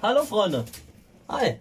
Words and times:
Hallo 0.00 0.22
Freunde. 0.22 0.64
Hi. 1.28 1.56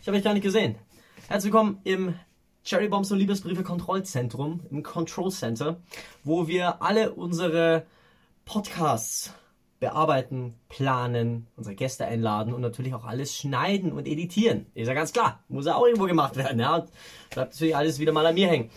Ich 0.00 0.06
habe 0.06 0.16
euch 0.16 0.22
gar 0.22 0.32
nicht 0.32 0.44
gesehen. 0.44 0.76
Herzlich 1.26 1.52
willkommen 1.52 1.80
im 1.82 2.14
Cherry 2.62 2.88
Bombs 2.88 3.10
und 3.10 3.18
Liebesbriefe 3.18 3.64
Kontrollzentrum, 3.64 4.60
im 4.70 4.84
Control 4.84 5.32
Center, 5.32 5.80
wo 6.22 6.46
wir 6.46 6.82
alle 6.82 7.12
unsere 7.12 7.86
Podcasts 8.44 9.34
bearbeiten, 9.80 10.54
planen, 10.68 11.48
unsere 11.56 11.74
Gäste 11.74 12.04
einladen 12.04 12.54
und 12.54 12.60
natürlich 12.60 12.94
auch 12.94 13.04
alles 13.04 13.36
schneiden 13.36 13.90
und 13.90 14.06
editieren. 14.06 14.66
Ist 14.74 14.86
ja 14.86 14.94
ganz 14.94 15.12
klar. 15.12 15.42
Muss 15.48 15.66
ja 15.66 15.74
auch 15.74 15.84
irgendwo 15.84 16.06
gemacht 16.06 16.36
werden. 16.36 16.60
Ja? 16.60 16.76
Und 16.76 16.90
bleibt 17.30 17.54
natürlich 17.54 17.74
alles 17.74 17.98
wieder 17.98 18.12
mal 18.12 18.24
an 18.24 18.34
mir 18.36 18.46
hängen. 18.46 18.70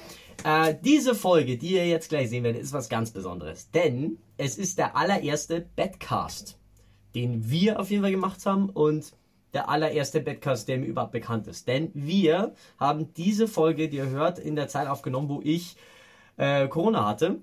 Äh, 0.44 0.74
diese 0.84 1.14
Folge, 1.14 1.60
die 1.60 1.74
ihr 1.74 1.88
jetzt 1.88 2.10
gleich 2.10 2.30
sehen 2.30 2.44
werdet, 2.44 2.64
ist 2.64 2.74
was 2.74 2.90
ganz 2.90 3.12
Besonderes. 3.12 3.70
Denn 3.70 4.18
es 4.38 4.58
ist 4.58 4.80
der 4.80 4.98
allererste 4.98 5.62
Badcast, 5.76 6.58
den 7.16 7.50
wir 7.50 7.80
auf 7.80 7.90
jeden 7.90 8.04
Fall 8.04 8.12
gemacht 8.12 8.46
haben 8.46 8.70
und 8.70 9.14
der 9.54 9.70
allererste 9.70 10.20
Badcast, 10.20 10.68
der 10.68 10.80
mir 10.80 10.88
überhaupt 10.88 11.12
bekannt 11.12 11.48
ist. 11.48 11.68
Denn 11.68 11.92
wir 11.94 12.54
haben 12.80 13.14
diese 13.14 13.48
Folge, 13.48 13.88
die 13.88 13.98
ihr 13.98 14.10
hört, 14.10 14.40
in 14.40 14.56
der 14.56 14.68
Zeit 14.68 14.88
aufgenommen, 14.88 15.30
wo 15.30 15.42
ich 15.44 15.76
äh, 16.38 16.68
Corona 16.68 17.08
hatte 17.08 17.40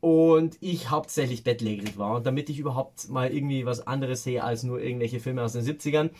und 0.00 0.58
ich 0.60 0.90
hauptsächlich 0.90 1.44
bettlägerig 1.44 1.96
war. 1.96 2.16
Und 2.16 2.26
damit 2.26 2.50
ich 2.50 2.58
überhaupt 2.58 3.08
mal 3.08 3.32
irgendwie 3.32 3.64
was 3.64 3.86
anderes 3.86 4.22
sehe 4.22 4.44
als 4.44 4.62
nur 4.62 4.80
irgendwelche 4.80 5.20
Filme 5.20 5.42
aus 5.42 5.54
den 5.54 5.62
70ern, 5.62 6.10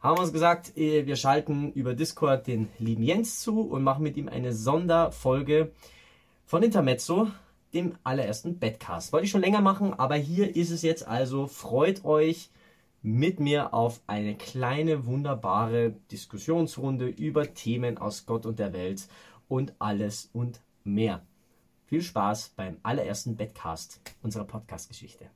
haben 0.00 0.18
wir 0.18 0.20
uns 0.20 0.32
gesagt, 0.32 0.76
äh, 0.76 1.06
wir 1.06 1.16
schalten 1.16 1.72
über 1.72 1.94
Discord 1.94 2.46
den 2.46 2.68
lieben 2.78 3.02
Jens 3.02 3.40
zu 3.40 3.62
und 3.62 3.82
machen 3.82 4.02
mit 4.02 4.18
ihm 4.18 4.28
eine 4.28 4.52
Sonderfolge 4.52 5.72
von 6.44 6.62
Intermezzo, 6.62 7.28
dem 7.76 7.94
allerersten 8.02 8.58
Badcast. 8.58 9.12
Wollte 9.12 9.26
ich 9.26 9.30
schon 9.30 9.42
länger 9.42 9.60
machen, 9.60 9.94
aber 9.94 10.16
hier 10.16 10.56
ist 10.56 10.70
es 10.70 10.82
jetzt 10.82 11.06
also. 11.06 11.46
Freut 11.46 12.04
euch 12.04 12.50
mit 13.02 13.38
mir 13.38 13.72
auf 13.74 14.00
eine 14.06 14.34
kleine, 14.34 15.06
wunderbare 15.06 15.94
Diskussionsrunde 16.10 17.06
über 17.06 17.54
Themen 17.54 17.98
aus 17.98 18.26
Gott 18.26 18.46
und 18.46 18.58
der 18.58 18.72
Welt 18.72 19.06
und 19.46 19.74
alles 19.78 20.30
und 20.32 20.60
mehr. 20.82 21.22
Viel 21.84 22.02
Spaß 22.02 22.54
beim 22.56 22.78
allerersten 22.82 23.36
Badcast 23.36 24.00
unserer 24.22 24.44
Podcast-Geschichte. 24.44 25.26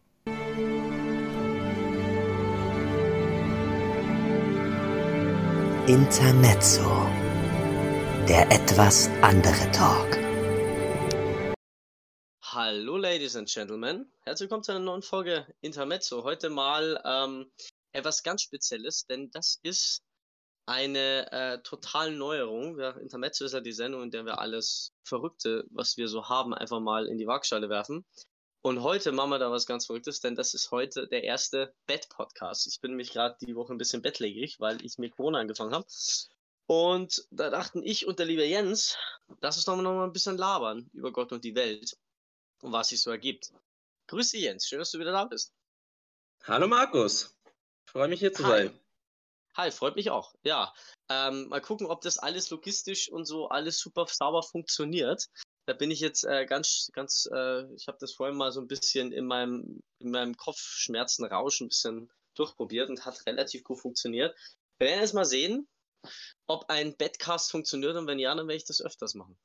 Intermezzo. 5.86 7.06
Der 8.28 8.50
etwas 8.50 9.10
andere 9.22 9.70
Talk. 9.72 10.29
Hallo, 12.52 12.96
Ladies 12.96 13.36
and 13.36 13.48
Gentlemen. 13.48 14.10
Herzlich 14.22 14.46
willkommen 14.46 14.64
zu 14.64 14.72
einer 14.72 14.80
neuen 14.80 15.02
Folge 15.02 15.46
Intermezzo. 15.60 16.24
Heute 16.24 16.50
mal 16.50 17.00
ähm, 17.04 17.48
etwas 17.92 18.24
ganz 18.24 18.42
Spezielles, 18.42 19.06
denn 19.06 19.30
das 19.30 19.60
ist 19.62 20.02
eine 20.66 21.30
äh, 21.30 21.62
total 21.62 22.10
Neuerung. 22.10 22.76
Ja, 22.80 22.90
Intermezzo 22.98 23.44
ist 23.44 23.52
ja 23.52 23.60
die 23.60 23.70
Sendung, 23.70 24.02
in 24.02 24.10
der 24.10 24.24
wir 24.24 24.40
alles 24.40 24.92
Verrückte, 25.04 25.64
was 25.70 25.96
wir 25.96 26.08
so 26.08 26.28
haben, 26.28 26.52
einfach 26.52 26.80
mal 26.80 27.06
in 27.06 27.18
die 27.18 27.26
Waagschale 27.28 27.68
werfen. 27.68 28.04
Und 28.62 28.82
heute 28.82 29.12
machen 29.12 29.30
wir 29.30 29.38
da 29.38 29.52
was 29.52 29.66
ganz 29.66 29.86
Verrücktes, 29.86 30.18
denn 30.18 30.34
das 30.34 30.52
ist 30.52 30.72
heute 30.72 31.06
der 31.06 31.22
erste 31.22 31.72
Bett-Podcast. 31.86 32.66
Ich 32.66 32.80
bin 32.80 32.94
mich 32.94 33.12
gerade 33.12 33.36
die 33.40 33.54
Woche 33.54 33.72
ein 33.72 33.78
bisschen 33.78 34.02
bettlägerig, 34.02 34.58
weil 34.58 34.84
ich 34.84 34.98
mit 34.98 35.12
Corona 35.14 35.38
angefangen 35.38 35.72
habe. 35.72 35.86
Und 36.66 37.28
da 37.30 37.48
dachten 37.48 37.84
ich 37.84 38.08
und 38.08 38.18
der 38.18 38.26
liebe 38.26 38.44
Jens, 38.44 38.96
lass 39.40 39.54
uns 39.54 39.66
doch 39.66 39.76
noch 39.76 39.94
mal 39.94 40.04
ein 40.04 40.12
bisschen 40.12 40.36
labern 40.36 40.90
über 40.92 41.12
Gott 41.12 41.30
und 41.30 41.44
die 41.44 41.54
Welt 41.54 41.96
und 42.62 42.72
was 42.72 42.88
sich 42.88 43.00
so 43.00 43.10
ergibt. 43.10 43.52
Grüß 44.08 44.30
dich, 44.30 44.42
Jens. 44.42 44.66
Schön, 44.66 44.78
dass 44.78 44.90
du 44.90 44.98
wieder 44.98 45.12
da 45.12 45.24
bist. 45.24 45.52
Hallo, 46.44 46.66
Markus. 46.66 47.36
Freue 47.86 48.08
mich 48.08 48.20
hier 48.20 48.32
zu 48.32 48.44
Hi. 48.44 48.50
sein. 48.50 48.80
Hi, 49.56 49.70
freut 49.70 49.96
mich 49.96 50.10
auch. 50.10 50.34
Ja, 50.42 50.72
ähm, 51.08 51.48
mal 51.48 51.60
gucken, 51.60 51.86
ob 51.86 52.00
das 52.02 52.18
alles 52.18 52.50
logistisch 52.50 53.10
und 53.10 53.24
so 53.24 53.48
alles 53.48 53.78
super 53.78 54.06
sauber 54.06 54.42
funktioniert. 54.42 55.26
Da 55.66 55.74
bin 55.74 55.90
ich 55.90 56.00
jetzt 56.00 56.24
äh, 56.24 56.46
ganz, 56.46 56.90
ganz, 56.92 57.28
äh, 57.32 57.72
ich 57.74 57.88
habe 57.88 57.98
das 58.00 58.12
vorhin 58.12 58.36
mal 58.36 58.52
so 58.52 58.60
ein 58.60 58.68
bisschen 58.68 59.12
in 59.12 59.26
meinem, 59.26 59.82
in 59.98 60.10
meinem 60.10 60.36
Kopfschmerzenrausch 60.36 61.60
ein 61.60 61.68
bisschen 61.68 62.10
durchprobiert 62.34 62.88
und 62.88 63.04
hat 63.04 63.26
relativ 63.26 63.64
gut 63.64 63.80
funktioniert. 63.80 64.36
Wir 64.78 64.88
werden 64.88 65.00
jetzt 65.00 65.14
mal 65.14 65.24
sehen, 65.24 65.68
ob 66.46 66.70
ein 66.70 66.96
Bedcast 66.96 67.50
funktioniert 67.50 67.96
und 67.96 68.06
wenn 68.06 68.18
ja, 68.18 68.34
dann 68.34 68.48
werde 68.48 68.56
ich 68.56 68.64
das 68.64 68.80
öfters 68.80 69.14
machen. 69.14 69.38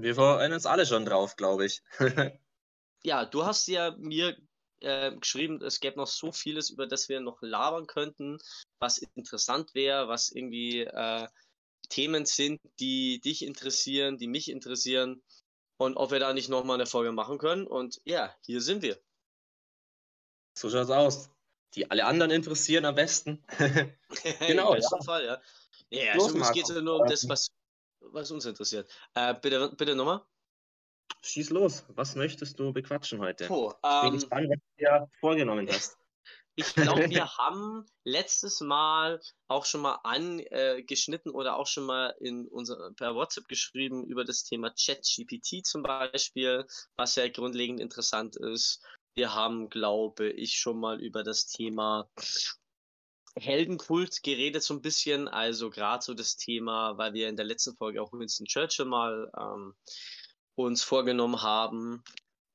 Wir 0.00 0.14
freuen 0.14 0.52
uns 0.52 0.64
alle 0.64 0.86
schon 0.86 1.04
drauf, 1.04 1.36
glaube 1.36 1.66
ich. 1.66 1.82
Ja, 3.04 3.24
du 3.24 3.46
hast 3.46 3.68
ja 3.68 3.94
mir 3.96 4.36
äh, 4.80 5.14
geschrieben, 5.14 5.62
es 5.62 5.78
gäbe 5.78 5.96
noch 5.96 6.08
so 6.08 6.32
vieles, 6.32 6.68
über 6.68 6.88
das 6.88 7.08
wir 7.08 7.20
noch 7.20 7.40
labern 7.42 7.86
könnten, 7.86 8.38
was 8.80 8.98
interessant 8.98 9.72
wäre, 9.72 10.08
was 10.08 10.30
irgendwie 10.30 10.80
äh, 10.80 11.28
Themen 11.90 12.26
sind, 12.26 12.60
die 12.80 13.20
dich 13.20 13.44
interessieren, 13.44 14.18
die 14.18 14.26
mich 14.26 14.50
interessieren 14.50 15.22
und 15.76 15.96
ob 15.96 16.10
wir 16.10 16.18
da 16.18 16.32
nicht 16.32 16.48
nochmal 16.48 16.74
eine 16.74 16.86
Folge 16.86 17.12
machen 17.12 17.38
können. 17.38 17.68
Und 17.68 18.00
ja, 18.04 18.34
hier 18.44 18.60
sind 18.60 18.82
wir. 18.82 18.98
so 20.58 20.68
schaut's 20.68 20.90
aus. 20.90 21.30
Die 21.74 21.88
alle 21.88 22.04
anderen 22.04 22.32
interessieren 22.32 22.84
am 22.84 22.96
besten. 22.96 23.44
Genau, 24.40 24.72
Im 24.74 24.80
besten 24.80 24.96
ja. 24.96 25.04
Fall, 25.04 25.24
ja. 25.24 25.40
Ja, 25.90 26.12
also 26.14 26.28
es 26.28 26.34
Marco. 26.34 26.52
geht 26.52 26.68
ja 26.68 26.80
nur 26.80 27.00
um 27.00 27.06
das, 27.06 27.28
was, 27.28 27.47
was 28.12 28.30
uns 28.30 28.46
interessiert. 28.46 28.90
Äh, 29.14 29.34
bitte, 29.40 29.72
bitte 29.76 29.94
nochmal. 29.94 30.22
Schieß 31.22 31.50
los. 31.50 31.84
Was 31.88 32.14
möchtest 32.14 32.58
du 32.58 32.72
bequatschen 32.72 33.20
heute? 33.20 33.46
Puh, 33.46 33.70
Ich 33.70 33.80
bin 33.80 34.08
ähm, 34.08 34.12
gespannt, 34.12 34.48
was 34.50 34.58
du 34.58 34.84
dir 34.84 35.10
vorgenommen 35.20 35.68
hast. 35.68 35.98
Ich 36.54 36.74
glaube, 36.74 37.08
wir 37.10 37.36
haben 37.36 37.86
letztes 38.04 38.60
Mal 38.60 39.20
auch 39.46 39.64
schon 39.64 39.80
mal 39.80 40.00
angeschnitten 40.02 41.30
oder 41.30 41.56
auch 41.56 41.68
schon 41.68 41.84
mal 41.84 42.14
in 42.18 42.48
unser, 42.48 42.92
per 42.94 43.14
WhatsApp 43.14 43.46
geschrieben 43.46 44.04
über 44.04 44.24
das 44.24 44.42
Thema 44.42 44.70
ChatGPT 44.70 45.64
zum 45.64 45.82
Beispiel, 45.82 46.66
was 46.96 47.14
ja 47.14 47.28
grundlegend 47.28 47.80
interessant 47.80 48.36
ist. 48.36 48.84
Wir 49.14 49.34
haben, 49.34 49.68
glaube 49.68 50.30
ich, 50.30 50.54
schon 50.54 50.80
mal 50.80 51.00
über 51.00 51.22
das 51.22 51.46
Thema 51.46 52.10
Heldenkult 53.36 54.22
geredet 54.22 54.62
so 54.62 54.74
ein 54.74 54.82
bisschen. 54.82 55.28
Also 55.28 55.70
gerade 55.70 56.04
so 56.04 56.14
das 56.14 56.36
Thema, 56.36 56.96
weil 56.98 57.12
wir 57.14 57.28
in 57.28 57.36
der 57.36 57.46
letzten 57.46 57.76
Folge 57.76 58.02
auch 58.02 58.12
Winston 58.12 58.46
Churchill 58.46 58.86
mal 58.86 59.30
ähm, 59.38 59.74
uns 60.54 60.82
vorgenommen 60.82 61.42
haben. 61.42 62.02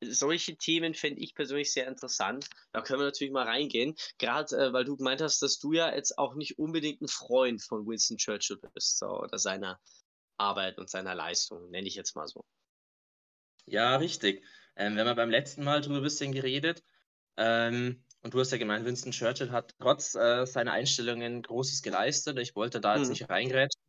Solche 0.02 0.58
Themen 0.58 0.94
fände 0.94 1.22
ich 1.22 1.34
persönlich 1.34 1.72
sehr 1.72 1.88
interessant. 1.88 2.50
Da 2.74 2.82
können 2.82 3.00
wir 3.00 3.06
natürlich 3.06 3.32
mal 3.32 3.48
reingehen. 3.48 3.96
Gerade 4.18 4.56
äh, 4.58 4.74
weil 4.74 4.84
du 4.84 4.98
gemeint 4.98 5.22
hast, 5.22 5.42
dass 5.42 5.60
du 5.60 5.72
ja 5.72 5.94
jetzt 5.94 6.18
auch 6.18 6.36
nicht 6.36 6.60
unbedingt 6.60 7.02
ein 7.02 7.08
Freund 7.08 7.64
von 7.64 7.88
Winston 7.88 8.18
Churchill 8.18 8.60
bist 8.74 9.00
so, 9.00 9.08
oder 9.08 9.40
seiner 9.40 9.80
Arbeit 10.38 10.78
und 10.78 10.90
seiner 10.90 11.16
Leistung, 11.16 11.70
nenne 11.70 11.88
ich 11.88 11.96
jetzt 11.96 12.16
mal 12.16 12.28
so. 12.28 12.44
Ja, 13.66 13.96
richtig. 13.96 14.44
Ähm, 14.76 14.96
wir 14.96 15.02
haben 15.02 15.08
ja 15.08 15.14
beim 15.14 15.30
letzten 15.30 15.64
Mal 15.64 15.82
drüber 15.82 15.98
ein 15.98 16.04
bisschen 16.04 16.34
geredet. 16.34 16.84
Ähm, 17.38 18.04
und 18.24 18.34
du 18.34 18.40
hast 18.40 18.52
ja 18.52 18.58
gemeint, 18.58 18.86
Winston 18.86 19.12
Churchill 19.12 19.52
hat 19.52 19.76
trotz 19.80 20.16
äh, 20.16 20.46
seiner 20.46 20.74
Einstellungen 20.74 21.42
Großes 21.42 21.82
geleistet. 21.84 22.40
Ich 22.40 22.56
wollte 22.56 22.82
da 22.82 22.98
jetzt 22.98 23.10
Mhm. 23.10 23.10
nicht 23.10 23.30
reingrätschen. 23.30 23.82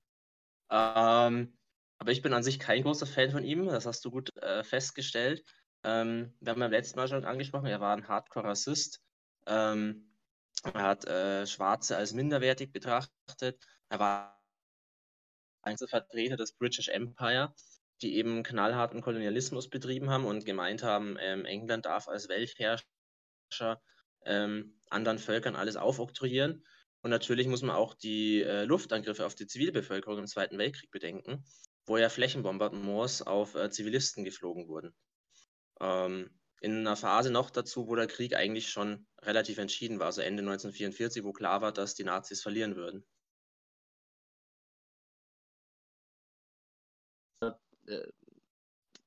Ähm, 0.70 1.58
aber 1.98 2.12
ich 2.12 2.22
bin 2.22 2.32
an 2.34 2.42
sich 2.42 2.58
kein 2.58 2.82
großer 2.82 3.06
Fan 3.06 3.30
von 3.30 3.44
ihm. 3.44 3.66
Das 3.66 3.86
hast 3.86 4.04
du 4.04 4.10
gut 4.10 4.36
äh, 4.38 4.64
festgestellt. 4.64 5.44
Ähm, 5.84 6.36
wir 6.40 6.52
haben 6.52 6.60
beim 6.60 6.70
letzten 6.72 6.98
Mal 6.98 7.08
schon 7.08 7.24
angesprochen, 7.24 7.66
er 7.66 7.80
war 7.80 7.96
ein 7.96 8.08
Hardcore-Rassist. 8.08 9.00
Ähm, 9.46 10.16
er 10.64 10.82
hat 10.82 11.06
äh, 11.06 11.46
Schwarze 11.46 11.96
als 11.96 12.12
minderwertig 12.14 12.72
betrachtet. 12.72 13.64
Er 13.90 13.98
war 13.98 14.42
ein 15.62 15.76
Vertreter 15.78 16.36
des 16.36 16.52
British 16.56 16.88
Empire, 16.88 17.54
die 18.02 18.16
eben 18.16 18.42
knallharten 18.42 19.00
Kolonialismus 19.02 19.68
betrieben 19.70 20.10
haben 20.10 20.24
und 20.24 20.44
gemeint 20.44 20.82
haben, 20.82 21.16
ähm, 21.20 21.44
England 21.44 21.86
darf 21.86 22.08
als 22.08 22.28
Weltherrscher 22.28 22.84
ähm, 24.24 24.78
anderen 24.90 25.18
Völkern 25.18 25.56
alles 25.56 25.76
aufoktroyieren. 25.76 26.64
Und 27.02 27.10
natürlich 27.10 27.46
muss 27.46 27.62
man 27.62 27.76
auch 27.76 27.94
die 27.94 28.42
äh, 28.42 28.64
Luftangriffe 28.64 29.26
auf 29.26 29.34
die 29.34 29.46
Zivilbevölkerung 29.46 30.18
im 30.18 30.26
Zweiten 30.26 30.56
Weltkrieg 30.56 30.90
bedenken, 30.90 31.44
wo 31.84 31.98
ja 31.98 32.08
Flächenbombardements 32.08 33.22
auf 33.22 33.54
äh, 33.54 33.70
Zivilisten 33.70 34.24
geflogen 34.24 34.68
wurden. 34.68 34.94
Ähm, 35.80 36.30
in 36.60 36.78
einer 36.78 36.96
Phase 36.96 37.30
noch 37.30 37.50
dazu, 37.50 37.88
wo 37.88 37.94
der 37.94 38.06
Krieg 38.06 38.34
eigentlich 38.34 38.70
schon 38.70 39.06
relativ 39.20 39.58
entschieden 39.58 39.98
war, 39.98 40.06
also 40.06 40.22
Ende 40.22 40.40
1944, 40.40 41.22
wo 41.22 41.32
klar 41.32 41.60
war, 41.60 41.72
dass 41.72 41.94
die 41.94 42.04
Nazis 42.04 42.40
verlieren 42.40 42.74
würden. 42.74 43.04
Äh, 47.86 48.08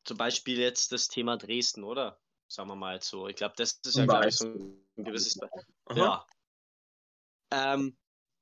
zum 0.03 0.17
Beispiel 0.17 0.59
jetzt 0.59 0.91
das 0.91 1.07
Thema 1.07 1.35
Dresden, 1.35 1.83
oder? 1.83 2.21
Sagen 2.47 2.69
wir 2.69 2.75
mal 2.75 3.01
so. 3.01 3.27
Ich 3.27 3.35
glaube, 3.35 3.55
das 3.57 3.79
ist 3.83 3.97
ja, 3.97 4.05
glaube 4.05 4.27
ich, 4.27 4.35
so 4.35 4.47
ein 4.47 4.86
gewisses. 5.05 5.35
Be 5.35 5.49
Aha. 5.85 5.97
Ja. 5.99 7.73
Ähm, 7.73 7.97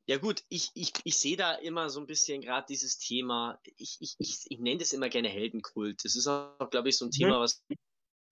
ja 0.07 0.17
gut, 0.17 0.43
ich, 0.49 0.69
ich, 0.75 0.93
ich 1.03 1.17
sehe 1.17 1.35
da 1.37 1.53
immer 1.55 1.89
so 1.89 1.99
ein 1.99 2.05
bisschen 2.05 2.41
gerade 2.41 2.67
dieses 2.69 2.99
Thema, 2.99 3.59
ich, 3.63 3.97
ich, 3.99 4.15
ich, 4.19 4.45
ich 4.47 4.59
nenne 4.59 4.77
das 4.77 4.93
immer 4.93 5.09
gerne 5.09 5.29
Heldenkult. 5.29 6.03
Das 6.03 6.15
ist 6.15 6.27
auch, 6.27 6.69
glaube 6.69 6.89
ich, 6.89 6.97
so 6.97 7.05
ein 7.05 7.09
Mhm. 7.09 7.11
Thema, 7.11 7.39
was 7.39 7.63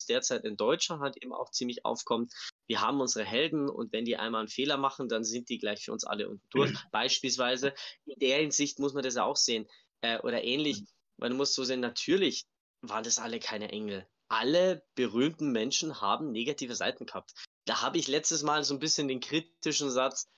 derzeit 0.08 0.44
in 0.44 0.58
Deutschland 0.58 1.02
halt 1.02 1.18
eben 1.18 1.34
auch 1.34 1.50
ziemlich 1.52 1.86
aufkommt. 1.86 2.34
Wir 2.68 2.82
haben 2.82 3.02
unsere 3.02 3.26
Helden 3.26 3.70
und 3.70 3.92
wenn 3.94 4.06
die 4.06 4.18
einmal 4.18 4.42
einen 4.42 4.50
Fehler 4.50 4.78
machen, 4.78 5.08
dann 5.08 5.24
sind 5.24 5.50
die 5.50 5.58
gleich 5.58 5.86
für 5.86 5.94
uns 5.94 6.04
alle 6.04 6.30
unten 6.30 6.46
durch. 6.50 6.72
Mhm. 6.72 6.78
Beispielsweise, 6.92 7.74
in 8.06 8.20
der 8.20 8.40
Hinsicht 8.40 8.80
muss 8.80 8.94
man 8.94 9.04
das 9.04 9.18
auch 9.18 9.38
sehen. 9.38 9.68
Äh, 10.02 10.20
oder 10.20 10.44
ähnlich, 10.44 10.82
mhm. 11.18 11.30
du 11.30 11.36
musst 11.36 11.54
so 11.54 11.64
sehen, 11.64 11.80
natürlich 11.80 12.46
waren 12.82 13.04
das 13.04 13.18
alle 13.18 13.40
keine 13.40 13.70
Engel. 13.70 14.08
Alle 14.28 14.84
berühmten 14.96 15.52
Menschen 15.52 16.02
haben 16.02 16.32
negative 16.32 16.76
Seiten 16.76 17.06
gehabt. 17.06 17.34
Da 17.66 17.82
habe 17.82 17.98
ich 17.98 18.08
letztes 18.08 18.44
Mal 18.44 18.64
so 18.64 18.74
ein 18.74 18.80
bisschen 18.80 19.08
den 19.08 19.20
kritischen 19.20 19.90
Satz, 19.90 20.30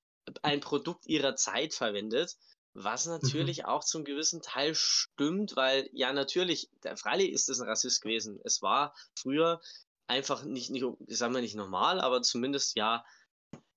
ein 0.42 0.60
Produkt 0.60 1.08
ihrer 1.08 1.36
Zeit 1.36 1.74
verwendet. 1.74 2.38
Was 2.74 3.06
mhm. 3.06 3.14
natürlich 3.14 3.60
mhm. 3.60 3.66
auch 3.66 3.84
zum 3.84 4.04
gewissen 4.04 4.42
Teil 4.42 4.76
stimmt, 4.76 5.56
weil 5.56 5.90
ja 5.94 6.14
natürlich, 6.14 6.70
der, 6.84 6.98
freilich 6.98 7.32
ist 7.32 7.50
es 7.50 7.60
ein 7.60 7.68
Rassist 7.68 8.02
gewesen. 8.02 8.40
Es 8.44 8.62
war 8.62 8.94
früher 9.16 9.62
einfach 10.08 10.44
nicht, 10.44 10.70
nicht, 10.70 10.86
sagen 11.08 11.34
wir 11.34 11.42
nicht 11.42 11.56
normal, 11.56 12.00
aber 12.02 12.22
zumindest 12.22 12.76
ja, 12.76 13.04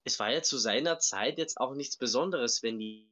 es 0.04 0.18
war 0.18 0.32
ja 0.32 0.42
zu 0.42 0.58
seiner 0.58 0.98
Zeit 0.98 1.38
jetzt 1.38 1.60
auch 1.60 1.74
nichts 1.74 1.96
Besonderes, 1.96 2.62
wenn 2.62 2.78
die 2.78 3.10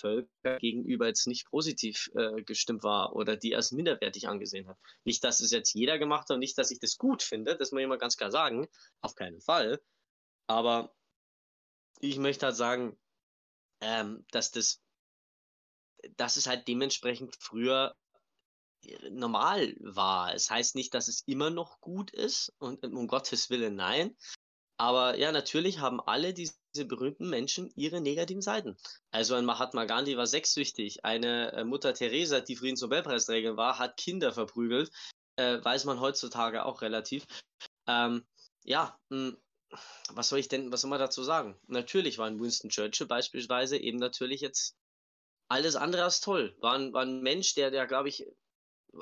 Völker 0.00 0.58
gegenüber 0.58 1.06
jetzt 1.06 1.26
nicht 1.26 1.46
positiv 1.46 2.10
äh, 2.14 2.42
gestimmt 2.42 2.82
war 2.82 3.14
oder 3.14 3.36
die 3.36 3.54
als 3.54 3.72
minderwertig 3.72 4.28
angesehen 4.28 4.68
hat. 4.68 4.78
Nicht, 5.04 5.22
dass 5.24 5.40
es 5.40 5.50
jetzt 5.50 5.74
jeder 5.74 5.98
gemacht 5.98 6.28
hat 6.28 6.34
und 6.34 6.40
nicht, 6.40 6.58
dass 6.58 6.70
ich 6.70 6.80
das 6.80 6.98
gut 6.98 7.22
finde, 7.22 7.56
das 7.56 7.72
muss 7.72 7.82
ich 7.82 7.88
mal 7.88 7.98
ganz 7.98 8.16
klar 8.16 8.30
sagen, 8.30 8.68
auf 9.00 9.14
keinen 9.14 9.40
Fall. 9.40 9.80
Aber 10.46 10.94
ich 12.00 12.18
möchte 12.18 12.46
halt 12.46 12.56
sagen, 12.56 12.98
ähm, 13.80 14.24
dass 14.30 14.50
das, 14.50 14.80
dass 16.16 16.36
es 16.36 16.46
halt 16.46 16.68
dementsprechend 16.68 17.36
früher 17.38 17.94
äh, 18.82 19.10
normal 19.10 19.74
war. 19.80 20.34
Es 20.34 20.50
heißt 20.50 20.74
nicht, 20.74 20.94
dass 20.94 21.08
es 21.08 21.22
immer 21.26 21.50
noch 21.50 21.80
gut 21.80 22.10
ist 22.10 22.54
und 22.58 22.84
um 22.84 23.06
Gottes 23.08 23.50
Willen 23.50 23.76
nein. 23.76 24.16
Aber 24.78 25.18
ja, 25.18 25.32
natürlich 25.32 25.78
haben 25.78 26.00
alle 26.00 26.34
diese 26.34 26.54
berühmten 26.84 27.30
Menschen 27.30 27.72
ihre 27.76 28.00
negativen 28.00 28.42
Seiten. 28.42 28.76
Also 29.10 29.34
ein 29.34 29.46
Mahatma 29.46 29.86
Gandhi 29.86 30.16
war 30.16 30.26
sexsüchtig. 30.26 31.04
Eine 31.04 31.52
äh, 31.52 31.64
Mutter 31.64 31.94
Teresa, 31.94 32.40
die 32.40 32.56
Friedensnobelpreisträgerin 32.56 33.56
war, 33.56 33.78
hat 33.78 33.96
Kinder 33.96 34.32
verprügelt. 34.32 34.90
Äh, 35.36 35.64
weiß 35.64 35.84
man 35.86 36.00
heutzutage 36.00 36.64
auch 36.64 36.82
relativ. 36.82 37.26
Ähm, 37.86 38.26
ja, 38.64 38.98
mh, 39.08 39.28
hm, 39.28 39.36
was 40.12 40.28
soll 40.28 40.38
ich 40.38 40.48
denn, 40.48 40.70
was 40.72 40.82
soll 40.82 40.90
man 40.90 41.00
dazu 41.00 41.22
sagen? 41.22 41.58
Natürlich 41.66 42.18
war 42.18 42.26
ein 42.26 42.40
Winston 42.40 42.70
Churchill 42.70 43.06
beispielsweise 43.06 43.76
eben 43.78 43.98
natürlich 43.98 44.40
jetzt 44.40 44.76
alles 45.48 45.76
andere 45.76 46.04
als 46.04 46.20
toll. 46.20 46.56
War 46.60 46.74
ein, 46.74 46.92
war 46.92 47.02
ein 47.02 47.22
Mensch, 47.22 47.54
der, 47.54 47.70
der 47.70 47.86
glaube 47.86 48.08
ich, 48.08 48.26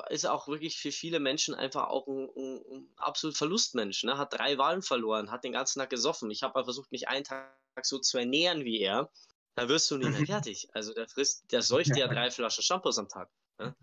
ist 0.09 0.27
auch 0.27 0.49
wirklich 0.49 0.79
für 0.79 0.93
viele 0.93 1.21
Menschen 1.21 1.55
einfach 1.55 1.89
auch 1.89 2.07
ein, 2.07 2.29
ein, 2.37 2.65
ein 2.71 2.89
absolut 2.97 3.37
Verlustmensch. 3.37 4.05
Ne? 4.05 4.19
Hat 4.19 4.33
drei 4.33 4.59
Wahlen 4.59 4.83
verloren, 4.83 5.31
hat 5.31 5.45
den 5.45 5.53
ganzen 5.53 5.81
Tag 5.81 5.91
gesoffen. 5.91 6.31
Ich 6.31 6.43
habe 6.43 6.59
mal 6.59 6.65
versucht, 6.65 6.93
mich 6.93 7.09
einen 7.09 7.25
Tag 7.25 7.55
so 7.83 7.99
zu 7.99 8.19
ernähren 8.19 8.65
wie 8.65 8.81
er. 8.81 9.11
Da 9.57 9.69
wirst 9.69 9.91
du 9.91 9.99
nicht 9.99 10.11
mehr 10.11 10.27
fertig. 10.27 10.69
Also 10.73 10.93
der 10.95 11.09
frisst, 11.09 11.51
der 11.53 11.63
säuft 11.63 11.97
ja 11.97 12.09
drei 12.09 12.31
Flaschen 12.31 12.63
Shampoos 12.63 12.99
am 12.99 13.09
Tag. 13.09 13.31
Ne? 13.59 13.75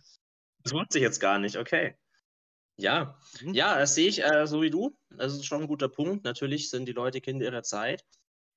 Das 0.63 0.73
wusste 0.73 0.99
ich 0.99 1.03
jetzt 1.03 1.19
gar 1.19 1.39
nicht, 1.39 1.57
okay. 1.57 1.97
Ja, 2.77 3.17
mhm. 3.41 3.53
ja, 3.53 3.77
das 3.77 3.95
sehe 3.95 4.07
ich 4.07 4.23
äh, 4.23 4.47
so 4.47 4.61
wie 4.61 4.69
du. 4.69 4.97
Das 5.09 5.33
ist 5.33 5.45
schon 5.45 5.61
ein 5.61 5.67
guter 5.67 5.89
Punkt. 5.89 6.23
Natürlich 6.23 6.69
sind 6.69 6.85
die 6.85 6.93
Leute 6.93 7.21
Kinder 7.21 7.45
ihrer 7.45 7.63
Zeit. 7.63 8.05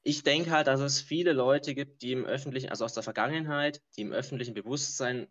Ich 0.02 0.22
denke 0.22 0.50
halt, 0.50 0.66
dass 0.66 0.80
es 0.80 1.00
viele 1.00 1.32
Leute 1.32 1.74
gibt, 1.74 2.02
die 2.02 2.12
im 2.12 2.24
öffentlichen, 2.24 2.68
also 2.68 2.84
aus 2.84 2.94
der 2.94 3.02
Vergangenheit, 3.02 3.82
die 3.96 4.02
im 4.02 4.12
öffentlichen 4.12 4.54
Bewusstsein 4.54 5.28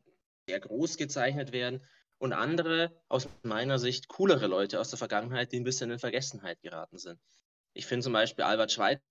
sehr 0.47 0.59
groß 0.59 0.97
gezeichnet 0.97 1.51
werden 1.51 1.85
und 2.23 2.31
andere, 2.31 2.97
aus 3.09 3.27
meiner 3.41 3.77
Sicht, 3.79 4.07
coolere 4.07 4.47
Leute 4.47 4.79
aus 4.79 4.89
der 4.89 4.97
Vergangenheit, 4.97 5.51
die 5.51 5.59
ein 5.59 5.65
bisschen 5.65 5.91
in 5.91 5.99
Vergessenheit 5.99 6.61
geraten 6.61 6.97
sind. 6.97 7.19
Ich 7.73 7.85
finde 7.85 8.05
zum 8.05 8.13
Beispiel 8.13 8.45
Albert 8.45 8.71
Schweitzer 8.71 9.01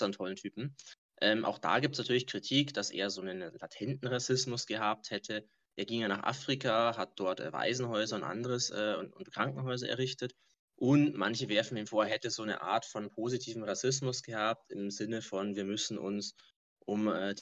einen 0.00 0.14
tollen 0.14 0.34
Typen. 0.34 0.74
Ähm, 1.20 1.44
auch 1.44 1.60
da 1.60 1.78
gibt 1.78 1.94
es 1.94 2.00
natürlich 2.00 2.26
Kritik, 2.26 2.74
dass 2.74 2.90
er 2.90 3.10
so 3.10 3.20
einen 3.20 3.38
latenten 3.38 4.08
Rassismus 4.08 4.66
gehabt 4.66 5.12
hätte. 5.12 5.46
Er 5.76 5.84
ging 5.84 6.00
ja 6.00 6.08
nach 6.08 6.24
Afrika, 6.24 6.96
hat 6.96 7.12
dort 7.20 7.38
äh, 7.38 7.52
Waisenhäuser 7.52 8.16
und 8.16 8.24
anderes 8.24 8.70
äh, 8.70 8.96
und, 8.98 9.12
und, 9.14 9.30
Krankenhäuser 9.30 9.88
errichtet. 9.88 10.34
Und 10.74 11.14
manche 11.14 11.48
werfen 11.48 11.76
ihm 11.76 11.86
vor, 11.86 12.04
er 12.04 12.10
hätte 12.10 12.30
so 12.30 12.42
eine 12.42 12.62
Art 12.62 12.84
von 12.84 13.12
positivem 13.12 13.62
Rassismus 13.62 14.24
gehabt, 14.24 14.72
im 14.72 14.90
Sinne 14.90 15.22
von, 15.22 15.54
wir 15.54 15.64
müssen 15.64 15.98
uns 15.98 16.34
um 16.80 17.06
äh, 17.06 17.36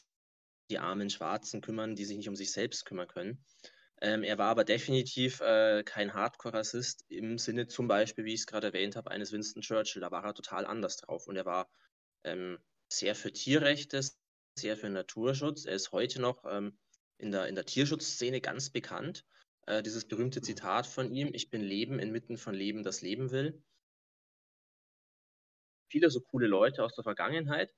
die 0.71 0.79
armen 0.79 1.09
Schwarzen 1.09 1.62
kümmern, 1.62 1.97
die 1.97 2.05
sich 2.05 2.19
nicht 2.19 2.29
um 2.29 2.37
sich 2.37 2.53
selbst 2.53 2.85
kümmern 2.85 3.09
können. 3.09 3.43
Ähm, 4.03 4.25
er 4.25 4.37
war 4.37 4.49
aber 4.49 4.65
definitiv 4.65 5.41
äh, 5.43 5.85
kein 5.85 6.13
Hardcore-Rassist 6.13 7.05
im 7.09 7.39
Sinne 7.39 7.69
zum 7.69 7.87
Beispiel, 7.87 8.25
wie 8.25 8.35
ich 8.35 8.41
es 8.41 8.47
gerade 8.47 8.67
erwähnt 8.67 8.97
habe, 8.97 9.13
eines 9.13 9.31
Winston 9.31 9.63
Churchill. 9.63 10.01
Da 10.01 10.11
war 10.11 10.25
er 10.25 10.35
total 10.35 10.67
anders 10.67 10.97
drauf. 10.97 11.29
Und 11.29 11.37
er 11.37 11.47
war 11.47 11.71
ähm, 12.25 12.59
sehr 12.93 13.15
für 13.15 13.33
Tierrechte, 13.33 14.01
sehr 14.59 14.77
für 14.77 14.91
Naturschutz. 14.91 15.67
Er 15.67 15.77
ist 15.77 15.93
heute 15.93 16.21
noch 16.21 16.45
ähm, 16.45 16.77
in 17.19 17.31
der, 17.31 17.47
in 17.47 17.55
der 17.55 17.65
Tierschutzszene 17.65 18.41
ganz 18.41 18.71
bekannt. 18.71 19.25
Äh, 19.67 19.85
dieses 19.85 20.09
berühmte 20.09 20.41
mhm. 20.41 20.45
Zitat 20.45 20.89
von 20.89 21.13
ihm, 21.13 21.31
ich 21.33 21.49
bin 21.49 21.63
Leben 21.63 22.01
inmitten 22.01 22.39
von 22.39 22.57
Leben, 22.57 22.83
das 22.83 23.03
Leben 23.03 23.31
will. 23.31 23.63
Viele 25.93 26.11
so 26.11 26.21
coole 26.23 26.49
Leute 26.49 26.83
aus 26.83 26.97
der 26.97 27.05
Vergangenheit, 27.05 27.73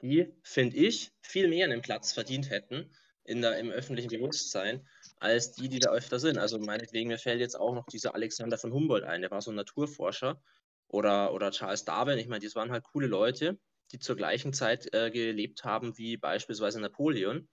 die, 0.00 0.32
finde 0.42 0.78
ich, 0.78 1.12
viel 1.20 1.48
mehr 1.48 1.66
einen 1.66 1.82
Platz 1.82 2.14
verdient 2.14 2.48
hätten 2.48 2.90
in 3.30 3.42
der, 3.42 3.58
im 3.58 3.70
öffentlichen 3.70 4.10
Bewusstsein, 4.10 4.86
als 5.18 5.52
die, 5.52 5.68
die 5.68 5.78
da 5.78 5.90
öfter 5.90 6.18
sind. 6.18 6.38
Also 6.38 6.58
meinetwegen, 6.58 7.08
mir 7.08 7.18
fällt 7.18 7.40
jetzt 7.40 7.58
auch 7.58 7.74
noch 7.74 7.86
dieser 7.86 8.14
Alexander 8.14 8.58
von 8.58 8.72
Humboldt 8.72 9.04
ein, 9.04 9.20
der 9.20 9.30
war 9.30 9.40
so 9.40 9.50
ein 9.52 9.56
Naturforscher. 9.56 10.42
Oder, 10.88 11.32
oder 11.32 11.52
Charles 11.52 11.84
Darwin, 11.84 12.18
ich 12.18 12.26
meine, 12.26 12.44
das 12.44 12.56
waren 12.56 12.72
halt 12.72 12.82
coole 12.82 13.06
Leute, 13.06 13.60
die 13.92 14.00
zur 14.00 14.16
gleichen 14.16 14.52
Zeit 14.52 14.92
äh, 14.92 15.12
gelebt 15.12 15.62
haben 15.62 15.96
wie 15.96 16.16
beispielsweise 16.16 16.80
Napoleon. 16.80 17.48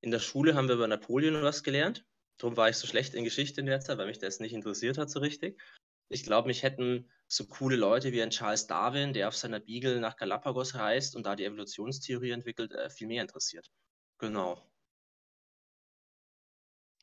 In 0.00 0.10
der 0.10 0.18
Schule 0.18 0.56
haben 0.56 0.66
wir 0.66 0.74
über 0.74 0.88
Napoleon 0.88 1.40
was 1.42 1.62
gelernt. 1.62 2.04
Darum 2.38 2.56
war 2.56 2.68
ich 2.68 2.76
so 2.76 2.88
schlecht 2.88 3.14
in 3.14 3.22
Geschichte 3.22 3.60
in 3.60 3.66
der 3.66 3.80
Zeit, 3.80 3.98
weil 3.98 4.06
mich 4.06 4.18
das 4.18 4.40
nicht 4.40 4.54
interessiert 4.54 4.98
hat 4.98 5.10
so 5.10 5.20
richtig. 5.20 5.60
Ich 6.08 6.24
glaube, 6.24 6.48
mich 6.48 6.64
hätten 6.64 7.08
so 7.28 7.46
coole 7.46 7.76
Leute 7.76 8.10
wie 8.10 8.22
ein 8.22 8.30
Charles 8.30 8.66
Darwin, 8.66 9.12
der 9.12 9.28
auf 9.28 9.36
seiner 9.36 9.60
Beagle 9.60 10.00
nach 10.00 10.16
Galapagos 10.16 10.74
reist 10.74 11.14
und 11.14 11.24
da 11.24 11.36
die 11.36 11.44
Evolutionstheorie 11.44 12.30
entwickelt, 12.30 12.72
äh, 12.72 12.90
viel 12.90 13.06
mehr 13.06 13.22
interessiert. 13.22 13.70
Genau. 14.18 14.69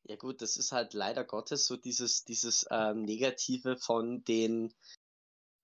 Ja 0.07 0.15
gut, 0.15 0.41
das 0.41 0.55
ist 0.55 0.71
halt 0.71 0.93
leider 0.93 1.25
Gottes 1.25 1.65
so 1.65 1.75
dieses, 1.75 2.23
dieses 2.23 2.65
ähm, 2.71 3.03
Negative 3.03 3.75
von 3.77 4.23
den, 4.23 4.73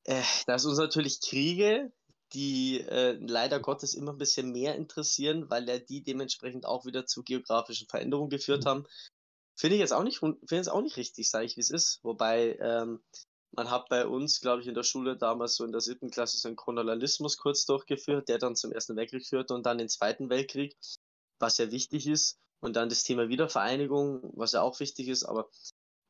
äh, 0.04 0.22
da 0.46 0.56
ist 0.56 0.66
uns 0.66 0.78
natürlich 0.78 1.22
Kriege, 1.22 1.94
die 2.34 2.82
äh, 2.82 3.14
leider 3.14 3.60
Gottes 3.62 3.94
immer 3.94 4.12
ein 4.12 4.18
bisschen 4.18 4.52
mehr 4.52 4.76
interessieren, 4.76 5.50
weil 5.50 5.68
ja 5.70 5.80
die 5.80 6.04
dementsprechend 6.04 6.66
auch 6.66 6.86
wieder 6.86 7.06
zu 7.06 7.24
geografischen 7.24 7.88
Veränderungen 7.88 8.30
geführt 8.30 8.66
mhm. 8.66 8.70
haben. 8.70 8.88
Finde 9.56 9.76
ich 9.76 9.82
jetzt 9.82 9.94
auch 9.94 10.04
nicht, 10.04 10.18
finde 10.18 10.40
jetzt 10.50 10.72
auch 10.72 10.82
nicht 10.82 10.98
richtig, 10.98 11.30
sage 11.30 11.46
ich, 11.46 11.56
wie 11.56 11.62
es 11.62 11.70
ist. 11.70 12.00
Wobei 12.04 12.58
ähm, 12.60 13.02
man 13.52 13.70
hat 13.70 13.88
bei 13.88 14.08
uns, 14.08 14.42
glaube 14.42 14.62
ich, 14.62 14.68
in 14.68 14.74
der 14.74 14.84
Schule 14.84 15.16
damals 15.16 15.56
so 15.56 15.64
in 15.64 15.72
der 15.72 15.80
siebten 15.80 16.10
Klasse 16.10 16.38
so 16.38 16.50
einen 16.50 16.58
Kolonialismus 16.58 17.38
kurz 17.38 17.66
durchgeführt, 17.66 18.28
der 18.28 18.40
dann 18.40 18.56
zum 18.56 18.72
Ersten 18.72 18.96
Weltkrieg 18.98 19.26
führte 19.26 19.54
und 19.54 19.66
dann 19.66 19.78
den 19.78 19.90
Zweiten 19.90 20.30
Weltkrieg, 20.30 20.76
was 21.40 21.60
ja 21.60 21.72
wichtig 21.72 22.08
ist. 22.08 22.40
Und 22.64 22.78
dann 22.78 22.88
das 22.88 23.04
Thema 23.04 23.28
Wiedervereinigung, 23.28 24.22
was 24.38 24.54
ja 24.54 24.62
auch 24.62 24.80
wichtig 24.80 25.10
ist. 25.10 25.26
Aber 25.26 25.50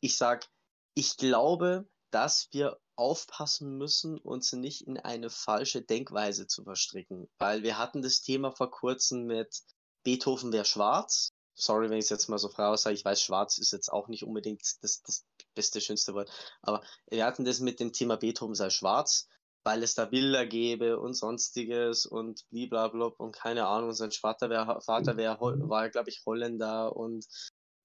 ich 0.01 0.17
sage, 0.17 0.45
ich 0.93 1.17
glaube, 1.17 1.87
dass 2.11 2.47
wir 2.51 2.79
aufpassen 2.95 3.79
müssen, 3.79 4.19
uns 4.19 4.53
nicht 4.53 4.85
in 4.85 4.99
eine 4.99 5.31
falsche 5.31 5.81
Denkweise 5.81 6.45
zu 6.45 6.63
verstricken. 6.63 7.27
Weil 7.39 7.63
wir 7.63 7.79
hatten 7.79 8.03
das 8.03 8.21
Thema 8.21 8.51
vor 8.51 8.69
kurzem 8.69 9.25
mit 9.25 9.63
Beethoven 10.03 10.53
wäre 10.53 10.65
schwarz. 10.65 11.33
Sorry, 11.55 11.89
wenn 11.89 11.97
ich 11.97 12.05
es 12.05 12.09
jetzt 12.09 12.29
mal 12.29 12.37
so 12.37 12.49
frei 12.49 12.67
aussage. 12.67 12.95
Ich 12.95 13.03
weiß, 13.03 13.19
schwarz 13.19 13.57
ist 13.57 13.73
jetzt 13.73 13.91
auch 13.91 14.07
nicht 14.07 14.23
unbedingt 14.23 14.61
das, 14.81 15.01
das 15.01 15.25
beste, 15.55 15.81
schönste 15.81 16.13
Wort. 16.13 16.29
Aber 16.61 16.83
wir 17.09 17.25
hatten 17.25 17.45
das 17.45 17.61
mit 17.61 17.79
dem 17.79 17.93
Thema 17.93 18.15
Beethoven 18.17 18.53
sei 18.53 18.69
schwarz, 18.69 19.27
weil 19.63 19.83
es 19.83 19.95
da 19.95 20.05
Bilder 20.05 20.45
gäbe 20.45 20.99
und 20.99 21.13
sonstiges 21.13 22.05
und 22.05 22.45
blablabla 22.49 23.11
und 23.17 23.33
keine 23.33 23.67
Ahnung. 23.67 23.93
Sein 23.93 24.11
Vater 24.11 24.49
wäre, 24.49 24.81
Vater 24.81 25.17
wär, 25.17 25.39
war, 25.39 25.89
glaube 25.89 26.09
ich, 26.09 26.21
Holländer 26.25 26.95
und 26.95 27.25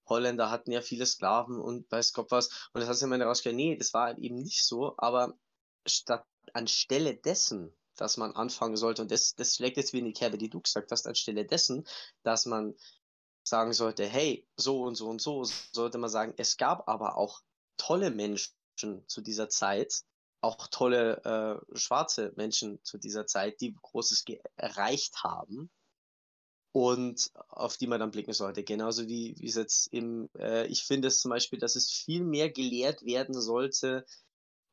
Holländer 0.07 0.49
hatten 0.49 0.71
ja 0.71 0.81
viele 0.81 1.05
Sklaven 1.05 1.59
und 1.59 1.89
weiß 1.91 2.13
Gott 2.13 2.31
was. 2.31 2.69
Und 2.73 2.81
das 2.81 2.89
hat 2.89 2.95
sich 2.97 3.05
immer 3.05 3.17
herausgestellt, 3.17 3.55
nee, 3.55 3.77
das 3.77 3.93
war 3.93 4.17
eben 4.17 4.35
nicht 4.35 4.65
so, 4.65 4.95
aber 4.97 5.37
statt 5.85 6.25
anstelle 6.53 7.15
dessen, 7.15 7.75
dass 7.95 8.17
man 8.17 8.33
anfangen 8.33 8.77
sollte, 8.77 9.01
und 9.01 9.11
das, 9.11 9.35
das 9.35 9.55
schlägt 9.55 9.77
jetzt 9.77 9.93
wie 9.93 9.99
in 9.99 10.05
die 10.05 10.13
Kerbe, 10.13 10.37
die 10.37 10.49
du 10.49 10.61
gesagt 10.61 10.91
hast, 10.91 11.07
anstelle 11.07 11.45
dessen, 11.45 11.85
dass 12.23 12.45
man 12.45 12.75
sagen 13.43 13.73
sollte, 13.73 14.05
hey, 14.05 14.47
so 14.57 14.81
und 14.81 14.95
so 14.95 15.09
und 15.09 15.21
so, 15.21 15.43
sollte 15.43 15.97
man 15.97 16.09
sagen, 16.09 16.33
es 16.37 16.57
gab 16.57 16.87
aber 16.87 17.17
auch 17.17 17.41
tolle 17.77 18.11
Menschen 18.11 18.53
zu 19.07 19.21
dieser 19.21 19.49
Zeit, 19.49 20.03
auch 20.41 20.67
tolle 20.67 21.21
äh, 21.23 21.77
schwarze 21.77 22.33
Menschen 22.35 22.79
zu 22.83 22.97
dieser 22.97 23.25
Zeit, 23.25 23.59
die 23.61 23.75
Großes 23.75 24.25
erreicht 24.55 25.23
haben 25.23 25.69
und 26.71 27.31
auf 27.49 27.77
die 27.77 27.87
man 27.87 27.99
dann 27.99 28.11
blicken 28.11 28.33
sollte. 28.33 28.63
Genauso 28.63 29.07
wie, 29.07 29.35
wie 29.37 29.47
es 29.47 29.55
jetzt 29.55 29.87
im, 29.87 30.29
äh, 30.37 30.67
ich 30.67 30.83
finde 30.83 31.07
es 31.07 31.19
zum 31.19 31.29
Beispiel, 31.29 31.59
dass 31.59 31.75
es 31.75 31.91
viel 31.91 32.23
mehr 32.23 32.49
gelehrt 32.49 33.03
werden 33.03 33.39
sollte, 33.39 34.05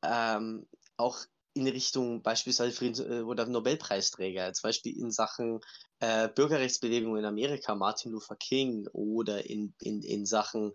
ähm, 0.03 0.67
auch 0.95 1.19
in 1.57 1.67
Richtung 1.67 2.21
beispielsweise 2.21 2.71
Frieden, 2.71 3.11
äh, 3.11 3.21
oder 3.21 3.45
Nobelpreisträger, 3.45 4.53
zum 4.53 4.69
Beispiel 4.69 4.97
in 4.97 5.11
Sachen 5.11 5.59
äh, 5.99 6.29
Bürgerrechtsbewegung 6.29 7.17
in 7.17 7.25
Amerika, 7.25 7.75
Martin 7.75 8.11
Luther 8.11 8.35
King 8.35 8.87
oder 8.93 9.49
in, 9.49 9.73
in, 9.81 10.01
in 10.03 10.25
Sachen 10.25 10.73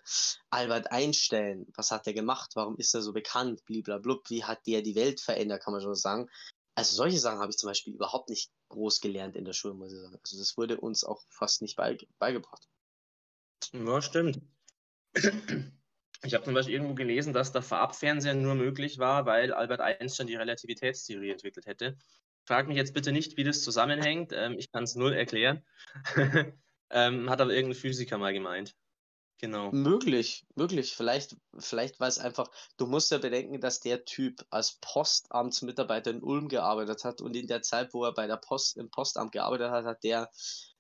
Albert 0.51 0.91
Einstein, 0.91 1.67
was 1.75 1.91
hat 1.91 2.07
er 2.07 2.13
gemacht, 2.13 2.51
warum 2.55 2.77
ist 2.77 2.95
er 2.95 3.03
so 3.03 3.13
bekannt, 3.13 3.65
bliblablub, 3.65 4.29
wie 4.29 4.45
hat 4.45 4.67
der 4.67 4.83
die 4.83 4.97
Welt 4.97 5.21
verändert, 5.21 5.63
kann 5.63 5.73
man 5.73 5.83
schon 5.83 5.95
sagen. 5.95 6.29
Also 6.75 6.97
solche 6.97 7.19
Sachen 7.19 7.39
habe 7.39 7.51
ich 7.51 7.59
zum 7.59 7.69
Beispiel 7.69 7.95
überhaupt 7.95 8.31
nicht 8.31 8.51
groß 8.69 9.01
gelernt 9.01 9.37
in 9.37 9.45
der 9.45 9.53
Schule, 9.53 9.75
muss 9.75 9.93
ich 9.93 10.01
sagen. 10.01 10.19
Also 10.23 10.39
das 10.39 10.57
wurde 10.57 10.81
uns 10.81 11.05
auch 11.05 11.23
fast 11.29 11.63
nicht 11.63 11.77
beige 11.77 12.07
beigebracht. 12.19 12.69
Ja, 13.73 14.03
stimmt. 14.03 14.41
Ich 16.25 16.35
habe 16.35 16.45
zum 16.45 16.55
Beispiel 16.55 16.75
irgendwo 16.75 16.95
gelesen, 16.95 17.33
dass 17.33 17.53
der 17.53 17.63
Farbfernseher 17.63 18.35
nur 18.35 18.55
möglich 18.55 18.99
war, 18.99 19.27
weil 19.27 19.53
Albert 19.53 19.81
Einstein 19.81 20.29
die 20.29 20.37
Relativitätstheorie 20.37 21.31
entwickelt 21.31 21.67
hätte. 21.67 21.97
Frag 22.45 22.69
mich 22.69 22.77
jetzt 22.77 22.95
bitte 22.95 23.13
nicht, 23.13 23.37
wie 23.37 23.45
das 23.45 23.63
zusammenhängt. 23.63 24.33
Ähm, 24.33 24.57
ich 24.59 24.71
kann 24.71 24.85
es 24.85 24.95
null 24.95 25.13
erklären. 25.13 25.65
ähm, 26.91 27.31
hat 27.31 27.41
aber 27.41 27.53
irgendein 27.53 27.81
Physiker 27.81 28.19
mal 28.19 28.33
gemeint. 28.33 28.75
Genau. 29.43 29.73
Möglich, 29.73 30.47
möglich. 30.55 30.95
Vielleicht, 30.95 31.37
vielleicht 31.59 31.99
war 31.99 32.07
es 32.07 32.21
einfach, 32.21 32.49
du 32.77 32.87
musst 32.87 33.11
ja 33.11 33.19
bedenken, 33.19 33.61
dass 33.61 33.81
der 33.81 34.05
Typ 34.05 34.47
als 34.51 34.79
Postamtsmitarbeiter 34.81 36.13
in 36.13 36.23
Ulm 36.23 36.47
gearbeitet 36.49 37.03
hat 37.03 37.21
und 37.21 37.35
in 37.35 37.49
der 37.49 37.61
Zeit, 37.63 37.93
wo 37.93 38.05
er 38.05 38.15
bei 38.15 38.29
der 38.29 38.37
Post, 38.37 38.77
im 38.77 38.89
Postamt 38.89 39.33
gearbeitet 39.33 39.73
hat, 39.73 39.85
hat 39.85 40.05
der 40.05 40.31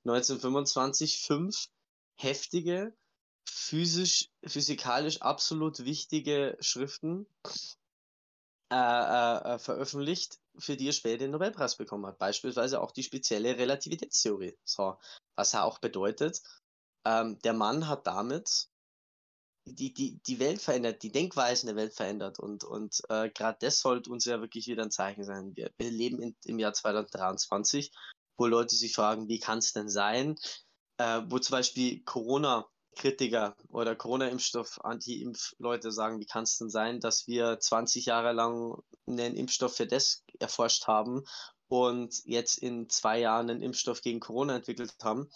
1925 0.04 1.22
fünf 1.22 1.66
heftige, 2.14 2.94
physisch, 3.48 4.30
physikalisch 4.44 5.20
absolut 5.22 5.84
wichtige 5.84 6.56
Schriften 6.60 7.26
äh, 8.72 8.74
äh, 8.74 9.54
äh, 9.54 9.58
veröffentlicht, 9.58 10.40
für 10.58 10.76
die 10.76 10.88
er 10.88 10.92
später 10.92 11.18
den 11.18 11.32
Nobelpreis 11.32 11.76
bekommen 11.76 12.06
hat. 12.06 12.18
Beispielsweise 12.18 12.80
auch 12.80 12.90
die 12.90 13.02
spezielle 13.02 13.58
Relativitätstheorie. 13.58 14.56
So, 14.64 14.98
was 15.34 15.52
ja 15.52 15.64
auch 15.64 15.78
bedeutet, 15.78 16.42
ähm, 17.04 17.38
der 17.40 17.52
Mann 17.52 17.88
hat 17.88 18.06
damit 18.06 18.68
die, 19.66 19.92
die, 19.92 20.18
die 20.26 20.38
Welt 20.38 20.60
verändert, 20.60 21.02
die 21.02 21.12
Denkweisen 21.12 21.66
der 21.66 21.76
Welt 21.76 21.94
verändert. 21.94 22.38
Und, 22.38 22.64
und 22.64 23.02
äh, 23.10 23.28
gerade 23.30 23.58
das 23.60 23.80
sollte 23.80 24.10
uns 24.10 24.24
ja 24.24 24.40
wirklich 24.40 24.66
wieder 24.66 24.82
ein 24.82 24.90
Zeichen 24.90 25.24
sein. 25.24 25.54
Wir, 25.54 25.70
wir 25.76 25.90
leben 25.90 26.20
in, 26.20 26.34
im 26.44 26.58
Jahr 26.58 26.72
2023, 26.72 27.92
wo 28.38 28.46
Leute 28.46 28.74
sich 28.74 28.94
fragen, 28.94 29.28
wie 29.28 29.38
kann 29.38 29.58
es 29.58 29.72
denn 29.72 29.88
sein, 29.88 30.36
äh, 30.96 31.20
wo 31.26 31.38
zum 31.38 31.52
Beispiel 31.52 32.02
Corona-Kritiker 32.92 33.56
oder 33.70 33.96
Corona-Impfstoff, 33.96 34.84
Anti-Impf-Leute 34.84 35.92
sagen, 35.92 36.20
wie 36.20 36.26
kann 36.26 36.44
es 36.44 36.58
denn 36.58 36.70
sein, 36.70 37.00
dass 37.00 37.26
wir 37.26 37.58
20 37.58 38.06
Jahre 38.06 38.32
lang 38.32 38.82
einen 39.06 39.34
Impfstoff 39.34 39.76
für 39.76 39.86
das 39.86 40.24
erforscht 40.38 40.86
haben 40.86 41.24
und 41.68 42.22
jetzt 42.24 42.58
in 42.58 42.88
zwei 42.88 43.20
Jahren 43.20 43.50
einen 43.50 43.62
Impfstoff 43.62 44.02
gegen 44.02 44.20
Corona 44.20 44.56
entwickelt 44.56 44.94
haben. 45.02 45.30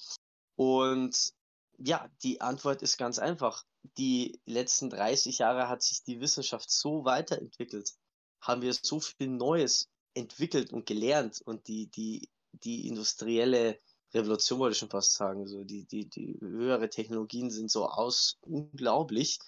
Und 0.54 1.32
ja, 1.78 2.08
die 2.22 2.40
Antwort 2.40 2.82
ist 2.82 2.98
ganz 2.98 3.18
einfach. 3.18 3.64
Die 3.98 4.40
letzten 4.46 4.90
30 4.90 5.38
Jahre 5.38 5.68
hat 5.68 5.82
sich 5.82 6.02
die 6.02 6.20
Wissenschaft 6.20 6.70
so 6.70 7.04
weiterentwickelt, 7.04 7.94
haben 8.40 8.62
wir 8.62 8.75
so 8.75 9.00
viel 9.00 9.28
Neues 9.28 9.88
entwickelt 10.14 10.72
und 10.72 10.86
gelernt 10.86 11.40
und 11.44 11.68
die, 11.68 11.88
die, 11.88 12.28
die 12.52 12.88
industrielle 12.88 13.78
Revolution 14.14 14.58
wollte 14.58 14.72
ich 14.72 14.78
schon 14.78 14.90
fast 14.90 15.14
sagen, 15.14 15.46
so 15.46 15.64
die, 15.64 15.84
die, 15.84 16.08
die 16.08 16.38
höhere 16.40 16.88
Technologien 16.88 17.50
sind 17.50 17.70
so 17.70 17.86
aus 17.86 18.38
unglaublich, 18.42 19.38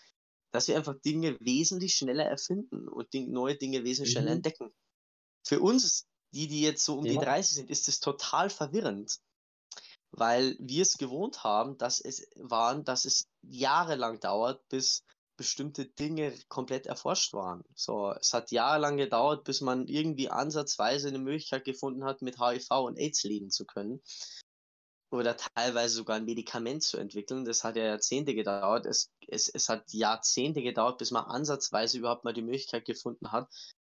dass 0.53 0.69
wir 0.69 0.77
einfach 0.77 0.99
Dinge 1.01 1.37
wesentlich 1.41 1.95
schneller 1.95 2.25
erfinden 2.25 2.89
und 2.89 3.13
die, 3.13 3.27
neue 3.27 3.57
Dinge 3.57 3.85
wesentlich 3.85 4.15
mhm. 4.15 4.19
schneller 4.19 4.33
entdecken. 4.33 4.73
Für 5.47 5.61
uns, 5.61 6.07
die, 6.33 6.49
die 6.49 6.63
jetzt 6.63 6.85
so 6.85 6.99
um 6.99 7.07
ja. 7.07 7.13
die 7.13 7.19
30 7.19 7.55
sind, 7.57 7.71
ist 7.71 7.89
es 7.89 8.01
total 8.01 8.51
verwirrend 8.51 9.19
weil 10.11 10.57
wir 10.59 10.83
es 10.83 10.99
gewohnt 10.99 11.45
haben, 11.45 11.79
dass 11.79 12.01
es 12.01 12.27
waren, 12.37 12.85
dass 12.85 13.05
es 13.05 13.29
jahrelang 13.43 14.21
dauert, 14.21 14.67
bis 14.69 15.05
bestimmte 15.37 15.87
Dinge 15.87 16.35
komplett 16.49 16.87
erforscht 16.87 17.33
waren. 17.33 17.65
So, 17.75 18.13
es 18.13 18.33
hat 18.33 18.51
jahrelang 18.51 18.97
gedauert, 18.97 19.45
bis 19.45 19.61
man 19.61 19.87
irgendwie 19.87 20.31
ansatzweise 20.31 21.09
eine 21.09 21.21
Möglichkeit 21.21 21.65
gefunden 21.65 22.05
hat, 22.05 22.23
mit 22.23 22.41
HIV 22.41 22.71
und 22.71 22.99
AIDS 22.99 23.23
leben 23.23 23.51
zu 23.51 23.65
können. 23.65 24.03
Oder 25.11 25.37
teilweise 25.37 25.95
sogar 25.95 26.17
ein 26.17 26.27
Medikament 26.27 26.83
zu 26.83 26.99
entwickeln. 26.99 27.45
Das 27.45 27.65
hat 27.65 27.77
ja 27.77 27.85
Jahrzehnte 27.85 28.35
gedauert. 28.35 28.85
Es, 28.85 29.11
es, 29.27 29.49
es 29.49 29.69
hat 29.69 29.85
Jahrzehnte 29.93 30.63
gedauert, 30.63 30.99
bis 30.99 31.11
man 31.11 31.25
ansatzweise 31.25 31.99
überhaupt 31.99 32.25
mal 32.25 32.35
die 32.35 32.43
Möglichkeit 32.43 32.85
gefunden 32.85 33.33
hat, 33.33 33.49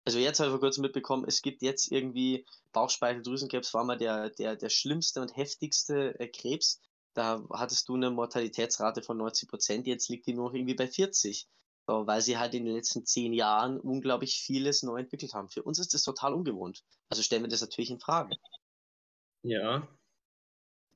also 0.07 0.21
jetzt 0.21 0.39
habe 0.39 0.49
ich 0.49 0.53
vor 0.53 0.61
kurzem 0.61 0.83
mitbekommen, 0.83 1.25
es 1.27 1.43
gibt 1.43 1.63
jetzt 1.63 1.91
irgendwie 1.91 2.47
Bauchspeicheldrüsenkrebs 2.73 3.75
war 3.75 3.85
mal 3.85 3.99
der, 3.99 4.31
der, 4.31 4.55
der 4.55 4.69
schlimmste 4.69 5.21
und 5.21 5.37
heftigste 5.37 6.19
äh, 6.21 6.29
Krebs. 6.29 6.81
Da 7.15 7.45
hattest 7.51 7.89
du 7.89 7.97
eine 7.97 8.11
Mortalitätsrate 8.11 9.03
von 9.03 9.17
90 9.17 9.49
Prozent, 9.49 9.87
jetzt 9.89 10.09
liegt 10.09 10.27
die 10.27 10.35
nur 10.35 10.47
noch 10.47 10.55
irgendwie 10.55 10.75
bei 10.75 10.87
40. 10.87 11.49
So, 11.89 12.07
weil 12.07 12.21
sie 12.21 12.39
halt 12.39 12.55
in 12.55 12.65
den 12.65 12.77
letzten 12.77 13.05
zehn 13.05 13.33
Jahren 13.33 13.81
unglaublich 13.81 14.41
vieles 14.41 14.85
neu 14.85 14.99
entwickelt 14.99 15.35
haben. 15.35 15.49
Für 15.49 15.65
uns 15.65 15.81
ist 15.81 15.93
das 15.93 16.05
total 16.05 16.35
ungewohnt. 16.35 16.85
Also 17.09 17.23
stellen 17.23 17.43
wir 17.43 17.49
das 17.49 17.61
natürlich 17.61 17.91
in 17.91 18.01
Frage. 18.01 18.37
Ja. 19.43 19.89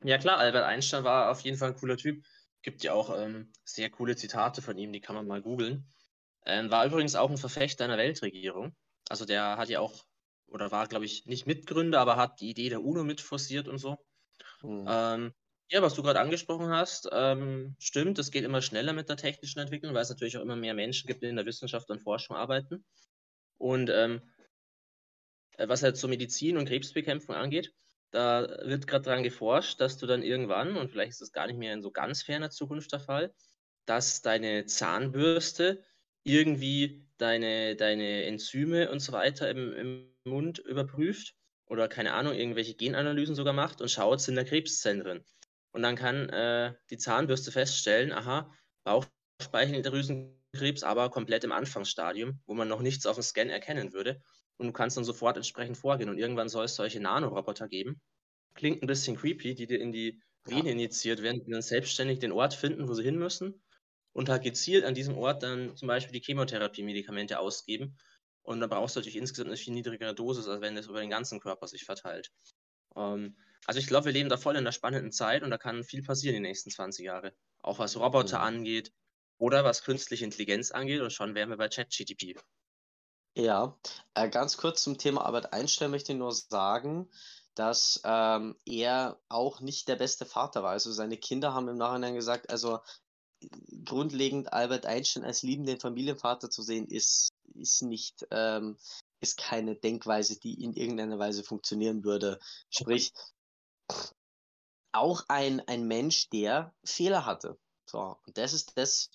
Ja 0.03 0.19
klar, 0.19 0.39
Albert 0.39 0.65
Einstein 0.65 1.05
war 1.05 1.31
auf 1.31 1.41
jeden 1.41 1.59
Fall 1.59 1.71
ein 1.71 1.77
cooler 1.77 1.97
Typ. 1.97 2.25
Gibt 2.63 2.83
ja 2.83 2.93
auch 2.93 3.17
ähm, 3.19 3.53
sehr 3.65 3.91
coole 3.91 4.17
Zitate 4.17 4.63
von 4.63 4.77
ihm, 4.79 4.93
die 4.93 5.01
kann 5.01 5.15
man 5.15 5.27
mal 5.27 5.43
googeln. 5.43 5.93
Ähm, 6.47 6.71
war 6.71 6.87
übrigens 6.87 7.15
auch 7.15 7.31
ein 7.31 7.39
Verfechter 7.39 7.85
einer 7.85 7.99
Weltregierung. 7.99 8.75
Also 9.09 9.25
der 9.25 9.57
hat 9.57 9.69
ja 9.69 9.81
auch, 9.81 10.05
oder 10.47 10.71
war, 10.71 10.87
glaube 10.87 11.05
ich, 11.05 11.27
nicht 11.27 11.47
Mitgründer, 11.47 12.01
aber 12.01 12.17
hat 12.17 12.41
die 12.41 12.51
Idee 12.51 12.69
der 12.71 12.83
UNO 12.83 13.05
mit 13.05 13.21
forciert 13.21 13.69
und 13.69 13.79
so. 13.79 13.99
Mhm. 14.63 14.87
Ähm, 14.89 15.33
ja, 15.71 15.83
was 15.83 15.95
du 15.95 16.03
gerade 16.03 16.21
angesprochen 16.21 16.71
hast, 16.71 17.09
ähm, 17.13 17.77
stimmt, 17.79 18.19
es 18.19 18.31
geht 18.31 18.45
immer 18.45 18.63
schneller 18.63 18.93
mit 18.93 19.09
der 19.09 19.17
technischen 19.17 19.61
Entwicklung, 19.61 19.95
weil 19.95 20.03
es 20.03 20.09
natürlich 20.09 20.37
auch 20.37 20.43
immer 20.43 20.57
mehr 20.57 20.75
Menschen 20.75 21.07
gibt, 21.07 21.23
die 21.23 21.29
in 21.29 21.37
der 21.37 21.47
Wissenschaft 21.47 21.89
und 21.91 22.03
Forschung 22.03 22.37
arbeiten. 22.37 22.85
Und 23.59 23.91
ähm, 23.91 24.23
äh, 25.59 25.69
was 25.69 25.83
halt 25.83 25.97
so 25.97 26.09
Medizin 26.09 26.57
und 26.57 26.67
Krebsbekämpfung 26.67 27.35
angeht, 27.35 27.73
da 28.11 28.59
wird 28.63 28.87
gerade 28.87 29.05
daran 29.05 29.23
geforscht, 29.23 29.81
dass 29.81 29.99
du 29.99 30.07
dann 30.07 30.23
irgendwann, 30.23 30.77
und 30.77 30.91
vielleicht 30.91 31.13
ist 31.13 31.23
es 31.23 31.33
gar 31.33 31.47
nicht 31.47 31.59
mehr 31.59 31.73
in 31.73 31.83
so 31.83 31.91
ganz 31.91 32.23
ferner 32.23 32.51
Zukunft 32.51 32.93
der 32.93 33.01
Fall, 33.01 33.33
dass 33.87 34.23
deine 34.23 34.67
Zahnbürste 34.67 35.83
irgendwie 36.23 37.07
deine, 37.19 37.77
deine 37.77 38.25
Enzyme 38.25 38.91
und 38.91 39.01
so 39.01 39.13
weiter 39.13 39.51
im, 39.51 39.73
im 39.73 40.15
Mund 40.25 40.59
überprüft 40.59 41.35
oder 41.67 41.89
keine 41.89 42.13
Ahnung, 42.15 42.35
irgendwelche 42.35 42.75
Genanalysen 42.75 43.35
sogar 43.35 43.53
macht 43.53 43.81
und 43.81 43.91
schaut, 43.91 44.21
sind 44.21 44.37
da 44.37 44.45
Krebszellen 44.45 45.01
drin. 45.01 45.25
Und 45.73 45.83
dann 45.83 45.97
kann 45.97 46.29
äh, 46.31 46.75
die 46.91 46.99
Zahnbürste 46.99 47.53
feststellen, 47.53 48.13
aha, 48.13 48.53
Bauchspeicheldrüsenkrebs, 48.85 50.83
aber 50.83 51.11
komplett 51.11 51.45
im 51.45 51.53
Anfangsstadium, 51.53 52.41
wo 52.47 52.55
man 52.55 52.67
noch 52.69 52.81
nichts 52.81 53.07
auf 53.07 53.17
dem 53.17 53.23
Scan 53.23 53.49
erkennen 53.49 53.93
würde. 53.93 54.21
Und 54.61 54.67
du 54.67 54.73
kannst 54.73 54.99
dann 54.99 55.05
sofort 55.05 55.39
entsprechend 55.39 55.79
vorgehen. 55.79 56.11
Und 56.11 56.19
irgendwann 56.19 56.51
soll 56.51 56.67
es 56.67 56.77
solche 56.77 57.01
Nanoroboter 57.01 57.67
geben. 57.67 58.01
Klingt 58.55 58.83
ein 58.83 58.87
bisschen 58.87 59.17
creepy, 59.17 59.55
die 59.55 59.67
dir 59.67 59.81
in 59.81 59.91
die 59.91 60.21
Vene 60.45 60.67
ja. 60.67 60.73
injiziert 60.73 61.23
werden, 61.23 61.43
die 61.43 61.51
dann 61.51 61.63
selbstständig 61.63 62.19
den 62.19 62.31
Ort 62.31 62.53
finden, 62.53 62.87
wo 62.87 62.93
sie 62.93 63.03
hin 63.03 63.17
müssen 63.17 63.63
und 64.13 64.29
halt 64.29 64.43
gezielt 64.43 64.85
an 64.85 64.95
diesem 64.95 65.17
Ort 65.17 65.43
dann 65.43 65.77
zum 65.77 65.89
Beispiel 65.89 66.13
die 66.13 66.25
Chemotherapie-Medikamente 66.25 67.39
ausgeben. 67.39 67.97
Und 68.43 68.61
dann 68.61 68.69
brauchst 68.69 68.97
du 68.97 69.01
natürlich 69.01 69.17
insgesamt 69.17 69.49
eine 69.49 69.57
viel 69.57 69.73
niedrigere 69.73 70.15
Dosis, 70.15 70.47
als 70.47 70.61
wenn 70.61 70.77
das 70.77 70.87
über 70.87 71.01
den 71.01 71.09
ganzen 71.09 71.41
Körper 71.41 71.67
sich 71.67 71.85
verteilt. 71.85 72.31
Ähm, 72.97 73.37
also 73.65 73.81
ich 73.81 73.87
glaube, 73.87 74.07
wir 74.07 74.13
leben 74.13 74.29
da 74.29 74.37
voll 74.37 74.55
in 74.55 74.59
einer 74.59 74.73
spannenden 74.73 75.13
Zeit 75.13 75.43
und 75.43 75.51
da 75.51 75.57
kann 75.57 75.85
viel 75.85 76.03
passieren 76.03 76.37
in 76.37 76.43
den 76.43 76.51
nächsten 76.51 76.71
20 76.71 77.05
Jahren. 77.05 77.33
Auch 77.63 77.79
was 77.79 77.99
Roboter 77.99 78.39
mhm. 78.39 78.45
angeht 78.45 78.93
oder 79.39 79.65
was 79.65 79.85
künstliche 79.85 80.25
Intelligenz 80.25 80.71
angeht 80.71 81.01
und 81.01 81.13
schon 81.13 81.35
wären 81.35 81.49
wir 81.51 81.57
bei 81.57 81.69
ChatGTP. 81.69 82.39
Ja, 83.35 83.79
äh, 84.15 84.29
ganz 84.29 84.57
kurz 84.57 84.83
zum 84.83 84.99
Thema 84.99 85.25
Albert 85.25 85.53
Einstein 85.53 85.91
möchte 85.91 86.13
ich 86.13 86.19
nur 86.19 86.33
sagen, 86.33 87.09
dass 87.55 88.01
ähm, 88.05 88.57
er 88.67 89.21
auch 89.29 89.61
nicht 89.61 89.89
der 89.89 89.97
beste 89.97 90.27
Vater 90.27 90.63
war. 90.63 90.71
Also 90.71 90.93
seine 90.93 91.17
Kinder 91.17 91.55
haben 91.55 91.69
im 91.69 91.77
Nachhinein 91.77 92.15
gesagt, 92.15 92.51
also 92.51 92.81
grundlegend 93.85 94.53
Albert 94.53 94.87
Einstein 94.87 95.25
als 95.25 95.43
liebenden 95.43 95.81
Familienvater 95.81 96.51
zu 96.51 96.63
sehen, 96.63 96.87
ist, 96.87 97.31
ist 97.55 97.83
nicht, 97.83 98.27
ähm, 98.31 98.77
ist 99.21 99.39
keine 99.39 99.77
Denkweise, 99.77 100.39
die 100.39 100.63
in 100.63 100.75
irgendeiner 100.75 101.19
Weise 101.19 101.43
funktionieren 101.43 102.05
würde. 102.05 102.39
Sprich, 102.69 103.13
auch 104.93 105.25
ein, 105.29 105.61
ein 105.69 105.87
Mensch, 105.87 106.29
der 106.31 106.75
Fehler 106.85 107.25
hatte. 107.27 107.59
So, 107.87 108.17
und 108.27 108.39
das 108.39 108.53
ist 108.53 108.77
das, 108.77 109.11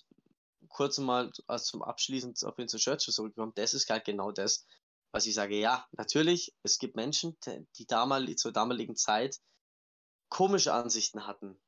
kurz 0.76 0.98
mal 0.98 1.32
also 1.46 1.64
zum 1.64 1.82
Abschließen 1.82 2.34
auf 2.44 2.58
ihn 2.58 2.68
zu 2.68 2.76
Churchill 2.76 3.14
zurückkommen, 3.14 3.52
das 3.54 3.72
ist 3.72 3.88
halt 3.88 4.04
genau 4.04 4.30
das, 4.30 4.66
was 5.10 5.24
ich 5.24 5.34
sage. 5.34 5.58
Ja, 5.58 5.86
natürlich, 5.92 6.54
es 6.62 6.78
gibt 6.78 6.96
Menschen, 6.96 7.38
die 7.78 7.86
damals, 7.86 8.36
zur 8.36 8.52
damaligen 8.52 8.94
Zeit 8.94 9.38
komische 10.28 10.74
Ansichten 10.74 11.26
hatten, 11.26 11.58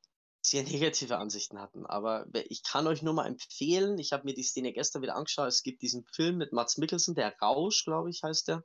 sehr 0.43 0.62
negative 0.65 1.17
Ansichten 1.17 1.59
hatten. 1.59 1.87
Aber 1.87 2.27
ich 2.50 2.62
kann 2.62 2.87
euch 2.87 3.00
nur 3.00 3.15
mal 3.15 3.27
empfehlen, 3.27 3.97
ich 3.97 4.12
habe 4.12 4.25
mir 4.25 4.35
die 4.35 4.43
Szene 4.43 4.75
gestern 4.75 5.00
wieder 5.00 5.17
angeschaut, 5.17 5.49
es 5.49 5.62
gibt 5.62 5.81
diesen 5.81 6.05
Film 6.05 6.37
mit 6.37 6.53
Mats 6.53 6.77
Mikkelsen, 6.77 7.15
der 7.15 7.35
Rausch, 7.41 7.85
glaube 7.85 8.11
ich, 8.11 8.23
heißt 8.23 8.49
der, 8.49 8.62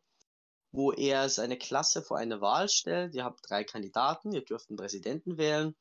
wo 0.73 0.91
er 0.91 1.29
seine 1.29 1.57
Klasse 1.57 2.01
vor 2.01 2.17
eine 2.17 2.41
Wahl 2.41 2.67
stellt. 2.67 3.15
Ihr 3.15 3.23
habt 3.23 3.50
drei 3.50 3.63
Kandidaten, 3.63 4.33
ihr 4.33 4.43
dürft 4.43 4.69
einen 4.69 4.77
Präsidenten 4.77 5.38
wählen. 5.38 5.73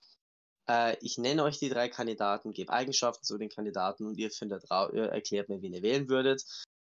Äh, 0.69 0.97
ich 1.01 1.19
nenne 1.19 1.45
euch 1.45 1.59
die 1.59 1.69
drei 1.69 1.89
Kandidaten, 1.89 2.53
gebe 2.53 2.73
Eigenschaften 2.73 3.25
zu 3.25 3.39
den 3.39 3.49
Kandidaten 3.49 4.07
und 4.07 4.19
ihr 4.19 4.31
findet 4.31 4.65
ihr 4.71 5.07
erklärt 5.07 5.49
mir, 5.49 5.63
wen 5.63 5.75
ihr 5.75 5.83
wählen 5.83 6.09
würdet. 6.09 6.45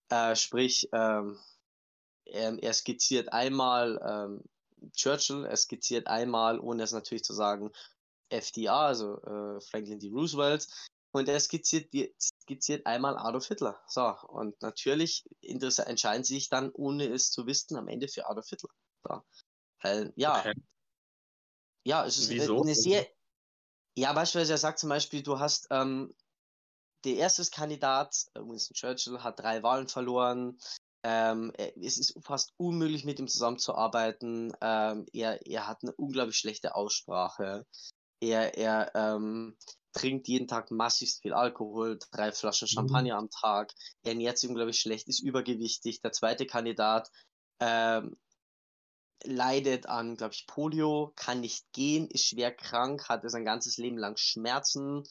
Äh, 0.10 0.36
sprich, 0.36 0.90
ähm, 0.92 1.40
er, 2.26 2.62
er, 2.62 2.74
skizziert 2.74 3.32
einmal 3.32 4.00
ähm, 4.06 4.44
Churchill, 4.94 5.46
er 5.46 5.58
skizziert 5.58 6.08
einmal, 6.08 6.60
ohne 6.60 6.84
es 6.84 6.92
natürlich 6.92 7.24
zu 7.24 7.34
sagen, 7.34 7.72
FDR, 8.30 8.74
also 8.74 9.22
äh, 9.22 9.62
Franklin 9.62 10.00
D. 10.00 10.10
Roosevelt, 10.10 10.68
und 11.16 11.30
er 11.30 11.40
skizziert, 11.40 11.94
die, 11.94 12.14
skizziert 12.20 12.86
einmal 12.88 13.18
Adolf 13.18 13.48
Hitler. 13.48 13.80
So, 13.88 14.16
und 14.30 14.60
natürlich 14.62 15.24
entscheiden 15.42 16.24
sie 16.24 16.36
sich 16.36 16.50
dann, 16.50 16.72
ohne 16.74 17.06
es 17.06 17.32
zu 17.32 17.46
wissen, 17.46 17.78
am 17.78 17.88
Ende 17.88 18.08
für 18.08 18.28
Adolf 18.28 18.48
Hitler. 18.50 18.70
So. 19.08 19.22
Weil, 19.82 20.14
ja, 20.16 20.40
okay. 20.40 20.54
ja, 21.86 22.06
es 22.06 22.18
ist 22.18 22.30
Wieso? 22.30 22.64
eine 22.64 22.74
sehr, 22.74 23.06
ja, 23.96 24.14
beispielsweise, 24.14 24.54
er 24.54 24.58
sagt 24.58 24.80
zum 24.80 24.90
Beispiel, 24.90 25.24
du 25.24 25.40
hast 25.40 25.68
ähm, 25.70 26.14
der 27.04 27.16
erste 27.16 27.44
Kandidat, 27.52 28.26
äh, 28.34 28.40
Winston 28.40 28.76
Churchill, 28.76 29.20
hat 29.20 29.40
drei 29.40 29.62
Wahlen 29.64 29.88
verloren. 29.88 30.58
Ähm, 31.04 31.52
es 31.58 31.98
ist 31.98 32.18
fast 32.24 32.54
unmöglich, 32.58 33.04
mit 33.04 33.20
ihm 33.20 33.28
zusammenzuarbeiten. 33.28 34.54
Ähm, 34.62 35.06
er, 35.12 35.46
er 35.46 35.68
hat 35.68 35.80
eine 35.84 35.94
unglaublich 35.94 36.38
schlechte 36.38 36.76
Aussprache. 36.76 37.66
Er, 38.22 38.58
er 38.58 38.92
ähm, 38.96 39.58
trinkt 39.92 40.28
jeden 40.30 40.48
Tag 40.48 40.72
massivst 40.72 41.22
viel 41.22 41.34
Alkohol, 41.34 42.00
drei 42.12 42.32
Flaschen 42.32 42.68
mhm. 42.72 42.74
Champagner 42.74 43.16
mhm. 43.16 43.20
am 43.20 43.30
Tag. 43.30 43.74
Er 44.04 44.14
ernährt 44.14 44.38
sich 44.38 44.50
unglaublich 44.50 44.80
schlecht, 44.80 45.08
ist 45.10 45.20
übergewichtig. 45.20 46.02
Der 46.02 46.14
zweite 46.14 46.46
Kandidat 46.46 47.12
ähm, 47.60 48.16
leidet 49.24 49.86
an, 49.88 50.16
glaube 50.16 50.34
ich, 50.34 50.48
Polio, 50.48 51.14
kann 51.16 51.42
nicht 51.42 51.72
gehen, 51.72 52.08
ist 52.10 52.26
schwer 52.26 52.54
krank, 52.54 53.08
hatte 53.10 53.30
sein 53.30 53.46
ganzes 53.46 53.78
Leben 53.78 53.98
lang 53.98 54.18
Schmerzen, 54.18 54.98
mhm. 54.98 55.04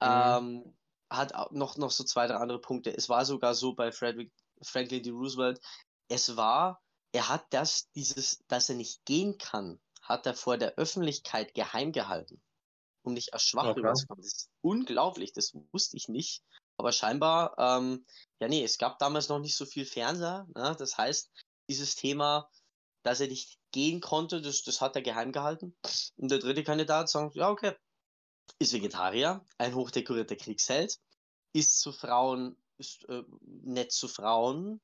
ähm, 0.00 0.76
hat 1.10 1.52
noch, 1.52 1.76
noch 1.76 1.90
so 1.90 2.04
zwei, 2.04 2.26
drei 2.26 2.36
andere 2.36 2.60
Punkte. 2.60 2.94
Es 2.94 3.08
war 3.08 3.24
sogar 3.24 3.54
so 3.54 3.74
bei 3.74 3.92
Frederick, 3.92 4.32
Franklin 4.62 5.02
D. 5.02 5.10
Roosevelt, 5.10 5.60
es 6.08 6.36
war, 6.36 6.82
er 7.12 7.28
hat 7.28 7.46
das, 7.50 7.90
dieses, 7.92 8.44
dass 8.48 8.68
er 8.68 8.76
nicht 8.76 9.04
gehen 9.04 9.38
kann, 9.38 9.80
hat 10.02 10.26
er 10.26 10.34
vor 10.34 10.56
der 10.56 10.74
Öffentlichkeit 10.74 11.54
geheim 11.54 11.92
gehalten, 11.92 12.40
um 13.02 13.14
nicht 13.14 13.32
als 13.32 13.44
schwach 13.44 13.66
okay. 13.66 13.80
rüberzukommen. 13.80 14.22
Das 14.22 14.32
ist 14.32 14.50
unglaublich, 14.60 15.32
das 15.32 15.52
wusste 15.72 15.96
ich 15.96 16.08
nicht. 16.08 16.42
Aber 16.78 16.92
scheinbar, 16.92 17.54
ähm, 17.58 18.04
ja 18.40 18.48
nee, 18.48 18.62
es 18.62 18.78
gab 18.78 18.98
damals 18.98 19.28
noch 19.28 19.38
nicht 19.38 19.56
so 19.56 19.64
viel 19.64 19.86
Fernseher. 19.86 20.46
Ne? 20.54 20.76
Das 20.78 20.98
heißt, 20.98 21.30
dieses 21.68 21.94
Thema 21.94 22.50
dass 23.06 23.20
er 23.20 23.28
nicht 23.28 23.58
gehen 23.72 24.00
konnte, 24.00 24.42
das, 24.42 24.62
das 24.62 24.80
hat 24.80 24.96
er 24.96 25.02
geheim 25.02 25.32
gehalten. 25.32 25.76
Und 26.16 26.30
der 26.30 26.38
dritte 26.38 26.64
Kandidat 26.64 27.08
sagt, 27.08 27.36
ja, 27.36 27.50
okay, 27.50 27.72
ist 28.58 28.72
Vegetarier, 28.72 29.44
ein 29.58 29.74
hochdekorierter 29.74 30.36
Kriegsheld, 30.36 30.98
ist 31.52 31.80
zu 31.80 31.92
Frauen, 31.92 32.56
ist 32.78 33.08
äh, 33.08 33.22
nett 33.40 33.92
zu 33.92 34.08
Frauen, 34.08 34.80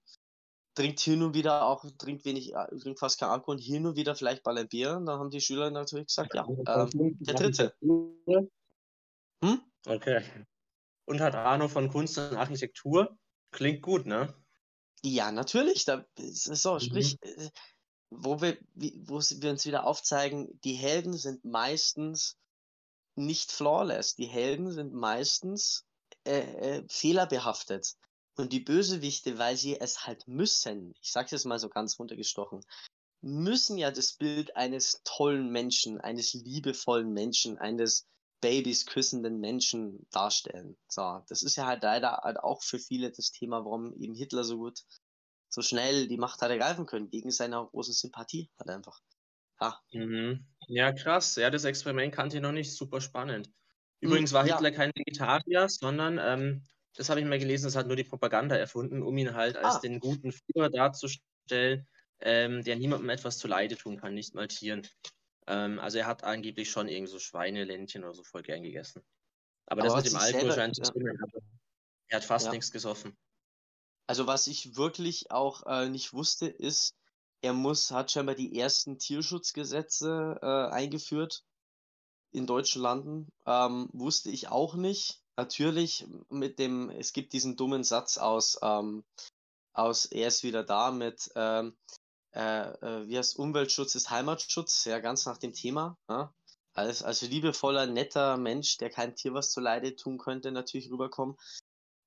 trinkt 0.74 1.00
hin 1.00 1.22
und 1.22 1.34
wieder 1.34 1.66
auch, 1.66 1.84
trinkt 1.98 2.24
wenig, 2.24 2.54
äh, 2.54 2.78
trinkt 2.78 3.00
fast 3.00 3.18
kein 3.18 3.28
Alkohol, 3.28 3.60
hin 3.60 3.86
und 3.86 3.96
wieder 3.96 4.14
vielleicht 4.14 4.44
mal 4.44 4.56
ein 4.56 4.68
Bier. 4.68 4.96
Und 4.96 5.06
dann 5.06 5.18
haben 5.18 5.30
die 5.30 5.40
Schüler 5.40 5.70
natürlich 5.70 6.06
gesagt, 6.06 6.34
ja, 6.34 6.46
ähm, 6.48 7.16
der 7.20 7.34
dritte. 7.34 7.74
Hm? 7.80 9.60
Okay. 9.86 10.22
Und 11.06 11.20
hat 11.20 11.34
Ahnung 11.34 11.68
von 11.68 11.90
Kunst 11.90 12.16
und 12.18 12.36
Architektur. 12.36 13.18
Klingt 13.50 13.82
gut, 13.82 14.06
ne? 14.06 14.32
Ja, 15.04 15.32
natürlich. 15.32 15.84
Da 15.84 16.06
so, 16.16 16.78
sprich, 16.78 17.18
mhm. 17.20 17.50
Wo 18.14 18.40
wir, 18.40 18.58
wo 18.74 19.20
wir 19.20 19.50
uns 19.50 19.66
wieder 19.66 19.86
aufzeigen, 19.86 20.60
die 20.64 20.74
Helden 20.74 21.14
sind 21.14 21.44
meistens 21.44 22.36
nicht 23.14 23.52
flawless. 23.52 24.14
Die 24.16 24.26
Helden 24.26 24.70
sind 24.70 24.92
meistens 24.92 25.84
äh, 26.24 26.40
äh, 26.40 26.84
fehlerbehaftet. 26.88 27.94
Und 28.36 28.52
die 28.52 28.60
Bösewichte, 28.60 29.38
weil 29.38 29.56
sie 29.56 29.78
es 29.78 30.06
halt 30.06 30.26
müssen, 30.26 30.94
ich 31.02 31.12
sag's 31.12 31.32
jetzt 31.32 31.44
mal 31.44 31.58
so 31.58 31.68
ganz 31.68 31.98
runtergestochen, 31.98 32.64
müssen 33.20 33.76
ja 33.78 33.90
das 33.90 34.14
Bild 34.14 34.56
eines 34.56 35.02
tollen 35.04 35.50
Menschen, 35.50 36.00
eines 36.00 36.32
liebevollen 36.32 37.12
Menschen, 37.12 37.58
eines 37.58 38.06
Babys 38.40 38.86
küssenden 38.86 39.38
Menschen 39.38 40.06
darstellen. 40.10 40.76
So, 40.88 41.22
das 41.28 41.42
ist 41.42 41.56
ja 41.56 41.66
halt 41.66 41.82
leider 41.82 42.20
halt 42.22 42.38
auch 42.38 42.62
für 42.62 42.78
viele 42.78 43.12
das 43.12 43.30
Thema, 43.30 43.64
warum 43.64 43.94
eben 43.94 44.14
Hitler 44.14 44.44
so 44.44 44.58
gut 44.58 44.82
so 45.52 45.60
schnell 45.60 46.08
die 46.08 46.16
Macht 46.16 46.40
hat 46.40 46.50
ergreifen 46.50 46.86
können, 46.86 47.12
wegen 47.12 47.30
seiner 47.30 47.66
großen 47.66 47.92
Sympathie 47.92 48.50
halt 48.58 48.70
einfach. 48.70 49.00
Ja. 49.60 49.78
Mhm. 49.92 50.46
Ja, 50.66 50.92
krass. 50.92 51.36
Ja, 51.36 51.50
das 51.50 51.64
Experiment 51.64 52.14
kannte 52.14 52.36
ich 52.36 52.42
noch 52.42 52.52
nicht. 52.52 52.74
Super 52.74 53.00
spannend. 53.00 53.50
Übrigens 54.00 54.32
war 54.32 54.44
Hitler 54.44 54.70
ja. 54.70 54.76
kein 54.76 54.90
Vegetarier, 54.96 55.68
sondern, 55.68 56.18
ähm, 56.18 56.66
das 56.94 57.08
habe 57.08 57.20
ich 57.20 57.26
mal 57.26 57.38
gelesen, 57.38 57.66
das 57.66 57.76
hat 57.76 57.86
nur 57.86 57.96
die 57.96 58.04
Propaganda 58.04 58.56
erfunden, 58.56 59.02
um 59.02 59.16
ihn 59.16 59.34
halt 59.34 59.56
als 59.56 59.76
ah. 59.76 59.80
den 59.80 60.00
guten 60.00 60.32
Führer 60.32 60.70
darzustellen, 60.70 61.86
ähm, 62.20 62.64
der 62.64 62.76
niemandem 62.76 63.10
etwas 63.10 63.38
zu 63.38 63.46
Leide 63.46 63.76
tun 63.76 63.98
kann, 63.98 64.14
nicht 64.14 64.34
mal 64.34 64.48
Tieren. 64.48 64.86
Ähm, 65.46 65.78
also 65.78 65.98
er 65.98 66.06
hat 66.06 66.24
angeblich 66.24 66.70
schon 66.70 66.88
irgend 66.88 67.10
so 67.10 67.18
Schweineländchen 67.18 68.02
oder 68.02 68.14
so 68.14 68.24
voll 68.24 68.42
gern 68.42 68.62
gegessen. 68.62 69.02
Aber, 69.66 69.82
Aber 69.82 69.94
das 69.94 70.04
mit 70.04 70.12
dem 70.12 70.18
Alkohol 70.18 70.52
scheint 70.52 70.76
zu 70.76 70.84
stimmen. 70.84 71.16
Er 72.08 72.16
hat 72.16 72.24
fast 72.24 72.46
ja. 72.46 72.52
nichts 72.52 72.72
gesoffen. 72.72 73.16
Also 74.06 74.26
was 74.26 74.46
ich 74.46 74.76
wirklich 74.76 75.30
auch 75.30 75.66
äh, 75.66 75.88
nicht 75.88 76.12
wusste, 76.12 76.46
ist, 76.46 76.94
er 77.40 77.52
muss, 77.52 77.90
hat 77.90 78.10
scheinbar 78.10 78.34
die 78.34 78.58
ersten 78.58 78.98
Tierschutzgesetze 78.98 80.38
äh, 80.42 80.72
eingeführt 80.72 81.44
in 82.30 82.46
deutschen 82.46 82.82
Landen. 82.82 83.32
Ähm, 83.46 83.88
wusste 83.92 84.30
ich 84.30 84.48
auch 84.48 84.74
nicht. 84.74 85.20
Natürlich 85.36 86.06
mit 86.28 86.58
dem, 86.58 86.90
es 86.90 87.12
gibt 87.12 87.32
diesen 87.32 87.56
dummen 87.56 87.84
Satz 87.84 88.18
aus, 88.18 88.58
ähm, 88.62 89.04
aus 89.72 90.06
er 90.06 90.28
ist 90.28 90.42
wieder 90.42 90.62
da 90.62 90.90
mit, 90.90 91.30
ähm, 91.34 91.76
äh, 92.32 92.70
äh, 92.70 93.08
wie 93.08 93.18
heißt 93.18 93.38
Umweltschutz 93.38 93.94
ist 93.94 94.10
Heimatschutz, 94.10 94.84
ja, 94.84 94.98
ganz 95.00 95.26
nach 95.26 95.38
dem 95.38 95.52
Thema. 95.52 95.96
Ja? 96.08 96.32
Als, 96.74 97.02
als 97.02 97.22
liebevoller, 97.22 97.86
netter 97.86 98.36
Mensch, 98.36 98.78
der 98.78 98.90
kein 98.90 99.16
Tier 99.16 99.34
was 99.34 99.52
zu 99.52 99.60
Leide 99.60 99.96
tun 99.96 100.18
könnte, 100.18 100.52
natürlich 100.52 100.90
rüberkommen 100.90 101.36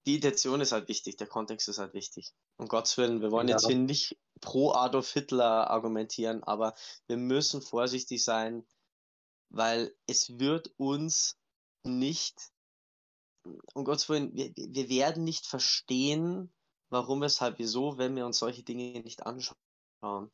die 0.05 0.15
Intention 0.15 0.61
ist 0.61 0.71
halt 0.71 0.87
wichtig, 0.87 1.17
der 1.17 1.27
Kontext 1.27 1.67
ist 1.67 1.79
halt 1.79 1.93
wichtig. 1.93 2.33
Um 2.57 2.67
Gottes 2.67 2.97
Willen, 2.97 3.21
wir 3.21 3.31
wollen 3.31 3.47
ja. 3.47 3.55
jetzt 3.55 3.67
hier 3.67 3.77
nicht 3.77 4.17
pro 4.39 4.71
Adolf 4.71 5.11
Hitler 5.11 5.69
argumentieren, 5.69 6.43
aber 6.43 6.75
wir 7.07 7.17
müssen 7.17 7.61
vorsichtig 7.61 8.23
sein, 8.23 8.65
weil 9.49 9.95
es 10.05 10.37
wird 10.39 10.73
uns 10.77 11.37
nicht, 11.83 12.51
um 13.73 13.83
Gottes 13.83 14.09
Willen, 14.09 14.35
wir, 14.35 14.51
wir 14.55 14.89
werden 14.89 15.23
nicht 15.23 15.47
verstehen, 15.47 16.53
warum, 16.89 17.21
weshalb, 17.21 17.57
wieso, 17.57 17.97
wenn 17.97 18.15
wir 18.15 18.25
uns 18.25 18.37
solche 18.37 18.63
Dinge 18.63 18.99
nicht 19.01 19.25
anschauen. 19.25 20.31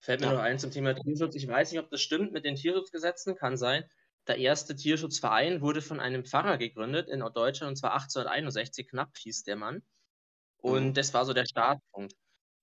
Fällt 0.00 0.20
mir 0.20 0.26
ja. 0.26 0.32
noch 0.34 0.40
ein 0.40 0.58
zum 0.58 0.70
Thema 0.70 0.94
Tierschutz. 0.94 1.34
Ich 1.34 1.48
weiß 1.48 1.72
nicht, 1.72 1.80
ob 1.80 1.90
das 1.90 2.00
stimmt 2.00 2.32
mit 2.32 2.44
den 2.44 2.56
Tierschutzgesetzen, 2.56 3.36
kann 3.36 3.56
sein. 3.56 3.88
Der 4.26 4.38
erste 4.38 4.74
Tierschutzverein 4.74 5.60
wurde 5.60 5.82
von 5.82 6.00
einem 6.00 6.24
Pfarrer 6.24 6.56
gegründet 6.56 7.08
in 7.08 7.20
Deutschland, 7.20 7.70
und 7.70 7.76
zwar 7.76 7.92
1861, 7.92 8.88
knapp 8.88 9.16
hieß 9.18 9.44
der 9.44 9.56
Mann. 9.56 9.82
Und 10.56 10.88
mhm. 10.88 10.94
das 10.94 11.12
war 11.12 11.26
so 11.26 11.34
der 11.34 11.44
Startpunkt. 11.44 12.14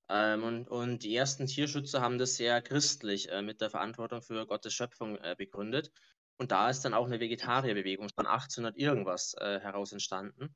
Ähm, 0.10 0.44
und, 0.44 0.68
und 0.68 1.04
die 1.04 1.16
ersten 1.16 1.46
Tierschützer 1.46 2.02
haben 2.02 2.18
das 2.18 2.36
sehr 2.36 2.62
christlich 2.62 3.30
äh, 3.30 3.44
mit 3.44 3.62
der 3.62 3.70
Verantwortung 3.70 4.24
für 4.24 4.48
Gottes 4.48 4.74
Schöpfung 4.74 5.18
äh, 5.18 5.36
begründet. 5.38 5.92
Und 6.38 6.52
da 6.52 6.70
ist 6.70 6.82
dann 6.82 6.96
auch 6.96 7.06
eine 7.06 7.20
Vegetarierbewegung 7.20 8.10
von 8.10 8.26
1800 8.26 8.76
irgendwas 8.76 9.36
äh, 9.40 9.60
heraus 9.60 9.92
entstanden. 9.92 10.56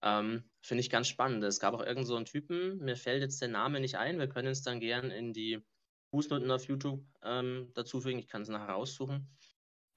Ähm, 0.00 0.48
Finde 0.62 0.80
ich 0.80 0.88
ganz 0.88 1.08
spannend. 1.08 1.44
Es 1.44 1.60
gab 1.60 1.74
auch 1.74 1.84
irgend 1.84 2.06
so 2.06 2.16
einen 2.16 2.24
Typen, 2.24 2.78
mir 2.78 2.96
fällt 2.96 3.20
jetzt 3.20 3.42
der 3.42 3.48
Name 3.48 3.80
nicht 3.80 3.98
ein, 3.98 4.18
wir 4.18 4.28
können 4.28 4.48
es 4.48 4.62
dann 4.62 4.80
gern 4.80 5.10
in 5.10 5.34
die 5.34 5.62
Fußnoten 6.10 6.50
auf 6.50 6.64
YouTube 6.64 7.04
ähm, 7.22 7.70
dazufügen, 7.74 8.18
ich 8.18 8.28
kann 8.28 8.42
es 8.42 8.48
nachher 8.48 8.70
raussuchen 8.70 9.28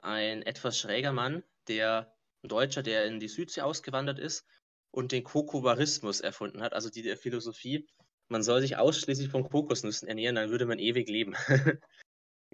ein 0.02 0.42
etwas 0.42 0.78
schräger 0.78 1.12
Mann, 1.12 1.44
der 1.68 2.14
ein 2.44 2.50
Deutscher, 2.50 2.84
der 2.84 3.06
in 3.06 3.20
die 3.20 3.28
Südsee 3.28 3.62
ausgewandert 3.62 4.20
ist 4.20 4.46
und 4.92 5.12
den 5.12 5.24
Kokobarismus 5.24 6.22
erfunden 6.22 6.62
hat, 6.62 6.74
also 6.74 6.90
die 6.90 7.16
Philosophie, 7.16 7.88
man 8.28 8.44
soll 8.44 8.62
sich 8.62 8.78
ausschließlich 8.78 9.30
von 9.30 9.48
Kokosnüssen 9.48 10.08
ernähren, 10.08 10.36
dann 10.36 10.50
würde 10.50 10.66
man 10.66 10.80
ewig 10.80 11.08
leben. 11.08 11.34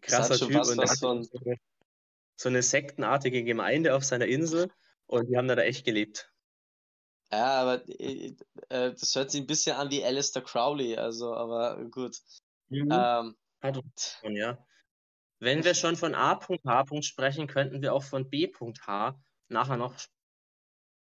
Krasser 0.01 0.35
Typ 0.35 0.55
und 0.55 0.77
was 0.77 0.99
von... 0.99 1.27
so 2.35 2.49
eine 2.49 2.61
sektenartige 2.61 3.43
Gemeinde 3.43 3.95
auf 3.95 4.03
seiner 4.03 4.25
Insel 4.25 4.69
und 5.07 5.29
die 5.29 5.37
haben 5.37 5.47
da 5.47 5.55
echt 5.55 5.85
gelebt. 5.85 6.31
Ja, 7.31 7.61
aber 7.61 7.87
äh, 7.89 8.35
äh, 8.69 8.93
das 8.93 9.15
hört 9.15 9.31
sich 9.31 9.41
ein 9.41 9.47
bisschen 9.47 9.75
an 9.75 9.91
wie 9.91 10.03
Alistair 10.03 10.43
Crowley, 10.43 10.95
also, 10.95 11.33
aber 11.33 11.83
gut. 11.89 12.17
Mhm. 12.69 12.89
Ähm, 12.91 13.35
Hat 13.61 13.81
ja. 14.23 14.66
Wenn 15.39 15.63
wir 15.63 15.75
schon 15.75 15.95
von 15.95 16.15
A.H. 16.15 17.01
sprechen, 17.01 17.47
könnten 17.47 17.81
wir 17.81 17.93
auch 17.93 18.03
von 18.03 18.29
B.H. 18.29 19.19
nachher 19.49 19.77
noch 19.77 19.95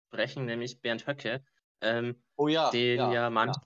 sprechen, 0.09 0.45
nämlich 0.45 0.81
Bernd 0.81 1.07
Höcke, 1.07 1.43
ähm, 1.81 2.21
Oh 2.35 2.47
ja, 2.47 2.71
den 2.71 2.97
ja, 2.97 3.13
ja, 3.13 3.29
manche 3.29 3.59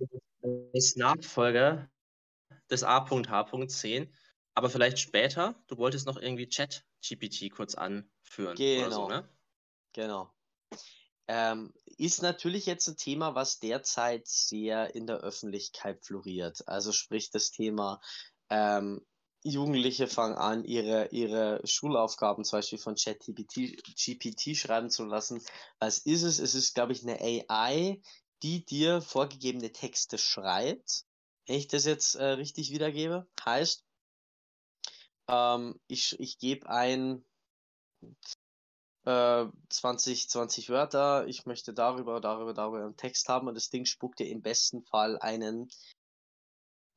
als 0.74 0.96
Nachfolger 0.96 1.90
des 2.70 2.84
A.H. 2.84 3.68
sehen. 3.68 4.14
Aber 4.54 4.70
vielleicht 4.70 5.00
später, 5.00 5.56
du 5.68 5.78
wolltest 5.78 6.06
noch 6.06 6.18
irgendwie 6.18 6.48
Chat-GPT 6.48 7.52
kurz 7.52 7.76
anführen 7.76 8.58
oder 8.58 8.92
so, 8.92 9.08
Genau. 9.08 9.08
ne? 9.08 9.30
genau. 9.94 10.34
Ähm, 11.28 11.74
ist 11.98 12.22
natürlich 12.22 12.66
jetzt 12.66 12.88
ein 12.90 12.98
Thema, 12.98 13.36
was 13.36 13.60
derzeit 13.60 14.28
sehr 14.28 14.94
in 14.96 15.08
der 15.08 15.18
Öffentlichkeit 15.18 16.04
floriert. 16.06 16.68
Also 16.68 16.92
sprich 16.92 17.32
das 17.32 17.52
Thema, 17.52 18.02
ähm, 18.50 19.06
Jugendliche 19.44 20.08
fangen 20.08 20.36
an, 20.36 20.64
ihre, 20.64 21.08
ihre 21.10 21.62
Schulaufgaben 21.66 22.44
zum 22.44 22.60
Beispiel 22.60 22.78
von 22.78 22.96
ChatGPT 22.96 23.82
GPT 23.96 24.56
schreiben 24.56 24.90
zu 24.90 25.06
lassen. 25.06 25.42
Was 25.80 25.98
ist 25.98 26.24
es? 26.24 26.40
Es 26.40 26.54
ist, 26.54 26.76
glaube 26.76 26.94
ich, 26.94 27.02
eine 27.02 27.20
AI, 27.20 28.02
die 28.44 28.66
dir 28.66 29.02
vorgegebene 29.02 29.72
Texte 29.72 30.18
schreibt. 30.18 31.06
Wenn 31.48 31.58
ich 31.58 31.68
das 31.68 31.86
jetzt 31.86 32.16
äh, 32.16 32.24
richtig 32.24 32.72
wiedergebe, 32.72 33.28
heißt, 33.44 33.84
ähm, 35.28 35.80
ich, 35.88 36.20
ich 36.20 36.38
gebe 36.38 36.70
ein 36.70 37.26
äh, 39.06 39.46
20, 39.70 40.30
20 40.30 40.70
Wörter, 40.70 41.26
ich 41.28 41.46
möchte 41.48 41.74
darüber, 41.74 42.22
darüber, 42.22 42.54
darüber 42.54 42.84
einen 42.84 42.98
Text 42.98 43.28
haben 43.28 43.48
und 43.48 43.56
das 43.56 43.70
Ding 43.70 43.86
spuckt 43.86 44.20
dir 44.20 44.28
im 44.28 44.44
besten 44.44 44.84
Fall 44.84 45.18
einen, 45.20 45.70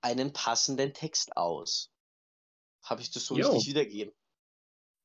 einen 0.03 0.35
passenden 0.35 0.93
Text 0.93 1.37
aus. 1.39 1.94
Habe 2.85 3.03
ich 3.03 3.11
das 3.11 3.27
so 3.27 3.35
Jo. 3.35 3.51
richtig 3.53 3.67
wiedergegeben? 3.67 4.15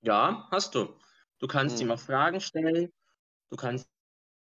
Ja, 0.01 0.47
hast 0.51 0.75
du. 0.75 0.97
Du 1.39 1.47
kannst 1.47 1.79
ihm 1.81 1.91
Hm. 1.91 1.91
auch 1.91 1.99
Fragen 1.99 2.41
stellen. 2.41 2.91
Du 3.51 3.57
kannst 3.57 3.89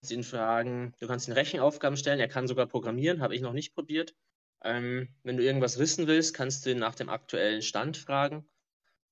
ihn 0.09 0.23
fragen, 0.23 0.93
du 0.99 1.07
kannst 1.07 1.27
ihn 1.27 1.33
Rechenaufgaben 1.33 1.97
stellen. 1.97 2.19
Er 2.19 2.27
kann 2.29 2.47
sogar 2.47 2.67
programmieren, 2.67 3.21
habe 3.21 3.35
ich 3.35 3.41
noch 3.41 3.53
nicht 3.53 3.73
probiert. 3.75 4.15
Ähm, 4.63 5.15
wenn 5.23 5.37
du 5.37 5.43
irgendwas 5.43 5.79
wissen 5.79 6.07
willst, 6.07 6.33
kannst 6.35 6.65
du 6.65 6.71
ihn 6.71 6.79
nach 6.79 6.95
dem 6.95 7.09
aktuellen 7.09 7.61
Stand 7.61 7.97
fragen 7.97 8.49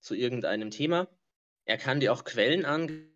zu 0.02 0.16
irgendeinem 0.16 0.72
Thema. 0.72 1.10
Er 1.66 1.78
kann 1.78 2.00
dir 2.02 2.14
auch 2.14 2.24
Quellenangaben 2.26 3.14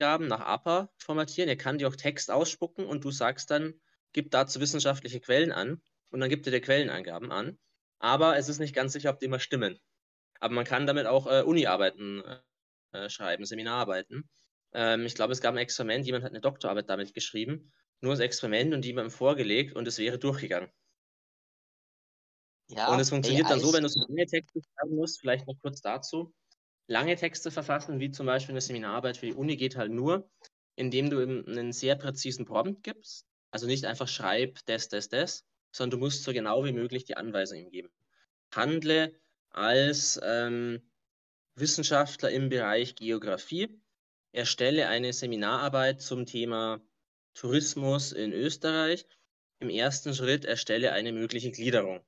nach 0.00 0.40
APA 0.40 0.92
formatieren. 0.98 1.48
Er 1.48 1.56
kann 1.56 1.78
dir 1.78 1.88
auch 1.88 1.96
Text 1.96 2.30
ausspucken 2.30 2.86
und 2.86 3.04
du 3.04 3.10
sagst 3.10 3.50
dann, 3.50 3.80
gib 4.12 4.30
dazu 4.30 4.60
wissenschaftliche 4.60 5.20
Quellen 5.20 5.52
an 5.52 5.82
und 6.10 6.20
dann 6.20 6.30
gibt 6.30 6.46
er 6.46 6.52
dir 6.52 6.60
Quellenangaben 6.60 7.32
an. 7.32 7.58
Aber 7.98 8.36
es 8.38 8.48
ist 8.48 8.58
nicht 8.60 8.74
ganz 8.74 8.92
sicher, 8.94 9.10
ob 9.10 9.20
die 9.20 9.26
immer 9.26 9.40
stimmen. 9.40 9.78
Aber 10.40 10.54
man 10.54 10.64
kann 10.64 10.86
damit 10.86 11.06
auch 11.06 11.26
äh, 11.26 11.42
Uni-Arbeiten 11.42 12.22
äh, 12.92 13.08
schreiben, 13.08 13.44
Seminararbeiten. 13.44 14.28
Ähm, 14.72 15.06
ich 15.06 15.14
glaube, 15.14 15.32
es 15.32 15.40
gab 15.40 15.54
ein 15.54 15.58
Experiment, 15.58 16.06
jemand 16.06 16.24
hat 16.24 16.32
eine 16.32 16.40
Doktorarbeit 16.40 16.88
damit 16.88 17.14
geschrieben, 17.14 17.72
nur 18.00 18.12
das 18.12 18.20
Experiment 18.20 18.74
und 18.74 18.84
jemandem 18.84 19.10
vorgelegt 19.10 19.76
und 19.76 19.86
es 19.86 19.98
wäre 19.98 20.18
durchgegangen. 20.18 20.70
Ja, 22.68 22.92
Und 22.92 23.00
es 23.00 23.10
funktioniert 23.10 23.50
dann 23.50 23.60
so, 23.60 23.72
wenn 23.72 23.82
du 23.82 23.88
so 23.88 24.00
lange 24.08 24.26
Texte 24.26 24.60
schreiben 24.62 24.94
musst, 24.94 25.20
vielleicht 25.20 25.46
noch 25.46 25.58
kurz 25.60 25.80
dazu. 25.80 26.32
Lange 26.86 27.16
Texte 27.16 27.50
verfassen, 27.50 27.98
wie 27.98 28.10
zum 28.10 28.26
Beispiel 28.26 28.52
eine 28.52 28.60
Seminararbeit 28.60 29.16
für 29.16 29.26
die 29.26 29.34
Uni, 29.34 29.56
geht 29.56 29.76
halt 29.76 29.90
nur, 29.90 30.30
indem 30.76 31.10
du 31.10 31.20
einen 31.20 31.72
sehr 31.72 31.96
präzisen 31.96 32.44
Prompt 32.44 32.84
gibst. 32.84 33.26
Also 33.50 33.66
nicht 33.66 33.84
einfach 33.84 34.06
schreib 34.06 34.58
das, 34.66 34.88
das, 34.88 35.08
das, 35.08 35.44
sondern 35.72 35.98
du 35.98 36.04
musst 36.04 36.22
so 36.22 36.32
genau 36.32 36.64
wie 36.64 36.72
möglich 36.72 37.04
die 37.04 37.16
Anweisung 37.16 37.58
ihm 37.58 37.70
geben. 37.70 37.90
Handle 38.54 39.12
als 39.50 40.20
ähm, 40.22 40.82
Wissenschaftler 41.54 42.30
im 42.30 42.48
Bereich 42.48 42.94
Geografie, 42.94 43.80
erstelle 44.32 44.88
eine 44.88 45.12
Seminararbeit 45.12 46.00
zum 46.00 46.26
Thema 46.26 46.80
Tourismus 47.34 48.12
in 48.12 48.32
Österreich. 48.32 49.06
Im 49.60 49.70
ersten 49.70 50.14
Schritt 50.14 50.44
erstelle 50.44 50.92
eine 50.92 51.12
mögliche 51.12 51.50
Gliederung. 51.50 52.04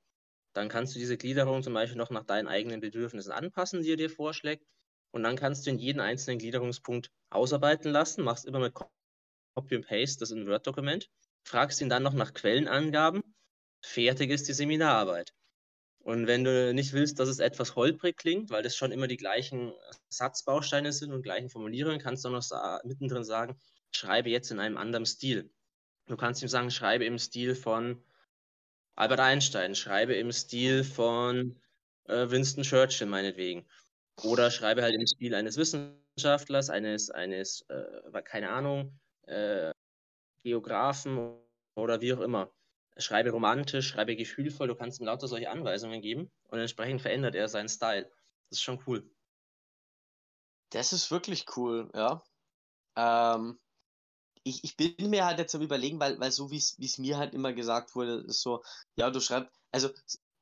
Dann 0.54 0.68
kannst 0.68 0.94
du 0.94 0.98
diese 0.98 1.16
Gliederung 1.16 1.62
zum 1.62 1.74
Beispiel 1.74 1.98
noch 1.98 2.10
nach 2.10 2.24
deinen 2.24 2.48
eigenen 2.48 2.80
Bedürfnissen 2.80 3.32
anpassen, 3.32 3.82
die 3.82 3.92
er 3.92 3.96
dir 3.96 4.10
vorschlägt. 4.10 4.64
Und 5.10 5.22
dann 5.22 5.36
kannst 5.36 5.66
du 5.66 5.70
in 5.70 5.78
jeden 5.78 6.00
einzelnen 6.00 6.38
Gliederungspunkt 6.38 7.10
ausarbeiten 7.30 7.90
lassen, 7.92 8.24
machst 8.24 8.46
immer 8.46 8.60
mit 8.60 8.74
Copy 8.74 9.76
und 9.76 9.86
Paste 9.86 10.20
das 10.20 10.30
in 10.30 10.46
Word-Dokument, 10.46 11.10
fragst 11.46 11.80
ihn 11.80 11.90
dann 11.90 12.02
noch 12.02 12.14
nach 12.14 12.32
Quellenangaben, 12.32 13.22
fertig 13.84 14.30
ist 14.30 14.48
die 14.48 14.54
Seminararbeit. 14.54 15.34
Und 16.04 16.26
wenn 16.26 16.42
du 16.42 16.74
nicht 16.74 16.92
willst, 16.92 17.20
dass 17.20 17.28
es 17.28 17.38
etwas 17.38 17.76
holprig 17.76 18.16
klingt, 18.16 18.50
weil 18.50 18.62
das 18.62 18.76
schon 18.76 18.90
immer 18.90 19.06
die 19.06 19.16
gleichen 19.16 19.72
Satzbausteine 20.08 20.92
sind 20.92 21.12
und 21.12 21.22
gleichen 21.22 21.48
Formulierungen, 21.48 22.00
kannst 22.00 22.24
du 22.24 22.28
noch 22.28 22.42
sa 22.42 22.80
mittendrin 22.84 23.22
sagen, 23.22 23.56
schreibe 23.92 24.28
jetzt 24.28 24.50
in 24.50 24.58
einem 24.58 24.76
anderen 24.76 25.06
Stil. 25.06 25.50
Du 26.06 26.16
kannst 26.16 26.42
ihm 26.42 26.48
sagen, 26.48 26.72
schreibe 26.72 27.04
im 27.04 27.18
Stil 27.18 27.54
von 27.54 28.02
Albert 28.96 29.20
Einstein, 29.20 29.76
schreibe 29.76 30.14
im 30.14 30.32
Stil 30.32 30.82
von 30.82 31.60
äh, 32.08 32.28
Winston 32.30 32.64
Churchill 32.64 33.06
meinetwegen. 33.06 33.64
Oder 34.22 34.50
schreibe 34.50 34.82
halt 34.82 34.94
im 34.94 35.06
Stil 35.06 35.34
eines 35.36 35.56
Wissenschaftlers, 35.56 36.68
eines, 36.68 37.10
eines 37.10 37.64
äh, 37.68 38.22
keine 38.24 38.50
Ahnung, 38.50 38.98
äh, 39.26 39.72
Geografen 40.42 41.36
oder 41.76 42.00
wie 42.00 42.12
auch 42.12 42.20
immer. 42.20 42.52
Schreibe 42.96 43.30
romantisch, 43.30 43.88
schreibe 43.88 44.16
gefühlvoll, 44.16 44.68
du 44.68 44.74
kannst 44.74 45.00
ihm 45.00 45.06
lauter 45.06 45.28
solche 45.28 45.50
Anweisungen 45.50 46.02
geben 46.02 46.30
und 46.48 46.58
entsprechend 46.58 47.00
verändert 47.00 47.34
er 47.34 47.48
seinen 47.48 47.68
Style. 47.68 48.04
Das 48.48 48.58
ist 48.58 48.62
schon 48.62 48.82
cool. 48.86 49.10
Das 50.70 50.92
ist 50.92 51.10
wirklich 51.10 51.46
cool, 51.56 51.90
ja. 51.94 52.22
Ähm, 52.96 53.58
ich, 54.44 54.64
ich 54.64 54.76
bin 54.76 55.10
mir 55.10 55.24
halt 55.24 55.38
jetzt 55.38 55.54
am 55.54 55.62
überlegen, 55.62 56.00
weil, 56.00 56.18
weil 56.20 56.32
so 56.32 56.50
wie 56.50 56.56
es 56.56 56.98
mir 56.98 57.16
halt 57.16 57.34
immer 57.34 57.52
gesagt 57.52 57.94
wurde, 57.94 58.24
ist 58.26 58.42
so, 58.42 58.62
ja, 58.96 59.10
du 59.10 59.20
schreibst, 59.20 59.52
also 59.70 59.90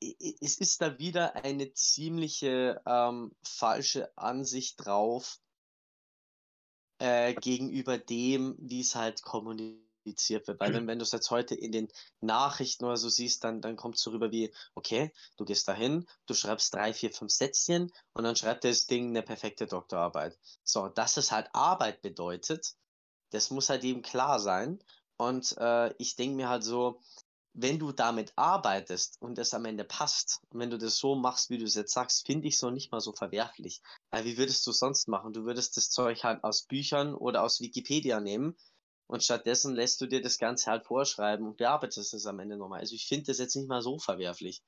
es 0.00 0.58
ist 0.58 0.80
da 0.80 0.98
wieder 0.98 1.36
eine 1.36 1.72
ziemliche 1.74 2.80
ähm, 2.86 3.32
falsche 3.42 4.16
Ansicht 4.16 4.84
drauf 4.84 5.38
äh, 6.98 7.34
gegenüber 7.34 7.98
dem, 7.98 8.56
wie 8.58 8.80
es 8.80 8.94
halt 8.94 9.22
kommuniziert 9.22 9.89
wird. 10.04 10.60
Weil 10.60 10.72
wenn, 10.72 10.86
wenn 10.86 10.98
du 10.98 11.04
es 11.04 11.12
jetzt 11.12 11.30
heute 11.30 11.54
in 11.54 11.72
den 11.72 11.88
Nachrichten 12.20 12.84
oder 12.84 12.96
so 12.96 13.08
siehst, 13.08 13.44
dann, 13.44 13.60
dann 13.60 13.76
kommt 13.76 13.96
es 13.96 14.02
so 14.02 14.10
rüber 14.10 14.30
wie, 14.30 14.52
okay, 14.74 15.12
du 15.36 15.44
gehst 15.44 15.68
dahin, 15.68 16.06
du 16.26 16.34
schreibst 16.34 16.74
drei, 16.74 16.92
vier, 16.92 17.12
fünf 17.12 17.32
Sätzchen 17.32 17.90
und 18.12 18.24
dann 18.24 18.36
schreibt 18.36 18.64
das 18.64 18.86
Ding 18.86 19.08
eine 19.08 19.22
perfekte 19.22 19.66
Doktorarbeit. 19.66 20.38
So, 20.62 20.88
dass 20.88 21.16
es 21.16 21.32
halt 21.32 21.48
Arbeit 21.52 22.02
bedeutet, 22.02 22.74
das 23.30 23.50
muss 23.50 23.68
halt 23.68 23.84
eben 23.84 24.02
klar 24.02 24.40
sein. 24.40 24.82
Und 25.16 25.56
äh, 25.58 25.94
ich 25.98 26.16
denke 26.16 26.36
mir 26.36 26.48
halt 26.48 26.64
so, 26.64 27.00
wenn 27.52 27.78
du 27.78 27.92
damit 27.92 28.32
arbeitest 28.36 29.20
und 29.20 29.38
es 29.38 29.54
am 29.54 29.64
Ende 29.64 29.84
passt, 29.84 30.40
und 30.50 30.60
wenn 30.60 30.70
du 30.70 30.78
das 30.78 30.96
so 30.96 31.16
machst, 31.16 31.50
wie 31.50 31.58
du 31.58 31.64
es 31.64 31.74
jetzt 31.74 31.92
sagst, 31.92 32.24
finde 32.26 32.48
ich 32.48 32.58
so 32.58 32.70
nicht 32.70 32.92
mal 32.92 33.00
so 33.00 33.12
verwerflich. 33.12 33.82
Weil 34.10 34.24
wie 34.24 34.38
würdest 34.38 34.66
du 34.66 34.72
sonst 34.72 35.08
machen? 35.08 35.32
Du 35.32 35.44
würdest 35.44 35.76
das 35.76 35.90
Zeug 35.90 36.22
halt 36.22 36.44
aus 36.44 36.62
Büchern 36.62 37.14
oder 37.14 37.42
aus 37.42 37.60
Wikipedia 37.60 38.20
nehmen 38.20 38.56
und 39.10 39.24
stattdessen 39.24 39.74
lässt 39.74 40.00
du 40.00 40.06
dir 40.06 40.22
das 40.22 40.38
Ganze 40.38 40.70
halt 40.70 40.84
vorschreiben 40.84 41.44
und 41.44 41.56
bearbeitest 41.56 42.14
es 42.14 42.26
am 42.26 42.38
Ende 42.38 42.56
nochmal. 42.56 42.78
Also 42.78 42.94
ich 42.94 43.08
finde 43.08 43.26
das 43.26 43.38
jetzt 43.38 43.56
nicht 43.56 43.68
mal 43.68 43.82
so 43.82 43.98
verwerflich. 43.98 44.62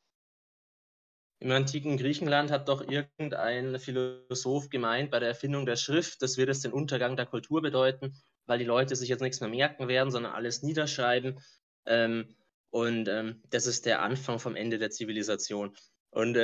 Im 1.39 1.53
antiken 1.53 1.97
Griechenland 1.97 2.51
hat 2.51 2.69
doch 2.69 2.83
irgendein 2.89 3.79
Philosoph 3.79 4.69
gemeint, 4.69 5.13
bei 5.13 5.21
der 5.21 5.29
Erfindung 5.29 5.65
der 5.65 5.77
Schrift, 5.77 6.23
das 6.23 6.39
wird 6.39 6.49
es 6.49 6.61
den 6.61 6.73
Untergang 6.73 7.17
der 7.17 7.27
Kultur 7.27 7.63
bedeuten, 7.63 8.17
weil 8.47 8.59
die 8.59 8.65
Leute 8.65 8.97
sich 8.97 9.09
jetzt 9.09 9.21
nichts 9.21 9.41
mehr 9.41 9.49
merken 9.49 9.87
werden, 9.87 10.11
sondern 10.11 10.33
alles 10.33 10.65
niederschreiben. 10.65 11.39
Ähm, 11.87 12.35
und 12.71 13.07
ähm, 13.09 13.45
das 13.51 13.67
ist 13.67 13.87
der 13.87 14.03
Anfang 14.03 14.41
vom 14.41 14.57
Ende 14.57 14.79
der 14.79 14.91
Zivilisation. 14.91 15.77
Und 16.11 16.37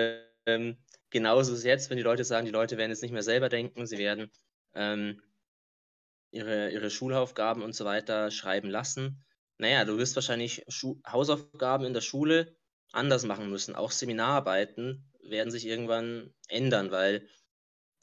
ähm, 0.47 0.79
genauso 1.11 1.53
ist 1.53 1.59
es 1.59 1.65
jetzt, 1.65 1.91
wenn 1.91 1.97
die 1.97 2.05
Leute 2.05 2.23
sagen, 2.23 2.47
die 2.47 2.53
Leute 2.53 2.77
werden 2.77 2.93
jetzt 2.93 3.03
nicht 3.03 3.13
mehr 3.13 3.25
selber 3.25 3.49
denken, 3.49 3.89
sie 3.89 3.99
werden 3.99 4.31
ähm, 4.75 5.21
ihre, 6.31 6.71
ihre 6.71 6.91
Schulaufgaben 6.91 7.63
und 7.63 7.75
so 7.75 7.85
weiter 7.85 8.31
schreiben 8.31 8.71
lassen. 8.71 9.25
Naja, 9.59 9.85
du 9.85 9.99
wirst 9.99 10.15
wahrscheinlich 10.15 10.65
Schu 10.69 11.01
Hausaufgaben 11.07 11.85
in 11.85 11.95
der 11.95 12.01
Schule 12.01 12.57
anders 12.93 13.25
machen 13.25 13.51
müssen. 13.51 13.75
Auch 13.75 13.91
Seminararbeiten 13.91 15.11
werden 15.23 15.51
sich 15.51 15.67
irgendwann 15.67 16.33
ändern, 16.49 16.91
weil 16.91 17.29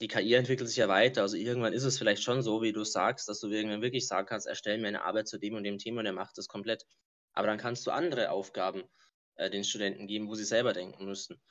die 0.02 0.08
KI 0.08 0.34
entwickelt 0.34 0.68
sich 0.68 0.78
ja 0.78 0.88
weiter. 0.88 1.22
Also 1.22 1.38
irgendwann 1.38 1.74
ist 1.74 1.84
es 1.84 1.98
vielleicht 1.98 2.24
schon 2.24 2.42
so, 2.42 2.62
wie 2.62 2.74
du 2.74 2.84
sagst, 2.84 3.30
dass 3.30 3.40
du 3.40 3.48
irgendwann 3.48 3.82
wirklich 3.82 4.08
sagen 4.08 4.28
kannst, 4.28 4.48
erstell 4.48 4.78
mir 4.78 4.90
eine 4.90 5.04
Arbeit 5.04 5.28
zu 5.28 5.38
dem 5.38 5.56
und 5.56 5.64
dem 5.64 5.78
Thema 5.78 6.02
und 6.02 6.06
er 6.06 6.14
macht 6.14 6.38
das 6.38 6.48
komplett. 6.48 6.86
Aber 7.34 7.48
dann 7.48 7.58
kannst 7.58 7.88
du 7.88 7.92
andere 7.92 8.32
Aufgaben 8.32 8.84
äh, 9.36 9.50
den 9.50 9.64
Studenten 9.64 10.08
geben, 10.08 10.28
wo 10.28 10.36
sie 10.36 10.44
selber 10.44 10.74
denken 10.74 11.06
müssen. 11.06 11.42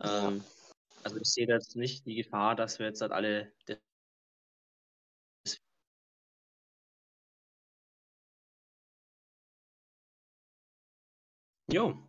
Ja. 0.00 0.28
Ähm, 0.28 0.44
also 1.04 1.16
ich 1.16 1.28
sehe 1.28 1.46
jetzt 1.46 1.76
nicht 1.76 2.06
die 2.06 2.16
Gefahr, 2.16 2.56
dass 2.56 2.78
wir 2.78 2.86
jetzt 2.86 3.00
halt 3.00 3.12
alle 3.12 3.52
Jo. 11.72 12.08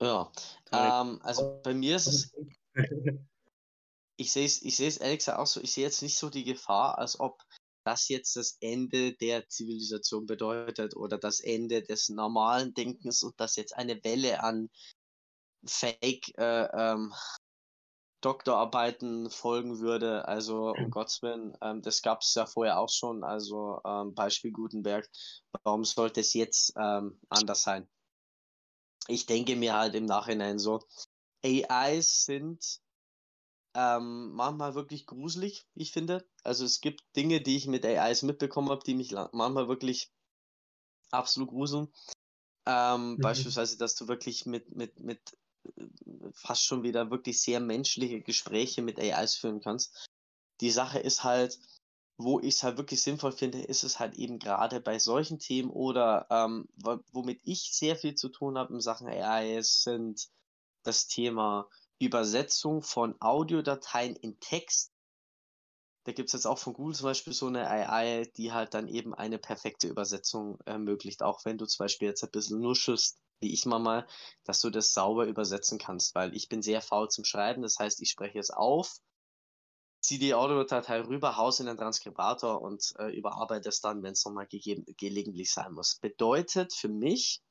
Ja, 0.00 0.30
ähm, 0.72 1.20
also 1.22 1.60
bei 1.62 1.74
mir 1.74 1.96
ist 1.96 2.06
es, 2.06 2.32
ich 4.16 4.32
sehe 4.32 4.46
es 4.46 4.62
ich 4.62 4.76
sehe 4.76 4.88
es 4.88 4.98
ehrlich 4.98 5.18
gesagt 5.18 5.38
auch 5.38 5.46
so, 5.46 5.60
ich 5.60 5.72
sehe 5.72 5.84
jetzt 5.84 6.02
nicht 6.02 6.16
so 6.16 6.30
die 6.30 6.44
Gefahr, 6.44 6.98
als 6.98 7.18
ob 7.18 7.42
das 7.84 8.08
jetzt 8.08 8.36
das 8.36 8.58
Ende 8.60 9.14
der 9.14 9.48
Zivilisation 9.48 10.26
bedeutet 10.26 10.94
oder 10.94 11.18
das 11.18 11.40
Ende 11.40 11.82
des 11.82 12.08
normalen 12.10 12.74
Denkens 12.74 13.22
und 13.22 13.40
dass 13.40 13.56
jetzt 13.56 13.74
eine 13.76 14.02
Welle 14.04 14.42
an 14.42 14.68
Fake 15.66 16.28
äh, 16.36 16.68
ähm, 16.72 17.12
Doktorarbeiten 18.20 19.30
folgen 19.30 19.80
würde. 19.80 20.26
Also 20.26 20.72
um 20.72 20.74
Gottes 20.90 21.22
Willen, 21.22 21.56
ähm, 21.62 21.82
das 21.82 22.02
gab 22.02 22.20
es 22.20 22.34
ja 22.34 22.46
vorher 22.46 22.78
auch 22.78 22.90
schon. 22.90 23.24
Also 23.24 23.80
ähm, 23.84 24.14
Beispiel 24.14 24.52
Gutenberg. 24.52 25.08
Warum 25.62 25.84
sollte 25.84 26.20
es 26.20 26.34
jetzt 26.34 26.74
ähm, 26.76 27.20
anders 27.28 27.62
sein? 27.62 27.88
Ich 29.08 29.26
denke 29.26 29.56
mir 29.56 29.74
halt 29.74 29.94
im 29.94 30.04
Nachhinein 30.04 30.58
so, 30.58 30.80
AIs 31.44 32.24
sind 32.24 32.80
ähm, 33.74 34.32
manchmal 34.32 34.74
wirklich 34.74 35.06
gruselig, 35.06 35.66
ich 35.74 35.92
finde. 35.92 36.28
Also 36.42 36.64
es 36.64 36.80
gibt 36.80 37.04
Dinge, 37.16 37.40
die 37.40 37.56
ich 37.56 37.66
mit 37.66 37.84
AIs 37.84 38.22
mitbekommen 38.22 38.70
habe, 38.70 38.82
die 38.84 38.94
mich 38.94 39.12
manchmal 39.12 39.68
wirklich 39.68 40.12
absolut 41.10 41.50
gruseln. 41.50 41.88
Ähm, 42.66 43.12
mhm. 43.12 43.18
Beispielsweise, 43.18 43.78
dass 43.78 43.94
du 43.94 44.08
wirklich 44.08 44.46
mit, 44.46 44.74
mit, 44.74 45.00
mit 45.00 45.38
äh, 45.76 45.86
fast 46.32 46.64
schon 46.64 46.82
wieder 46.82 47.10
wirklich 47.10 47.40
sehr 47.40 47.60
menschliche 47.60 48.20
Gespräche 48.20 48.82
mit 48.82 48.98
AIs 48.98 49.36
führen 49.36 49.60
kannst. 49.60 50.08
Die 50.60 50.70
Sache 50.70 50.98
ist 50.98 51.24
halt, 51.24 51.58
wo 52.18 52.40
ich 52.40 52.56
es 52.56 52.62
halt 52.64 52.76
wirklich 52.78 53.00
sinnvoll 53.00 53.30
finde, 53.30 53.62
ist 53.62 53.84
es 53.84 54.00
halt 54.00 54.16
eben 54.16 54.40
gerade 54.40 54.80
bei 54.80 54.98
solchen 54.98 55.38
Themen 55.38 55.70
oder 55.70 56.26
ähm, 56.30 56.68
womit 57.12 57.40
ich 57.44 57.72
sehr 57.72 57.94
viel 57.96 58.16
zu 58.16 58.28
tun 58.28 58.58
habe 58.58 58.74
in 58.74 58.80
Sachen 58.80 59.06
AIs 59.08 59.84
sind 59.84 60.28
das 60.82 61.06
Thema 61.06 61.68
Übersetzung 62.00 62.82
von 62.82 63.14
Audiodateien 63.20 64.16
in 64.16 64.38
Text. 64.40 64.92
Da 66.04 66.12
gibt 66.12 66.28
es 66.28 66.32
jetzt 66.32 66.46
auch 66.46 66.58
von 66.58 66.72
Google 66.72 66.94
zum 66.94 67.04
Beispiel 67.04 67.32
so 67.32 67.46
eine 67.46 67.68
AI, 67.68 68.24
die 68.36 68.52
halt 68.52 68.74
dann 68.74 68.88
eben 68.88 69.14
eine 69.14 69.38
perfekte 69.38 69.86
Übersetzung 69.86 70.58
ermöglicht, 70.64 71.22
auch 71.22 71.44
wenn 71.44 71.58
du 71.58 71.66
zum 71.66 71.84
Beispiel 71.84 72.08
jetzt 72.08 72.24
ein 72.24 72.30
bisschen 72.30 72.60
nuschelst, 72.60 73.20
wie 73.40 73.52
ich 73.52 73.64
mal 73.64 74.08
dass 74.42 74.60
du 74.60 74.70
das 74.70 74.92
sauber 74.92 75.26
übersetzen 75.26 75.78
kannst, 75.78 76.16
weil 76.16 76.34
ich 76.34 76.48
bin 76.48 76.62
sehr 76.62 76.80
faul 76.80 77.08
zum 77.10 77.24
Schreiben, 77.24 77.62
das 77.62 77.78
heißt, 77.78 78.00
ich 78.02 78.10
spreche 78.10 78.40
es 78.40 78.50
auf, 78.50 78.96
ziehe 80.00 80.20
die 80.20 80.34
Audiodatei 80.34 81.00
rüber, 81.02 81.36
haus 81.36 81.60
in 81.60 81.66
den 81.66 81.76
Transkribator 81.76 82.60
und 82.60 82.94
äh, 82.98 83.16
überarbeite 83.16 83.68
es 83.68 83.80
dann, 83.80 84.02
wenn 84.02 84.12
es 84.12 84.24
nochmal 84.24 84.46
gelegentlich 84.46 85.52
sein 85.52 85.72
muss. 85.72 85.96
Bedeutet 85.96 86.72
für 86.72 86.88
mich, 86.88 87.42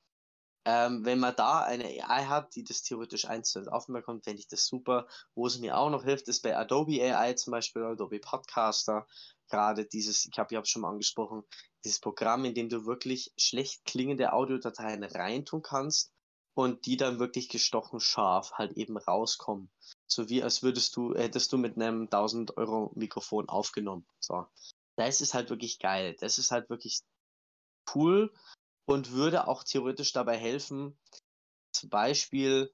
ähm, 0.66 1.06
wenn 1.06 1.20
man 1.20 1.36
da 1.36 1.62
eine 1.62 1.86
AI 1.86 2.26
hat, 2.26 2.56
die 2.56 2.64
das 2.64 2.82
theoretisch 2.82 3.26
eins 3.26 3.56
aufbekommt, 3.56 4.26
fände 4.26 4.42
ich 4.42 4.48
das 4.48 4.68
super. 4.68 5.08
Wo 5.34 5.48
es 5.48 5.60
mir 5.60 5.78
auch 5.78 5.90
noch 5.90 6.04
hilft, 6.04 6.28
ist 6.28 6.42
bei 6.42 6.58
Adobe 6.58 7.02
AI 7.02 7.34
zum 7.34 7.52
Beispiel, 7.52 7.84
Adobe 7.84 8.20
Podcaster, 8.20 9.08
gerade 9.50 9.86
dieses, 9.86 10.26
ich 10.26 10.38
habe 10.38 10.54
ja 10.54 10.66
schon 10.66 10.82
mal 10.82 10.90
angesprochen, 10.90 11.44
dieses 11.86 12.00
Programm, 12.00 12.44
in 12.44 12.54
dem 12.54 12.68
du 12.68 12.86
wirklich 12.86 13.32
schlecht 13.38 13.86
klingende 13.86 14.34
Audiodateien 14.34 15.04
reintun 15.04 15.62
kannst 15.62 16.12
und 16.58 16.88
die 16.88 16.98
dann 16.98 17.20
wirklich 17.20 17.50
gestochen 17.50 18.00
scharf 18.00 18.54
halt 18.54 18.74
eben 18.78 18.98
rauskommen. 18.98 19.70
So 20.08 20.28
wie 20.28 20.42
als 20.42 20.64
würdest 20.64 20.96
du, 20.96 21.14
hättest 21.14 21.54
du 21.54 21.58
mit 21.60 21.76
einem 21.76 22.10
1000 22.10 22.58
Euro 22.58 22.92
Mikrofon 22.96 23.48
aufgenommen. 23.48 24.08
So. 24.20 24.48
Das 24.96 25.22
ist 25.22 25.36
halt 25.36 25.52
wirklich 25.52 25.78
geil. 25.78 26.16
Das 26.20 26.40
ist 26.40 26.50
halt 26.50 26.72
wirklich 26.72 27.02
cool 27.94 28.34
und 28.88 29.12
würde 29.12 29.48
auch 29.48 29.64
theoretisch 29.64 30.14
dabei 30.14 30.36
helfen, 30.36 30.98
zum 31.74 31.92
Beispiel 31.92 32.74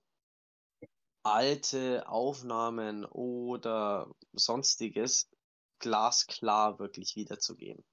alte 1.25 2.07
Aufnahmen 2.07 3.03
oder 3.03 4.15
sonstiges 4.31 5.29
glasklar 5.79 6.79
wirklich 6.79 7.17
wiederzugeben. 7.17 7.83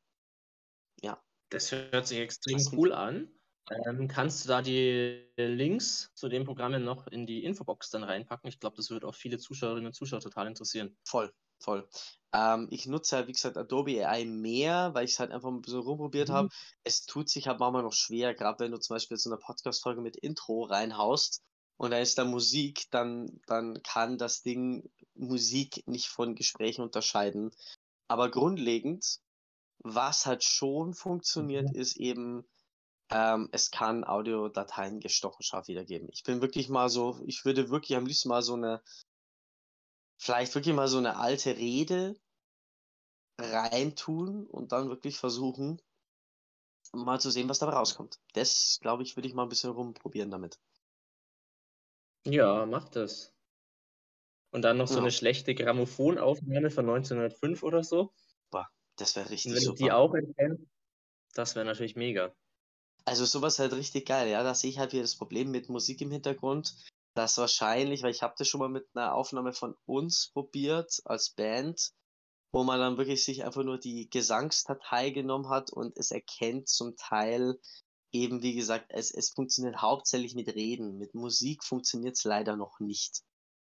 Ja. 1.03 1.21
Das 1.51 1.73
hört 1.73 2.07
sich 2.07 2.19
extrem 2.21 2.65
cool 2.79 2.93
an. 2.93 3.40
Ähm, 3.71 4.09
kannst 4.09 4.45
du 4.45 4.49
da 4.49 4.63
die 4.63 5.27
Links 5.37 6.11
zu 6.15 6.29
den 6.29 6.45
Programmen 6.45 6.85
noch 6.85 7.07
in 7.07 7.27
die 7.27 7.45
Infobox 7.45 7.91
dann 7.91 8.03
reinpacken? 8.03 8.49
Ich 8.49 8.59
glaube, 8.59 8.77
das 8.77 8.91
wird 8.91 9.05
auch 9.05 9.15
viele 9.15 9.39
Zuschauerinnen 9.39 9.87
und 9.87 9.95
Zuschauer 9.95 10.21
total 10.21 10.49
interessieren. 10.49 10.97
Voll, 11.05 11.33
voll. 11.61 11.89
Ähm, 12.33 12.69
ich 12.71 12.87
nutze 12.87 13.17
halt, 13.17 13.29
wie 13.29 13.33
gesagt, 13.33 13.57
Adobe 13.57 14.07
AI 14.07 14.25
mehr, 14.25 14.95
weil 14.95 15.05
ich 15.05 15.13
es 15.13 15.21
halt 15.21 15.31
einfach 15.31 15.49
ein 15.49 15.63
bisschen 15.63 15.81
rumprobiert 15.81 16.29
mhm. 16.29 16.33
habe. 16.33 16.49
Es 16.85 17.07
tut 17.07 17.29
sich 17.29 17.47
halt 17.47 17.61
manchmal 17.61 17.83
noch 17.83 17.93
schwer, 17.93 18.35
gerade 18.35 18.65
wenn 18.65 18.73
du 18.73 18.79
zum 18.79 18.95
Beispiel 18.95 19.17
so 19.17 19.31
eine 19.31 19.39
Podcast-Folge 19.39 20.01
mit 20.01 20.17
Intro 20.17 20.65
reinhaust 20.65 21.43
und 21.77 21.93
da 21.93 21.99
ist 21.99 22.19
da 22.19 22.25
Musik, 22.25 22.91
dann, 22.91 23.41
dann 23.47 23.83
kann 23.83 24.19
das 24.19 24.43
Ding 24.43 24.91
Musik 25.15 25.83
nicht 25.87 26.09
von 26.09 26.35
Gesprächen 26.35 26.83
unterscheiden. 26.83 27.53
Aber 28.07 28.31
grundlegend, 28.31 29.21
was 29.79 30.27
halt 30.27 30.45
schon 30.45 30.95
funktioniert, 30.95 31.71
mhm. 31.71 31.81
ist 31.81 31.97
eben, 31.97 32.45
ähm, 33.11 33.49
es 33.53 33.71
kann 33.71 34.05
Audiodateien 34.05 35.01
gestochen 35.01 35.43
scharf 35.43 35.69
wiedergeben. 35.69 36.09
Ich 36.13 36.23
bin 36.23 36.41
wirklich 36.41 36.69
mal 36.69 36.89
so, 36.89 37.21
ich 37.27 37.45
würde 37.45 37.71
wirklich 37.71 37.97
am 37.97 38.07
liebsten 38.07 38.29
mal 38.29 38.43
so 38.43 38.55
eine 38.55 38.83
vielleicht 40.21 40.55
wirklich 40.55 40.75
mal 40.75 40.89
so 40.89 40.99
eine 40.99 41.17
alte 41.17 41.57
Rede 41.57 42.15
reintun 43.39 44.47
und 44.47 44.73
dann 44.73 44.91
wirklich 44.91 45.17
versuchen, 45.17 45.81
mal 46.93 47.21
zu 47.21 47.31
sehen, 47.31 47.49
was 47.49 47.59
dabei 47.59 47.73
rauskommt. 47.73 48.21
Das, 48.35 48.79
glaube 48.83 49.03
ich, 49.03 49.17
würde 49.17 49.29
ich 49.29 49.35
mal 49.35 49.45
ein 49.45 49.49
bisschen 49.49 49.71
rumprobieren 49.71 50.31
damit. 50.31 50.61
Ja, 52.27 52.67
mach 52.67 52.89
das. 52.91 53.35
Und 54.51 54.63
dann 54.63 54.77
noch 54.77 54.89
so 54.89 54.97
ja. 54.97 55.01
eine 55.01 55.11
schlechte 55.11 55.55
Grammophonaufnahme 55.55 56.71
von 56.71 56.89
1905 56.89 57.63
oder 57.63 57.83
so. 57.83 58.13
Boah, 58.51 58.69
das 58.97 59.17
wäre 59.17 59.31
richtig 59.31 59.53
und 59.53 59.57
wenn 59.57 59.63
super. 59.63 59.79
du 59.79 59.85
die 59.85 59.93
auch 59.93 60.15
erkennst, 60.15 60.65
das 61.35 61.55
wäre 61.55 61.65
natürlich 61.65 61.97
mega. 61.97 62.35
Also 63.05 63.25
sowas 63.25 63.59
halt 63.59 63.73
richtig 63.73 64.07
geil, 64.07 64.29
ja. 64.29 64.43
Da 64.43 64.55
sehe 64.55 64.71
ich 64.71 64.79
halt 64.79 64.93
wieder 64.93 65.03
das 65.03 65.17
Problem 65.17 65.51
mit 65.51 65.69
Musik 65.69 66.01
im 66.01 66.11
Hintergrund 66.11 66.75
das 67.15 67.39
wahrscheinlich, 67.39 68.03
weil 68.03 68.13
ich 68.13 68.23
habe 68.23 68.35
das 68.39 68.49
schon 68.49 68.61
mal 68.61 68.69
mit 68.69 68.87
einer 68.95 69.15
Aufnahme 69.15 69.53
von 69.53 69.75
uns 69.87 70.31
probiert 70.33 71.01
als 71.05 71.31
Band, 71.31 71.91
wo 72.53 72.65
man 72.65 72.81
dann 72.81 72.99
wirklich 72.99 73.25
sich 73.25 73.45
einfach 73.45 73.63
nur 73.63 73.79
die 73.79 74.09
Gesangsdatei 74.11 75.11
genommen 75.11 75.49
hat 75.49 75.71
und 75.71 75.97
es 75.99 76.11
erkennt 76.11 76.69
zum 76.69 76.97
Teil 76.97 77.59
eben, 78.13 78.43
wie 78.43 78.55
gesagt, 78.55 78.87
es, 78.89 79.13
es 79.13 79.31
funktioniert 79.31 79.83
hauptsächlich 79.83 80.35
mit 80.35 80.49
Reden. 80.55 80.99
Mit 80.99 81.15
Musik 81.15 81.65
funktioniert 81.65 82.17
es 82.17 82.25
leider 82.25 82.57
noch 82.57 82.81
nicht. 82.81 83.23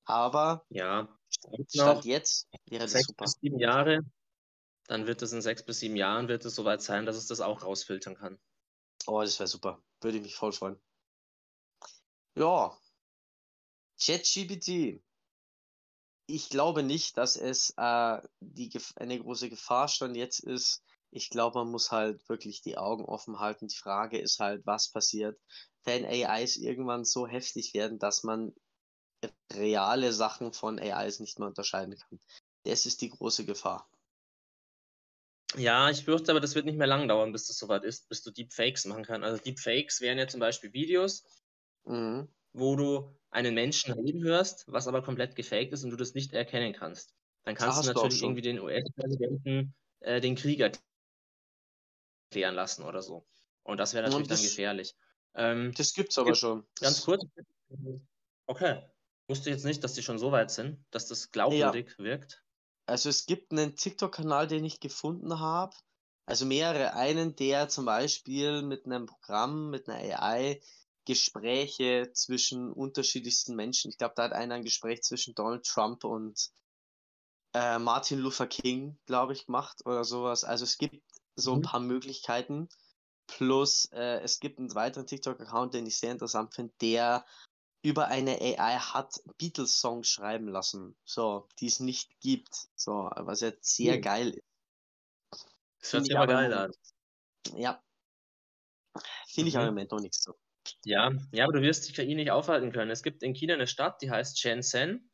Aber 0.04 0.64
ja, 0.68 1.08
statt 1.68 2.04
jetzt 2.04 2.48
wäre 2.66 2.84
das 2.84 2.92
super. 2.92 3.24
Bis 3.24 3.38
sieben 3.40 3.58
Jahre, 3.58 4.00
dann 4.88 5.06
wird 5.06 5.22
es 5.22 5.32
in 5.32 5.42
sechs 5.42 5.64
bis 5.64 5.80
sieben 5.80 5.96
Jahren 5.96 6.28
wird 6.28 6.44
es 6.44 6.54
soweit 6.54 6.82
sein, 6.82 7.06
dass 7.06 7.16
es 7.16 7.26
das 7.26 7.40
auch 7.40 7.62
rausfiltern 7.62 8.14
kann. 8.14 8.38
Oh, 9.06 9.20
das 9.20 9.38
wäre 9.38 9.48
super. 9.48 9.82
Würde 10.00 10.18
ich 10.18 10.22
mich 10.22 10.34
voll 10.34 10.52
freuen. 10.52 10.80
Ja, 12.34 12.76
ChatGPT. 14.00 15.02
Ich 16.26 16.48
glaube 16.48 16.82
nicht, 16.82 17.16
dass 17.18 17.36
es 17.36 17.74
äh, 17.76 18.22
die, 18.40 18.70
eine 18.96 19.18
große 19.20 19.50
Gefahr 19.50 19.88
stand 19.88 20.16
jetzt 20.16 20.40
ist. 20.40 20.82
Ich 21.10 21.28
glaube, 21.28 21.58
man 21.58 21.70
muss 21.70 21.92
halt 21.92 22.26
wirklich 22.28 22.62
die 22.62 22.78
Augen 22.78 23.04
offen 23.04 23.38
halten. 23.38 23.68
Die 23.68 23.76
Frage 23.76 24.18
ist 24.18 24.40
halt, 24.40 24.64
was 24.66 24.90
passiert, 24.90 25.38
wenn 25.84 26.04
AIs 26.06 26.56
irgendwann 26.56 27.04
so 27.04 27.26
heftig 27.26 27.74
werden, 27.74 27.98
dass 27.98 28.22
man 28.22 28.54
reale 29.52 30.12
Sachen 30.12 30.52
von 30.52 30.78
AIs 30.78 31.20
nicht 31.20 31.38
mehr 31.38 31.48
unterscheiden 31.48 31.96
kann. 31.96 32.20
Das 32.64 32.86
ist 32.86 33.02
die 33.02 33.10
große 33.10 33.44
Gefahr. 33.44 33.88
Ja, 35.56 35.90
ich 35.90 36.04
fürchte 36.04 36.30
aber, 36.30 36.40
das 36.40 36.54
wird 36.54 36.64
nicht 36.66 36.78
mehr 36.78 36.86
lang 36.86 37.08
dauern, 37.08 37.32
bis 37.32 37.46
das 37.46 37.58
soweit 37.58 37.84
ist, 37.84 38.08
bis 38.08 38.22
du 38.22 38.30
Deepfakes 38.30 38.84
machen 38.86 39.04
kannst. 39.04 39.24
Also 39.24 39.42
Deepfakes 39.42 40.00
wären 40.00 40.18
ja 40.18 40.26
zum 40.26 40.40
Beispiel 40.40 40.72
Videos, 40.72 41.24
mhm. 41.84 42.28
wo 42.52 42.76
du 42.76 43.14
einen 43.30 43.54
Menschen 43.54 43.92
reden 43.92 44.22
hörst, 44.22 44.64
was 44.68 44.88
aber 44.88 45.02
komplett 45.02 45.36
gefaked 45.36 45.72
ist 45.72 45.84
und 45.84 45.90
du 45.90 45.96
das 45.96 46.14
nicht 46.14 46.32
erkennen 46.32 46.72
kannst. 46.72 47.14
Dann 47.44 47.54
kannst 47.54 47.78
Ach, 47.78 47.82
du 47.82 47.92
natürlich 47.92 48.22
irgendwie 48.22 48.42
den 48.42 48.60
US-Präsidenten 48.60 49.74
äh, 50.00 50.20
den 50.20 50.36
Krieg 50.36 50.60
erklären 52.30 52.54
lassen 52.54 52.84
oder 52.84 53.02
so. 53.02 53.26
Und 53.62 53.78
das 53.78 53.94
wäre 53.94 54.04
natürlich 54.04 54.28
das, 54.28 54.40
dann 54.40 54.48
gefährlich. 54.48 54.94
Ähm, 55.34 55.72
das 55.76 55.94
gibt's 55.94 56.18
aber 56.18 56.26
gibt, 56.26 56.38
schon. 56.38 56.64
Ganz 56.80 57.04
kurz. 57.04 57.24
Okay. 58.46 58.82
Wusste 59.28 59.50
jetzt 59.50 59.64
nicht, 59.64 59.82
dass 59.84 59.94
die 59.94 60.02
schon 60.02 60.18
so 60.18 60.32
weit 60.32 60.50
sind, 60.50 60.84
dass 60.90 61.06
das 61.06 61.30
glaubwürdig 61.30 61.94
ja. 61.98 62.04
wirkt. 62.04 62.42
Also 62.86 63.08
es 63.08 63.26
gibt 63.26 63.52
einen 63.52 63.76
TikTok-Kanal, 63.76 64.46
den 64.48 64.64
ich 64.64 64.80
gefunden 64.80 65.38
habe. 65.38 65.76
Also 66.26 66.46
mehrere. 66.46 66.94
Einen, 66.94 67.36
der 67.36 67.68
zum 67.68 67.84
Beispiel 67.84 68.62
mit 68.62 68.86
einem 68.86 69.06
Programm, 69.06 69.70
mit 69.70 69.88
einer 69.88 70.22
AI 70.22 70.60
Gespräche 71.04 72.10
zwischen 72.12 72.72
unterschiedlichsten 72.72 73.56
Menschen. 73.56 73.90
Ich 73.90 73.98
glaube, 73.98 74.14
da 74.16 74.24
hat 74.24 74.32
einer 74.32 74.54
ein 74.54 74.64
Gespräch 74.64 75.02
zwischen 75.02 75.34
Donald 75.34 75.64
Trump 75.64 76.04
und 76.04 76.50
äh, 77.54 77.78
Martin 77.78 78.20
Luther 78.20 78.46
King, 78.46 78.98
glaube 79.06 79.32
ich, 79.32 79.46
gemacht 79.46 79.84
oder 79.84 80.04
sowas. 80.04 80.44
Also 80.44 80.64
es 80.64 80.78
gibt 80.78 81.02
so 81.34 81.54
ein 81.54 81.58
mhm. 81.58 81.62
paar 81.62 81.80
Möglichkeiten. 81.80 82.68
Plus 83.26 83.86
äh, 83.92 84.20
es 84.20 84.40
gibt 84.40 84.58
einen 84.58 84.74
weiteren 84.74 85.06
TikTok-Account, 85.06 85.74
den 85.74 85.86
ich 85.86 85.98
sehr 85.98 86.12
interessant 86.12 86.54
finde, 86.54 86.72
der 86.80 87.24
über 87.82 88.08
eine 88.08 88.40
AI 88.40 88.78
hat 88.78 89.20
Beatles-Songs 89.38 90.08
schreiben 90.08 90.48
lassen, 90.48 90.96
so, 91.04 91.48
die 91.60 91.66
es 91.66 91.80
nicht 91.80 92.20
gibt, 92.20 92.54
so, 92.76 93.10
was 93.16 93.40
jetzt 93.40 93.74
sehr 93.76 93.98
Hm. 93.98 94.00
geil 94.00 94.30
ist. 94.30 94.44
Das 95.80 95.92
hört 95.92 96.06
sich 96.06 96.06
ich 96.06 96.16
aber 96.16 96.26
geil 96.26 96.52
an. 96.54 96.72
ja, 97.56 97.82
finde 99.28 99.48
ich 99.48 99.56
aber 99.56 99.66
im 99.68 99.74
Mhm. 99.74 99.74
Moment 99.74 99.90
noch 99.90 100.00
nichts 100.00 100.22
so. 100.22 100.34
Ja, 100.84 101.12
ja, 101.32 101.44
aber 101.44 101.52
du 101.54 101.62
wirst 101.62 101.88
die 101.88 101.92
KI 101.92 102.14
nicht 102.14 102.30
aufhalten 102.30 102.72
können. 102.72 102.90
Es 102.90 103.02
gibt 103.02 103.22
in 103.22 103.34
China 103.34 103.54
eine 103.54 103.66
Stadt, 103.66 104.02
die 104.02 104.10
heißt 104.10 104.38
Shenzhen 104.40 105.10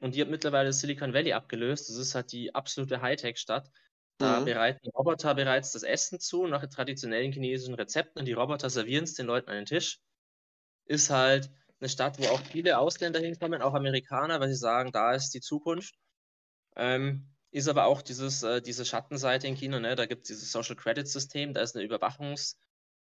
und 0.00 0.14
die 0.14 0.22
hat 0.22 0.28
mittlerweile 0.30 0.72
Silicon 0.72 1.14
Valley 1.14 1.32
abgelöst. 1.34 1.88
Das 1.90 1.96
ist 1.96 2.14
halt 2.14 2.32
die 2.32 2.54
absolute 2.54 3.02
Hightech-Stadt. 3.02 3.70
Da 4.18 4.40
Mhm. 4.40 4.42
bereiten 4.42 4.88
Roboter 4.90 5.34
bereits 5.34 5.72
das 5.72 5.82
Essen 5.84 6.20
zu 6.20 6.46
nach 6.46 6.66
traditionellen 6.68 7.32
chinesischen 7.32 7.74
Rezepten 7.74 8.20
und 8.20 8.26
die 8.26 8.32
Roboter 8.34 8.70
servieren 8.70 9.04
es 9.04 9.14
den 9.14 9.26
Leuten 9.26 9.50
an 9.50 9.56
den 9.56 9.66
Tisch. 9.66 10.00
Ist 10.86 11.10
halt 11.10 11.50
eine 11.82 11.88
Stadt, 11.90 12.18
wo 12.20 12.26
auch 12.28 12.40
viele 12.40 12.78
Ausländer 12.78 13.20
hinkommen, 13.20 13.62
auch 13.62 13.74
Amerikaner, 13.74 14.40
weil 14.40 14.48
sie 14.48 14.56
sagen, 14.56 14.92
da 14.92 15.12
ist 15.14 15.30
die 15.34 15.40
Zukunft. 15.40 15.94
Ähm, 16.76 17.28
ist 17.50 17.68
aber 17.68 17.84
auch 17.86 18.02
dieses, 18.02 18.42
äh, 18.42 18.62
diese 18.62 18.84
Schattenseite 18.84 19.46
in 19.46 19.56
China, 19.56 19.80
ne? 19.80 19.94
Da 19.96 20.06
gibt 20.06 20.22
es 20.22 20.28
dieses 20.28 20.52
Social 20.52 20.76
Credit 20.76 21.06
System, 21.06 21.52
da 21.52 21.60
ist 21.62 21.76
eine 21.76 21.84
Überwachungs- 21.86 22.56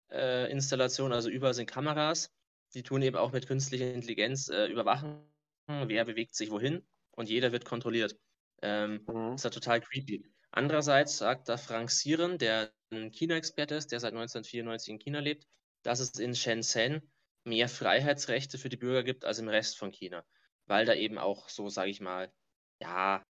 äh, 0.09 0.51
also 0.51 1.29
überall 1.29 1.53
sind 1.53 1.67
Kameras. 1.67 2.31
Die 2.73 2.83
tun 2.83 3.01
eben 3.01 3.17
auch 3.17 3.31
mit 3.31 3.47
künstlicher 3.47 3.93
Intelligenz 3.93 4.49
äh, 4.49 4.65
überwachen, 4.67 5.23
wer 5.67 6.05
bewegt 6.05 6.35
sich 6.35 6.51
wohin 6.51 6.85
und 7.11 7.29
jeder 7.29 7.51
wird 7.51 7.65
kontrolliert. 7.65 8.17
Ähm, 8.61 9.05
Mhm. 9.07 9.33
ist 9.35 9.43
ja 9.43 9.49
total 9.49 9.81
creepy. 9.81 10.25
Andererseits 10.51 11.17
sagt 11.17 11.49
da 11.49 11.57
Frank 11.57 11.91
Siren, 11.91 12.37
der 12.37 12.73
ein 12.91 13.11
China-Experte 13.11 13.75
ist, 13.75 13.91
der 13.91 13.99
seit 13.99 14.13
1994 14.13 14.91
in 14.93 14.99
China 14.99 15.19
lebt, 15.19 15.47
dass 15.83 15.99
es 15.99 16.19
in 16.19 16.35
Shenzhen 16.35 17.11
mehr 17.43 17.69
Freiheitsrechte 17.69 18.57
für 18.57 18.69
die 18.69 18.77
Bürger 18.77 19.03
gibt 19.03 19.25
als 19.25 19.39
im 19.39 19.49
Rest 19.49 19.77
von 19.77 19.91
China, 19.91 20.25
weil 20.67 20.85
da 20.85 20.93
eben 20.93 21.17
auch 21.17 21.49
so, 21.49 21.69
sage 21.69 21.91
ich 21.91 22.01
mal, 22.01 22.31
ja, 22.79 23.25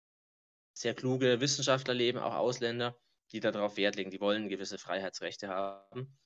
sehr 0.73 0.93
kluge 0.93 1.41
Wissenschaftler 1.41 1.93
leben, 1.93 2.19
auch 2.19 2.35
Ausländer, 2.35 2.97
die 3.31 3.39
darauf 3.39 3.77
Wert 3.77 3.95
legen, 3.95 4.11
die 4.11 4.21
wollen 4.21 4.49
gewisse 4.49 4.77
Freiheitsrechte 4.77 5.49
haben 5.49 6.17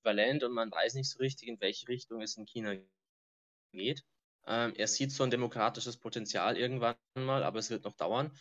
äquivalent 0.00 0.42
und 0.44 0.52
man 0.52 0.70
weiß 0.70 0.94
nicht 0.94 1.10
so 1.10 1.18
richtig, 1.18 1.48
in 1.48 1.60
welche 1.60 1.88
Richtung 1.88 2.22
es 2.22 2.36
in 2.36 2.46
China 2.46 2.74
geht. 3.72 4.04
Ähm, 4.46 4.74
er 4.74 4.86
sieht 4.88 5.12
so 5.12 5.24
ein 5.24 5.30
demokratisches 5.30 5.98
Potenzial 5.98 6.56
irgendwann 6.56 6.96
mal, 7.14 7.42
aber 7.42 7.58
es 7.58 7.70
wird 7.70 7.84
noch 7.84 7.94
dauern. 7.94 8.32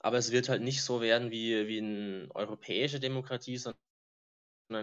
Aber 0.00 0.18
es 0.18 0.30
wird 0.30 0.48
halt 0.48 0.62
nicht 0.62 0.82
so 0.82 1.00
werden 1.00 1.30
wie, 1.30 1.66
wie 1.66 1.78
eine 1.78 2.28
europäische 2.34 3.00
Demokratie, 3.00 3.56
sondern 3.56 3.80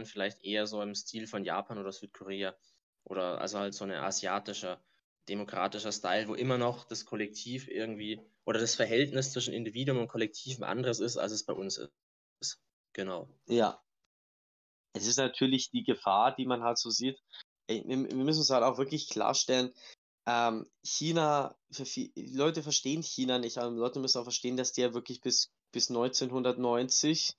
vielleicht 0.06 0.44
eher 0.44 0.68
so 0.68 0.82
im 0.82 0.96
Stil 0.96 1.28
von 1.28 1.44
Japan 1.44 1.78
oder 1.78 1.92
Südkorea. 1.92 2.56
Oder 3.04 3.40
also 3.40 3.60
halt 3.60 3.74
so 3.74 3.86
ein 3.86 3.92
asiatischer, 3.92 4.84
demokratischer 5.30 5.92
Style, 5.92 6.28
wo 6.28 6.36
immer 6.36 6.58
noch 6.58 6.86
das 6.86 7.06
Kollektiv 7.06 7.68
irgendwie 7.68 8.20
oder 8.46 8.60
das 8.60 8.76
Verhältnis 8.76 9.32
zwischen 9.32 9.54
Individuum 9.54 10.00
und 10.00 10.08
Kollektiv 10.08 10.58
ein 10.60 10.64
anderes 10.64 11.00
ist, 11.00 11.18
als 11.18 11.32
es 11.32 11.46
bei 11.46 11.54
uns 11.54 11.78
ist. 11.78 12.60
Genau. 12.94 13.30
Ja. 13.48 13.82
Es 14.94 15.08
ist 15.08 15.18
natürlich 15.18 15.72
die 15.72 15.84
Gefahr, 15.84 16.34
die 16.36 16.46
man 16.46 16.64
halt 16.64 16.78
so 16.78 16.90
sieht. 16.90 17.22
Wir 17.68 17.84
müssen 17.84 18.40
uns 18.40 18.50
halt 18.50 18.64
auch 18.64 18.78
wirklich 18.78 19.10
klarstellen, 19.10 19.74
ähm, 20.28 20.66
China, 20.84 21.56
viel, 21.72 22.12
Leute 22.16 22.64
verstehen 22.64 23.04
China 23.04 23.38
nicht, 23.38 23.58
aber 23.58 23.72
Leute 23.72 24.00
müssen 24.00 24.20
auch 24.20 24.24
verstehen, 24.24 24.58
dass 24.58 24.72
die 24.72 24.82
ja 24.82 24.94
wirklich 24.94 25.22
bis, 25.22 25.52
bis 25.72 25.90
1990 25.90 27.38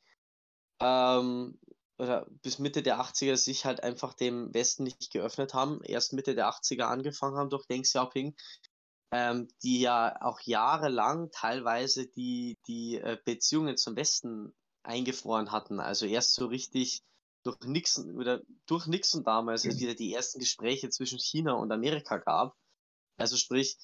ähm, 0.80 1.58
oder 1.98 2.26
bis 2.42 2.58
Mitte 2.58 2.82
der 2.82 3.00
80er 3.00 3.36
sich 3.36 3.64
halt 3.64 3.82
einfach 3.82 4.14
dem 4.14 4.52
Westen 4.52 4.84
nicht 4.84 5.10
geöffnet 5.10 5.54
haben, 5.54 5.80
erst 5.82 6.12
Mitte 6.12 6.34
der 6.34 6.48
80er 6.48 6.84
angefangen 6.84 7.36
haben 7.36 7.50
durch 7.50 7.66
Deng 7.66 7.82
Xiaoping, 7.82 8.34
ähm, 9.12 9.48
die 9.62 9.80
ja 9.80 10.20
auch 10.20 10.40
jahrelang 10.40 11.30
teilweise 11.30 12.06
die, 12.06 12.58
die 12.66 12.96
äh, 12.96 13.18
Beziehungen 13.24 13.76
zum 13.76 13.96
Westen 13.96 14.54
eingefroren 14.82 15.52
hatten. 15.52 15.80
Also 15.80 16.06
erst 16.06 16.34
so 16.34 16.46
richtig 16.46 17.02
durch 17.44 17.58
Nixon 17.60 18.16
oder 18.16 18.42
durch 18.66 18.86
Nixon 18.86 19.22
damals, 19.22 19.64
als 19.64 19.78
wieder 19.78 19.94
die 19.94 20.12
ersten 20.12 20.40
Gespräche 20.40 20.90
zwischen 20.90 21.18
China 21.18 21.52
und 21.54 21.70
Amerika 21.72 22.18
gab. 22.18 22.56
Also 23.16 23.36
sprich, 23.36 23.78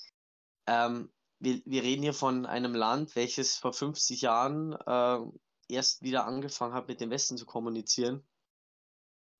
ähm, 0.66 1.10
wir, 1.38 1.60
wir 1.64 1.82
reden 1.82 2.02
hier 2.02 2.14
von 2.14 2.44
einem 2.46 2.74
Land, 2.74 3.16
welches 3.16 3.56
vor 3.56 3.72
50 3.72 4.20
Jahren 4.20 4.72
äh, 4.72 5.18
erst 5.72 6.02
wieder 6.02 6.26
angefangen 6.26 6.74
hat, 6.74 6.88
mit 6.88 7.00
dem 7.00 7.10
Westen 7.10 7.36
zu 7.36 7.46
kommunizieren. 7.46 8.24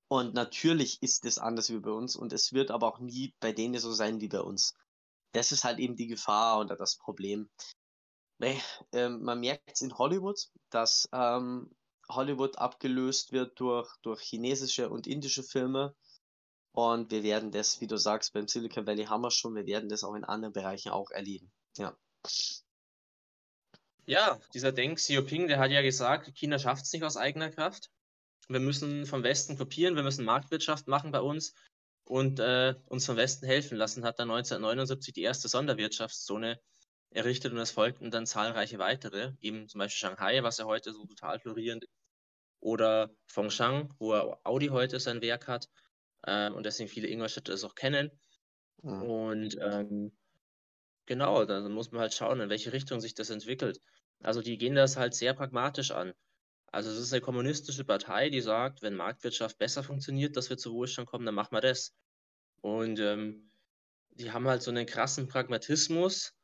Und 0.09 0.35
natürlich 0.35 1.03
ist 1.03 1.25
es 1.25 1.39
anders 1.39 1.71
wie 1.71 1.79
bei 1.79 1.91
uns 1.91 2.17
und 2.17 2.33
es 2.33 2.53
wird 2.53 2.71
aber 2.71 2.87
auch 2.87 2.99
nie 2.99 3.35
bei 3.41 3.53
denen 3.53 3.81
so 3.81 3.93
sein 3.93 4.21
wie 4.21 4.29
bei 4.29 4.41
uns. 4.41 4.75
Das 5.33 5.53
ist 5.53 5.65
halt 5.65 5.79
eben 5.79 5.97
die 5.97 6.07
Gefahr 6.07 6.61
oder 6.61 6.77
das 6.77 6.97
Problem. 6.97 7.49
Ähm, 8.93 9.23
man 9.23 9.41
merkt 9.41 9.73
es 9.73 9.81
in 9.83 9.97
Hollywood, 9.97 10.51
dass 10.71 11.09
ähm, 11.13 11.71
Hollywood 12.11 12.59
abgelöst 12.59 13.33
wird 13.33 13.59
durch, 13.61 13.89
durch 14.03 14.21
chinesische 14.21 14.91
und 14.91 15.07
indische 15.07 15.43
Filme. 15.43 15.95
Und 16.73 17.11
wir 17.11 17.23
werden 17.23 17.51
das, 17.51 17.81
wie 17.81 17.87
du 17.87 17.97
sagst, 17.97 18.33
beim 18.33 18.49
Silicon 18.49 18.87
Valley 18.87 19.05
haben 19.05 19.23
wir 19.23 19.31
schon, 19.31 19.55
wir 19.55 19.67
werden 19.67 19.89
das 19.89 20.05
auch 20.05 20.15
in 20.15 20.25
anderen 20.25 20.53
Bereichen 20.53 20.91
auch 20.91 21.11
erleben. 21.11 21.53
Ja. 21.77 21.97
Ja, 24.05 24.41
dieser 24.53 24.73
Deng 24.73 24.97
Xiaoping, 24.97 25.49
der 25.49 25.59
hat 25.59 25.71
ja 25.71 25.83
gesagt, 25.83 26.35
China 26.35 26.59
schafft 26.59 26.85
es 26.85 26.93
nicht 26.93 27.05
aus 27.05 27.17
eigener 27.17 27.51
Kraft. 27.51 27.91
Wir 28.49 28.61
müssen 28.61 29.07
vom 29.07 29.23
Westen 29.23 29.57
kopieren, 29.57 29.95
wir 29.95 30.03
müssen 30.03 30.25
Marktwirtschaft 30.25 30.89
machen 30.89 31.13
bei 31.13 31.21
uns 31.21 31.55
und 32.05 32.41
äh, 32.41 32.75
uns 32.87 33.07
vom 33.07 33.17
Westen 33.17 33.47
helfen 33.47 33.79
lassen. 33.79 34.05
Hat 34.05 34.19
dann 34.19 34.31
1979 34.31 35.15
die 35.15 35.23
erste 35.23 35.49
Sonderwirtschaftszone 35.49 36.61
errichtet 37.11 37.53
und 37.53 37.59
es 37.59 37.71
folgten 37.71 38.11
dann 38.11 38.27
zahlreiche 38.27 38.79
weitere, 38.79 39.33
eben 39.41 39.69
zum 39.69 39.79
Beispiel 39.79 40.09
Shanghai, 40.09 40.43
was 40.43 40.59
ja 40.59 40.65
heute 40.65 40.93
so 40.93 41.05
total 41.07 41.39
florierend 41.39 41.85
ist, 41.85 41.93
oder 42.63 43.11
Fengshan, 43.27 43.93
wo 43.99 44.15
Audi 44.45 44.69
heute 44.69 45.01
sein 45.01 45.21
Werk 45.21 45.49
hat 45.49 45.69
äh, 46.23 46.49
und 46.51 46.65
deswegen 46.65 46.89
viele 46.89 47.09
Ingolstädter 47.09 47.53
es 47.53 47.65
auch 47.65 47.75
kennen. 47.75 48.11
Mhm. 48.83 49.03
Und 49.03 49.59
ähm, 49.61 50.13
genau, 51.07 51.45
dann 51.45 51.73
muss 51.73 51.93
man 51.93 52.01
halt 52.01 52.15
schauen, 52.15 52.41
in 52.41 52.51
welche 52.51 52.73
Richtung 52.73 53.01
sich 53.01 53.15
das 53.15 53.31
entwickelt. 53.31 53.81
Also 54.21 54.41
die 54.43 54.59
gehen 54.59 54.75
das 54.75 54.97
halt 54.97 55.15
sehr 55.15 55.35
pragmatisch 55.35 55.91
an. 55.91 56.13
Also 56.67 56.91
es 56.91 56.99
ist 56.99 57.13
eine 57.13 57.21
kommunistische 57.21 57.85
Partei, 57.85 58.31
die 58.31 58.41
sagt, 58.41 58.83
wenn 58.83 58.95
Marktwirtschaft 58.95 59.59
besser 59.59 59.83
funktioniert, 59.83 60.37
dass 60.37 60.49
wir 60.49 60.57
zu 60.57 60.73
Wohlstand 60.73 61.09
kommen, 61.09 61.27
dann 61.27 61.35
machen 61.35 61.55
wir 61.55 61.61
das. 61.61 61.95
Und 62.63 62.99
ähm, 63.01 63.51
die 64.13 64.31
haben 64.33 64.49
halt 64.49 64.63
so 64.63 64.71
einen 64.71 64.87
krassen 64.87 65.29
Pragmatismus, 65.29 66.35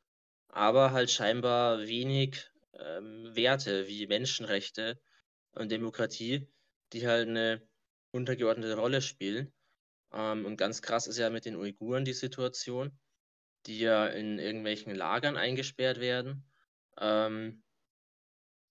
aber 0.49 0.91
halt 0.91 1.09
scheinbar 1.09 1.79
wenig 1.87 2.51
ähm, 2.73 3.35
Werte 3.35 3.87
wie 3.87 4.07
Menschenrechte 4.07 4.99
und 5.51 5.71
Demokratie, 5.71 6.47
die 6.93 7.07
halt 7.07 7.27
eine 7.27 7.67
untergeordnete 8.11 8.75
Rolle 8.75 9.01
spielen. 9.01 9.51
Ähm, 10.11 10.45
und 10.45 10.57
ganz 10.57 10.81
krass 10.81 11.07
ist 11.07 11.17
ja 11.17 11.29
mit 11.29 11.45
den 11.45 11.55
Uiguren 11.55 12.05
die 12.05 12.13
Situation, 12.13 12.97
die 13.65 13.79
ja 13.79 14.07
in 14.07 14.39
irgendwelchen 14.39 14.95
Lagern 14.95 15.37
eingesperrt 15.37 15.99
werden. 15.99 16.45
Ähm, 16.99 17.63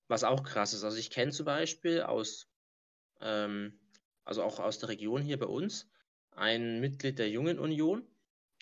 was 0.08 0.24
auch 0.24 0.42
krass 0.42 0.72
ist. 0.72 0.84
Also 0.84 0.96
ich 0.96 1.10
kenne 1.10 1.32
zum 1.32 1.46
Beispiel 1.46 2.02
aus, 2.02 2.48
ähm, 3.20 3.78
also 4.24 4.42
auch 4.42 4.58
aus 4.58 4.78
der 4.78 4.88
Region 4.88 5.22
hier 5.22 5.38
bei 5.38 5.46
uns, 5.46 5.88
ein 6.32 6.80
Mitglied 6.80 7.18
der 7.18 7.28
Jungen 7.28 7.58
Union, 7.58 8.06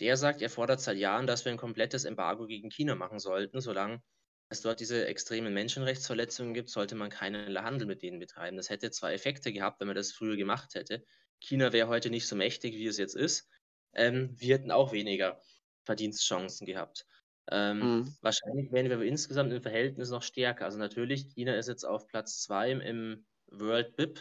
der 0.01 0.17
sagt, 0.17 0.43
er 0.43 0.51
fordert 0.51 0.81
seit 0.81 0.99
Jahren, 0.99 1.27
dass 1.27 1.45
wir 1.45 1.53
ein 1.53 1.59
komplettes 1.59 2.05
Embargo 2.05 2.47
gegen 2.47 2.71
China 2.71 2.95
machen 2.95 3.19
sollten. 3.19 3.61
Solange 3.61 4.03
es 4.49 4.61
dort 4.61 4.81
diese 4.81 5.07
extremen 5.07 5.55
Menschenrechtsverletzungen 5.55 6.53
gibt, 6.53 6.69
sollte 6.69 6.95
man 6.95 7.11
keinen 7.11 7.59
Handel 7.63 7.87
mit 7.87 8.03
denen 8.03 8.19
betreiben. 8.19 8.57
Das 8.57 8.69
hätte 8.69 8.91
zwei 8.91 9.15
Effekte 9.15 9.53
gehabt, 9.53 9.81
wenn 9.81 9.87
man 9.87 9.97
das 9.97 10.13
früher 10.13 10.37
gemacht 10.37 10.75
hätte. 10.75 11.05
China 11.41 11.73
wäre 11.73 11.89
heute 11.89 12.11
nicht 12.11 12.27
so 12.27 12.37
mächtig, 12.37 12.75
wie 12.75 12.87
es 12.87 12.99
jetzt 12.99 13.17
ist. 13.17 13.49
Ähm, 13.95 14.35
wir 14.39 14.55
hätten 14.55 14.71
auch 14.71 14.93
weniger 14.93 15.41
Verdienstchancen 15.87 16.67
gehabt. 16.67 17.07
Ähm, 17.51 17.81
Mhm. 17.81 18.17
Wahrscheinlich 18.23 18.73
wären 18.73 18.89
wir 18.89 18.97
aber 18.97 19.05
insgesamt 19.05 19.53
im 19.53 19.63
Verhältnis 19.63 20.11
noch 20.11 20.23
stärker. 20.23 20.65
Also 20.65 20.79
natürlich, 20.79 21.29
China 21.35 21.55
ist 21.57 21.69
jetzt 21.69 21.85
auf 21.85 22.09
Platz 22.09 22.43
2 22.43 22.73
im 22.73 23.27
World 23.47 23.97
BIP 23.97 24.21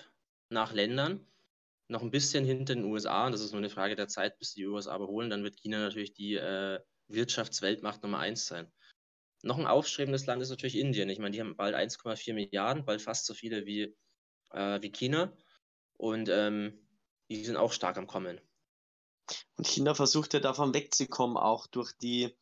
nach 0.49 0.73
Ländern, 0.73 1.25
noch 1.87 2.03
ein 2.03 2.11
bisschen 2.11 2.45
hinter 2.45 2.75
den 2.75 2.85
USA. 2.85 3.25
Und 3.25 3.31
das 3.33 3.41
ist 3.41 3.51
nur 3.51 3.59
eine 3.59 3.69
Frage 3.69 3.95
der 3.95 4.07
Zeit, 4.07 4.37
bis 4.39 4.53
die 4.53 4.65
USA 4.67 4.95
überholen. 4.95 5.29
Dann 5.29 5.43
wird 5.43 5.57
China 5.57 5.79
natürlich 5.79 6.13
die 6.13 6.35
äh, 6.35 6.79
Wirtschaftsweltmacht 7.07 8.03
Nummer 8.03 8.19
1 8.19 8.45
sein. 8.47 8.71
Noch 9.43 9.59
ein 9.59 9.67
aufstrebendes 9.67 10.25
Land 10.25 10.41
ist 10.41 10.49
natürlich 10.49 10.77
Indien. 10.77 11.09
Ich 11.09 11.19
meine, 11.19 11.31
die 11.31 11.41
haben 11.41 11.55
bald 11.55 11.75
1,4 11.75 12.33
Milliarden, 12.33 12.85
bald 12.85 13.01
fast 13.01 13.25
so 13.25 13.33
viele 13.33 13.65
wie, 13.65 13.95
äh, 14.51 14.81
wie 14.81 14.91
China. 14.91 15.37
Und 15.97 16.29
ähm, 16.29 16.87
die 17.29 17.43
sind 17.45 17.57
auch 17.57 17.71
stark 17.73 17.97
am 17.97 18.07
Kommen. 18.07 18.41
Und 19.57 19.67
China 19.67 19.95
versucht 19.95 20.33
ja 20.33 20.39
davon 20.39 20.73
wegzukommen, 20.73 21.37
auch 21.37 21.67
durch 21.67 21.93
die, 21.93 22.35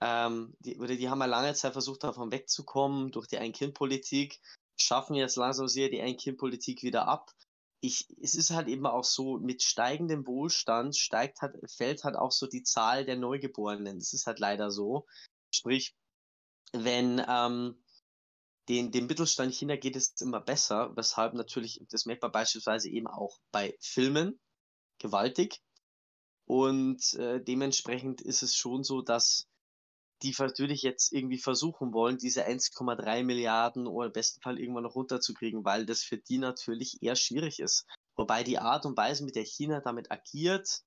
ähm, 0.00 0.54
die, 0.60 0.78
oder 0.78 0.96
die 0.96 1.08
haben 1.08 1.20
ja 1.20 1.26
lange 1.26 1.54
Zeit 1.54 1.72
versucht, 1.72 2.04
davon 2.04 2.32
wegzukommen, 2.32 3.10
durch 3.10 3.26
die 3.26 3.38
Ein-Kind-Politik, 3.38 4.40
schaffen 4.80 5.14
jetzt 5.14 5.36
langsam 5.36 5.68
sehr 5.68 5.88
die 5.88 6.00
Ein-Kind-Politik 6.00 6.82
wieder 6.82 7.06
ab. 7.08 7.32
ich, 7.80 8.06
es 8.20 8.34
ist 8.34 8.50
halt 8.50 8.68
eben 8.68 8.86
auch 8.86 9.04
so, 9.04 9.38
mit 9.38 9.62
steigendem 9.62 10.26
Wohlstand 10.26 10.96
steigt 10.96 11.40
halt, 11.40 11.56
fällt 11.70 12.04
halt 12.04 12.16
auch 12.16 12.32
so 12.32 12.46
die 12.46 12.62
Zahl 12.62 13.04
der 13.04 13.16
Neugeborenen. 13.16 13.98
Das 13.98 14.12
ist 14.12 14.26
halt 14.26 14.38
leider 14.38 14.70
so. 14.70 15.06
Sprich, 15.54 15.94
wenn 16.72 17.24
ähm, 17.26 17.82
den, 18.68 18.92
dem 18.92 19.06
Mittelstand 19.06 19.54
China 19.54 19.76
geht 19.76 19.96
es 19.96 20.20
immer 20.20 20.40
besser, 20.40 20.94
weshalb 20.96 21.34
natürlich, 21.34 21.82
das 21.88 22.06
merkt 22.06 22.22
man 22.22 22.32
beispielsweise 22.32 22.90
eben 22.90 23.06
auch 23.06 23.38
bei 23.50 23.76
Filmen 23.80 24.38
gewaltig. 24.98 25.60
Und 26.50 27.14
äh, 27.14 27.40
dementsprechend 27.40 28.20
ist 28.20 28.42
es 28.42 28.56
schon 28.56 28.82
so, 28.82 29.02
dass 29.02 29.46
die 30.24 30.34
natürlich 30.36 30.82
jetzt 30.82 31.12
irgendwie 31.12 31.38
versuchen 31.38 31.92
wollen, 31.92 32.18
diese 32.18 32.44
1,3 32.44 33.22
Milliarden 33.22 33.86
oder 33.86 34.08
im 34.08 34.12
besten 34.12 34.40
Fall 34.40 34.58
irgendwann 34.58 34.82
noch 34.82 34.96
runterzukriegen, 34.96 35.64
weil 35.64 35.86
das 35.86 36.02
für 36.02 36.18
die 36.18 36.38
natürlich 36.38 37.04
eher 37.04 37.14
schwierig 37.14 37.60
ist. 37.60 37.86
Wobei 38.16 38.42
die 38.42 38.58
Art 38.58 38.84
und 38.84 38.96
Weise, 38.96 39.24
mit 39.24 39.36
der 39.36 39.44
China 39.44 39.78
damit 39.78 40.10
agiert, 40.10 40.82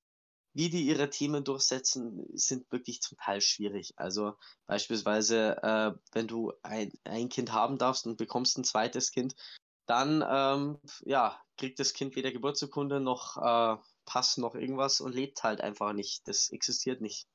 wie 0.54 0.70
die 0.70 0.86
ihre 0.86 1.10
Themen 1.10 1.46
durchsetzen, 1.46 2.26
sind 2.34 2.70
wirklich 2.70 3.02
zum 3.02 3.18
Teil 3.18 3.40
schwierig. 3.40 3.94
Also 3.96 4.34
beispielsweise, 4.68 5.64
äh, 5.64 5.94
wenn 6.12 6.28
du 6.28 6.52
ein, 6.62 6.92
ein 7.06 7.30
Kind 7.30 7.54
haben 7.54 7.78
darfst 7.78 8.06
und 8.06 8.18
bekommst 8.18 8.58
ein 8.58 8.66
zweites 8.66 9.12
Kind, 9.12 9.34
dann 9.86 10.26
ähm, 10.28 10.80
ja, 11.06 11.42
kriegt 11.56 11.80
das 11.80 11.94
Kind 11.94 12.18
weder 12.18 12.34
Geburtsurkunde 12.34 13.00
noch 13.00 13.38
äh, 13.38 13.78
Pass 14.06 14.38
noch 14.38 14.56
irgendwas 14.56 15.02
und 15.02 15.14
lebt 15.14 15.44
halt 15.44 15.62
einfach 15.62 15.94
nicht. 15.94 16.28
Das 16.28 16.50
existiert 16.50 17.02
nicht. 17.02 17.28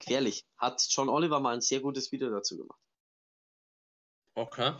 Querlich. 0.00 0.46
Hat 0.56 0.86
John 0.90 1.08
Oliver 1.08 1.40
mal 1.40 1.54
ein 1.54 1.60
sehr 1.60 1.80
gutes 1.80 2.12
Video 2.12 2.30
dazu 2.30 2.56
gemacht. 2.56 2.80
Okay. 4.34 4.74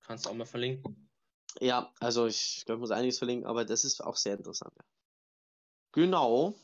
Kannst 0.00 0.24
du 0.24 0.30
auch 0.30 0.34
mal 0.34 0.46
verlinken. 0.46 1.10
Ja, 1.60 1.92
also 2.00 2.26
ich 2.26 2.64
glaube, 2.64 2.78
ich 2.78 2.80
muss 2.80 2.90
einiges 2.90 3.18
verlinken, 3.18 3.46
aber 3.46 3.64
das 3.64 3.84
ist 3.84 4.02
auch 4.02 4.16
sehr 4.16 4.36
interessant. 4.36 4.72
Ja. 4.76 4.84
Genau. 5.92 6.54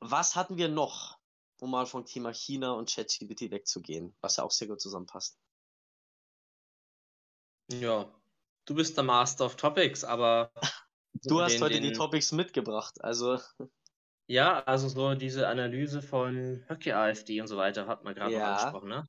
Was 0.00 0.36
hatten 0.36 0.56
wir 0.56 0.68
noch, 0.68 1.18
um 1.60 1.70
mal 1.70 1.86
vom 1.86 2.04
Thema 2.06 2.32
China 2.32 2.72
und 2.72 2.88
ChatGPT 2.88 3.50
wegzugehen, 3.50 4.16
was 4.20 4.36
ja 4.36 4.44
auch 4.44 4.50
sehr 4.50 4.68
gut 4.68 4.80
zusammenpasst? 4.80 5.38
Ja, 7.70 8.12
du 8.64 8.74
bist 8.74 8.96
der 8.96 9.04
Master 9.04 9.46
of 9.46 9.56
Topics, 9.56 10.04
aber. 10.04 10.52
du 11.12 11.40
hast 11.40 11.54
den, 11.54 11.62
heute 11.62 11.74
den... 11.74 11.84
die 11.84 11.92
Topics 11.92 12.32
mitgebracht, 12.32 13.02
also. 13.02 13.38
Ja, 14.26 14.60
also 14.60 14.88
so 14.88 15.14
diese 15.14 15.48
Analyse 15.48 16.02
von 16.02 16.64
Höcke 16.68 16.96
AfD 16.96 17.40
und 17.40 17.48
so 17.48 17.56
weiter 17.56 17.86
hat 17.86 18.04
man 18.04 18.14
gerade 18.14 18.32
ja. 18.32 18.54
angesprochen, 18.54 18.88
ne? 18.88 19.08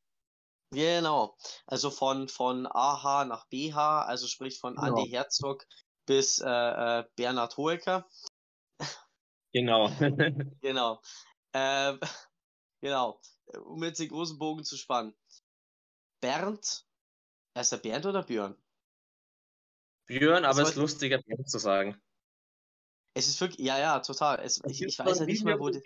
Genau. 0.74 1.38
Also 1.68 1.92
von, 1.92 2.28
von 2.28 2.66
AH 2.66 3.26
nach 3.26 3.46
BH, 3.50 4.04
also 4.04 4.28
sprich 4.28 4.60
von 4.60 4.76
genau. 4.76 4.88
Andi 4.88 5.10
Herzog 5.10 5.68
bis 6.06 6.40
äh, 6.40 6.50
äh, 6.50 7.04
Bernhard 7.16 7.58
Hoeker. 7.58 8.10
Genau. 9.54 9.90
genau. 10.62 11.02
Ähm, 11.54 12.00
genau. 12.82 13.20
Um 13.66 13.84
jetzt 13.84 14.00
den 14.00 14.10
großen 14.10 14.40
Bogen 14.40 14.64
zu 14.64 14.78
spannen. 14.78 15.14
Bernd, 16.22 16.86
ist 17.56 17.72
er 17.72 17.78
Bernd 17.80 18.06
oder 18.06 18.24
Björn? 18.24 18.56
Björn, 20.12 20.46
aber 20.46 20.62
es 20.62 20.70
ist 20.70 20.76
lustiger, 20.76 21.22
Bernd 21.22 21.50
zu 21.50 21.58
sagen. 21.58 22.00
Es 23.14 23.28
ist 23.28 23.40
wirklich, 23.42 23.66
ja, 23.66 23.80
ja, 23.80 24.00
total. 24.00 24.40
Es, 24.40 24.62
ich, 24.66 24.82
ich 24.82 25.00
weiß 25.00 25.20
ja 25.20 25.26
nicht 25.26 25.44
mehr, 25.44 25.60
wo 25.60 25.70
die... 25.70 25.82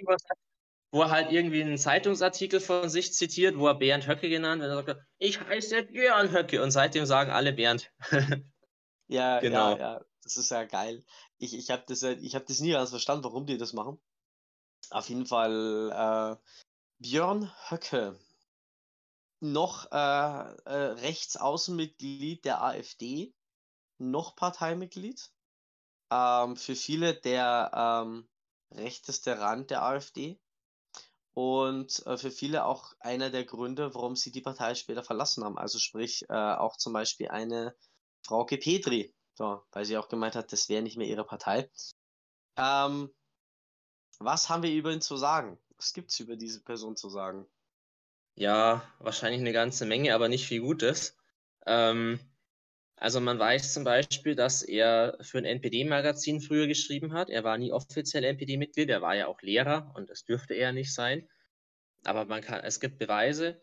Wo 0.91 1.01
er 1.01 1.09
halt 1.09 1.31
irgendwie 1.31 1.61
einen 1.61 1.77
Zeitungsartikel 1.77 2.61
von 2.61 2.89
sich 2.89 3.13
zitiert, 3.13 3.57
wo 3.57 3.67
er 3.67 3.75
Bernd 3.75 4.07
Höcke 4.07 4.29
genannt 4.29 4.61
hat. 4.61 4.69
Und 4.69 4.77
er 4.77 4.85
sagt, 4.85 5.05
ich 5.17 5.41
heiße 5.41 5.83
Björn 5.83 6.31
Höcke. 6.31 6.63
Und 6.63 6.71
seitdem 6.71 7.05
sagen 7.05 7.31
alle 7.31 7.51
Bernd. 7.51 7.91
ja, 9.07 9.39
genau. 9.39 9.71
ja, 9.71 9.77
ja. 9.77 10.05
Das 10.23 10.37
ist 10.37 10.51
ja 10.51 10.63
geil. 10.63 11.03
Ich, 11.37 11.53
ich 11.53 11.69
habe 11.69 11.83
das, 11.87 12.01
hab 12.03 12.45
das 12.45 12.59
nie 12.61 12.71
ganz 12.71 12.91
verstanden, 12.91 13.25
warum 13.25 13.45
die 13.45 13.57
das 13.57 13.73
machen. 13.73 13.99
Auf 14.89 15.09
jeden 15.09 15.25
Fall 15.25 15.91
äh, 15.91 16.61
Björn 16.99 17.51
Höcke, 17.69 18.17
noch 19.39 19.91
äh, 19.91 19.95
äh, 19.95 20.93
Rechtsaußenmitglied 21.01 22.45
der 22.45 22.63
AfD, 22.63 23.34
noch 23.97 24.35
Parteimitglied. 24.35 25.31
Ähm, 26.11 26.55
für 26.55 26.75
viele 26.75 27.13
der 27.15 27.71
ähm, 27.73 28.27
rechteste 28.71 29.39
Rand 29.39 29.71
der 29.71 29.83
AfD. 29.83 30.39
Und 31.33 32.05
äh, 32.05 32.17
für 32.17 32.31
viele 32.31 32.65
auch 32.65 32.93
einer 32.99 33.29
der 33.29 33.43
Gründe, 33.43 33.93
warum 33.93 34.15
sie 34.15 34.31
die 34.31 34.41
Partei 34.41 34.73
später 34.75 35.03
verlassen 35.03 35.43
haben. 35.43 35.57
Also 35.57 35.79
sprich 35.79 36.23
äh, 36.29 36.33
auch 36.33 36.77
zum 36.77 36.93
Beispiel 36.93 37.27
eine 37.27 37.75
Frauke 38.25 38.57
Petri, 38.57 39.13
so, 39.33 39.61
weil 39.71 39.85
sie 39.85 39.97
auch 39.97 40.07
gemeint 40.07 40.35
hat, 40.35 40.53
das 40.53 40.69
wäre 40.69 40.81
nicht 40.81 40.97
mehr 40.97 41.07
ihre 41.07 41.25
Partei. 41.25 41.69
Ähm, 42.57 43.13
was 44.19 44.49
haben 44.49 44.63
wir 44.63 44.71
über 44.71 44.93
ihn 44.93 45.01
zu 45.01 45.17
sagen? 45.17 45.59
Was 45.75 45.93
gibt 45.93 46.11
es 46.11 46.19
über 46.21 46.37
diese 46.37 46.63
Person 46.63 46.95
zu 46.95 47.09
sagen? 47.09 47.45
Ja, 48.35 48.83
wahrscheinlich 48.99 49.41
eine 49.41 49.53
ganze 49.53 49.85
Menge, 49.85 50.15
aber 50.15 50.29
nicht 50.29 50.47
viel 50.47 50.61
Gutes. 50.61 51.17
Ähm, 51.65 52.19
also 52.97 53.19
man 53.19 53.39
weiß 53.39 53.73
zum 53.73 53.83
Beispiel, 53.83 54.35
dass 54.35 54.61
er 54.61 55.17
für 55.21 55.37
ein 55.37 55.45
NPD-Magazin 55.45 56.41
früher 56.41 56.67
geschrieben 56.67 57.13
hat. 57.13 57.29
Er 57.29 57.43
war 57.43 57.57
nie 57.57 57.71
offiziell 57.71 58.23
NPD-Mitglied, 58.23 58.89
er 58.89 59.01
war 59.01 59.15
ja 59.15 59.27
auch 59.27 59.41
Lehrer 59.41 59.91
und 59.95 60.09
das 60.09 60.25
dürfte 60.25 60.53
er 60.53 60.71
nicht 60.71 60.93
sein. 60.93 61.27
Aber 62.03 62.25
man 62.25 62.41
kann, 62.41 62.61
es 62.63 62.79
gibt 62.79 62.97
Beweise, 62.99 63.59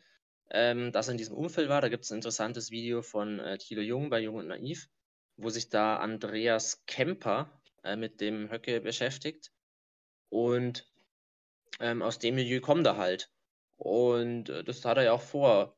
ähm, 0.50 0.92
dass 0.92 1.08
er 1.08 1.12
in 1.12 1.18
diesem 1.18 1.36
Umfeld 1.36 1.68
war. 1.68 1.80
Da 1.80 1.88
gibt 1.88 2.04
es 2.04 2.10
ein 2.10 2.16
interessantes 2.16 2.70
Video 2.70 3.02
von 3.02 3.38
äh, 3.40 3.58
Thilo 3.58 3.82
Jung 3.82 4.10
bei 4.10 4.20
Jung 4.20 4.36
und 4.36 4.48
Naiv 4.48 4.88
wo 5.36 5.50
sich 5.50 5.68
da 5.68 5.96
Andreas 5.96 6.84
Kemper 6.86 7.50
äh, 7.82 7.96
mit 7.96 8.20
dem 8.20 8.50
Höcke 8.50 8.80
beschäftigt. 8.80 9.52
Und 10.28 10.90
ähm, 11.80 12.02
aus 12.02 12.18
dem 12.18 12.34
Milieu 12.34 12.60
kommt 12.60 12.86
er 12.86 12.96
halt. 12.96 13.30
Und 13.76 14.48
äh, 14.48 14.64
das 14.64 14.84
hat 14.84 14.96
er 14.96 15.04
ja 15.04 15.12
auch 15.12 15.22
vor. 15.22 15.76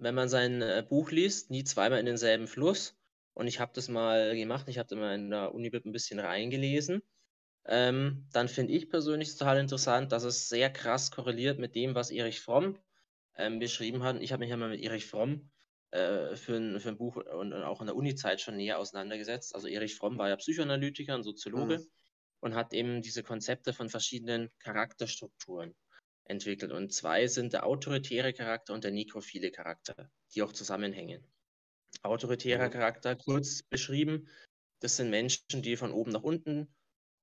Wenn 0.00 0.14
man 0.14 0.28
sein 0.28 0.62
äh, 0.62 0.84
Buch 0.88 1.10
liest, 1.10 1.50
nie 1.50 1.62
zweimal 1.64 2.00
in 2.00 2.06
denselben 2.06 2.46
Fluss. 2.46 2.96
Und 3.34 3.46
ich 3.46 3.60
habe 3.60 3.72
das 3.74 3.88
mal 3.88 4.34
gemacht, 4.34 4.66
ich 4.68 4.78
habe 4.78 4.88
da 4.88 4.96
mal 4.96 5.14
in 5.14 5.30
der 5.30 5.54
Unibib 5.54 5.84
ein 5.84 5.92
bisschen 5.92 6.18
reingelesen. 6.18 7.02
Ähm, 7.66 8.26
dann 8.32 8.48
finde 8.48 8.72
ich 8.72 8.88
persönlich 8.88 9.36
total 9.36 9.58
interessant, 9.58 10.12
dass 10.12 10.24
es 10.24 10.48
sehr 10.48 10.70
krass 10.70 11.10
korreliert 11.10 11.58
mit 11.58 11.74
dem, 11.74 11.94
was 11.94 12.10
Erich 12.10 12.40
Fromm 12.40 12.78
ähm, 13.36 13.58
beschrieben 13.58 14.02
hat. 14.02 14.20
Ich 14.20 14.32
habe 14.32 14.40
mich 14.40 14.50
ja 14.50 14.56
mal 14.56 14.70
mit 14.70 14.80
Erich 14.80 15.06
Fromm 15.06 15.50
äh, 15.90 16.34
für, 16.34 16.56
ein, 16.56 16.80
für 16.80 16.88
ein 16.88 16.96
Buch 16.96 17.16
und, 17.16 17.52
auch 17.52 17.80
in 17.80 17.86
der 17.86 17.96
Uni-Zeit 17.96 18.40
schon 18.40 18.56
näher 18.56 18.78
auseinandergesetzt. 18.78 19.54
Also 19.54 19.68
Erich 19.68 19.96
Fromm 19.96 20.16
war 20.16 20.30
ja 20.30 20.36
Psychoanalytiker 20.36 21.14
und 21.14 21.24
Soziologe 21.24 21.78
mhm. 21.78 21.86
und 22.40 22.54
hat 22.54 22.72
eben 22.72 23.02
diese 23.02 23.22
Konzepte 23.22 23.74
von 23.74 23.90
verschiedenen 23.90 24.50
Charakterstrukturen 24.60 25.74
entwickelt. 26.24 26.72
Und 26.72 26.92
zwei 26.92 27.26
sind 27.26 27.52
der 27.52 27.66
autoritäre 27.66 28.32
Charakter 28.32 28.74
und 28.74 28.84
der 28.84 28.90
nekrophile 28.90 29.50
Charakter, 29.50 30.10
die 30.34 30.42
auch 30.42 30.52
zusammenhängen. 30.52 31.24
Autoritärer 32.02 32.68
mhm. 32.68 32.72
Charakter, 32.72 33.16
kurz 33.16 33.62
beschrieben, 33.62 34.28
das 34.80 34.96
sind 34.96 35.10
Menschen, 35.10 35.62
die 35.62 35.76
von 35.76 35.92
oben 35.92 36.12
nach 36.12 36.22
unten 36.22 36.74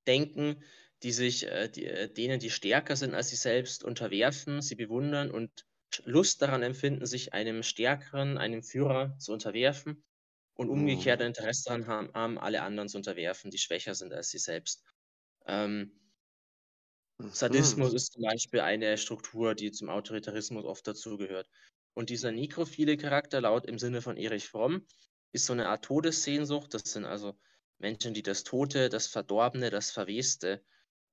denken, 0.06 0.62
die 1.02 1.12
sich 1.12 1.46
äh, 1.46 1.68
die, 1.68 1.86
äh, 1.86 2.12
denen, 2.12 2.40
die 2.40 2.50
stärker 2.50 2.96
sind 2.96 3.14
als 3.14 3.28
sie 3.28 3.36
selbst, 3.36 3.84
unterwerfen, 3.84 4.62
sie 4.62 4.74
bewundern 4.74 5.30
und 5.30 5.66
Lust 6.04 6.42
daran 6.42 6.62
empfinden, 6.62 7.06
sich 7.06 7.32
einem 7.32 7.62
Stärkeren, 7.62 8.36
einem 8.36 8.62
Führer 8.62 9.16
zu 9.18 9.32
unterwerfen 9.32 10.04
und 10.54 10.68
umgekehrt 10.68 11.20
ein 11.20 11.28
Interesse 11.28 11.64
daran 11.66 11.86
haben, 11.86 12.12
haben, 12.14 12.38
alle 12.38 12.62
anderen 12.62 12.88
zu 12.88 12.98
unterwerfen, 12.98 13.50
die 13.50 13.58
schwächer 13.58 13.94
sind 13.94 14.12
als 14.12 14.30
sie 14.30 14.38
selbst. 14.38 14.84
Ähm, 15.46 15.97
Sadismus 17.18 17.94
ist 17.94 18.12
zum 18.12 18.22
Beispiel 18.22 18.60
eine 18.60 18.96
Struktur, 18.96 19.54
die 19.54 19.72
zum 19.72 19.88
Autoritarismus 19.88 20.64
oft 20.64 20.86
dazugehört. 20.86 21.48
Und 21.94 22.10
dieser 22.10 22.30
nekrophile 22.30 22.96
Charakter, 22.96 23.40
laut 23.40 23.66
im 23.66 23.78
Sinne 23.78 24.02
von 24.02 24.16
Erich 24.16 24.48
Fromm, 24.48 24.86
ist 25.32 25.46
so 25.46 25.52
eine 25.52 25.68
Art 25.68 25.84
Todessehnsucht. 25.84 26.72
Das 26.74 26.82
sind 26.84 27.04
also 27.04 27.34
Menschen, 27.78 28.14
die 28.14 28.22
das 28.22 28.44
Tote, 28.44 28.88
das 28.88 29.08
Verdorbene, 29.08 29.70
das 29.70 29.90
Verweste 29.90 30.64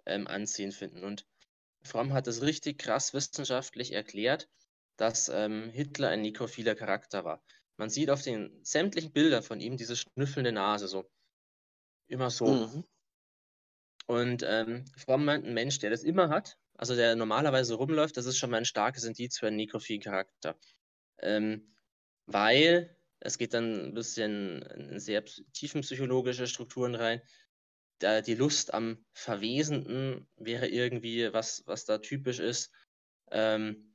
ähm, 0.06 0.28
anziehen 0.28 0.72
finden. 0.72 1.03
Und 1.03 1.26
Fromm 1.84 2.14
hat 2.14 2.28
das 2.28 2.41
richtig 2.41 2.80
krass 2.80 3.14
wissenschaftlich 3.14 3.93
erklärt 3.93 4.47
dass 4.97 5.30
ähm, 5.30 5.70
Hitler 5.72 6.10
ein 6.10 6.22
nekrophiler 6.22 6.76
Charakter 6.76 7.26
war. 7.26 7.41
Man 7.78 7.89
sieht 7.89 8.10
auf 8.10 8.22
den 8.22 8.64
sämtlichen 8.64 9.12
Bildern 9.12 9.43
von 9.43 9.60
ihm 9.60 9.78
diese 9.78 9.95
schnüffelnde 9.95 10.51
Nase 10.51 10.88
so. 10.88 11.10
Immer 12.08 12.30
so. 12.30 12.47
Mhm. 12.47 12.84
Und 14.08 14.43
ähm, 14.47 14.86
Fromm 14.97 15.26
meint, 15.26 15.45
ein 15.45 15.53
Mensch, 15.53 15.80
der 15.80 15.89
das 15.89 16.03
immer 16.03 16.30
hat, 16.30 16.58
also 16.78 16.95
der 16.95 17.16
normalerweise 17.16 17.76
rumläuft, 17.76 18.18
das 18.18 18.26
ist 18.26 18.38
schon 18.38 18.49
mal 18.49 18.58
ein 18.58 18.66
starkes 18.66 19.03
Indiz 19.03 19.39
für 19.39 19.47
einen 19.47 19.56
nekrophilen 19.56 20.01
Charakter. 20.01 20.58
Ähm, 21.20 21.74
weil 22.28 22.95
es 23.20 23.38
geht 23.38 23.53
dann 23.53 23.88
ein 23.88 23.93
bisschen 23.93 24.62
in 24.62 24.99
sehr 24.99 25.24
tiefenpsychologische 25.26 26.47
Strukturen 26.47 26.95
rein. 26.95 27.22
Da 27.99 28.22
die 28.22 28.36
Lust 28.36 28.74
am 28.74 29.03
Verwesenden 29.14 30.28
wäre 30.36 30.68
irgendwie 30.68 31.32
was, 31.34 31.64
was 31.66 31.86
da 31.86 31.97
typisch 31.97 32.39
ist. 32.39 32.72
Ähm, 33.32 33.93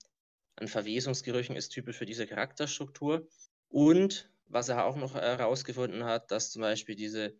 an 0.56 0.68
Verwesungsgerüchen 0.68 1.54
ist 1.54 1.68
typisch 1.68 1.98
für 1.98 2.06
diese 2.06 2.26
Charakterstruktur. 2.26 3.28
Und 3.68 4.30
was 4.46 4.68
er 4.68 4.84
auch 4.84 4.96
noch 4.96 5.14
herausgefunden 5.14 6.04
hat, 6.04 6.30
dass 6.30 6.50
zum 6.50 6.62
Beispiel 6.62 6.96
diese 6.96 7.38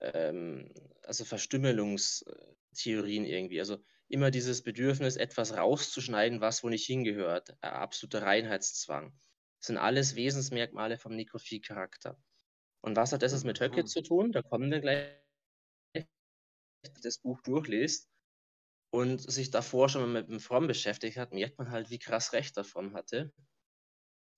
ähm, 0.00 0.72
also 1.02 1.24
Verstümmelungstheorien 1.24 3.24
irgendwie, 3.24 3.60
also 3.60 3.78
immer 4.08 4.30
dieses 4.30 4.62
Bedürfnis, 4.62 5.16
etwas 5.16 5.56
rauszuschneiden, 5.56 6.40
was 6.40 6.62
wo 6.62 6.68
nicht 6.68 6.86
hingehört, 6.86 7.50
äh, 7.60 7.66
absoluter 7.66 8.22
Reinheitszwang, 8.22 9.12
das 9.58 9.68
sind 9.68 9.78
alles 9.78 10.14
Wesensmerkmale 10.14 10.98
vom 10.98 11.16
Nekrophilie-Charakter. 11.16 12.20
Und 12.82 12.96
was 12.96 13.12
hat 13.12 13.22
das 13.22 13.32
jetzt 13.32 13.44
mit 13.44 13.60
Höcke 13.60 13.84
zu 13.84 14.02
tun? 14.02 14.32
Da 14.32 14.42
kommen 14.42 14.70
wir 14.70 14.80
gleich, 14.80 15.16
das 17.02 17.18
Buch 17.18 17.40
durchliest 17.40 18.08
und 18.90 19.18
sich 19.18 19.50
davor 19.50 19.88
schon 19.88 20.02
mal 20.02 20.20
mit 20.20 20.28
dem 20.28 20.40
Fromm 20.40 20.68
beschäftigt 20.68 21.16
hat, 21.16 21.32
merkt 21.32 21.58
man 21.58 21.70
halt, 21.70 21.90
wie 21.90 21.98
krass 21.98 22.32
recht 22.32 22.56
der 22.56 22.64
Fromm 22.64 22.94
hatte 22.94 23.32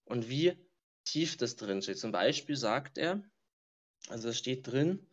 und 0.04 0.30
wie 0.30 0.56
tief 1.04 1.36
das 1.36 1.56
drin 1.56 1.82
steht. 1.82 1.98
Zum 1.98 2.12
Beispiel 2.12 2.56
sagt 2.56 2.96
er, 2.96 3.22
also 4.08 4.30
es 4.30 4.38
steht 4.38 4.66
drin, 4.66 5.06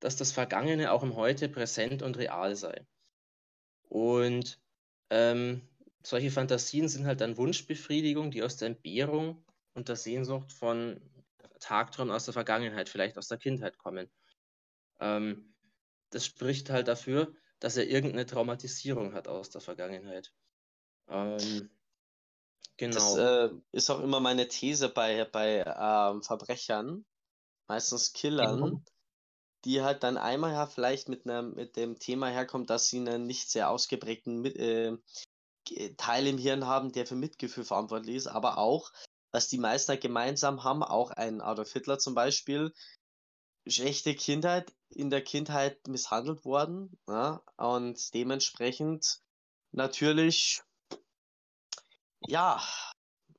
dass 0.00 0.16
das 0.16 0.32
Vergangene 0.32 0.92
auch 0.92 1.02
im 1.02 1.14
Heute 1.14 1.48
präsent 1.48 2.02
und 2.02 2.18
real 2.18 2.56
sei. 2.56 2.86
Und 3.88 4.58
ähm, 5.10 5.68
solche 6.02 6.30
Fantasien 6.30 6.88
sind 6.88 7.06
halt 7.06 7.20
dann 7.20 7.36
Wunschbefriedigung, 7.36 8.30
die 8.30 8.42
aus 8.42 8.56
der 8.56 8.68
Entbehrung 8.68 9.44
und 9.74 9.88
der 9.88 9.96
Sehnsucht 9.96 10.52
von 10.52 11.00
Tagträumen 11.60 12.14
aus 12.14 12.24
der 12.24 12.34
Vergangenheit, 12.34 12.88
vielleicht 12.88 13.18
aus 13.18 13.28
der 13.28 13.38
Kindheit 13.38 13.78
kommen. 13.78 14.10
Ähm, 14.98 15.54
das 16.10 16.24
spricht 16.26 16.70
halt 16.70 16.88
dafür, 16.88 17.34
dass 17.60 17.76
er 17.76 17.86
irgendeine 17.86 18.26
Traumatisierung 18.26 19.12
hat 19.12 19.28
aus 19.28 19.50
der 19.50 19.60
Vergangenheit. 19.60 20.32
Ähm, 21.08 21.70
genau. 22.76 23.16
Das 23.16 23.16
äh, 23.16 23.50
ist 23.72 23.90
auch 23.90 24.00
immer 24.00 24.20
meine 24.20 24.48
These 24.48 24.88
bei, 24.88 25.24
bei 25.26 25.64
ähm, 25.66 26.22
Verbrechern, 26.22 27.04
meistens 27.68 28.12
Killern, 28.12 28.62
genau. 28.62 28.82
Die 29.64 29.82
halt 29.82 30.02
dann 30.02 30.16
einmal 30.16 30.52
ja 30.52 30.66
vielleicht 30.66 31.08
mit, 31.08 31.26
einer, 31.26 31.42
mit 31.42 31.76
dem 31.76 31.98
Thema 31.98 32.28
herkommt, 32.28 32.70
dass 32.70 32.88
sie 32.88 32.98
einen 32.98 33.26
nicht 33.26 33.50
sehr 33.50 33.70
ausgeprägten 33.70 34.44
äh, 34.44 34.96
Teil 35.96 36.26
im 36.26 36.38
Hirn 36.38 36.66
haben, 36.66 36.92
der 36.92 37.06
für 37.06 37.14
Mitgefühl 37.14 37.64
verantwortlich 37.64 38.16
ist, 38.16 38.26
aber 38.26 38.58
auch, 38.58 38.92
was 39.30 39.48
die 39.48 39.58
Meister 39.58 39.96
gemeinsam 39.96 40.64
haben, 40.64 40.82
auch 40.82 41.10
ein 41.10 41.40
Adolf 41.40 41.72
Hitler 41.72 41.98
zum 41.98 42.14
Beispiel, 42.14 42.72
schlechte 43.66 44.14
Kindheit, 44.14 44.72
in 44.88 45.10
der 45.10 45.22
Kindheit 45.22 45.86
misshandelt 45.86 46.44
worden 46.44 46.98
ja, 47.06 47.42
und 47.56 48.12
dementsprechend 48.14 49.20
natürlich, 49.70 50.62
ja, 52.26 52.60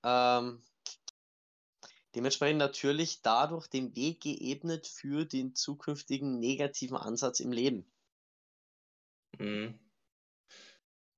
ähm, 0.03 0.63
dementsprechend 2.15 2.59
natürlich 2.59 3.21
dadurch 3.21 3.67
den 3.67 3.95
Weg 3.95 4.21
geebnet 4.21 4.87
für 4.87 5.25
den 5.25 5.55
zukünftigen 5.55 6.39
negativen 6.39 6.97
Ansatz 6.97 7.39
im 7.39 7.51
Leben. 7.51 7.91
Mhm. 9.37 9.79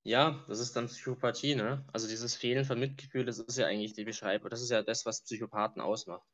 Ja, 0.05 0.43
das 0.49 0.59
ist 0.59 0.75
dann 0.75 0.87
Psychopathie, 0.87 1.55
ne? 1.55 1.85
Also 1.93 2.07
dieses 2.07 2.35
Fehlen 2.35 2.65
von 2.65 2.77
Mitgefühl, 2.77 3.23
das 3.23 3.39
ist 3.39 3.57
ja 3.57 3.67
eigentlich 3.67 3.93
die 3.93 4.03
Beschreibung, 4.03 4.49
das 4.49 4.61
ist 4.61 4.69
ja 4.69 4.81
das, 4.81 5.05
was 5.05 5.23
Psychopathen 5.23 5.81
ausmacht. 5.81 6.27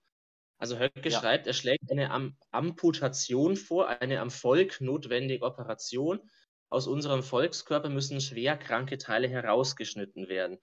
Also 0.58 0.78
Höcke 0.78 1.08
ja. 1.08 1.20
schreibt, 1.20 1.48
er 1.48 1.54
schlägt 1.54 1.90
eine 1.90 2.12
Am 2.12 2.36
Amputation 2.52 3.56
vor, 3.56 3.88
eine 3.88 4.20
am 4.20 4.30
Volk 4.30 4.82
notwendige 4.82 5.46
Operation. 5.46 6.20
Aus 6.70 6.86
unserem 6.86 7.24
Volkskörper 7.24 7.90
müssen 7.90 8.20
schwer 8.22 8.58
kranke 8.58 8.98
Teile 8.98 9.30
herausgeschnitten 9.30 10.28
werden. 10.28 10.60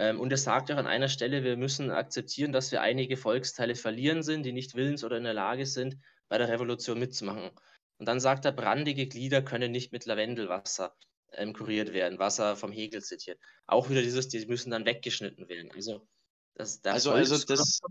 Ähm, 0.00 0.18
und 0.18 0.32
er 0.32 0.38
sagt 0.38 0.72
auch 0.72 0.78
an 0.78 0.86
einer 0.86 1.10
Stelle, 1.10 1.44
wir 1.44 1.58
müssen 1.58 1.90
akzeptieren, 1.90 2.52
dass 2.52 2.72
wir 2.72 2.80
einige 2.80 3.18
Volksteile 3.18 3.74
verlieren 3.74 4.22
sind, 4.22 4.44
die 4.44 4.52
nicht 4.52 4.74
willens 4.74 5.04
oder 5.04 5.18
in 5.18 5.24
der 5.24 5.34
Lage 5.34 5.66
sind, 5.66 5.98
bei 6.30 6.38
der 6.38 6.48
Revolution 6.48 6.98
mitzumachen. 6.98 7.50
Und 7.98 8.06
dann 8.06 8.18
sagt 8.18 8.46
er, 8.46 8.52
brandige 8.52 9.06
Glieder 9.06 9.42
können 9.42 9.72
nicht 9.72 9.92
mit 9.92 10.06
Lavendelwasser 10.06 10.96
ähm, 11.32 11.52
kuriert 11.52 11.92
werden, 11.92 12.18
was 12.18 12.38
er 12.38 12.56
vom 12.56 12.72
Hegel 12.72 13.02
zitiert. 13.02 13.38
Auch 13.66 13.90
wieder 13.90 14.00
dieses, 14.00 14.28
die 14.28 14.46
müssen 14.46 14.70
dann 14.70 14.86
weggeschnitten 14.86 15.50
werden. 15.50 15.70
Also, 15.74 16.08
das, 16.54 16.82
also, 16.82 17.10
also 17.10 17.34
das 17.44 17.60
ist 17.60 17.82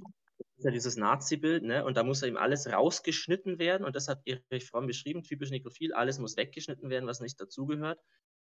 ja 0.58 0.72
dieses 0.72 0.98
Nazi-Bild, 0.98 1.62
ne? 1.62 1.86
Und 1.86 1.96
da 1.96 2.02
muss 2.02 2.24
eben 2.24 2.38
alles 2.38 2.66
rausgeschnitten 2.66 3.60
werden. 3.60 3.86
Und 3.86 3.96
das 3.96 4.08
hat 4.08 4.22
Erich 4.26 4.66
Fromm 4.66 4.88
beschrieben, 4.88 5.22
typisch 5.22 5.52
nekrophil, 5.52 5.94
alles 5.94 6.18
muss 6.18 6.38
weggeschnitten 6.38 6.90
werden, 6.90 7.06
was 7.06 7.20
nicht 7.20 7.40
dazugehört. 7.40 8.00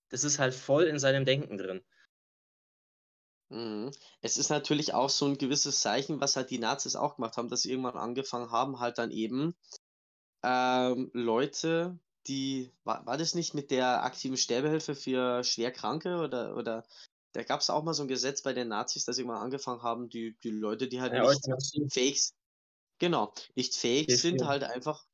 Das 0.09 0.23
ist 0.23 0.39
halt 0.39 0.55
voll 0.55 0.85
in 0.85 0.97
seinem 0.97 1.23
Denken 1.23 1.59
drin. 1.59 1.81
Mhm. 3.53 3.91
Es 4.21 4.37
ist 4.37 4.49
natürlich 4.49 4.93
auch 4.93 5.09
so 5.09 5.25
ein 5.25 5.37
gewisses 5.37 5.79
Zeichen, 5.81 6.19
was 6.19 6.35
halt 6.35 6.49
die 6.49 6.59
Nazis 6.59 6.95
auch 6.95 7.15
gemacht 7.15 7.37
haben, 7.37 7.49
dass 7.49 7.61
sie 7.61 7.71
irgendwann 7.71 7.97
angefangen 7.97 8.51
haben, 8.51 8.79
halt 8.79 8.97
dann 8.97 9.11
eben 9.11 9.55
ähm, 10.43 11.11
Leute 11.13 11.99
die, 12.27 12.71
war, 12.83 13.05
war 13.05 13.17
das 13.17 13.35
nicht 13.35 13.53
mit 13.53 13.69
der 13.69 14.03
aktiven 14.03 14.37
Sterbehilfe 14.37 14.95
für 14.95 15.43
Schwerkranke 15.43 16.17
oder, 16.17 16.55
oder 16.55 16.85
da 17.33 17.43
gab 17.43 17.59
es 17.59 17.69
auch 17.69 17.83
mal 17.83 17.93
so 17.93 18.03
ein 18.03 18.07
Gesetz 18.07 18.41
bei 18.41 18.53
den 18.53 18.69
Nazis, 18.69 19.05
dass 19.05 19.15
sie 19.15 19.23
mal 19.23 19.41
angefangen 19.41 19.83
haben, 19.83 20.09
die, 20.09 20.37
die 20.43 20.51
Leute, 20.51 20.87
die 20.87 21.01
halt 21.01 21.13
ja, 21.13 21.27
nicht 21.27 21.93
fähig 21.93 22.31
genau, 22.99 23.33
nicht 23.55 23.75
fähig 23.75 24.09
sind, 24.09 24.45
halt 24.45 24.63
einfach 24.63 25.05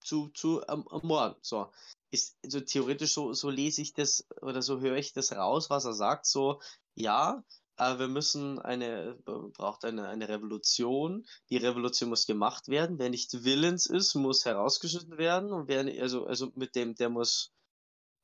zu, 0.00 0.28
zu 0.28 0.62
ähm, 0.68 0.84
ermorden. 0.90 1.36
So. 1.42 1.70
Ist, 2.10 2.36
also 2.42 2.60
theoretisch 2.60 3.12
so, 3.12 3.32
so 3.34 3.50
lese 3.50 3.82
ich 3.82 3.92
das 3.92 4.26
oder 4.40 4.62
so 4.62 4.80
höre 4.80 4.96
ich 4.96 5.12
das 5.12 5.32
raus, 5.32 5.70
was 5.70 5.84
er 5.84 5.92
sagt. 5.92 6.26
So, 6.26 6.60
ja, 6.94 7.44
aber 7.78 8.00
wir 8.00 8.08
müssen 8.08 8.58
eine, 8.58 9.16
braucht 9.24 9.84
eine, 9.84 10.08
eine 10.08 10.28
Revolution. 10.28 11.26
Die 11.48 11.56
Revolution 11.56 12.08
muss 12.08 12.26
gemacht 12.26 12.68
werden. 12.68 12.98
Wer 12.98 13.08
nicht 13.08 13.44
willens 13.44 13.86
ist, 13.86 14.14
muss 14.14 14.44
herausgeschnitten 14.44 15.16
werden. 15.16 15.52
Und 15.52 15.68
wer, 15.68 15.86
also, 16.02 16.26
also 16.26 16.50
mit 16.56 16.74
dem, 16.74 16.96
der 16.96 17.08
muss 17.08 17.52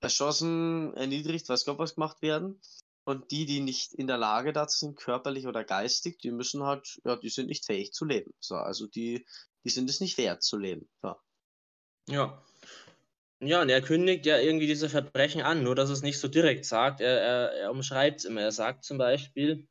erschossen, 0.00 0.92
erniedrigt, 0.94 1.48
was 1.48 1.64
Gott 1.64 1.78
was 1.78 1.94
gemacht 1.94 2.20
werden. 2.20 2.60
Und 3.04 3.30
die, 3.30 3.46
die 3.46 3.60
nicht 3.60 3.92
in 3.92 4.06
der 4.08 4.18
Lage 4.18 4.52
dazu 4.52 4.78
sind, 4.86 4.96
körperlich 4.96 5.46
oder 5.46 5.62
geistig, 5.62 6.18
die 6.18 6.32
müssen 6.32 6.64
halt, 6.64 7.00
ja, 7.04 7.16
die 7.16 7.28
sind 7.28 7.46
nicht 7.46 7.64
fähig 7.64 7.92
zu 7.92 8.04
leben. 8.04 8.34
So, 8.40 8.56
also 8.56 8.86
die, 8.86 9.24
die 9.62 9.70
sind 9.70 9.88
es 9.88 10.00
nicht 10.00 10.18
wert 10.18 10.42
zu 10.42 10.56
leben. 10.56 10.88
So. 11.00 11.14
Ja. 12.08 12.42
Ja, 13.44 13.62
und 13.62 13.68
er 13.68 13.80
kündigt 13.82 14.26
ja 14.26 14.38
irgendwie 14.38 14.66
diese 14.66 14.88
Verbrechen 14.88 15.40
an, 15.42 15.62
nur 15.62 15.74
dass 15.76 15.90
es 15.90 16.02
nicht 16.02 16.18
so 16.18 16.26
direkt 16.28 16.64
sagt. 16.64 17.00
Er, 17.00 17.20
er, 17.20 17.52
er 17.52 17.70
umschreibt 17.70 18.18
es 18.20 18.24
immer. 18.24 18.40
Er 18.40 18.52
sagt 18.52 18.84
zum 18.84 18.98
Beispiel, 18.98 19.68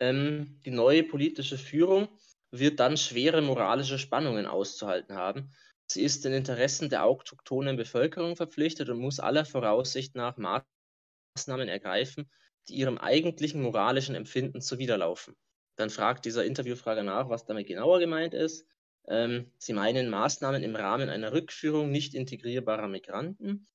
ähm, 0.00 0.60
die 0.64 0.70
neue 0.70 1.02
politische 1.04 1.58
Führung 1.58 2.08
wird 2.50 2.80
dann 2.80 2.96
schwere 2.96 3.42
moralische 3.42 3.98
Spannungen 3.98 4.46
auszuhalten 4.46 5.16
haben. 5.16 5.50
Sie 5.86 6.02
ist 6.02 6.24
den 6.24 6.32
Interessen 6.32 6.88
der 6.88 7.04
autochthonen 7.04 7.76
Bevölkerung 7.76 8.36
verpflichtet 8.36 8.88
und 8.88 8.98
muss 8.98 9.20
aller 9.20 9.44
Voraussicht 9.44 10.14
nach 10.14 10.36
Maßnahmen 10.36 11.68
ergreifen, 11.68 12.30
die 12.68 12.74
ihrem 12.76 12.98
eigentlichen 12.98 13.62
moralischen 13.62 14.14
Empfinden 14.14 14.60
zuwiderlaufen. 14.60 15.36
Dann 15.76 15.90
fragt 15.90 16.24
dieser 16.24 16.44
Interviewfrager 16.44 17.02
nach, 17.02 17.28
was 17.28 17.46
damit 17.46 17.66
genauer 17.66 17.98
gemeint 17.98 18.34
ist. 18.34 18.66
Ähm, 19.06 19.52
sie 19.58 19.72
meinen 19.72 20.08
Maßnahmen 20.08 20.62
im 20.62 20.76
Rahmen 20.76 21.08
einer 21.08 21.32
Rückführung 21.32 21.90
nicht 21.90 22.14
integrierbarer 22.14 22.88
Migranten. 22.88 23.66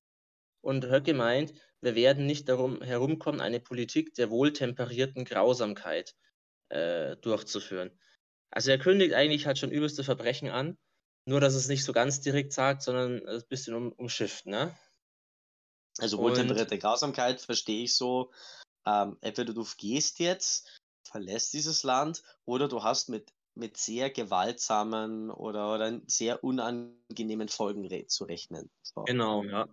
Und 0.61 0.86
Höcke 0.86 1.13
meint, 1.13 1.53
wir 1.82 1.95
werden 1.95 2.25
nicht 2.25 2.49
darum 2.49 2.82
herumkommen, 2.82 3.41
eine 3.41 3.59
Politik 3.59 4.13
der 4.15 4.30
wohltemperierten 4.30 5.23
Grausamkeit 5.25 6.15
äh, 6.69 7.15
durchzuführen. 7.17 7.97
Also 8.51 8.71
er 8.71 8.80
kündigt 8.80 9.13
eigentlich 9.13 9.45
halt 9.45 9.59
schon 9.59 9.71
übelste 9.71 10.03
Verbrechen 10.03 10.49
an, 10.49 10.77
nur 11.25 11.39
dass 11.39 11.53
es 11.53 11.67
nicht 11.67 11.84
so 11.84 11.93
ganz 11.93 12.21
direkt 12.21 12.51
sagt, 12.51 12.82
sondern 12.82 13.25
ein 13.27 13.43
bisschen 13.47 13.75
um, 13.75 13.91
umschifft, 13.93 14.47
ne? 14.47 14.75
Also 15.99 16.17
wohltemperierte 16.17 16.77
Grausamkeit 16.77 17.41
verstehe 17.41 17.84
ich 17.84 17.95
so, 17.95 18.32
ähm, 18.86 19.17
entweder 19.21 19.53
du 19.53 19.65
gehst 19.77 20.19
jetzt, 20.19 20.80
verlässt 21.03 21.53
dieses 21.53 21.84
Land 21.84 22.23
oder 22.45 22.67
du 22.67 22.84
hast 22.84 23.09
mit 23.09 23.32
mit 23.60 23.78
sehr 23.78 24.10
gewaltsamen 24.10 25.30
oder, 25.30 25.74
oder 25.74 26.01
sehr 26.07 26.43
unangenehmen 26.43 27.47
Folgen 27.47 27.89
zu 28.07 28.24
rechnen. 28.24 28.70
So. 28.82 29.03
Genau, 29.03 29.43
ja. 29.43 29.68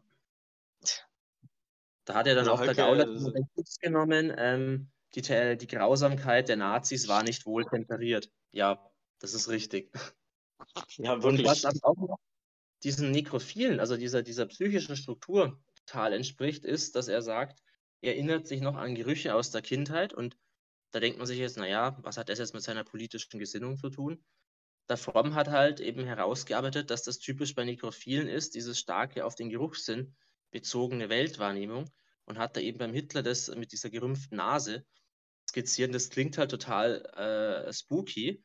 Da 2.05 2.15
hat 2.15 2.27
er 2.27 2.35
dann 2.35 2.49
also 2.49 2.63
auch 2.63 2.65
der 2.65 2.75
Gauler 2.75 3.07
den 3.07 3.49
Schutz 3.55 3.79
genommen, 3.79 4.33
ähm, 4.37 4.91
die, 5.15 5.23
die 5.23 5.67
Grausamkeit 5.67 6.49
der 6.49 6.57
Nazis 6.57 7.09
war 7.09 7.23
nicht 7.23 7.47
wohl 7.47 7.65
temperiert. 7.65 8.31
Ja, 8.53 8.91
das 9.19 9.35
ist 9.35 9.49
richtig. 9.49 9.93
Ja, 10.97 11.23
wirklich. 11.23 11.41
Und 11.41 11.45
was 11.45 11.83
auch 11.83 11.97
noch 11.97 12.19
diesen 12.83 13.11
Nekrophilen, 13.11 13.81
also 13.81 13.97
dieser, 13.97 14.23
dieser 14.23 14.47
psychischen 14.47 14.97
Struktur 14.97 15.59
total 15.87 16.13
entspricht, 16.13 16.65
ist, 16.65 16.95
dass 16.97 17.09
er 17.09 17.23
sagt, 17.23 17.63
er 18.03 18.15
erinnert 18.15 18.47
sich 18.47 18.61
noch 18.61 18.77
an 18.77 18.95
Gerüche 18.95 19.35
aus 19.35 19.51
der 19.51 19.63
Kindheit 19.63 20.13
und 20.13 20.37
da 20.93 21.01
denkt 21.01 21.19
man 21.19 21.27
sich 21.27 21.39
jetzt, 21.39 21.57
naja, 21.59 21.99
was 22.03 22.17
hat 22.19 22.29
das 22.29 22.39
jetzt 22.39 22.55
mit 22.55 22.63
seiner 22.63 22.85
politischen 22.85 23.39
Gesinnung 23.39 23.77
zu 23.79 23.91
tun? 23.91 24.25
Der 24.89 24.97
Fromm 24.97 25.35
hat 25.37 25.49
halt 25.49 25.81
eben 25.81 26.05
herausgearbeitet, 26.05 26.91
dass 26.91 27.03
das 27.05 27.19
typisch 27.19 27.55
bei 27.55 27.65
Nekrophilen 27.65 28.29
ist, 28.29 28.55
dieses 28.57 28.79
starke 28.81 29.25
auf 29.25 29.35
den 29.37 29.51
Geruchssinn 29.51 30.17
bezogene 30.51 31.09
Weltwahrnehmung 31.09 31.91
und 32.25 32.39
hat 32.39 32.57
da 32.57 32.61
eben 32.61 32.79
beim 32.79 32.93
Hitler 32.93 33.23
das 33.23 33.49
mit 33.55 33.73
dieser 33.73 33.91
gerümpften 33.91 34.37
Nase 34.39 34.87
skizziert. 35.49 35.95
Das 35.95 36.11
klingt 36.11 36.39
halt 36.39 36.51
total 36.51 37.05
äh, 37.69 37.73
spooky, 37.73 38.45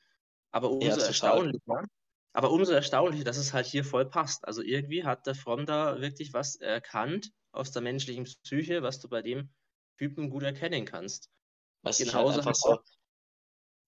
Aber 0.52 0.72
umso 0.72 1.00
Ja, 1.00 1.02
erstaunlicher, 1.02 1.86
aber 2.34 2.52
umso 2.52 2.74
erstaunlicher, 2.74 3.24
dass 3.26 3.38
es 3.38 3.54
halt 3.54 3.66
hier 3.68 3.84
voll 3.86 4.10
passt. 4.10 4.46
Also 4.48 4.62
irgendwie 4.64 5.04
hat 5.06 5.28
der 5.28 5.36
Fromm 5.36 5.66
da 5.66 6.02
wirklich 6.02 6.34
was 6.34 6.56
erkannt 6.58 7.32
aus 7.52 7.72
der 7.72 7.82
menschlichen 7.82 8.26
Psyche, 8.44 8.84
was 8.84 9.00
du 9.00 9.10
bei 9.10 9.22
dem 9.22 9.54
Typen 9.98 10.30
gut 10.30 10.44
erkennen 10.44 10.86
kannst. 10.86 11.30
Was 11.84 12.00
ich 12.00 12.14
halt 12.14 12.30
einfach 12.30 12.56
so. 12.56 12.80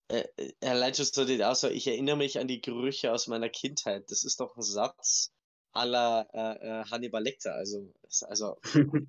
Äh, 0.08 0.24
äh, 0.36 0.52
allein 0.66 0.94
schon 0.94 1.06
so, 1.06 1.24
die- 1.24 1.42
also 1.42 1.68
ich 1.68 1.86
erinnere 1.86 2.16
mich 2.16 2.38
an 2.38 2.48
die 2.48 2.60
Gerüche 2.60 3.12
aus 3.12 3.26
meiner 3.26 3.48
Kindheit. 3.48 4.10
Das 4.10 4.24
ist 4.24 4.38
doch 4.40 4.56
ein 4.56 4.62
Satz 4.62 5.32
la 5.74 6.22
äh, 6.32 6.82
äh, 6.82 6.84
Hannibal 6.90 7.22
Lecter. 7.22 7.54
Also, 7.54 7.92
also, 8.22 8.56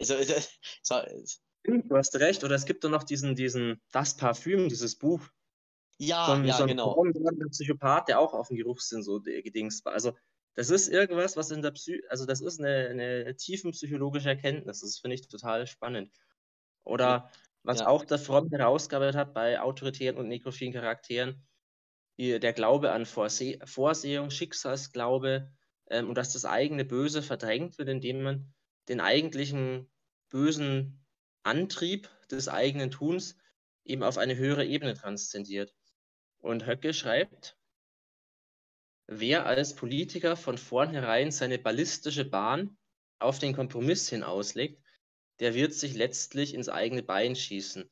also, 0.00 0.14
äh, 0.14 0.40
so, 0.82 0.94
äh, 0.96 1.24
Du 1.62 1.94
hast 1.94 2.16
recht, 2.16 2.42
oder 2.42 2.54
es 2.54 2.64
gibt 2.64 2.84
doch 2.84 2.88
noch 2.90 3.02
diesen, 3.02 3.34
diesen, 3.34 3.82
das 3.92 4.16
Parfüm, 4.16 4.68
dieses 4.70 4.96
Buch 4.96 5.20
ja, 5.98 6.24
von 6.26 6.46
ja, 6.46 6.56
so 6.56 6.66
genau. 6.66 6.94
verborgenen 6.94 7.50
Psychopath, 7.50 8.08
der 8.08 8.18
auch 8.18 8.32
auf 8.32 8.48
den 8.48 8.56
Geruchssinn 8.56 9.02
so 9.02 9.20
gedingst 9.20 9.84
war. 9.84 9.92
Also, 9.92 10.16
das 10.54 10.70
ist 10.70 10.88
irgendwas, 10.88 11.36
was 11.36 11.50
in 11.50 11.60
der 11.62 11.70
Psy, 11.72 12.02
also 12.08 12.24
das 12.24 12.40
ist 12.40 12.58
eine, 12.60 12.88
eine 12.88 13.36
tiefenpsychologische 13.36 14.30
Erkenntnis. 14.30 14.80
Das 14.80 14.98
finde 14.98 15.14
ich 15.16 15.28
total 15.28 15.66
spannend. 15.66 16.10
Oder 16.84 17.30
was 17.62 17.80
Ja. 17.80 17.86
auch 17.88 18.04
der 18.04 18.18
Fromm 18.18 18.48
herausgearbeitet 18.50 19.16
hat 19.16 19.34
bei 19.34 19.60
autoritären 19.60 20.16
und 20.16 20.28
nekrophilen 20.28 20.72
Charakteren, 20.72 21.46
der 22.18 22.52
Glaube 22.52 22.92
an 22.92 23.06
Vorse 23.06 23.58
Vorsehung, 23.64 24.30
Schicksalsglaube 24.30 25.52
ähm, 25.88 26.08
und 26.08 26.16
dass 26.16 26.32
das 26.34 26.44
eigene 26.44 26.84
Böse 26.84 27.22
verdrängt 27.22 27.78
wird, 27.78 27.88
indem 27.88 28.22
man 28.22 28.54
den 28.88 29.00
eigentlichen 29.00 29.90
bösen 30.28 31.06
Antrieb 31.42 32.10
des 32.30 32.48
eigenen 32.48 32.90
Tuns 32.90 33.38
eben 33.84 34.02
auf 34.02 34.18
eine 34.18 34.36
höhere 34.36 34.64
Ebene 34.66 34.94
transzendiert. 34.94 35.74
Und 36.38 36.66
Höcke 36.66 36.92
schreibt, 36.92 37.58
wer 39.06 39.46
als 39.46 39.74
Politiker 39.74 40.36
von 40.36 40.58
vornherein 40.58 41.30
seine 41.30 41.58
ballistische 41.58 42.24
Bahn 42.24 42.76
auf 43.18 43.38
den 43.38 43.54
Kompromiss 43.54 44.08
hin 44.08 44.22
auslegt, 44.22 44.82
der 45.40 45.54
wird 45.54 45.74
sich 45.74 45.94
letztlich 45.94 46.54
ins 46.54 46.68
eigene 46.68 47.02
Bein 47.02 47.34
schießen. 47.34 47.90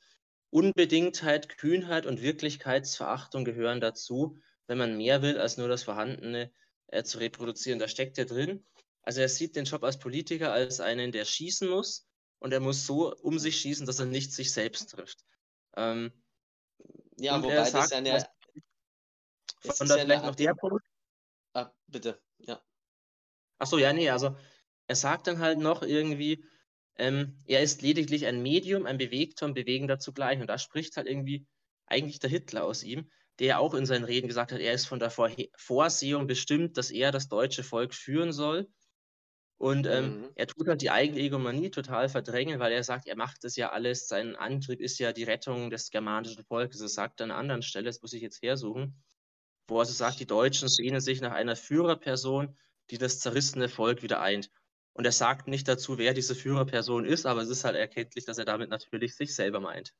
Unbedingtheit, 0.50 1.58
Kühnheit 1.58 2.06
und 2.06 2.22
Wirklichkeitsverachtung 2.22 3.44
gehören 3.44 3.80
dazu, 3.80 4.38
wenn 4.66 4.78
man 4.78 4.96
mehr 4.96 5.22
will, 5.22 5.38
als 5.38 5.56
nur 5.56 5.68
das 5.68 5.82
Vorhandene 5.82 6.52
äh, 6.88 7.02
zu 7.02 7.18
reproduzieren. 7.18 7.78
Da 7.78 7.88
steckt 7.88 8.18
er 8.18 8.26
drin. 8.26 8.64
Also 9.02 9.20
er 9.20 9.28
sieht 9.28 9.56
den 9.56 9.64
Job 9.64 9.82
als 9.84 9.98
Politiker 9.98 10.52
als 10.52 10.80
einen, 10.80 11.12
der 11.12 11.24
schießen 11.24 11.68
muss 11.68 12.06
und 12.38 12.52
er 12.52 12.60
muss 12.60 12.86
so 12.86 13.14
um 13.16 13.38
sich 13.38 13.58
schießen, 13.58 13.86
dass 13.86 13.98
er 13.98 14.06
nicht 14.06 14.32
sich 14.32 14.52
selbst 14.52 14.90
trifft. 14.90 15.24
Ähm, 15.76 16.12
Ja, 17.16 17.42
wobei 17.42 17.54
er 17.54 17.60
das 17.60 17.70
sagt, 17.72 17.90
ja 17.90 17.98
eine. 17.98 18.28
es 19.62 19.78
von 19.78 19.88
da 19.88 19.98
vielleicht 19.98 20.24
noch 20.24 20.34
der 20.34 20.54
Punkt. 20.54 20.84
Ah, 21.54 21.70
bitte. 21.86 22.20
Ja. 22.38 22.62
Ach 23.58 23.66
so, 23.66 23.78
ja, 23.78 23.92
nee, 23.92 24.10
also 24.10 24.36
er 24.86 24.96
sagt 24.96 25.26
dann 25.26 25.38
halt 25.38 25.58
noch 25.58 25.82
irgendwie, 25.82 26.44
ähm, 26.98 27.38
er 27.46 27.62
ist 27.62 27.82
lediglich 27.82 28.26
ein 28.26 28.42
Medium, 28.42 28.86
ein 28.86 28.98
Bewegter 28.98 29.46
und 29.46 29.54
Bewegender 29.54 29.98
zugleich. 29.98 30.40
Und 30.40 30.48
da 30.48 30.58
spricht 30.58 30.96
halt 30.96 31.06
irgendwie 31.08 31.46
eigentlich 31.86 32.18
der 32.20 32.30
Hitler 32.30 32.64
aus 32.64 32.82
ihm, 32.82 33.10
der 33.38 33.60
auch 33.60 33.74
in 33.74 33.86
seinen 33.86 34.04
Reden 34.04 34.28
gesagt 34.28 34.52
hat, 34.52 34.60
er 34.60 34.72
ist 34.74 34.86
von 34.86 34.98
der 34.98 35.10
Vorhe 35.10 35.48
Vorsehung 35.56 36.26
bestimmt, 36.26 36.76
dass 36.76 36.90
er 36.90 37.12
das 37.12 37.28
deutsche 37.28 37.62
Volk 37.64 37.94
führen 37.94 38.32
soll. 38.32 38.68
Und 39.58 39.86
ähm, 39.86 40.18
Mhm. 40.18 40.34
er 40.34 40.46
tut 40.46 40.68
halt 40.68 40.82
die 40.82 40.90
eigene 40.90 41.20
Egomanie 41.20 41.70
total 41.70 42.08
verdrängen, 42.08 42.60
weil 42.60 42.72
er 42.72 42.84
sagt, 42.84 43.06
er 43.08 43.16
macht 43.16 43.42
das 43.44 43.56
ja 43.56 43.70
alles, 43.70 44.06
sein 44.06 44.36
Antrieb 44.36 44.80
ist 44.80 44.98
ja 45.00 45.12
die 45.12 45.24
Rettung 45.24 45.70
des 45.70 45.90
germanischen 45.90 46.44
Volkes. 46.44 46.80
Das 46.80 46.94
sagt 46.94 47.20
er 47.20 47.24
an 47.24 47.30
einer 47.32 47.40
anderen 47.40 47.62
Stelle, 47.62 47.86
das 47.86 48.00
muss 48.02 48.12
ich 48.12 48.22
jetzt 48.22 48.40
hersuchen, 48.42 49.02
wo 49.68 49.76
er 49.76 49.80
also 49.80 49.94
sagt, 49.94 50.20
die 50.20 50.26
Deutschen 50.26 50.68
sehnen 50.68 51.00
sich 51.00 51.20
nach 51.20 51.32
einer 51.32 51.56
Führerperson, 51.56 52.56
die 52.90 52.98
das 52.98 53.20
zerrissene 53.20 53.68
Volk 53.68 54.02
wieder 54.02 54.20
eint. 54.20 54.50
Und 54.98 55.04
er 55.04 55.12
sagt 55.12 55.46
nicht 55.46 55.68
dazu, 55.68 55.96
wer 55.96 56.12
diese 56.12 56.34
Führerperson 56.34 57.04
ist, 57.04 57.24
aber 57.24 57.40
es 57.40 57.48
ist 57.50 57.62
halt 57.62 57.76
erkenntlich, 57.76 58.24
dass 58.24 58.36
er 58.36 58.44
damit 58.44 58.68
natürlich 58.68 59.14
sich 59.14 59.32
selber 59.32 59.60
meint. 59.60 59.94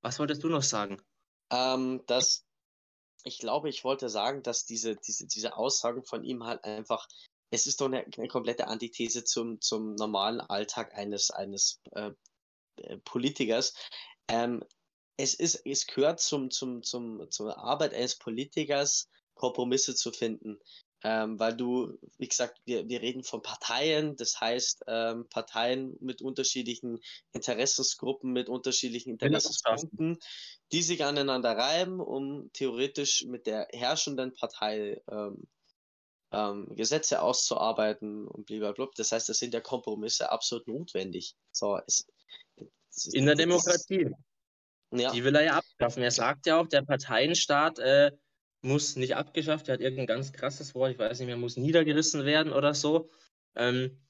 Was 0.00 0.18
wolltest 0.18 0.42
du 0.42 0.48
noch 0.48 0.62
sagen? 0.62 1.02
Ähm, 1.50 2.02
dass 2.06 2.46
ich 3.24 3.40
glaube, 3.40 3.68
ich 3.68 3.84
wollte 3.84 4.08
sagen, 4.08 4.42
dass 4.42 4.64
diese, 4.64 4.96
diese, 4.96 5.26
diese 5.26 5.54
Aussagen 5.54 6.02
von 6.02 6.24
ihm 6.24 6.44
halt 6.44 6.64
einfach, 6.64 7.06
es 7.50 7.66
ist 7.66 7.82
doch 7.82 7.88
eine, 7.88 8.06
eine 8.16 8.28
komplette 8.28 8.68
Antithese 8.68 9.22
zum, 9.22 9.60
zum 9.60 9.96
normalen 9.96 10.40
Alltag 10.40 10.94
eines, 10.94 11.30
eines 11.30 11.82
äh, 11.90 12.12
äh, 12.76 12.96
Politikers. 13.04 13.74
Ähm, 14.28 14.64
es 15.18 15.34
ist, 15.34 15.60
es 15.66 15.86
gehört 15.86 16.20
zum, 16.20 16.50
zum, 16.50 16.82
zum, 16.82 17.30
zur 17.30 17.58
Arbeit 17.58 17.92
eines 17.92 18.16
Politikers, 18.16 19.10
Kompromisse 19.34 19.94
zu 19.94 20.10
finden. 20.10 20.58
Ähm, 21.04 21.38
weil 21.40 21.56
du, 21.56 21.98
wie 22.18 22.28
gesagt, 22.28 22.60
wir, 22.64 22.88
wir 22.88 23.02
reden 23.02 23.24
von 23.24 23.42
Parteien, 23.42 24.16
das 24.16 24.40
heißt 24.40 24.84
ähm, 24.86 25.28
Parteien 25.28 25.96
mit 26.00 26.22
unterschiedlichen 26.22 27.00
Interessensgruppen, 27.32 28.32
mit 28.32 28.48
unterschiedlichen 28.48 29.10
Interessenspunkten, 29.10 30.18
die 30.70 30.82
sich 30.82 31.04
aneinander 31.04 31.56
reiben, 31.56 32.00
um 32.00 32.50
theoretisch 32.52 33.24
mit 33.26 33.46
der 33.46 33.66
herrschenden 33.72 34.32
Partei 34.34 35.02
ähm, 35.10 35.42
ähm, 36.32 36.68
Gesetze 36.74 37.20
auszuarbeiten 37.20 38.26
und 38.26 38.46
blablabla. 38.46 38.88
Das 38.96 39.12
heißt, 39.12 39.28
das 39.28 39.38
sind 39.38 39.54
ja 39.54 39.60
Kompromisse 39.60 40.30
absolut 40.30 40.66
notwendig. 40.66 41.34
So, 41.50 41.78
es, 41.86 42.06
es 42.90 43.06
In 43.12 43.26
der 43.26 43.34
Demokratie. 43.34 44.10
Ja, 44.94 45.10
Die 45.10 45.24
will 45.24 45.34
er 45.34 45.44
ja 45.44 45.52
abschaffen. 45.56 46.02
Er 46.02 46.10
sagt 46.10 46.46
ja 46.46 46.60
auch, 46.60 46.66
der 46.66 46.82
Parteienstaat 46.82 47.78
äh, 47.78 48.12
muss 48.62 48.96
nicht 48.96 49.16
abgeschafft, 49.16 49.68
er 49.68 49.74
hat 49.74 49.80
irgendein 49.80 50.06
ganz 50.06 50.32
krasses 50.32 50.74
Wort, 50.74 50.92
ich 50.92 50.98
weiß 50.98 51.18
nicht 51.18 51.26
mehr, 51.26 51.36
muss 51.36 51.56
niedergerissen 51.56 52.24
werden 52.24 52.52
oder 52.52 52.74
so. 52.74 53.10
Ähm, 53.54 54.00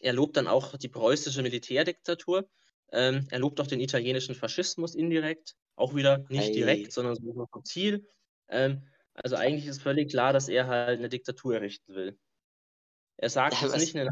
er 0.00 0.12
lobt 0.12 0.36
dann 0.36 0.48
auch 0.48 0.76
die 0.76 0.88
preußische 0.88 1.42
Militärdiktatur. 1.42 2.48
Ähm, 2.90 3.28
er 3.30 3.38
lobt 3.38 3.60
auch 3.60 3.66
den 3.66 3.80
italienischen 3.80 4.34
Faschismus 4.34 4.94
indirekt. 4.94 5.54
Auch 5.76 5.94
wieder 5.94 6.24
nicht 6.28 6.50
Ei. 6.50 6.52
direkt, 6.52 6.92
sondern 6.92 7.14
so 7.14 7.46
subtil. 7.52 8.08
Ähm, 8.48 8.88
also 9.14 9.36
eigentlich 9.36 9.66
ist 9.66 9.82
völlig 9.82 10.10
klar, 10.10 10.32
dass 10.32 10.48
er 10.48 10.66
halt 10.66 10.98
eine 10.98 11.08
Diktatur 11.08 11.54
errichten 11.54 11.94
will. 11.94 12.18
Er 13.18 13.30
sagt 13.30 13.54
Ja, 13.54 13.62
jetzt 13.62 13.74
was- 13.74 13.80
nicht 13.80 13.96
eine 13.96 14.10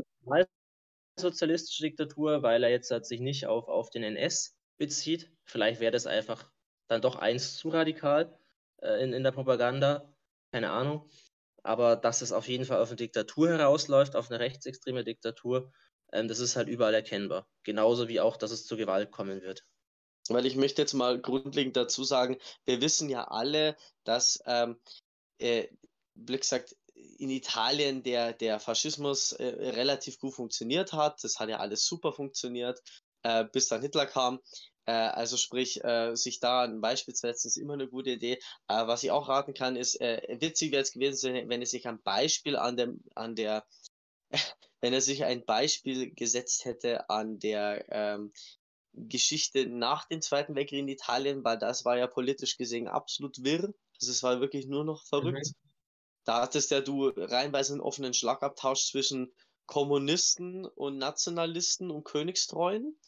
nationalsozialistische 1.17 1.83
Diktatur, 1.83 2.43
weil 2.43 2.63
er 2.63 2.71
jetzt 2.71 2.91
halt 2.91 3.07
sich 3.07 3.21
nicht 3.21 3.47
auf, 3.47 3.67
auf 3.69 3.91
den 3.91 4.03
NS 4.03 4.57
bezieht. 4.79 5.31
Vielleicht 5.45 5.81
wäre 5.81 5.93
das 5.93 6.07
einfach 6.07 6.51
dann 6.87 7.03
doch 7.03 7.17
eins 7.17 7.57
zu 7.57 7.69
radikal 7.71 8.39
äh, 8.83 9.03
in, 9.03 9.13
in 9.13 9.25
der 9.25 9.33
Propaganda. 9.33 10.13
Keine 10.53 10.71
Ahnung. 10.71 11.09
Aber 11.63 11.97
dass 11.97 12.23
es 12.23 12.33
auf 12.33 12.49
jeden 12.49 12.65
Fall 12.65 12.81
auf 12.81 12.89
eine 12.89 12.97
Diktatur 12.97 13.51
herausläuft, 13.51 14.17
auf 14.17 14.31
eine 14.31 14.41
rechtsextreme 14.41 15.05
Diktatur, 15.05 15.73
ähm, 16.13 16.29
das 16.29 16.39
ist 16.41 16.57
halt 16.57 16.69
überall 16.69 16.95
erkennbar. 16.95 17.49
Genauso 17.65 18.09
wie 18.09 18.21
auch, 18.21 18.37
dass 18.37 18.51
es 18.51 18.67
zu 18.67 18.77
Gewalt 18.77 19.11
kommen 19.11 19.43
wird. 19.43 19.65
weil 20.29 20.47
ich 20.47 20.57
möchte 20.57 20.83
jetzt 20.83 20.95
mal 20.95 21.21
grundlegend 21.21 21.77
dazu 21.77 22.05
sagen, 22.05 22.39
wir 22.65 22.81
wissen 22.81 23.09
ja 23.09 23.25
alle, 23.25 23.77
dass, 24.05 24.41
ähm, 24.47 24.81
äh, 25.39 25.69
sagt, 26.43 26.77
in 27.19 27.31
Italien 27.31 28.03
der, 28.03 28.33
der 28.33 28.61
Faschismus 28.61 29.33
äh, 29.33 29.45
relativ 29.47 30.19
gut 30.19 30.35
funktioniert 30.35 30.93
hat. 30.93 31.23
Das 31.25 31.39
hat 31.39 31.49
ja 31.49 31.59
alles 31.59 31.87
super 31.87 32.13
funktioniert, 32.13 32.81
äh, 33.23 33.45
bis 33.45 33.69
dann 33.69 33.83
Hitler 33.83 34.07
kam. 34.07 34.41
Äh, 34.91 35.11
also 35.13 35.37
sprich, 35.37 35.85
äh, 35.85 36.17
sich 36.17 36.41
da 36.41 36.63
ein 36.63 36.81
Beispiel 36.81 37.15
zu 37.15 37.21
setzen, 37.21 37.47
ist 37.47 37.57
immer 37.59 37.75
eine 37.75 37.87
gute 37.87 38.11
Idee. 38.11 38.41
Äh, 38.67 38.89
was 38.89 39.05
ich 39.05 39.13
auch 39.13 39.29
raten 39.29 39.55
kann, 39.55 39.77
ist, 39.77 40.01
äh, 40.01 40.21
witzig 40.41 40.73
wäre 40.73 40.83
es 40.83 40.91
gewesen, 40.91 41.49
wenn 41.49 41.63
es 41.63 41.71
sich 41.71 41.87
ein 41.87 42.03
Beispiel 42.03 42.57
an 42.57 42.77
dem, 42.77 43.05
an 43.15 43.37
der, 43.37 43.65
wenn 44.81 44.93
er 44.93 45.01
sich 45.01 45.23
ein 45.23 45.45
Beispiel 45.45 46.13
gesetzt 46.13 46.65
hätte 46.65 47.09
an 47.09 47.39
der 47.39 47.85
ähm, 47.91 48.33
Geschichte 48.93 49.67
nach 49.67 50.09
dem 50.09 50.23
Zweiten 50.23 50.57
Weltkrieg 50.57 50.81
in 50.81 50.89
Italien, 50.89 51.45
weil 51.45 51.59
das 51.59 51.85
war 51.85 51.97
ja 51.97 52.09
politisch 52.09 52.57
gesehen 52.57 52.89
absolut 52.89 53.45
wirr. 53.45 53.73
Also 54.01 54.11
es 54.11 54.25
war 54.25 54.41
wirklich 54.41 54.67
nur 54.67 54.85
noch 54.85 55.05
verrückt. 55.05 55.53
Da 56.25 56.43
hattest 56.43 56.73
ja 56.73 56.81
du 56.81 57.13
reinweise 57.17 57.75
einen 57.75 57.81
offenen 57.81 58.13
Schlagabtausch 58.13 58.91
zwischen 58.91 59.33
Kommunisten 59.67 60.67
und 60.67 60.99
Nationalisten 60.99 61.93
und 61.93 62.03
Königstreuen, 62.03 62.99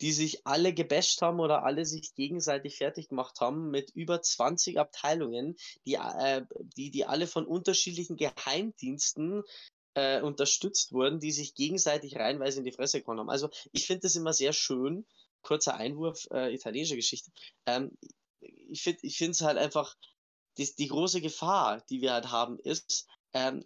die 0.00 0.12
sich 0.12 0.46
alle 0.46 0.74
gebasht 0.74 1.22
haben 1.22 1.40
oder 1.40 1.64
alle 1.64 1.86
sich 1.86 2.14
gegenseitig 2.14 2.76
fertig 2.76 3.08
gemacht 3.08 3.40
haben 3.40 3.70
mit 3.70 3.90
über 3.90 4.20
20 4.20 4.78
Abteilungen, 4.78 5.56
die, 5.86 5.94
äh, 5.94 6.44
die, 6.76 6.90
die 6.90 7.04
alle 7.06 7.26
von 7.26 7.46
unterschiedlichen 7.46 8.16
Geheimdiensten 8.16 9.42
äh, 9.94 10.20
unterstützt 10.20 10.92
wurden, 10.92 11.20
die 11.20 11.32
sich 11.32 11.54
gegenseitig 11.54 12.16
reinweise 12.16 12.58
in 12.58 12.64
die 12.64 12.72
Fresse 12.72 13.00
gehauen 13.00 13.18
haben. 13.18 13.30
Also 13.30 13.48
ich 13.72 13.86
finde 13.86 14.02
das 14.02 14.14
immer 14.14 14.32
sehr 14.32 14.52
schön. 14.52 15.06
Kurzer 15.42 15.76
Einwurf, 15.76 16.26
äh, 16.32 16.52
italienische 16.52 16.96
Geschichte. 16.96 17.30
Ähm, 17.66 17.96
ich 18.40 18.82
finde 18.82 19.00
ich 19.02 19.20
es 19.20 19.40
halt 19.40 19.58
einfach, 19.58 19.96
die, 20.58 20.68
die 20.76 20.88
große 20.88 21.20
Gefahr, 21.20 21.82
die 21.88 22.00
wir 22.00 22.12
halt 22.12 22.30
haben, 22.30 22.58
ist, 22.58 23.06
ähm, 23.32 23.64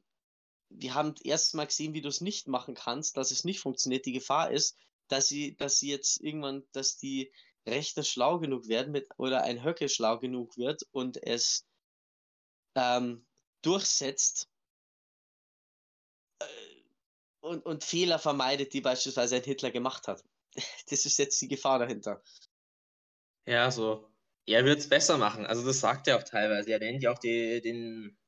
wir 0.69 0.95
haben 0.95 1.15
erst 1.25 1.55
mal 1.55 1.67
gesehen, 1.67 1.95
wie 1.95 2.01
du 2.01 2.09
es 2.09 2.21
nicht 2.21 2.47
machen 2.47 2.75
kannst, 2.75 3.17
dass 3.17 3.33
es 3.33 3.45
nicht 3.45 3.61
funktioniert. 3.61 4.07
Die 4.07 4.13
Gefahr 4.13 4.51
ist, 4.51 4.77
dass 5.11 5.29
sie, 5.29 5.57
dass 5.57 5.79
sie 5.79 5.91
jetzt 5.91 6.21
irgendwann, 6.21 6.65
dass 6.73 6.97
die 6.97 7.33
Rechner 7.67 8.05
schlau 8.05 8.39
genug 8.39 8.69
werden 8.69 8.93
mit, 8.93 9.09
oder 9.17 9.43
ein 9.43 9.65
Höcke 9.65 9.89
schlau 9.89 10.19
genug 10.19 10.57
wird 10.57 10.83
und 10.93 11.23
es 11.23 11.67
ähm, 12.75 13.27
durchsetzt 13.63 14.49
äh, 16.41 16.45
und, 17.41 17.65
und 17.67 17.85
Fehler 17.85 18.19
vermeidet, 18.19 18.73
die 18.73 18.81
beispielsweise 18.81 19.37
ein 19.37 19.45
Hitler 19.45 19.71
gemacht 19.71 20.09
hat. 20.09 20.25
Das 20.91 21.05
ist 21.07 21.19
jetzt 21.19 21.41
die 21.41 21.49
Gefahr 21.49 21.79
dahinter. 21.79 22.23
Ja, 23.47 23.71
so. 23.71 24.11
Er 24.47 24.65
wird 24.65 24.81
es 24.81 24.89
besser 24.89 25.17
machen. 25.17 25.47
Also 25.47 25.65
das 25.65 25.81
sagt 25.81 26.09
er 26.09 26.17
auch 26.17 26.25
teilweise. 26.25 26.73
Er 26.73 26.81
nennt 26.81 27.03
ja 27.03 27.13
auch 27.13 27.19
die, 27.19 27.61
den 27.61 28.19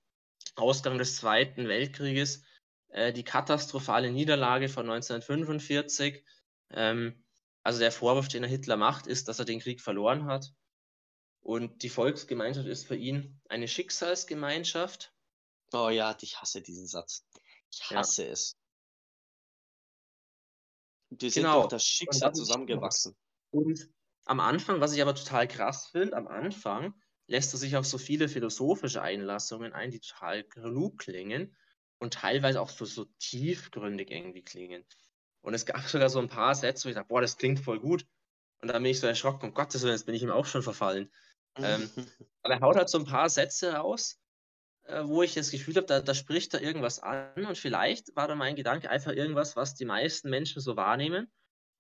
Ausgang 0.55 0.99
des 0.99 1.17
Zweiten 1.17 1.67
Weltkrieges 1.67 2.45
äh, 2.93 3.13
die 3.13 3.25
katastrophale 3.25 4.11
Niederlage 4.13 4.69
von 4.69 4.89
1945. 4.89 6.25
Ähm, 6.75 7.25
also 7.63 7.79
der 7.79 7.93
Vorwurf, 7.93 8.29
den 8.29 8.43
er 8.43 8.49
Hitler 8.49 8.77
macht, 8.77 9.07
ist, 9.07 9.29
dass 9.29 9.39
er 9.39 9.45
den 9.45 9.61
Krieg 9.61 9.81
verloren 9.81 10.27
hat. 10.27 10.53
Und 11.41 11.83
die 11.83 11.89
Volksgemeinschaft 11.89 12.69
ist 12.69 12.87
für 12.87 12.97
ihn 12.97 13.41
eine 13.49 13.69
Schicksalsgemeinschaft. 13.69 15.13
Oh 15.73 15.89
ja, 15.89 16.17
ich 16.21 16.41
hasse 16.41 16.63
diesen 16.63 16.87
Satz. 16.87 17.27
Ich 17.73 17.91
hasse 17.91 18.27
ja. 18.27 18.33
es. 18.33 18.57
Wir 21.11 21.31
sind 21.31 21.45
genau. 21.45 21.61
durch 21.61 21.71
das 21.71 21.85
Schicksal 21.85 22.33
zusammengewachsen. 22.33 23.17
Und 23.51 23.89
am 24.25 24.41
Anfang, 24.41 24.81
was 24.81 24.93
ich 24.93 25.03
aber 25.03 25.15
total 25.15 25.49
krass 25.49 25.89
finde, 25.89 26.17
am 26.17 26.29
Anfang 26.29 26.95
lässt 27.27 27.53
er 27.55 27.59
sich 27.59 27.77
auf 27.77 27.87
so 27.87 27.99
viele 27.99 28.29
philosophische 28.29 29.03
Einlassungen 29.03 29.73
ein, 29.73 29.91
die 29.91 30.01
total 30.01 30.45
klug 30.45 30.99
klingen 30.99 31.57
und 31.99 32.15
teilweise 32.15 32.61
auch 32.61 32.71
so, 32.71 32.85
so 32.85 33.07
tiefgründig 33.19 34.11
irgendwie 34.11 34.43
klingen. 34.43 34.85
Und 35.43 35.55
es 35.55 35.67
gab 35.67 35.81
sogar 35.89 36.09
so 36.09 36.19
ein 36.19 36.29
paar 36.29 36.55
Sätze, 36.55 36.85
wo 36.85 36.89
ich 36.89 36.95
dachte, 36.95 37.09
boah, 37.09 37.21
das 37.21 37.37
klingt 37.37 37.61
voll 37.61 37.81
gut. 37.81 38.07
Und 38.61 38.69
dann 38.69 38.83
bin 38.83 38.93
ich 38.93 39.01
so 39.01 39.07
erschrocken, 39.07 39.47
um 39.47 39.55
Gottes 39.55 39.83
Willen, 39.83 39.95
jetzt 39.95 40.07
bin 40.07 40.15
ich 40.15 40.23
ihm 40.23 40.31
auch 40.31 40.47
schon 40.47 40.63
verfallen. 40.63 41.11
ähm, 41.57 41.91
aber 42.43 42.55
er 42.55 42.61
haut 42.61 42.77
halt 42.77 42.89
so 42.89 42.99
ein 42.99 43.05
paar 43.05 43.29
Sätze 43.29 43.75
raus, 43.75 44.21
äh, 44.85 45.03
wo 45.05 45.23
ich 45.23 45.35
das 45.35 45.51
Gefühl 45.51 45.77
habe, 45.77 45.87
da, 45.87 46.01
da 46.01 46.15
spricht 46.15 46.55
er 46.55 46.63
irgendwas 46.63 47.01
an 47.01 47.47
und 47.47 47.59
vielleicht 47.59 48.15
war 48.17 48.29
da 48.29 48.35
mein 48.35 48.57
Gedanke 48.57 48.89
einfach 48.89 49.13
irgendwas, 49.13 49.57
was 49.57 49.75
die 49.75 49.85
meisten 49.85 50.31
Menschen 50.31 50.63
so 50.63 50.77
wahrnehmen 50.77 51.31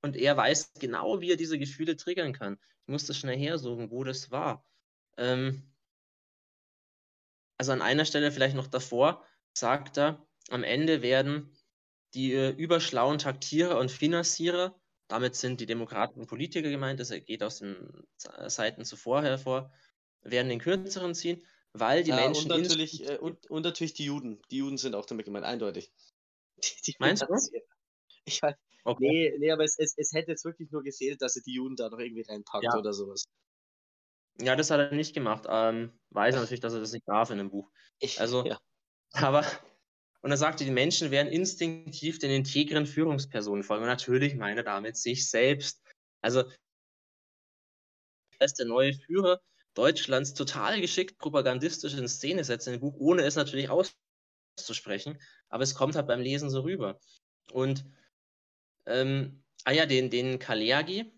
und 0.02 0.16
er 0.16 0.36
weiß 0.36 0.72
genau, 0.74 1.20
wie 1.20 1.30
er 1.30 1.36
diese 1.36 1.58
Gefühle 1.58 1.96
triggern 1.96 2.32
kann. 2.32 2.58
Ich 2.86 2.88
muss 2.88 3.06
das 3.06 3.16
schnell 3.16 3.38
hersuchen, 3.38 3.90
wo 3.90 4.02
das 4.04 4.30
war. 4.30 4.64
Ähm, 5.16 5.72
also 7.58 7.72
an 7.72 7.82
einer 7.82 8.04
Stelle 8.04 8.32
vielleicht 8.32 8.56
noch 8.56 8.66
davor 8.66 9.24
sagt 9.54 9.98
er, 9.98 10.26
am 10.50 10.64
Ende 10.64 11.02
werden 11.02 11.56
die 12.14 12.32
äh, 12.32 12.50
überschlauen 12.50 13.18
Taktierer 13.18 13.78
und 13.78 13.90
Finanzierer, 13.90 14.74
damit 15.08 15.34
sind 15.34 15.60
die 15.60 15.66
Demokraten 15.66 16.20
und 16.20 16.26
Politiker 16.26 16.70
gemeint, 16.70 17.00
das 17.00 17.10
geht 17.10 17.42
aus 17.42 17.58
den 17.58 18.04
Seiten 18.16 18.84
zuvor 18.84 19.22
hervor, 19.22 19.72
werden 20.22 20.48
den 20.48 20.60
kürzeren 20.60 21.14
ziehen 21.14 21.44
weil 21.72 22.02
die 22.02 22.10
ja, 22.10 22.16
Menschen. 22.16 22.50
Und 22.52 22.62
natürlich, 22.62 23.08
äh, 23.08 23.18
und, 23.18 23.46
und, 23.50 23.62
natürlich 23.62 23.94
die 23.94 24.04
Juden. 24.04 24.40
Die 24.50 24.58
Juden 24.58 24.76
sind 24.76 24.94
auch 24.94 25.06
damit 25.06 25.26
gemeint, 25.26 25.44
eindeutig. 25.44 25.92
Die, 26.86 26.94
Meinst 26.98 27.22
du? 27.22 27.26
Ich 28.24 28.42
weiß. 28.42 28.54
Okay. 28.84 29.04
Nee, 29.08 29.38
nee, 29.38 29.50
aber 29.50 29.64
es, 29.64 29.78
es, 29.78 29.94
es 29.96 30.12
hätte 30.12 30.32
jetzt 30.32 30.44
wirklich 30.44 30.70
nur 30.70 30.82
gezählt, 30.82 31.22
dass 31.22 31.36
er 31.36 31.42
die 31.42 31.54
Juden 31.54 31.76
da 31.76 31.88
noch 31.88 32.00
irgendwie 32.00 32.22
reinpackt 32.22 32.64
ja. 32.64 32.76
oder 32.76 32.92
sowas. 32.92 33.24
Ja, 34.40 34.56
das 34.56 34.70
hat 34.70 34.80
er 34.80 34.94
nicht 34.94 35.14
gemacht. 35.14 35.46
Ähm, 35.48 35.92
weiß 36.10 36.34
natürlich, 36.34 36.60
dass 36.60 36.74
er 36.74 36.80
das 36.80 36.92
nicht 36.92 37.06
darf 37.06 37.30
in 37.30 37.38
dem 37.38 37.50
Buch. 37.50 37.70
Also, 38.16 38.44
ja. 38.44 38.60
aber. 39.12 39.44
Und 40.22 40.30
er 40.30 40.36
sagte, 40.36 40.64
die 40.64 40.70
Menschen 40.70 41.10
werden 41.10 41.32
instinktiv 41.32 42.18
den 42.18 42.30
integren 42.30 42.86
Führungspersonen 42.86 43.64
folgen. 43.64 43.82
Und 43.82 43.88
natürlich 43.88 44.36
meine 44.36 44.62
damit 44.62 44.96
sich 44.96 45.28
selbst. 45.28 45.82
Also, 46.20 46.44
als 48.38 48.54
der 48.54 48.66
neue 48.66 48.94
Führer 48.94 49.40
Deutschlands 49.74 50.34
total 50.34 50.80
geschickt 50.80 51.18
propagandistisch 51.18 51.94
in 51.94 52.08
Szene 52.08 52.44
setzen 52.44 52.74
im 52.74 52.80
Buch, 52.80 52.94
ohne 52.98 53.22
es 53.22 53.36
natürlich 53.36 53.68
auszusprechen. 53.68 55.20
Aber 55.48 55.64
es 55.64 55.74
kommt 55.74 55.96
halt 55.96 56.06
beim 56.06 56.20
Lesen 56.20 56.50
so 56.50 56.60
rüber. 56.60 57.00
Und 57.50 57.84
ähm, 58.86 59.42
ah 59.64 59.72
ja, 59.72 59.86
den, 59.86 60.10
den 60.10 60.38
Kalergi, 60.38 61.12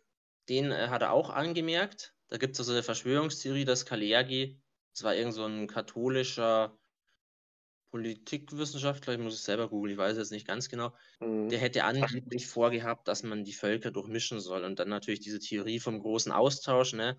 den 0.48 0.70
äh, 0.70 0.88
hat 0.88 1.02
er 1.02 1.12
auch 1.12 1.30
angemerkt. 1.30 2.14
Da 2.28 2.38
gibt 2.38 2.54
es 2.54 2.60
also 2.60 2.72
eine 2.72 2.82
Verschwörungstheorie, 2.82 3.64
dass 3.64 3.86
Kalergi, 3.86 4.60
das 4.94 5.02
war 5.02 5.14
irgend 5.14 5.34
so 5.34 5.44
ein 5.44 5.66
katholischer 5.66 6.78
Politikwissenschaftler, 7.94 9.12
ich 9.12 9.20
muss 9.20 9.34
es 9.34 9.44
selber 9.44 9.68
googeln, 9.68 9.92
ich 9.92 9.98
weiß 9.98 10.16
jetzt 10.16 10.32
nicht 10.32 10.48
ganz 10.48 10.68
genau, 10.68 10.92
mhm. 11.20 11.48
der 11.48 11.60
hätte 11.60 11.84
angeblich 11.84 12.48
vorgehabt, 12.48 13.06
dass 13.06 13.22
man 13.22 13.44
die 13.44 13.52
Völker 13.52 13.92
durchmischen 13.92 14.40
soll 14.40 14.64
und 14.64 14.80
dann 14.80 14.88
natürlich 14.88 15.20
diese 15.20 15.38
Theorie 15.38 15.78
vom 15.78 16.00
großen 16.00 16.32
Austausch, 16.32 16.92
ne? 16.92 17.16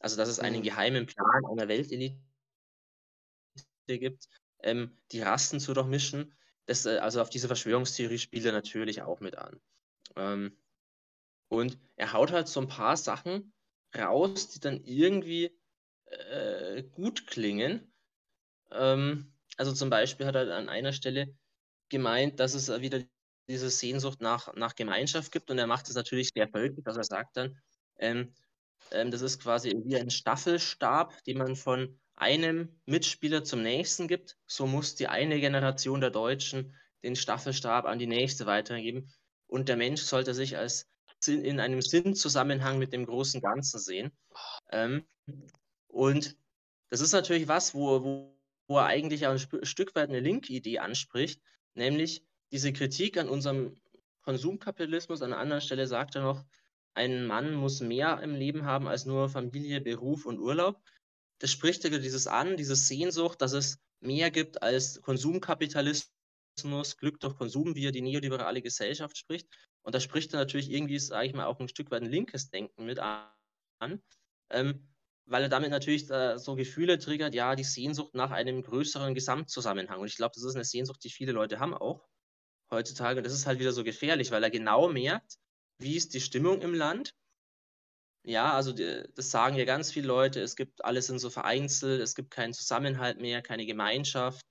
Also, 0.00 0.16
dass 0.16 0.28
es 0.28 0.40
einen 0.40 0.58
mhm. 0.58 0.62
geheimen 0.64 1.06
Plan 1.06 1.44
einer 1.48 1.68
Weltelite 1.68 2.18
gibt, 3.86 4.26
ähm, 4.64 4.98
die 5.12 5.20
Rassen 5.20 5.60
zu 5.60 5.74
durchmischen. 5.74 6.34
Das, 6.64 6.86
äh, 6.86 6.98
also 6.98 7.22
auf 7.22 7.30
diese 7.30 7.46
Verschwörungstheorie 7.46 8.18
spielt 8.18 8.46
er 8.46 8.52
natürlich 8.52 9.02
auch 9.02 9.20
mit 9.20 9.38
an. 9.38 9.60
Ähm, 10.16 10.58
und 11.46 11.78
er 11.94 12.12
haut 12.12 12.32
halt 12.32 12.48
so 12.48 12.60
ein 12.60 12.66
paar 12.66 12.96
Sachen 12.96 13.52
raus, 13.96 14.48
die 14.48 14.58
dann 14.58 14.82
irgendwie 14.82 15.56
äh, 16.06 16.82
gut 16.82 17.28
klingen. 17.28 17.92
Ähm, 18.72 19.32
also 19.56 19.72
zum 19.72 19.90
Beispiel 19.90 20.26
hat 20.26 20.34
er 20.34 20.56
an 20.56 20.68
einer 20.68 20.92
Stelle 20.92 21.34
gemeint, 21.88 22.40
dass 22.40 22.54
es 22.54 22.68
wieder 22.80 23.02
diese 23.48 23.70
Sehnsucht 23.70 24.20
nach, 24.20 24.54
nach 24.54 24.74
Gemeinschaft 24.74 25.30
gibt 25.32 25.50
und 25.50 25.58
er 25.58 25.66
macht 25.66 25.88
es 25.88 25.94
natürlich 25.94 26.30
sehr 26.34 26.46
deutlich, 26.46 26.84
dass 26.84 26.96
er 26.96 27.04
sagt 27.04 27.36
dann, 27.36 27.58
ähm, 27.98 28.34
ähm, 28.90 29.10
das 29.10 29.22
ist 29.22 29.40
quasi 29.40 29.74
wie 29.84 29.96
ein 29.96 30.10
Staffelstab, 30.10 31.22
den 31.24 31.38
man 31.38 31.56
von 31.56 31.98
einem 32.16 32.80
Mitspieler 32.86 33.44
zum 33.44 33.62
nächsten 33.62 34.08
gibt. 34.08 34.36
So 34.46 34.66
muss 34.66 34.94
die 34.94 35.08
eine 35.08 35.40
Generation 35.40 36.00
der 36.00 36.10
Deutschen 36.10 36.74
den 37.02 37.16
Staffelstab 37.16 37.84
an 37.84 37.98
die 37.98 38.06
nächste 38.06 38.46
weitergeben. 38.46 39.12
Und 39.46 39.68
der 39.68 39.76
Mensch 39.76 40.02
sollte 40.02 40.34
sich 40.34 40.56
als 40.56 40.88
in 41.26 41.60
einem 41.60 41.82
Sinnzusammenhang 41.82 42.78
mit 42.78 42.92
dem 42.92 43.06
großen 43.06 43.40
Ganzen 43.40 43.78
sehen. 43.78 44.12
Ähm, 44.70 45.04
und 45.88 46.36
das 46.90 47.00
ist 47.00 47.12
natürlich 47.12 47.48
was, 47.48 47.74
wo, 47.74 48.02
wo, 48.02 48.35
wo 48.68 48.78
er 48.78 48.86
eigentlich 48.86 49.26
auch 49.26 49.32
ein 49.32 49.66
Stück 49.66 49.94
weit 49.94 50.08
eine 50.08 50.20
Link-Idee 50.20 50.78
anspricht, 50.78 51.40
nämlich 51.74 52.24
diese 52.52 52.72
Kritik 52.72 53.16
an 53.18 53.28
unserem 53.28 53.76
Konsumkapitalismus. 54.22 55.22
An 55.22 55.32
einer 55.32 55.40
anderen 55.40 55.62
Stelle 55.62 55.86
sagt 55.86 56.16
er 56.16 56.22
noch, 56.22 56.44
ein 56.94 57.26
Mann 57.26 57.54
muss 57.54 57.80
mehr 57.80 58.20
im 58.22 58.34
Leben 58.34 58.64
haben 58.64 58.88
als 58.88 59.04
nur 59.04 59.28
Familie, 59.28 59.80
Beruf 59.80 60.24
und 60.26 60.38
Urlaub. 60.38 60.80
Das 61.38 61.50
spricht 61.50 61.84
ja 61.84 61.90
dieses 61.90 62.26
an, 62.26 62.56
diese 62.56 62.74
Sehnsucht, 62.74 63.42
dass 63.42 63.52
es 63.52 63.78
mehr 64.00 64.30
gibt 64.30 64.62
als 64.62 65.00
Konsumkapitalismus, 65.02 66.96
Glück 66.96 67.20
durch 67.20 67.36
Konsum, 67.36 67.74
wie 67.74 67.86
er 67.86 67.92
die 67.92 68.00
neoliberale 68.00 68.62
Gesellschaft 68.62 69.18
spricht. 69.18 69.46
Und 69.82 69.94
da 69.94 70.00
spricht 70.00 70.32
er 70.32 70.40
natürlich 70.40 70.70
irgendwie, 70.70 70.98
sage 70.98 71.26
ich 71.26 71.34
mal, 71.34 71.46
auch 71.46 71.60
ein 71.60 71.68
Stück 71.68 71.90
weit 71.90 72.02
ein 72.02 72.10
linkes 72.10 72.50
Denken 72.50 72.86
mit 72.86 72.98
an, 72.98 74.02
ähm, 74.50 74.88
weil 75.26 75.42
er 75.42 75.48
damit 75.48 75.70
natürlich 75.70 76.06
so 76.06 76.54
Gefühle 76.54 76.98
triggert, 76.98 77.34
ja, 77.34 77.54
die 77.54 77.64
Sehnsucht 77.64 78.14
nach 78.14 78.30
einem 78.30 78.62
größeren 78.62 79.14
Gesamtzusammenhang. 79.14 80.00
Und 80.00 80.06
ich 80.06 80.16
glaube, 80.16 80.32
das 80.34 80.44
ist 80.44 80.54
eine 80.54 80.64
Sehnsucht, 80.64 81.02
die 81.04 81.10
viele 81.10 81.32
Leute 81.32 81.58
haben 81.58 81.74
auch 81.74 82.08
heutzutage. 82.70 83.18
Und 83.18 83.24
das 83.24 83.32
ist 83.32 83.46
halt 83.46 83.58
wieder 83.58 83.72
so 83.72 83.84
gefährlich, 83.84 84.30
weil 84.30 84.42
er 84.42 84.50
genau 84.50 84.88
merkt, 84.88 85.36
wie 85.78 85.96
ist 85.96 86.14
die 86.14 86.20
Stimmung 86.20 86.62
im 86.62 86.74
Land? 86.74 87.14
Ja, 88.22 88.54
also 88.54 88.72
das 88.72 89.30
sagen 89.30 89.56
ja 89.56 89.64
ganz 89.64 89.92
viele 89.92 90.08
Leute, 90.08 90.40
es 90.40 90.56
gibt 90.56 90.84
alles 90.84 91.06
sind 91.06 91.20
so 91.20 91.30
vereinzelt, 91.30 92.00
es 92.00 92.16
gibt 92.16 92.32
keinen 92.32 92.54
Zusammenhalt 92.54 93.20
mehr, 93.20 93.40
keine 93.40 93.66
Gemeinschaft, 93.66 94.44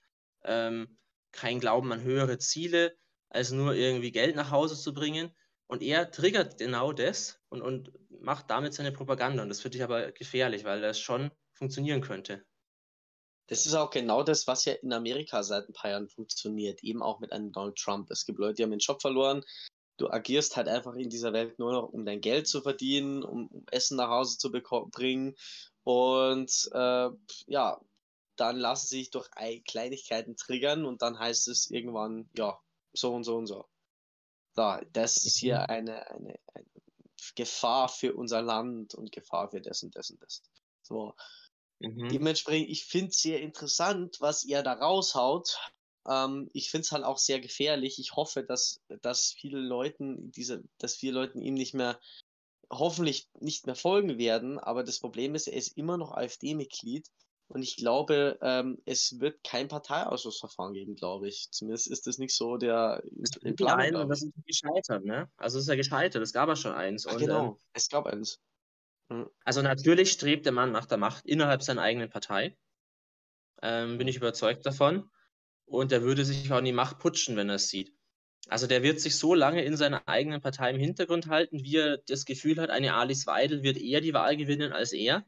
ähm, 0.44 0.98
kein 1.34 1.60
Glauben 1.60 1.92
an 1.92 2.02
höhere 2.02 2.38
Ziele, 2.38 2.96
als 3.30 3.52
nur 3.52 3.74
irgendwie 3.74 4.12
Geld 4.12 4.38
nach 4.38 4.52
Hause 4.52 4.78
zu 4.78 4.94
bringen. 4.94 5.36
Und 5.68 5.82
er 5.82 6.10
triggert 6.10 6.58
genau 6.58 6.94
das 6.94 7.42
und, 7.62 7.90
und 7.90 8.22
macht 8.22 8.50
damit 8.50 8.74
seine 8.74 8.92
Propaganda. 8.92 9.44
Und 9.44 9.50
das 9.50 9.62
finde 9.62 9.78
ich 9.78 9.84
aber 9.84 10.12
gefährlich, 10.12 10.64
weil 10.64 10.82
das 10.82 11.00
schon 11.00 11.32
funktionieren 11.54 12.02
könnte. 12.02 12.46
Das 13.48 13.66
ist 13.66 13.76
auch 13.76 13.92
genau 13.92 14.24
das, 14.24 14.48
was 14.48 14.66
ja 14.66 14.74
in 14.74 14.92
Amerika 14.92 15.44
seit 15.44 15.70
ein 15.70 15.74
paar 15.74 15.92
Jahren 15.92 16.10
funktioniert, 16.10 16.84
eben 16.84 17.04
auch 17.04 17.20
mit 17.20 17.32
einem 17.32 17.52
Donald 17.52 17.78
Trump. 17.78 18.10
Es 18.10 18.26
gibt 18.26 18.40
Leute, 18.40 18.56
die 18.56 18.64
haben 18.64 18.72
den 18.72 18.80
Job 18.80 19.02
verloren, 19.02 19.44
du 19.98 20.10
agierst 20.10 20.58
halt 20.58 20.68
einfach 20.68 20.96
in 20.96 21.10
dieser 21.10 21.34
Welt 21.34 21.60
nur 21.60 21.72
noch, 21.72 21.90
um 21.90 22.06
dein 22.06 22.22
Geld 22.22 22.48
zu 22.48 22.62
verdienen, 22.62 23.24
um, 23.24 23.48
um 23.48 23.66
Essen 23.72 23.98
nach 23.98 24.10
Hause 24.10 24.38
zu 24.38 24.52
bringen. 24.52 25.36
Und 25.84 26.70
äh, 26.74 27.10
ja, 27.48 27.80
dann 28.36 28.58
lassen 28.58 28.88
sich 28.88 29.12
durch 29.12 29.30
Kleinigkeiten 29.66 30.36
triggern 30.36 30.86
und 30.86 31.02
dann 31.02 31.20
heißt 31.20 31.48
es 31.48 31.70
irgendwann, 31.70 32.30
ja, 32.36 32.60
so 32.94 33.14
und 33.14 33.24
so 33.24 33.38
und 33.38 33.48
so. 33.48 33.66
Da, 34.56 34.82
das 34.92 35.18
ist 35.18 35.38
hier 35.38 35.60
mhm. 35.60 35.66
eine, 35.68 36.10
eine, 36.10 36.40
eine 36.54 36.66
Gefahr 37.36 37.90
für 37.90 38.14
unser 38.14 38.42
Land 38.42 38.94
und 38.94 39.12
Gefahr 39.12 39.50
für 39.50 39.62
das 39.62 39.84
und 39.84 39.96
das 39.96 40.12
und 40.12 40.22
das. 40.22 40.44
So. 40.84 41.16
Mhm. 41.80 42.10
Dementsprechend, 42.10 42.70
ich 42.70 42.86
finde 42.86 43.10
es 43.10 43.20
sehr 43.20 43.42
interessant, 43.42 44.18
was 44.20 44.44
ihr 44.44 44.62
da 44.64 44.74
raushaut. 44.74 45.58
Ähm, 46.08 46.50
ich 46.54 46.70
finde 46.70 46.84
es 46.84 46.92
halt 46.92 47.04
auch 47.04 47.18
sehr 47.18 47.40
gefährlich. 47.40 48.00
Ich 48.00 48.16
hoffe, 48.16 48.44
dass, 48.44 48.82
dass 49.02 49.32
viele 49.32 49.60
Leuten 49.60 50.32
diese, 50.32 50.64
dass 50.78 50.96
viele 50.96 51.14
Leuten 51.14 51.42
ihm 51.42 51.56
nicht 51.56 51.74
mehr 51.74 52.00
hoffentlich 52.72 53.28
nicht 53.40 53.66
mehr 53.66 53.76
folgen 53.76 54.18
werden. 54.18 54.60
Aber 54.60 54.84
das 54.84 55.00
Problem 55.00 55.36
ist, 55.36 55.48
er 55.48 55.58
ist 55.58 55.78
immer 55.78 55.98
noch 55.98 56.12
AfD-Mitglied. 56.12 57.08
Und 57.48 57.62
ich 57.62 57.78
glaube, 57.78 58.40
ähm, 58.42 58.82
es 58.86 59.20
wird 59.20 59.44
kein 59.44 59.68
Parteiausschussverfahren 59.68 60.74
geben, 60.74 60.96
glaube 60.96 61.28
ich. 61.28 61.50
Zumindest 61.52 61.88
ist 61.88 62.08
das 62.08 62.18
nicht 62.18 62.36
so 62.36 62.58
der 62.58 63.04
in 63.42 63.56
Planung. 63.56 63.78
Nein, 63.78 64.10
das 64.10 64.24
ist 64.24 64.34
gescheitert, 64.46 65.06
ne? 65.06 65.30
Also 65.38 65.60
es 65.60 65.66
ist 65.66 65.70
ja 65.70 65.76
gescheitert, 65.76 66.24
es 66.24 66.34
gab 66.34 66.50
ja 66.50 66.56
schon 66.56 66.74
eins. 66.74 67.06
Ach, 67.06 67.14
und, 67.14 67.20
genau, 67.20 67.48
ähm, 67.50 67.58
es 67.74 67.88
gab 67.90 68.08
eins. 68.08 68.42
Mhm. 69.10 69.30
Also 69.44 69.62
natürlich 69.62 70.12
strebt 70.12 70.46
der 70.46 70.54
Mann 70.54 70.72
nach 70.72 70.88
der 70.88 70.98
Macht 70.98 71.26
innerhalb 71.26 71.62
seiner 71.62 71.84
eigenen 71.84 72.10
Partei. 72.10 72.58
Ähm, 73.62 73.98
bin 73.98 74.08
ich 74.08 74.18
überzeugt 74.18 74.66
davon. 74.66 75.10
Und 75.66 75.92
er 75.92 76.02
würde 76.02 76.26
sich 76.26 76.52
auch 76.52 76.60
in 76.60 76.66
die 76.66 76.72
Macht 76.72 77.00
putschen, 77.00 77.36
wenn 77.38 77.50
er 77.50 77.56
es 77.56 77.70
sieht. 77.70 77.94
Also 78.48 78.68
der 78.68 78.84
wird 78.84 79.00
sich 79.00 79.16
so 79.16 79.34
lange 79.34 79.64
in 79.64 79.76
seiner 79.76 80.08
eigenen 80.08 80.42
Partei 80.42 80.70
im 80.70 80.80
Hintergrund 80.80 81.28
halten, 81.28 81.64
wie 81.64 81.78
er 81.78 81.98
das 81.98 82.26
Gefühl 82.26 82.60
hat, 82.60 82.70
eine 82.70 82.94
Alice 82.94 83.26
Weidel 83.26 83.64
wird 83.64 83.78
eher 83.78 84.02
die 84.02 84.14
Wahl 84.14 84.38
gewinnen 84.38 84.72
als 84.72 84.94
er. 84.94 85.26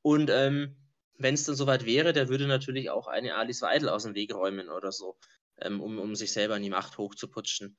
Und 0.00 0.30
ähm, 0.30 0.76
wenn 1.18 1.34
es 1.34 1.44
dann 1.44 1.54
soweit 1.54 1.84
wäre, 1.84 2.12
der 2.12 2.28
würde 2.28 2.46
natürlich 2.46 2.90
auch 2.90 3.06
eine 3.06 3.34
Alice 3.34 3.62
Weidel 3.62 3.88
aus 3.88 4.04
dem 4.04 4.14
Weg 4.14 4.34
räumen 4.34 4.68
oder 4.68 4.92
so, 4.92 5.16
ähm, 5.58 5.80
um, 5.80 5.98
um 5.98 6.14
sich 6.14 6.32
selber 6.32 6.56
in 6.56 6.62
die 6.62 6.70
Macht 6.70 6.98
hochzuputschen. 6.98 7.76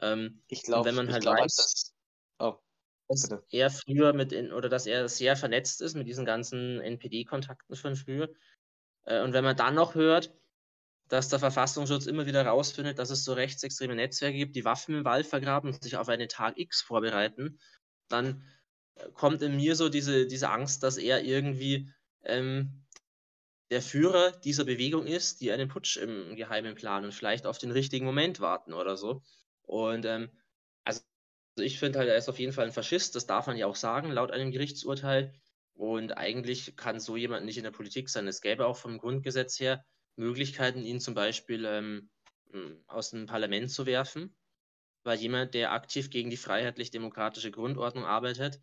Ähm, 0.00 0.42
ich 0.48 0.62
glaube, 0.62 0.86
wenn 0.86 0.94
man 0.94 1.12
halt 1.12 1.22
glaub, 1.22 1.38
weiß, 1.38 1.56
dass, 1.56 1.94
oh, 2.38 2.54
dass 3.08 3.28
er 3.50 3.70
früher 3.70 4.12
mit 4.12 4.32
in, 4.32 4.52
oder 4.52 4.68
dass 4.68 4.86
er 4.86 5.08
sehr 5.08 5.36
vernetzt 5.36 5.80
ist 5.82 5.94
mit 5.94 6.06
diesen 6.06 6.24
ganzen 6.24 6.80
NPD-Kontakten 6.80 7.76
von 7.76 7.96
früher. 7.96 8.30
Äh, 9.04 9.22
und 9.22 9.32
wenn 9.32 9.44
man 9.44 9.56
dann 9.56 9.74
noch 9.74 9.94
hört, 9.94 10.34
dass 11.08 11.28
der 11.28 11.38
Verfassungsschutz 11.38 12.06
immer 12.06 12.26
wieder 12.26 12.44
herausfindet, 12.44 12.98
dass 12.98 13.10
es 13.10 13.24
so 13.24 13.34
rechtsextreme 13.34 13.94
Netzwerke 13.94 14.38
gibt, 14.38 14.56
die 14.56 14.64
Waffen 14.64 14.96
im 14.96 15.04
Wald 15.04 15.26
vergraben 15.26 15.72
und 15.72 15.82
sich 15.82 15.96
auf 15.96 16.08
einen 16.08 16.28
Tag 16.28 16.56
X 16.56 16.80
vorbereiten, 16.80 17.58
dann 18.08 18.42
äh, 18.94 19.10
kommt 19.12 19.42
in 19.42 19.56
mir 19.56 19.76
so 19.76 19.88
diese, 19.88 20.26
diese 20.26 20.48
Angst, 20.48 20.82
dass 20.82 20.96
er 20.96 21.22
irgendwie 21.22 21.92
ähm, 22.24 22.82
der 23.70 23.82
Führer 23.82 24.32
dieser 24.32 24.64
Bewegung 24.64 25.06
ist, 25.06 25.40
die 25.40 25.50
einen 25.50 25.68
Putsch 25.68 25.96
im 25.96 26.36
Geheimen 26.36 26.74
planen 26.74 27.06
und 27.06 27.12
vielleicht 27.12 27.46
auf 27.46 27.58
den 27.58 27.70
richtigen 27.70 28.04
Moment 28.04 28.40
warten 28.40 28.74
oder 28.74 28.96
so. 28.96 29.22
Und 29.62 30.04
ähm, 30.04 30.30
also 30.84 31.00
ich 31.56 31.78
finde 31.78 31.98
halt, 31.98 32.08
er 32.08 32.16
ist 32.16 32.28
auf 32.28 32.38
jeden 32.38 32.52
Fall 32.52 32.66
ein 32.66 32.72
Faschist, 32.72 33.16
das 33.16 33.26
darf 33.26 33.46
man 33.46 33.56
ja 33.56 33.66
auch 33.66 33.76
sagen, 33.76 34.10
laut 34.10 34.30
einem 34.30 34.50
Gerichtsurteil. 34.50 35.32
Und 35.74 36.12
eigentlich 36.18 36.76
kann 36.76 37.00
so 37.00 37.16
jemand 37.16 37.46
nicht 37.46 37.56
in 37.56 37.64
der 37.64 37.70
Politik 37.70 38.10
sein. 38.10 38.28
Es 38.28 38.42
gäbe 38.42 38.66
auch 38.66 38.76
vom 38.76 38.98
Grundgesetz 38.98 39.58
her 39.58 39.84
Möglichkeiten, 40.16 40.84
ihn 40.84 41.00
zum 41.00 41.14
Beispiel 41.14 41.64
ähm, 41.64 42.10
aus 42.86 43.10
dem 43.10 43.26
Parlament 43.26 43.70
zu 43.70 43.86
werfen, 43.86 44.36
weil 45.02 45.18
jemand, 45.18 45.54
der 45.54 45.72
aktiv 45.72 46.10
gegen 46.10 46.28
die 46.28 46.36
freiheitlich-demokratische 46.36 47.50
Grundordnung 47.50 48.04
arbeitet, 48.04 48.60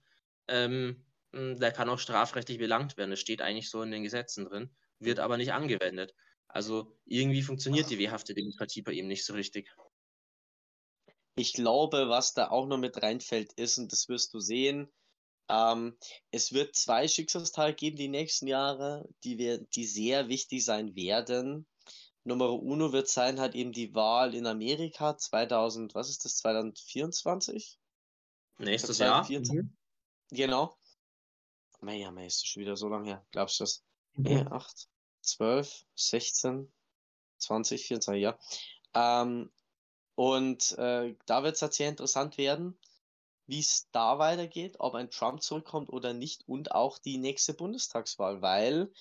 ähm, 0.47 0.72
hm, 0.72 1.05
der 1.34 1.71
kann 1.71 1.89
auch 1.89 1.99
strafrechtlich 1.99 2.57
belangt 2.57 2.97
werden. 2.97 3.11
Das 3.11 3.19
steht 3.19 3.41
eigentlich 3.41 3.69
so 3.69 3.82
in 3.82 3.91
den 3.91 4.03
Gesetzen 4.03 4.45
drin, 4.45 4.75
wird 4.99 5.19
aber 5.19 5.38
nicht 5.38 5.53
angewendet. 5.53 6.13
Also 6.47 6.97
irgendwie 7.05 7.43
funktioniert 7.43 7.89
die 7.89 7.99
wehrhafte 7.99 8.34
Demokratie 8.34 8.82
bei 8.82 8.93
ihm 8.93 9.07
nicht 9.07 9.25
so 9.25 9.34
richtig. 9.34 9.69
Ich 11.36 11.53
glaube, 11.53 12.09
was 12.09 12.34
da 12.34 12.49
auch 12.49 12.65
noch 12.65 12.77
mit 12.77 13.01
reinfällt, 13.01 13.53
ist, 13.53 13.77
und 13.77 13.91
das 13.91 14.09
wirst 14.09 14.34
du 14.34 14.39
sehen, 14.39 14.91
ähm, 15.49 15.97
es 16.32 16.53
wird 16.53 16.75
zwei 16.75 17.07
Schicksalstage 17.07 17.73
geben 17.73 17.97
die 17.97 18.07
nächsten 18.07 18.47
Jahre, 18.47 19.07
die, 19.23 19.38
wir, 19.38 19.59
die 19.59 19.86
sehr 19.86 20.27
wichtig 20.27 20.65
sein 20.65 20.95
werden. 20.95 21.67
Nummer 22.23 22.51
uno 22.51 22.91
wird 22.91 23.07
sein 23.07 23.39
halt 23.39 23.55
eben 23.55 23.71
die 23.71 23.95
Wahl 23.95 24.36
in 24.36 24.45
Amerika 24.45 25.17
2000, 25.17 25.95
was 25.95 26.09
ist 26.09 26.25
das, 26.25 26.38
2024? 26.38 27.80
Nächstes 28.59 28.97
Jahr. 28.97 29.27
Mhm. 29.30 29.75
Genau. 30.32 30.77
Naja, 31.82 32.11
Mei, 32.11 32.25
ist 32.25 32.41
das 32.41 32.47
schon 32.47 32.61
wieder 32.61 32.75
so 32.75 32.89
lange 32.89 33.09
her. 33.09 33.25
Glaubst 33.32 33.59
du 33.59 33.63
das? 33.63 33.84
Mhm. 34.15 34.23
Nee, 34.23 34.41
8, 34.41 34.89
12, 35.21 35.86
16, 35.95 36.71
20, 37.38 37.86
24, 37.86 38.21
ja. 38.21 38.38
Ähm, 38.93 39.51
und 40.15 40.77
äh, 40.77 41.15
da 41.25 41.43
wird 41.43 41.55
es 41.55 41.61
halt 41.61 41.73
sehr 41.73 41.89
interessant 41.89 42.38
werden, 42.38 42.77
wie 43.47 43.59
es 43.59 43.89
da 43.91 44.19
weitergeht, 44.19 44.75
ob 44.80 44.95
ein 44.95 45.09
Trump 45.09 45.41
zurückkommt 45.41 45.89
oder 45.89 46.13
nicht 46.13 46.47
und 46.47 46.71
auch 46.71 46.97
die 46.97 47.17
nächste 47.17 47.53
Bundestagswahl, 47.53 48.41
weil 48.41 48.91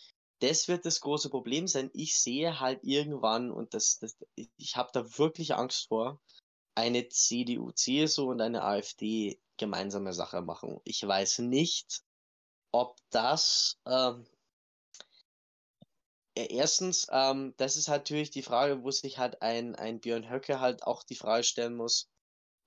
das 0.41 0.69
wird 0.69 0.87
das 0.87 1.01
große 1.01 1.31
Problem 1.31 1.67
sein. 1.67 1.91
Ich 1.93 2.17
sehe 2.19 2.61
halt 2.61 2.81
irgendwann, 2.85 3.51
und 3.51 3.75
das, 3.75 3.99
das 3.99 4.17
ich 4.57 4.77
habe 4.77 4.91
da 4.93 5.19
wirklich 5.19 5.55
Angst 5.55 5.89
vor, 5.89 6.21
eine 6.75 7.09
CDU, 7.09 7.73
CSU 7.73 8.31
und 8.31 8.41
eine 8.41 8.63
AfD 8.63 9.41
gemeinsame 9.57 10.13
Sache 10.13 10.41
machen. 10.43 10.81
Ich 10.85 11.05
weiß 11.07 11.41
nicht, 11.41 12.03
ob 12.73 12.97
das 13.11 13.79
ähm, 13.87 14.27
erstens, 16.47 17.07
ähm, 17.11 17.55
das 17.57 17.77
ist 17.77 17.89
halt 17.89 18.03
natürlich 18.03 18.31
die 18.31 18.43
Frage, 18.43 18.83
wo 18.83 18.91
sich 18.91 19.19
halt 19.19 19.43
ein, 19.43 19.75
ein 19.75 20.01
Björn 20.01 20.31
Höcke 20.31 20.61
halt 20.61 20.85
auch 20.85 21.03
die 21.03 21.17
Frage 21.17 21.45
stellen 21.45 21.75
muss, 21.75 22.09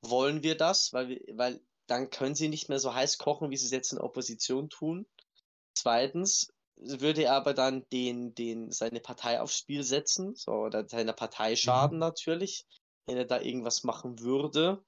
wollen 0.02 0.44
wir 0.44 0.58
das? 0.58 0.94
Weil, 0.94 1.10
wir, 1.10 1.22
weil 1.34 1.62
dann 1.88 2.10
können 2.10 2.36
sie 2.36 2.50
nicht 2.50 2.70
mehr 2.70 2.80
so 2.80 2.94
heiß 2.94 3.18
kochen, 3.18 3.50
wie 3.50 3.58
sie 3.58 3.66
es 3.66 3.72
jetzt 3.72 3.94
in 3.94 4.00
Opposition 4.00 4.70
tun. 4.70 5.06
Zweitens 5.74 6.52
würde 6.76 7.24
er 7.24 7.36
aber 7.36 7.54
dann 7.54 7.88
den, 7.92 8.34
den, 8.34 8.72
seine 8.72 9.00
Partei 9.00 9.40
aufs 9.40 9.58
Spiel 9.58 9.84
setzen, 9.84 10.36
so, 10.36 10.52
oder 10.52 10.88
seiner 10.88 11.14
Partei 11.14 11.56
schaden 11.56 11.98
mhm. 11.98 12.02
natürlich, 12.02 12.66
wenn 13.06 13.18
er 13.18 13.26
da 13.26 13.40
irgendwas 13.40 13.84
machen 13.84 14.20
würde. 14.20 14.84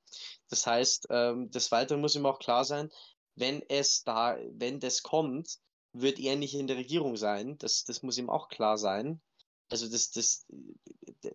Das 0.50 0.66
heißt, 0.66 1.08
ähm, 1.10 1.52
des 1.52 1.72
Weiteren 1.72 2.02
muss 2.02 2.16
ihm 2.16 2.26
auch 2.26 2.40
klar 2.40 2.66
sein, 2.66 2.92
wenn 3.36 3.62
es 3.70 4.04
da, 4.04 4.38
wenn 4.52 4.80
das 4.80 5.04
kommt, 5.04 5.60
wird 5.94 6.20
er 6.20 6.36
nicht 6.36 6.56
in 6.56 6.68
der 6.68 6.78
Regierung 6.78 7.18
sein. 7.18 7.58
Das, 7.58 7.84
das 7.84 8.04
muss 8.04 8.18
ihm 8.18 8.30
auch 8.30 8.50
klar 8.50 8.78
sein. 8.78 9.22
Also 9.70 9.90
das, 9.90 10.12
das, 10.12 10.46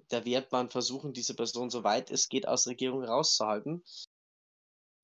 da 0.09 0.25
wird 0.25 0.53
man 0.53 0.71
versuchen, 0.71 1.13
diese 1.13 1.35
Person 1.35 1.71
so 1.71 1.85
weit 1.85 2.11
es 2.11 2.29
geht 2.29 2.47
aus 2.47 2.65
der 2.65 2.73
Regierung 2.73 3.05
rauszuhalten. 3.05 3.85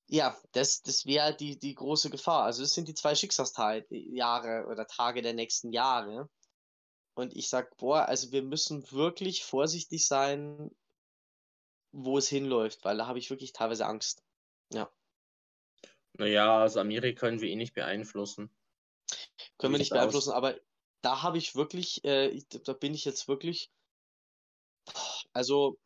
Ja, 0.06 0.38
das, 0.52 0.82
das 0.82 1.06
wäre 1.06 1.34
die, 1.34 1.58
die 1.58 1.74
große 1.74 2.10
Gefahr. 2.10 2.44
Also 2.44 2.62
das 2.62 2.72
sind 2.72 2.88
die 2.88 2.94
zwei 2.94 3.14
Schicksalsjahre 3.14 4.66
oder 4.66 4.86
Tage 4.86 5.22
der 5.22 5.32
nächsten 5.32 5.72
Jahre. 5.72 6.28
Und 7.14 7.34
ich 7.34 7.48
sag, 7.48 7.76
boah, 7.76 8.06
also 8.08 8.32
wir 8.32 8.42
müssen 8.42 8.90
wirklich 8.90 9.44
vorsichtig 9.44 10.06
sein, 10.06 10.70
wo 11.92 12.18
es 12.18 12.28
hinläuft, 12.28 12.84
weil 12.84 12.98
da 12.98 13.06
habe 13.06 13.18
ich 13.18 13.30
wirklich 13.30 13.52
teilweise 13.52 13.86
Angst. 13.86 14.22
Ja. 14.72 14.90
Naja, 16.14 16.60
also 16.60 16.80
Amerika 16.80 17.20
können 17.20 17.40
wir 17.40 17.48
eh 17.48 17.56
nicht 17.56 17.74
beeinflussen. 17.74 18.50
Können 19.58 19.74
wir 19.74 19.78
nicht 19.78 19.90
beeinflussen, 19.90 20.30
aus? 20.30 20.36
aber 20.36 20.58
da 21.02 21.22
habe 21.22 21.38
ich 21.38 21.54
wirklich, 21.54 22.04
äh, 22.04 22.40
da 22.64 22.72
bin 22.72 22.94
ich 22.94 23.04
jetzt 23.04 23.28
wirklich, 23.28 23.70
also, 25.32 25.78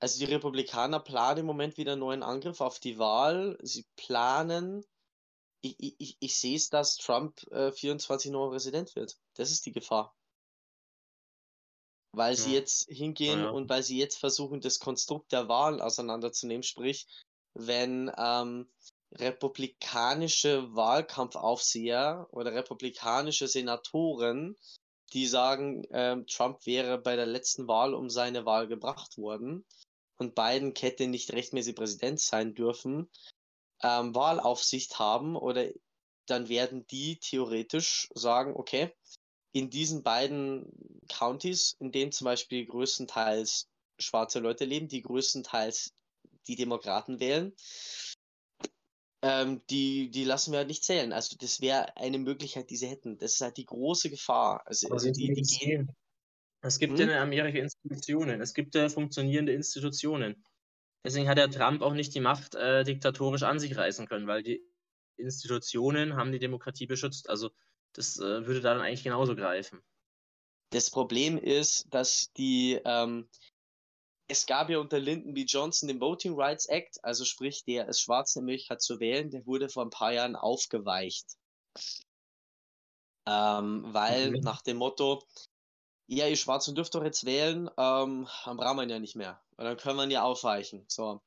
also 0.00 0.18
die 0.18 0.32
Republikaner 0.32 1.00
planen 1.00 1.40
im 1.40 1.46
Moment 1.46 1.76
wieder 1.76 1.92
einen 1.92 2.00
neuen 2.00 2.22
Angriff 2.22 2.60
auf 2.60 2.78
die 2.78 2.98
Wahl. 2.98 3.58
Sie 3.62 3.86
planen, 3.96 4.84
ich, 5.62 5.76
ich, 5.98 6.16
ich 6.18 6.36
sehe 6.36 6.56
es, 6.56 6.68
dass 6.68 6.96
Trump 6.96 7.42
äh, 7.52 7.72
24 7.72 8.30
neuer 8.30 8.50
Präsident 8.50 8.94
wird. 8.96 9.18
Das 9.34 9.50
ist 9.50 9.64
die 9.66 9.72
Gefahr. 9.72 10.14
Weil 12.12 12.34
ja. 12.34 12.40
sie 12.40 12.54
jetzt 12.54 12.88
hingehen 12.88 13.40
ja. 13.40 13.50
und 13.50 13.68
weil 13.68 13.84
sie 13.84 13.98
jetzt 13.98 14.18
versuchen, 14.18 14.60
das 14.60 14.80
Konstrukt 14.80 15.30
der 15.32 15.48
Wahl 15.48 15.80
auseinanderzunehmen, 15.80 16.64
sprich, 16.64 17.06
wenn 17.54 18.10
ähm, 18.16 18.68
republikanische 19.12 20.74
Wahlkampfaufseher 20.74 22.28
oder 22.30 22.54
republikanische 22.54 23.48
Senatoren, 23.48 24.56
die 25.12 25.26
sagen, 25.26 25.84
ähm, 25.90 26.26
Trump 26.26 26.64
wäre 26.66 26.98
bei 26.98 27.16
der 27.16 27.26
letzten 27.26 27.66
Wahl 27.66 27.94
um 27.94 28.08
seine 28.10 28.44
Wahl 28.46 28.68
gebracht 28.68 29.18
worden 29.18 29.64
und 30.16 30.34
Biden 30.34 30.74
hätte 30.78 31.08
nicht 31.08 31.32
rechtmäßig 31.32 31.74
Präsident 31.74 32.20
sein 32.20 32.54
dürfen, 32.54 33.10
ähm, 33.82 34.14
Wahlaufsicht 34.14 34.98
haben 34.98 35.36
oder 35.36 35.68
dann 36.26 36.48
werden 36.48 36.86
die 36.86 37.18
theoretisch 37.18 38.08
sagen, 38.14 38.54
okay, 38.54 38.94
in 39.52 39.70
diesen 39.70 40.04
beiden 40.04 40.70
Counties, 41.08 41.74
in 41.80 41.90
denen 41.90 42.12
zum 42.12 42.26
Beispiel 42.26 42.66
größtenteils 42.66 43.66
schwarze 43.98 44.38
Leute 44.38 44.64
leben, 44.64 44.86
die 44.86 45.02
größtenteils 45.02 45.92
die 46.46 46.56
Demokraten 46.56 47.20
wählen, 47.20 47.54
ähm, 49.22 49.60
die, 49.68 50.10
die 50.10 50.24
lassen 50.24 50.52
wir 50.52 50.58
halt 50.58 50.68
nicht 50.68 50.84
zählen. 50.84 51.12
Also 51.12 51.36
das 51.38 51.60
wäre 51.60 51.96
eine 51.96 52.18
Möglichkeit, 52.18 52.70
die 52.70 52.76
sie 52.76 52.88
hätten. 52.88 53.18
Das 53.18 53.34
ist 53.34 53.40
halt 53.40 53.56
die 53.56 53.66
große 53.66 54.10
Gefahr. 54.10 54.62
Also, 54.66 54.88
also 54.88 55.10
die, 55.10 55.32
die 55.32 55.42
gehen. 55.42 55.94
Es 56.62 56.78
gibt 56.78 56.98
hm? 56.98 57.08
ja 57.08 57.16
in 57.16 57.22
Amerika 57.22 57.58
Institutionen, 57.58 58.40
es 58.40 58.54
gibt 58.54 58.74
ja 58.74 58.88
funktionierende 58.88 59.52
Institutionen. 59.52 60.44
Deswegen 61.04 61.28
hat 61.28 61.38
der 61.38 61.50
Trump 61.50 61.80
auch 61.80 61.94
nicht 61.94 62.14
die 62.14 62.20
Macht 62.20 62.54
äh, 62.54 62.84
diktatorisch 62.84 63.42
an 63.42 63.58
sich 63.58 63.76
reißen 63.76 64.06
können, 64.06 64.26
weil 64.26 64.42
die 64.42 64.62
Institutionen 65.16 66.16
haben 66.16 66.32
die 66.32 66.38
Demokratie 66.38 66.86
beschützt. 66.86 67.30
Also 67.30 67.50
das 67.94 68.18
äh, 68.18 68.46
würde 68.46 68.60
dann 68.60 68.80
eigentlich 68.80 69.04
genauso 69.04 69.34
greifen. 69.34 69.80
Das 70.70 70.90
Problem 70.90 71.38
ist, 71.38 71.86
dass 71.90 72.32
die, 72.36 72.80
ähm, 72.84 73.28
es 74.30 74.46
gab 74.46 74.70
ja 74.70 74.78
unter 74.78 75.00
Lyndon 75.00 75.34
B. 75.34 75.42
Johnson 75.42 75.88
den 75.88 76.00
Voting 76.00 76.34
Rights 76.34 76.66
Act, 76.66 77.02
also 77.04 77.24
sprich, 77.24 77.64
der 77.64 77.88
es 77.88 78.00
schwarz 78.00 78.36
in 78.36 78.44
Möglichkeit 78.44 78.80
zu 78.80 79.00
wählen, 79.00 79.30
der 79.30 79.44
wurde 79.46 79.68
vor 79.68 79.84
ein 79.84 79.90
paar 79.90 80.12
Jahren 80.12 80.36
aufgeweicht. 80.36 81.36
Ähm, 83.26 83.84
weil 83.92 84.30
Mhm. 84.30 84.40
nach 84.40 84.62
dem 84.62 84.76
Motto, 84.78 85.22
ja, 86.08 86.26
ihr 86.28 86.36
Schwarzen 86.36 86.74
dürft 86.74 86.94
doch 86.94 87.04
jetzt 87.04 87.24
wählen, 87.26 87.68
ähm, 87.76 88.28
dann 88.44 88.56
brauchen 88.56 88.76
wir 88.76 88.82
ihn 88.84 88.90
ja 88.90 88.98
nicht 89.00 89.16
mehr. 89.16 89.42
Und 89.56 89.64
dann 89.64 89.76
können 89.76 89.96
wir 89.98 90.08
ja 90.08 90.22
aufweichen. 90.22 90.84
So. 90.88 91.20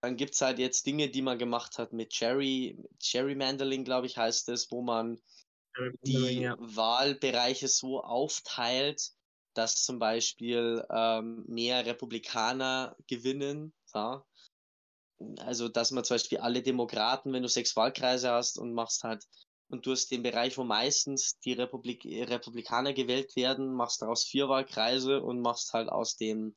Dann 0.00 0.16
gibt 0.16 0.34
es 0.34 0.40
halt 0.40 0.58
jetzt 0.58 0.86
Dinge, 0.86 1.10
die 1.10 1.22
man 1.22 1.38
gemacht 1.38 1.78
hat 1.78 1.92
mit 1.92 2.10
Cherry, 2.10 2.76
Gerrymandering, 2.98 3.84
glaube 3.84 4.06
ich, 4.06 4.16
heißt 4.16 4.48
es, 4.48 4.70
wo 4.70 4.82
man 4.82 5.20
die 6.02 6.40
Ja. 6.40 6.56
Wahlbereiche 6.58 7.68
so 7.68 8.02
aufteilt, 8.02 9.12
dass 9.54 9.82
zum 9.84 9.98
Beispiel 9.98 10.84
ähm, 10.90 11.44
mehr 11.48 11.84
Republikaner 11.86 12.96
gewinnen. 13.06 13.72
Ja? 13.94 14.24
Also, 15.38 15.68
dass 15.68 15.90
man 15.90 16.04
zum 16.04 16.16
Beispiel 16.16 16.38
alle 16.38 16.62
Demokraten, 16.62 17.32
wenn 17.32 17.42
du 17.42 17.48
sechs 17.48 17.76
Wahlkreise 17.76 18.30
hast 18.30 18.58
und 18.58 18.72
machst 18.74 19.04
halt, 19.04 19.24
und 19.68 19.86
du 19.86 19.92
hast 19.92 20.10
den 20.10 20.22
Bereich, 20.22 20.58
wo 20.58 20.64
meistens 20.64 21.38
die 21.40 21.54
Republik 21.54 22.04
Republikaner 22.04 22.92
gewählt 22.92 23.36
werden, 23.36 23.72
machst 23.72 24.02
daraus 24.02 24.24
vier 24.24 24.48
Wahlkreise 24.48 25.22
und 25.22 25.40
machst 25.40 25.72
halt 25.72 25.88
aus 25.88 26.16
dem, 26.16 26.56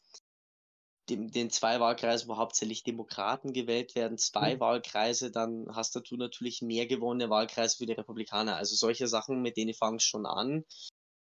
dem 1.09 1.31
den 1.31 1.49
zwei 1.49 1.79
Wahlkreisen, 1.79 2.27
wo 2.27 2.37
hauptsächlich 2.37 2.83
Demokraten 2.83 3.53
gewählt 3.53 3.95
werden, 3.95 4.17
zwei 4.17 4.55
Mhm. 4.55 4.59
Wahlkreise, 4.59 5.31
dann 5.31 5.67
hast 5.71 5.95
du 5.95 6.01
natürlich 6.17 6.61
mehr 6.61 6.87
gewonnene 6.87 7.29
Wahlkreise 7.29 7.77
für 7.77 7.85
die 7.85 7.93
Republikaner. 7.93 8.55
Also 8.57 8.75
solche 8.75 9.07
Sachen, 9.07 9.41
mit 9.41 9.57
denen 9.57 9.73
fangen 9.73 9.99
schon 9.99 10.25
an. 10.25 10.65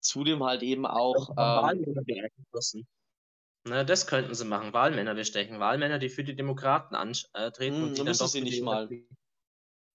Zudem 0.02 0.43
halt 0.43 0.64
eben 0.64 0.86
auch. 0.86 1.32
Ähm, 1.38 1.56
Wahlmänner 1.56 2.04
beeinflussen. 2.04 2.88
Ne, 3.66 3.86
das 3.86 4.06
könnten 4.06 4.36
sie 4.36 4.43
machen. 4.43 4.74
Wahlmänner 4.74 5.16
bestechen. 5.16 5.62
Wahlmänner, 5.62 5.97
die 5.97 6.10
für 6.10 6.26
die 6.26 6.36
Demokraten 6.36 6.93
antreten 6.93 7.84
Hm, 7.84 7.86
und 7.86 7.97
die 7.97 8.04
dann 8.04 8.18
doch 8.18 8.28
sie 8.28 8.41
nicht 8.41 8.62
mal. 8.62 8.93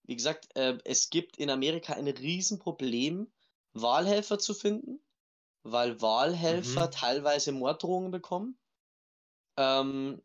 wie 0.07 0.15
gesagt, 0.15 0.55
äh, 0.55 0.77
es 0.85 1.09
gibt 1.09 1.37
in 1.37 1.49
Amerika 1.49 1.93
ein 1.93 2.07
Riesenproblem, 2.07 3.31
Wahlhelfer 3.73 4.39
zu 4.39 4.53
finden, 4.53 4.99
weil 5.63 6.01
Wahlhelfer 6.01 6.89
Mhm. 6.89 6.91
teilweise 6.91 7.51
Morddrohungen 7.53 8.11
bekommen. 8.11 8.59
Ähm, 9.57 10.21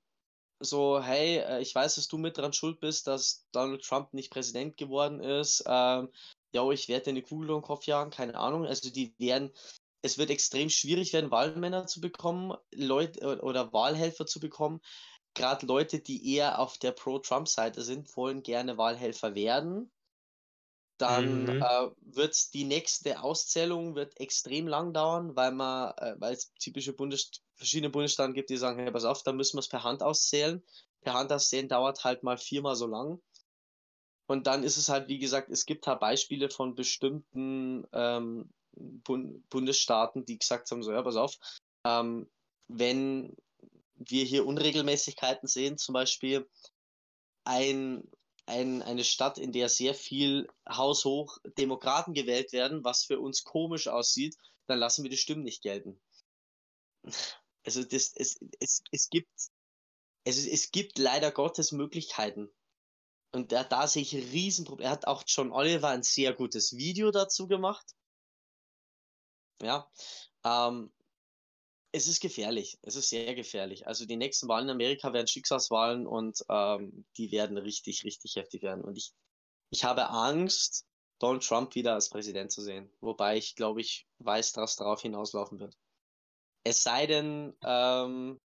so, 0.61 1.03
hey, 1.03 1.39
äh, 1.39 1.61
ich 1.63 1.75
weiß, 1.75 1.97
dass 1.97 2.09
du 2.09 2.19
mit 2.19 2.39
dran 2.39 2.53
schuld 2.53 2.81
bist, 2.81 3.07
dass 3.07 3.49
Donald 3.53 3.85
Trump 3.85 4.15
nicht 4.15 4.33
Präsident 4.33 4.77
geworden 4.77 5.21
ist. 5.21 5.65
Ähm, 5.67 6.11
ja, 6.53 6.69
ich 6.71 6.89
werde 6.89 7.05
dir 7.05 7.11
eine 7.11 7.23
Kugel 7.23 7.51
um 7.51 7.59
den 7.61 7.67
Kopf 7.67 7.87
jagen, 7.87 8.11
keine 8.11 8.37
Ahnung. 8.37 8.67
Also 8.67 8.91
die 8.91 9.15
werden, 9.19 9.53
es 10.03 10.19
wird 10.19 10.31
extrem 10.31 10.71
schwierig 10.71 11.13
werden, 11.13 11.31
Wahlmänner 11.31 11.87
zu 11.87 12.01
bekommen, 12.01 12.57
Leute 12.75 13.41
oder 13.43 13.73
Wahlhelfer 13.73 14.27
zu 14.27 14.41
bekommen. 14.41 14.81
Gerade 15.35 15.67
Leute, 15.67 16.01
die 16.01 16.35
eher 16.35 16.59
auf 16.61 16.79
der 16.79 16.93
Pro-Trump-Seite 16.93 17.83
sind, 17.83 18.17
wollen 18.17 18.43
gerne 18.43 18.79
Wahlhelfer 18.79 19.35
werden. 19.35 19.93
Dann 20.99 21.49
Mhm. 21.49 21.61
äh, 21.61 21.89
wird 22.03 22.53
die 22.53 22.65
nächste 22.65 23.23
Auszählung 23.23 23.95
wird 23.95 24.21
extrem 24.21 24.69
lang 24.69 24.93
dauern, 24.93 25.35
weil 25.35 25.51
man, 25.53 25.95
äh, 25.97 26.15
weil 26.19 26.35
es 26.35 26.53
typische 26.55 26.93
Bundes 26.93 27.31
verschiedene 27.55 27.89
Bundesstaaten 27.91 28.35
gibt, 28.35 28.51
die 28.51 28.59
sagen, 28.59 28.79
hey, 28.81 28.93
pass 28.93 29.05
auf, 29.07 29.23
da 29.23 29.33
müssen 29.33 29.57
wir 29.57 29.61
es 29.61 29.69
per 29.69 29.83
Hand 29.83 30.03
auszählen. 30.03 30.63
Per 31.01 31.15
Hand 31.15 31.33
auszählen 31.33 31.69
dauert 31.69 32.05
halt 32.05 32.23
mal 32.23 32.37
viermal 32.37 32.77
so 32.77 32.87
lang. 32.87 33.23
Und 34.31 34.47
dann 34.47 34.63
ist 34.63 34.77
es 34.77 34.89
halt, 34.89 35.09
wie 35.09 35.19
gesagt, 35.19 35.51
es 35.51 35.67
gibt 35.67 35.89
halt 35.89 35.99
Beispiele 35.99 36.51
von 36.51 36.77
bestimmten 36.77 37.85
ähm, 37.93 38.49
Bund 38.77 39.51
Bundesstaaten, 39.51 40.25
die 40.25 40.39
gesagt 40.39 40.71
haben, 40.71 40.85
so, 40.85 40.93
ja, 40.93 41.03
pass 41.03 41.17
auf, 41.17 41.37
ähm, 41.85 42.31
wenn 42.69 43.37
wir 43.97 44.25
hier 44.25 44.47
Unregelmäßigkeiten 44.47 45.49
sehen, 45.49 45.79
zum 45.79 45.95
Beispiel 45.95 46.49
ein, 47.43 48.09
ein, 48.47 48.83
eine 48.83 49.03
Stadt, 49.03 49.37
in 49.37 49.51
der 49.51 49.69
sehr 49.69 49.95
viel 49.95 50.47
haushoch 50.69 51.39
Demokraten 51.59 52.15
gewählt 52.15 52.53
werden, 52.53 52.85
was 52.85 53.03
für 53.03 53.19
uns 53.19 53.43
komisch 53.43 53.89
aussieht, 53.89 54.37
dann 54.67 54.79
lassen 54.79 55.03
wir 55.03 55.11
die 55.11 55.17
Stimmen 55.17 55.43
nicht 55.43 55.61
gelten. 55.61 56.01
Also 57.67 57.83
das, 57.83 58.13
es, 58.15 58.39
es, 58.61 58.85
es 58.93 59.11
gibt 59.11 59.29
es, 60.25 60.47
es 60.47 60.71
gibt 60.71 60.99
leider 60.99 61.33
Gottes 61.33 61.73
Möglichkeiten. 61.73 62.49
Und 63.33 63.53
da, 63.53 63.65
da 63.65 63.87
sehe 63.87 64.03
ich 64.03 64.15
ein 64.15 64.29
Riesenproblem. 64.29 64.87
Er 64.87 64.93
hat 64.93 65.07
auch 65.07 65.23
John 65.27 65.53
Oliver 65.53 65.89
ein 65.89 66.03
sehr 66.03 66.35
gutes 66.35 66.77
Video 66.77 67.11
dazu 67.11 67.47
gemacht. 67.47 67.95
Ja. 69.63 69.91
Ähm, 70.45 70.93
es 71.93 72.07
ist 72.07 72.21
gefährlich. 72.21 72.79
Es 72.83 72.97
ist 72.97 73.09
sehr 73.09 73.35
gefährlich. 73.35 73.87
Also 73.87 74.07
die 74.07 74.17
nächsten 74.17 74.49
Wahlen 74.49 74.69
in 74.69 74.75
Amerika 74.75 75.13
werden 75.13 75.27
Schicksalswahlen 75.27 76.07
und 76.07 76.45
ähm, 76.49 77.05
die 77.17 77.31
werden 77.33 77.57
richtig, 77.57 78.05
richtig 78.05 78.37
heftig 78.37 78.63
werden. 78.63 78.85
Und 78.85 78.97
ich, 78.97 79.13
ich 79.71 79.85
habe 79.85 80.09
Angst, 80.09 80.87
Donald 81.19 81.45
Trump 81.45 81.75
wieder 81.75 81.95
als 81.95 82.09
Präsident 82.09 82.51
zu 82.51 82.63
sehen. 82.63 82.91
Wobei 83.01 83.37
ich, 83.37 83.55
glaube 83.55 83.81
ich, 83.81 84.07
weiß, 84.19 84.53
dass 84.53 84.77
darauf 84.77 85.03
hinauslaufen 85.03 85.61
wird. 85.61 85.77
Es 86.65 86.83
sei 86.83 87.07
denn, 87.07 87.57
ähm, 87.63 88.41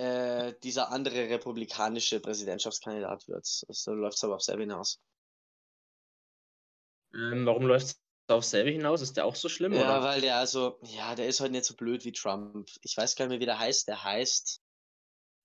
äh, 0.00 0.54
dieser 0.62 0.90
andere 0.90 1.28
republikanische 1.28 2.20
Präsidentschaftskandidat 2.20 3.28
wird. 3.28 3.46
Also 3.68 3.92
läuft 3.94 4.16
es 4.16 4.24
aber 4.24 4.36
auf 4.36 4.42
selber 4.42 4.62
hinaus. 4.62 5.00
Ähm, 7.14 7.44
warum 7.46 7.64
läuft 7.66 7.86
es 7.86 8.02
auf 8.28 8.44
selbe 8.44 8.70
hinaus? 8.70 9.02
Ist 9.02 9.16
der 9.16 9.26
auch 9.26 9.34
so 9.34 9.48
schlimm, 9.48 9.72
Ja, 9.72 9.82
oder? 9.82 10.02
weil 10.02 10.20
der 10.20 10.36
also, 10.36 10.78
ja, 10.84 11.14
der 11.14 11.26
ist 11.26 11.40
halt 11.40 11.52
nicht 11.52 11.64
so 11.64 11.74
blöd 11.74 12.04
wie 12.04 12.12
Trump. 12.12 12.68
Ich 12.82 12.96
weiß 12.96 13.16
gar 13.16 13.24
nicht 13.26 13.30
mehr, 13.30 13.40
wie 13.40 13.46
der 13.46 13.58
heißt. 13.58 13.88
Der 13.88 14.02
heißt 14.04 14.62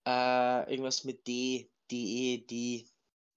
äh, 0.07 0.71
irgendwas 0.71 1.03
mit 1.03 1.27
D, 1.27 1.71
D, 1.91 1.95
E, 1.95 2.37
D, 2.45 2.85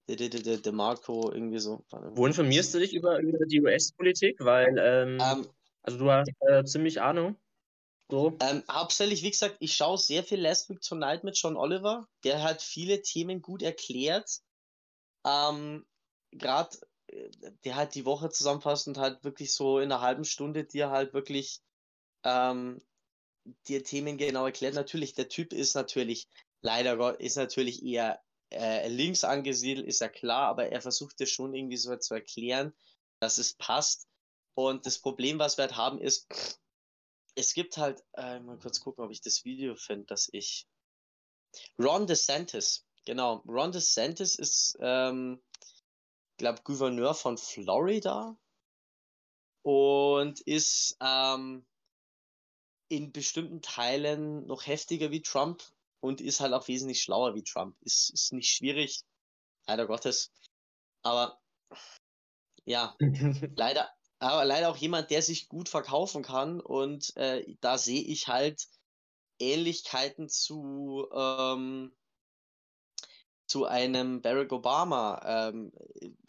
D, 0.07 0.15
D, 0.15 0.29
D, 0.29 0.41
D, 0.41 0.57
D 0.57 0.71
Marco, 0.71 1.31
irgendwie 1.31 1.59
so. 1.59 1.85
Wo 1.89 2.25
informierst 2.27 2.73
du 2.73 2.79
dich 2.79 2.93
über, 2.93 3.19
über 3.19 3.45
die 3.45 3.61
US-Politik? 3.61 4.37
Weil, 4.39 4.75
ähm, 4.79 5.19
Ähm, 5.19 5.47
also 5.83 5.97
du 5.99 6.11
hast 6.11 6.31
äh, 6.41 6.63
ziemlich 6.65 7.01
Ahnung. 7.01 7.37
So. 8.09 8.35
Ähm, 8.41 8.63
hauptsächlich, 8.69 9.21
wie 9.21 9.29
gesagt, 9.29 9.57
ich 9.59 9.75
schaue 9.75 9.97
sehr 9.97 10.23
viel 10.23 10.41
Last 10.41 10.69
Week 10.69 10.81
Tonight 10.81 11.23
mit 11.23 11.37
John 11.37 11.55
Oliver. 11.55 12.07
Der 12.23 12.41
hat 12.41 12.61
viele 12.61 13.01
Themen 13.03 13.41
gut 13.41 13.61
erklärt. 13.61 14.41
Ähm, 15.25 15.85
Gerade, 16.31 16.77
der 17.63 17.75
halt 17.75 17.95
die 17.95 18.05
Woche 18.05 18.29
zusammenfasst 18.29 18.87
und 18.87 18.97
halt 18.97 19.23
wirklich 19.23 19.53
so 19.53 19.79
in 19.79 19.91
einer 19.91 20.01
halben 20.01 20.25
Stunde 20.25 20.63
dir 20.63 20.89
halt 20.89 21.13
wirklich 21.13 21.61
ähm, 22.23 22.81
dir 23.67 23.83
Themen 23.83 24.17
genau 24.17 24.45
erklärt. 24.45 24.75
Natürlich, 24.75 25.13
der 25.13 25.29
Typ 25.29 25.53
ist 25.53 25.75
natürlich, 25.75 26.27
leider 26.61 26.97
Gott, 26.97 27.19
ist 27.19 27.37
natürlich 27.37 27.83
eher 27.83 28.21
äh, 28.51 28.87
links 28.89 29.23
angesiedelt, 29.23 29.87
ist 29.87 30.01
ja 30.01 30.09
klar, 30.09 30.47
aber 30.47 30.69
er 30.69 30.81
versucht 30.81 31.19
dir 31.19 31.27
schon 31.27 31.53
irgendwie 31.53 31.77
so 31.77 31.95
zu 31.95 32.15
erklären, 32.15 32.73
dass 33.19 33.37
es 33.37 33.53
passt. 33.53 34.07
Und 34.55 34.85
das 34.85 34.99
Problem, 34.99 35.39
was 35.39 35.57
wir 35.57 35.63
halt 35.63 35.77
haben, 35.77 35.99
ist, 35.99 36.27
es 37.35 37.53
gibt 37.53 37.77
halt, 37.77 38.03
äh, 38.13 38.39
mal 38.39 38.57
kurz 38.57 38.79
gucken, 38.79 39.03
ob 39.03 39.11
ich 39.11 39.21
das 39.21 39.45
Video 39.45 39.75
finde, 39.75 40.05
dass 40.05 40.29
ich. 40.31 40.67
Ron 41.79 42.05
DeSantis, 42.05 42.85
genau. 43.05 43.37
Ron 43.47 43.71
DeSantis 43.71 44.35
ist, 44.35 44.77
ähm, 44.79 45.41
glaube 46.37 46.61
Gouverneur 46.63 47.13
von 47.13 47.37
Florida 47.37 48.37
und 49.63 50.39
ist 50.41 50.97
ähm, 51.01 51.65
in 52.87 53.11
bestimmten 53.11 53.61
Teilen 53.61 54.45
noch 54.47 54.65
heftiger 54.65 55.11
wie 55.11 55.21
Trump 55.21 55.63
und 55.99 56.21
ist 56.21 56.39
halt 56.39 56.53
auch 56.53 56.67
wesentlich 56.67 57.01
schlauer 57.01 57.35
wie 57.35 57.43
Trump. 57.43 57.75
Ist, 57.81 58.09
ist 58.11 58.33
nicht 58.33 58.49
schwierig, 58.49 59.01
leider 59.67 59.85
Gottes. 59.85 60.31
Aber 61.03 61.39
ja, 62.65 62.95
leider, 63.55 63.93
aber 64.19 64.43
leider 64.45 64.69
auch 64.69 64.77
jemand, 64.77 65.09
der 65.11 65.21
sich 65.21 65.47
gut 65.47 65.69
verkaufen 65.69 66.23
kann. 66.23 66.59
Und 66.59 67.15
äh, 67.15 67.55
da 67.61 67.77
sehe 67.77 68.01
ich 68.01 68.27
halt 68.27 68.67
Ähnlichkeiten 69.39 70.27
zu, 70.27 71.07
ähm, 71.13 71.95
zu 73.47 73.65
einem 73.65 74.21
Barack 74.21 74.51
Obama 74.51 75.21
ähm, 75.49 75.71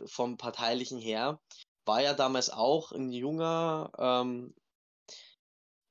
vom 0.06 0.36
parteilichen 0.36 0.98
her. 0.98 1.40
War 1.84 2.00
ja 2.00 2.14
damals 2.14 2.50
auch 2.50 2.92
ein 2.92 3.10
junger, 3.10 3.90
ähm, 3.98 4.54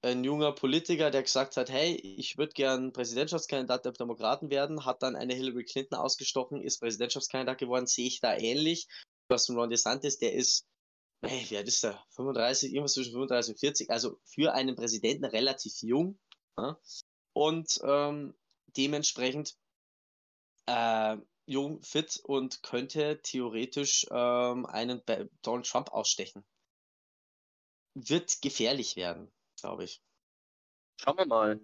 ein 0.02 0.24
junger 0.24 0.54
Politiker, 0.54 1.12
der 1.12 1.24
gesagt 1.24 1.58
hat, 1.58 1.70
hey, 1.70 1.96
ich 1.96 2.38
würde 2.38 2.54
gern 2.54 2.94
Präsidentschaftskandidat 2.94 3.84
der 3.84 3.92
Demokraten 3.92 4.50
werden, 4.50 4.86
hat 4.86 5.04
dann 5.04 5.18
eine 5.18 5.34
Hillary 5.34 5.66
Clinton 5.66 5.98
ausgestochen, 5.98 6.62
ist 6.62 6.80
Präsidentschaftskandidat 6.80 7.58
geworden, 7.58 7.86
sehe 7.86 8.08
ich 8.08 8.22
da 8.22 8.38
ähnlich. 8.38 8.88
Du 9.28 9.34
hast 9.34 9.50
einen 9.50 9.60
Ron 9.60 9.70
DeSantis, 9.70 10.18
der 10.18 10.32
ist 10.34 10.69
Hey, 11.22 11.46
wie 11.50 11.58
alt 11.58 11.68
ist 11.68 11.84
der? 11.84 12.02
35, 12.12 12.72
irgendwas 12.72 12.94
zwischen 12.94 13.12
35 13.12 13.54
und 13.54 13.60
40, 13.60 13.90
also 13.92 14.20
für 14.24 14.54
einen 14.54 14.76
Präsidenten 14.76 15.26
relativ 15.26 15.82
jung. 15.82 16.18
Ja? 16.58 16.80
Und 17.34 17.80
ähm, 17.84 18.34
dementsprechend 18.78 19.58
äh, 20.66 21.18
jung, 21.46 21.82
fit 21.82 22.22
und 22.24 22.64
könnte 22.64 23.22
theoretisch 23.22 24.06
ähm, 24.12 24.66
einen 24.66 25.02
Donald 25.42 25.68
Trump 25.68 25.92
ausstechen. 25.92 26.46
Wird 27.96 28.42
gefährlich 28.42 28.96
werden, 28.96 29.32
glaube 29.60 29.84
ich. 29.84 30.02
Schauen 30.98 31.18
wir 31.18 31.26
mal. 31.26 31.60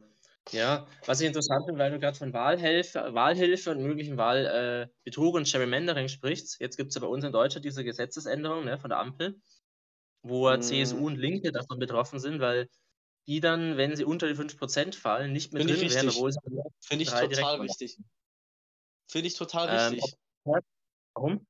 Ja, 0.52 0.86
was 1.06 1.22
ich 1.22 1.28
interessant 1.28 1.66
finde, 1.66 1.80
weil 1.80 1.92
du 1.92 2.00
gerade 2.00 2.18
von 2.18 2.32
Wahlhilfe, 2.32 3.14
Wahlhilfe 3.14 3.72
und 3.72 3.82
möglichen 3.82 4.18
Wahlbetrug 4.18 5.34
äh, 5.34 5.38
und 5.38 5.52
Gerrymandering 5.52 6.08
sprichst. 6.08 6.60
Jetzt 6.60 6.78
gibt 6.78 6.90
es 6.90 6.96
ja 6.96 7.02
bei 7.02 7.08
uns 7.08 7.24
in 7.24 7.32
Deutschland 7.32 7.66
diese 7.66 7.84
Gesetzesänderung 7.84 8.66
ne, 8.66 8.78
von 8.78 8.90
der 8.90 9.00
Ampel, 9.00 9.40
wo 10.22 10.50
mm. 10.50 10.62
CSU 10.62 11.08
und 11.08 11.18
Linke 11.18 11.52
davon 11.52 11.80
betroffen 11.80 12.20
sind, 12.20 12.40
weil 12.40 12.70
die 13.28 13.40
dann, 13.40 13.78
wenn 13.78 13.96
sie 13.96 14.06
unter 14.06 14.28
die 14.28 14.36
5% 14.36 14.96
fallen, 14.96 15.32
nicht 15.34 15.52
mehr 15.52 15.66
Find 15.66 15.82
drin 15.82 15.90
wären, 15.90 16.10
obwohl 16.10 16.32
sie. 16.32 16.40
Finde 16.82 17.04
ich 17.04 17.10
total 17.10 17.62
richtig. 17.62 17.98
Finde 19.10 19.28
ich 19.28 19.34
total 19.36 19.70
ähm, 19.70 19.94
richtig. 19.94 20.16
Warum? 21.16 21.48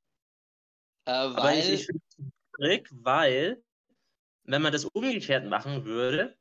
Äh, 1.06 1.12
weil. 1.12 1.60
ich, 1.60 1.70
ich 1.70 1.86
finde 1.86 2.02
es 2.60 2.90
weil, 2.92 3.62
wenn 4.44 4.62
man 4.62 4.72
das 4.72 4.86
umgekehrt 4.86 5.46
machen 5.50 5.84
würde, 5.84 6.38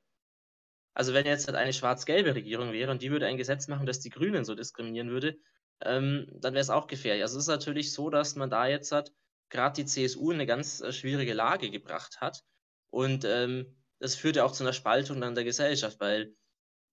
also 0.95 1.13
wenn 1.13 1.27
jetzt 1.27 1.47
halt 1.47 1.57
eine 1.57 1.73
schwarz-gelbe 1.73 2.35
Regierung 2.35 2.73
wäre 2.73 2.91
und 2.91 3.03
die 3.03 3.11
würde 3.11 3.27
ein 3.27 3.37
Gesetz 3.37 3.69
machen, 3.69 3.87
das 3.87 4.01
die 4.01 4.11
Grünen 4.11 4.45
so 4.45 4.55
diskriminieren 4.55 5.11
würde, 5.11 5.37
ähm, 5.83 6.27
dann 6.33 6.55
wäre 6.55 6.63
es 6.63 6.71
auch 6.71 6.87
gefährlich. 6.87 7.23
Also 7.23 7.37
es 7.37 7.45
ist 7.45 7.49
natürlich 7.49 7.93
so, 7.93 8.11
dass 8.11 8.37
man 8.37 8.49
da 8.49 8.67
jetzt 8.67 8.93
hat, 8.93 9.13
gerade 9.51 9.75
die 9.75 9.87
CSU 9.87 10.31
in 10.31 10.37
eine 10.37 10.47
ganz 10.47 10.81
äh, 10.81 10.93
schwierige 10.93 11.35
Lage 11.35 11.71
gebracht 11.71 12.21
hat. 12.21 12.43
Und 12.91 13.25
ähm, 13.25 13.77
das 13.99 14.15
führt 14.15 14.37
ja 14.37 14.45
auch 14.45 14.53
zu 14.53 14.63
einer 14.63 14.73
Spaltung 14.73 15.21
dann 15.21 15.35
der 15.35 15.45
Gesellschaft, 15.45 15.99
weil 16.01 16.35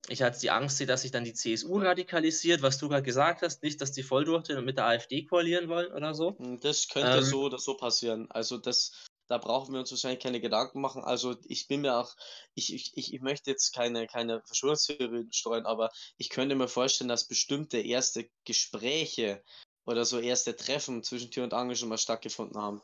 ich 0.07 0.23
hatte 0.23 0.39
die 0.39 0.49
Angst 0.49 0.81
dass 0.89 1.03
sich 1.03 1.11
dann 1.11 1.23
die 1.23 1.33
CSU 1.33 1.77
radikalisiert, 1.77 2.63
was 2.63 2.79
du 2.79 2.89
gerade 2.89 3.03
gesagt 3.03 3.43
hast, 3.43 3.61
nicht, 3.61 3.81
dass 3.81 3.91
die 3.91 4.01
voll 4.01 4.27
und 4.27 4.65
mit 4.65 4.77
der 4.77 4.87
AfD 4.87 5.25
koalieren 5.25 5.69
wollen 5.69 5.91
oder 5.93 6.15
so. 6.15 6.35
Das 6.61 6.87
könnte 6.87 7.17
ähm, 7.17 7.23
so 7.23 7.43
oder 7.43 7.59
so 7.59 7.77
passieren. 7.77 8.25
Also 8.31 8.57
das 8.57 9.10
da 9.31 9.37
brauchen 9.37 9.73
wir 9.73 9.79
uns 9.79 9.91
wahrscheinlich 9.91 10.21
keine 10.21 10.41
Gedanken 10.41 10.81
machen. 10.81 11.03
Also 11.03 11.37
ich 11.45 11.67
bin 11.67 11.81
mir 11.81 11.97
auch, 11.97 12.13
ich, 12.53 12.73
ich, 12.73 13.13
ich 13.13 13.21
möchte 13.21 13.49
jetzt 13.49 13.73
keine, 13.73 14.05
keine 14.05 14.41
Verschwörungstheorien 14.41 15.31
streuen, 15.31 15.65
aber 15.65 15.89
ich 16.17 16.29
könnte 16.29 16.55
mir 16.55 16.67
vorstellen, 16.67 17.07
dass 17.07 17.27
bestimmte 17.27 17.79
erste 17.79 18.29
Gespräche 18.43 19.41
oder 19.85 20.03
so 20.03 20.19
erste 20.19 20.55
Treffen 20.55 21.01
zwischen 21.01 21.31
Tür 21.31 21.45
und 21.45 21.53
Angel 21.53 21.77
schon 21.77 21.87
mal 21.87 21.97
stattgefunden 21.97 22.61
haben. 22.61 22.81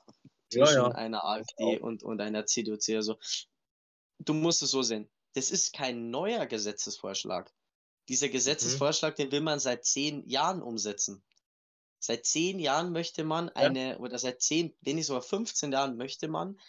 Zwischen 0.50 0.76
ja, 0.76 0.88
ja. 0.88 0.92
einer 0.96 1.26
AfD 1.26 1.80
und, 1.80 2.04
und 2.04 2.22
einer 2.22 2.46
CDU, 2.46 2.78
also 2.96 3.18
du 4.20 4.34
musst 4.34 4.62
es 4.64 4.72
so 4.72 4.82
sehen. 4.82 5.10
Das 5.34 5.52
ist 5.52 5.74
kein 5.74 6.10
neuer 6.10 6.46
Gesetzesvorschlag. 6.46 7.54
Dieser 8.08 8.28
mhm. 8.28 8.32
Gesetzesvorschlag, 8.32 9.18
mhm. 9.18 9.24
den 9.24 9.32
will 9.34 9.42
man 9.42 9.60
seit 9.60 9.84
zehn 9.84 10.26
Jahren 10.30 10.62
umsetzen. 10.62 11.22
Seit 12.00 12.26
zehn 12.26 12.60
Jahren 12.60 12.92
möchte 12.92 13.24
man 13.24 13.50
eine, 13.50 13.92
ja. 13.92 13.98
oder 13.98 14.20
seit 14.20 14.42
zehn, 14.42 14.76
wenn 14.82 14.96
nicht 14.96 15.08
sogar 15.08 15.24
15 15.24 15.72
Jahren 15.72 15.98
möchte 15.98 16.28
man 16.28 16.60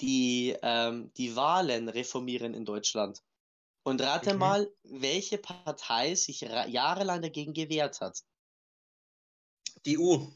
die, 0.00 0.56
ähm, 0.62 1.12
die 1.16 1.34
Wahlen 1.34 1.88
reformieren 1.88 2.54
in 2.54 2.64
Deutschland. 2.64 3.22
Und 3.82 4.00
rate 4.00 4.30
okay. 4.30 4.38
mal, 4.38 4.72
welche 4.82 5.38
Partei 5.38 6.14
sich 6.14 6.40
jahrelang 6.40 7.22
dagegen 7.22 7.54
gewehrt 7.54 8.00
hat. 8.00 8.22
Die 9.86 9.98
U. 9.98 10.30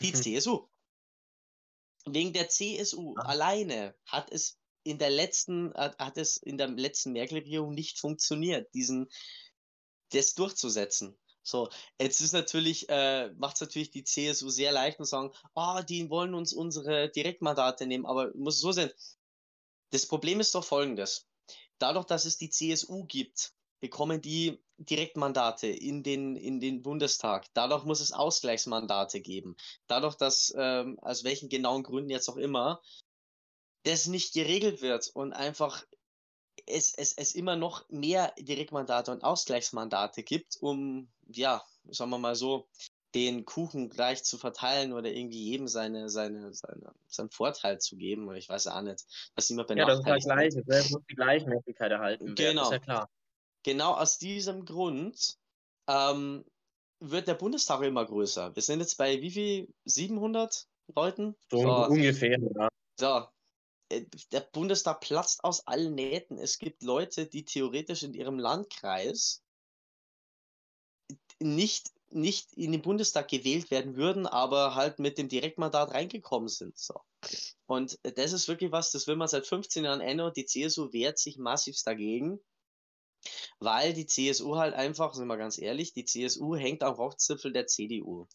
Die 0.00 0.12
mhm. 0.12 0.14
CSU. 0.14 0.68
Wegen 2.06 2.32
der 2.32 2.48
CSU 2.48 3.14
ah. 3.16 3.22
alleine 3.22 3.94
hat 4.06 4.30
es 4.30 4.58
in 4.82 4.98
der 4.98 5.10
letzten, 5.10 5.72
hat, 5.74 5.98
hat 5.98 6.18
es 6.18 6.36
in 6.36 6.58
der 6.58 6.68
letzten 6.68 7.12
Merkel-Regierung 7.12 7.74
nicht 7.74 7.98
funktioniert, 7.98 8.72
diesen, 8.74 9.10
das 10.10 10.34
durchzusetzen. 10.34 11.18
So, 11.44 11.68
jetzt 12.00 12.20
ist 12.20 12.32
natürlich, 12.32 12.88
äh, 12.88 13.30
macht 13.36 13.56
es 13.56 13.60
natürlich 13.60 13.90
die 13.90 14.02
CSU 14.02 14.48
sehr 14.48 14.72
leicht 14.72 14.98
und 14.98 15.04
sagen, 15.04 15.30
ah, 15.54 15.78
oh, 15.78 15.82
die 15.82 16.08
wollen 16.08 16.34
uns 16.34 16.54
unsere 16.54 17.10
Direktmandate 17.10 17.86
nehmen, 17.86 18.06
aber 18.06 18.32
muss 18.34 18.60
so 18.60 18.72
sein. 18.72 18.90
Das 19.90 20.06
Problem 20.06 20.40
ist 20.40 20.54
doch 20.54 20.64
folgendes. 20.64 21.28
Dadurch, 21.78 22.06
dass 22.06 22.24
es 22.24 22.38
die 22.38 22.48
CSU 22.48 23.04
gibt, 23.04 23.52
bekommen 23.80 24.22
die 24.22 24.58
Direktmandate 24.78 25.66
in 25.66 26.02
den, 26.02 26.36
in 26.36 26.60
den 26.60 26.82
Bundestag. 26.82 27.46
Dadurch 27.52 27.84
muss 27.84 28.00
es 28.00 28.12
Ausgleichsmandate 28.12 29.20
geben. 29.20 29.56
Dadurch, 29.86 30.14
dass, 30.14 30.52
ähm, 30.56 30.98
aus 31.00 31.24
welchen 31.24 31.50
genauen 31.50 31.82
Gründen 31.82 32.10
jetzt 32.10 32.30
auch 32.30 32.38
immer, 32.38 32.80
das 33.82 34.06
nicht 34.06 34.32
geregelt 34.32 34.80
wird 34.80 35.08
und 35.08 35.34
einfach 35.34 35.84
es, 36.66 36.94
es, 36.94 37.12
es 37.12 37.34
immer 37.34 37.56
noch 37.56 37.88
mehr 37.90 38.32
Direktmandate 38.38 39.12
und 39.12 39.22
Ausgleichsmandate 39.22 40.22
gibt, 40.22 40.56
um, 40.56 41.12
ja, 41.28 41.62
sagen 41.90 42.10
wir 42.10 42.18
mal 42.18 42.34
so, 42.34 42.68
den 43.14 43.44
Kuchen 43.44 43.90
gleich 43.90 44.24
zu 44.24 44.38
verteilen 44.38 44.92
oder 44.92 45.08
irgendwie 45.08 45.42
jedem 45.42 45.68
seine, 45.68 46.08
seine, 46.08 46.52
seine, 46.52 46.92
seinen 47.06 47.30
Vorteil 47.30 47.80
zu 47.80 47.96
geben. 47.96 48.28
Oder 48.28 48.38
ich 48.38 48.48
weiß 48.48 48.66
auch 48.66 48.82
nicht, 48.82 49.04
dass 49.36 49.48
niemand 49.50 49.70
Ja, 49.70 49.86
das 49.86 50.00
ist 50.00 50.06
ja 50.06 50.16
gleich, 50.16 50.54
es 50.56 50.90
muss 50.90 51.02
die 51.08 51.14
Gleichmäßigkeit 51.14 51.92
erhalten. 51.92 52.34
Genau. 52.34 52.62
Ist 52.64 52.72
ja 52.72 52.78
klar. 52.80 53.10
Genau 53.62 53.94
aus 53.94 54.18
diesem 54.18 54.64
Grund 54.64 55.38
ähm, 55.86 56.44
wird 57.00 57.28
der 57.28 57.34
Bundestag 57.34 57.82
immer 57.82 58.04
größer. 58.04 58.54
Wir 58.54 58.62
sind 58.62 58.80
jetzt 58.80 58.98
bei 58.98 59.20
wie 59.20 59.30
viel? 59.30 59.74
700 59.84 60.66
Leuten? 60.94 61.36
So, 61.50 61.60
so 61.60 61.86
ungefähr, 61.86 62.38
ja. 62.38 62.68
So, 62.98 63.26
äh, 63.90 64.04
der 64.32 64.40
Bundestag 64.40 65.00
platzt 65.00 65.44
aus 65.44 65.66
allen 65.66 65.94
Nähten. 65.94 66.38
Es 66.38 66.58
gibt 66.58 66.82
Leute, 66.82 67.26
die 67.26 67.44
theoretisch 67.44 68.02
in 68.02 68.14
ihrem 68.14 68.38
Landkreis 68.38 69.43
nicht, 71.40 71.90
nicht 72.10 72.52
in 72.52 72.72
den 72.72 72.82
Bundestag 72.82 73.28
gewählt 73.28 73.70
werden 73.70 73.96
würden, 73.96 74.26
aber 74.26 74.74
halt 74.74 74.98
mit 74.98 75.18
dem 75.18 75.28
Direktmandat 75.28 75.92
reingekommen 75.92 76.48
sind. 76.48 76.78
So. 76.78 76.94
Und 77.66 77.98
das 78.02 78.32
ist 78.32 78.48
wirklich 78.48 78.72
was, 78.72 78.92
das 78.92 79.06
will 79.06 79.16
man 79.16 79.28
seit 79.28 79.46
15 79.46 79.84
Jahren 79.84 80.00
ändern. 80.00 80.32
Die 80.34 80.46
CSU 80.46 80.92
wehrt 80.92 81.18
sich 81.18 81.38
massivst 81.38 81.86
dagegen, 81.86 82.40
weil 83.58 83.92
die 83.94 84.06
CSU 84.06 84.56
halt 84.56 84.74
einfach, 84.74 85.14
sind 85.14 85.26
wir 85.26 85.36
ganz 85.36 85.58
ehrlich, 85.58 85.92
die 85.92 86.04
CSU 86.04 86.56
hängt 86.56 86.82
am 86.82 86.94
Rockzipfel 86.94 87.52
der 87.52 87.66
CDU. 87.66 88.26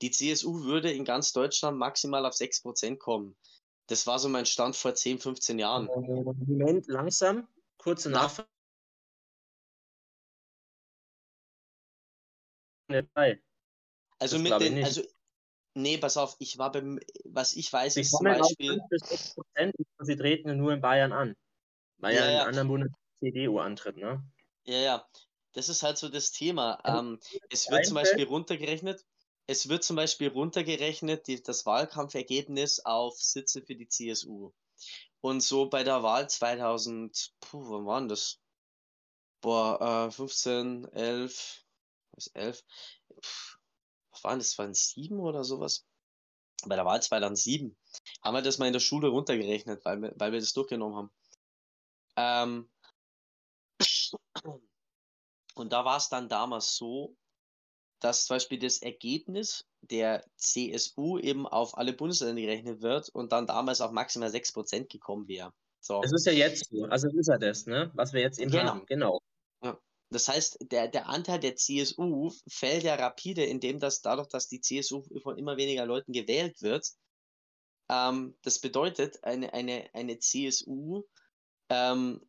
Die 0.00 0.10
CSU 0.10 0.64
würde 0.64 0.90
in 0.90 1.04
ganz 1.04 1.32
Deutschland 1.32 1.78
maximal 1.78 2.26
auf 2.26 2.34
6% 2.34 2.96
kommen. 2.96 3.36
Das 3.86 4.06
war 4.06 4.18
so 4.18 4.28
mein 4.28 4.46
Stand 4.46 4.74
vor 4.74 4.94
10, 4.94 5.18
15 5.18 5.58
Jahren. 5.58 5.86
Moment, 5.86 6.86
langsam, 6.86 7.46
kurze 7.76 8.10
Nachfrage. 8.10 8.48
Also 14.18 14.38
das 14.38 14.60
mit 14.60 14.60
den, 14.60 14.84
also 14.84 15.02
nee, 15.74 15.98
pass 15.98 16.16
auf, 16.16 16.36
ich 16.38 16.58
war 16.58 16.70
beim, 16.70 17.00
was 17.24 17.54
ich 17.54 17.72
weiß, 17.72 17.96
ist 17.96 18.10
zum 18.10 18.24
Beispiel. 18.24 18.80
sie 20.00 20.16
treten 20.16 20.56
nur 20.56 20.72
in 20.72 20.80
Bayern 20.80 21.12
an. 21.12 21.36
Weil 21.98 22.14
ja, 22.14 22.30
ja 22.30 22.42
in 22.42 22.48
anderen 22.48 22.68
Bundesländern 22.68 23.02
CDU 23.20 23.58
antritt, 23.58 23.96
ne? 23.96 24.22
Ja, 24.64 24.78
ja. 24.78 25.08
Das 25.54 25.68
ist 25.68 25.82
halt 25.82 25.98
so 25.98 26.08
das 26.08 26.32
Thema. 26.32 26.80
Ähm, 26.84 27.20
es 27.50 27.70
wird 27.70 27.84
zum 27.84 27.94
Beispiel 27.94 28.24
runtergerechnet, 28.24 29.04
es 29.46 29.68
wird 29.68 29.84
zum 29.84 29.96
Beispiel 29.96 30.28
runtergerechnet, 30.28 31.26
die, 31.26 31.42
das 31.42 31.66
Wahlkampfergebnis 31.66 32.80
auf 32.80 33.20
Sitze 33.20 33.62
für 33.62 33.74
die 33.74 33.88
CSU. 33.88 34.52
Und 35.20 35.42
so 35.42 35.68
bei 35.68 35.84
der 35.84 36.02
Wahl 36.02 36.28
2000, 36.28 37.34
puh, 37.40 37.70
wann 37.70 37.86
waren 37.86 38.08
das? 38.08 38.40
Boah, 39.40 40.08
äh, 40.08 40.10
15, 40.10 40.88
11, 40.92 41.61
was, 42.26 42.34
11? 42.34 42.64
Puh, 43.08 43.58
was 44.10 44.24
waren 44.24 44.38
das? 44.38 44.48
Das 44.50 44.58
waren 44.58 44.74
sieben 44.74 45.20
oder 45.20 45.44
sowas? 45.44 45.86
Bei 46.66 46.76
der 46.76 46.84
Wahl 46.84 47.02
2007 47.02 47.76
haben 48.22 48.34
wir 48.34 48.42
das 48.42 48.58
mal 48.58 48.66
in 48.66 48.72
der 48.72 48.80
Schule 48.80 49.08
runtergerechnet, 49.08 49.84
weil 49.84 50.00
wir, 50.00 50.12
weil 50.16 50.32
wir 50.32 50.40
das 50.40 50.52
durchgenommen 50.52 50.96
haben. 50.96 51.10
Ähm, 52.16 52.70
und 55.54 55.72
da 55.72 55.84
war 55.84 55.96
es 55.96 56.08
dann 56.08 56.28
damals 56.28 56.76
so, 56.76 57.16
dass 58.00 58.26
zum 58.26 58.36
Beispiel 58.36 58.58
das 58.58 58.82
Ergebnis 58.82 59.64
der 59.80 60.24
CSU 60.36 61.18
eben 61.18 61.46
auf 61.46 61.76
alle 61.76 61.92
Bundesländer 61.92 62.40
gerechnet 62.42 62.82
wird 62.82 63.08
und 63.08 63.32
dann 63.32 63.46
damals 63.46 63.80
auf 63.80 63.92
maximal 63.92 64.28
6% 64.28 64.88
gekommen 64.88 65.28
wäre. 65.28 65.52
So. 65.80 66.00
Das 66.00 66.12
ist 66.12 66.26
ja 66.26 66.32
jetzt 66.32 66.68
so, 66.70 66.84
also 66.84 67.08
ist 67.08 67.28
ja 67.28 67.38
das, 67.38 67.66
ne? 67.66 67.90
was 67.94 68.12
wir 68.12 68.20
jetzt 68.20 68.38
eben 68.38 68.50
genau. 68.50 68.64
haben. 68.66 68.86
Genau. 68.86 69.20
Das 70.12 70.28
heißt, 70.28 70.58
der, 70.70 70.88
der 70.88 71.08
Anteil 71.08 71.40
der 71.40 71.56
CSU 71.56 72.32
fällt 72.48 72.84
ja 72.84 72.94
rapide, 72.94 73.44
indem 73.44 73.78
das 73.78 74.02
dadurch, 74.02 74.28
dass 74.28 74.48
die 74.48 74.60
CSU 74.60 75.02
von 75.22 75.38
immer 75.38 75.56
weniger 75.56 75.86
Leuten 75.86 76.12
gewählt 76.12 76.62
wird, 76.62 76.86
ähm, 77.88 78.36
das 78.42 78.58
bedeutet, 78.58 79.22
eine, 79.24 79.52
eine, 79.52 79.88
eine 79.92 80.18
CSU, 80.18 81.02
ähm, 81.68 82.20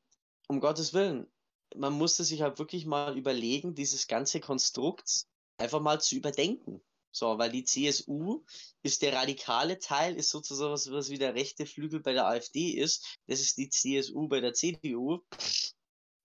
um 0.48 0.60
Gottes 0.60 0.94
Willen, 0.94 1.28
man 1.76 1.94
musste 1.94 2.24
sich 2.24 2.42
halt 2.42 2.60
wirklich 2.60 2.86
mal 2.86 3.18
überlegen, 3.18 3.76
dieses 3.76 4.08
ganze 4.08 4.40
Konstrukt 4.40 5.26
einfach 5.58 5.82
mal 5.82 6.02
zu 6.02 6.16
überdenken. 6.16 6.82
So, 7.16 7.38
weil 7.38 7.52
die 7.52 7.64
CSU 7.64 8.44
ist 8.82 9.04
der 9.04 9.14
radikale 9.14 9.78
Teil, 9.78 10.16
ist 10.16 10.32
sozusagen 10.32 10.74
was, 10.74 10.92
was 10.92 11.10
wie 11.10 11.20
der 11.20 11.36
rechte 11.36 11.68
Flügel 11.68 12.00
bei 12.00 12.14
der 12.14 12.26
AfD 12.26 12.72
ist. 12.72 13.20
Das 13.28 13.40
ist 13.40 13.58
die 13.58 13.70
CSU 13.70 14.28
bei 14.28 14.42
der 14.42 14.54
CDU. 14.54 15.20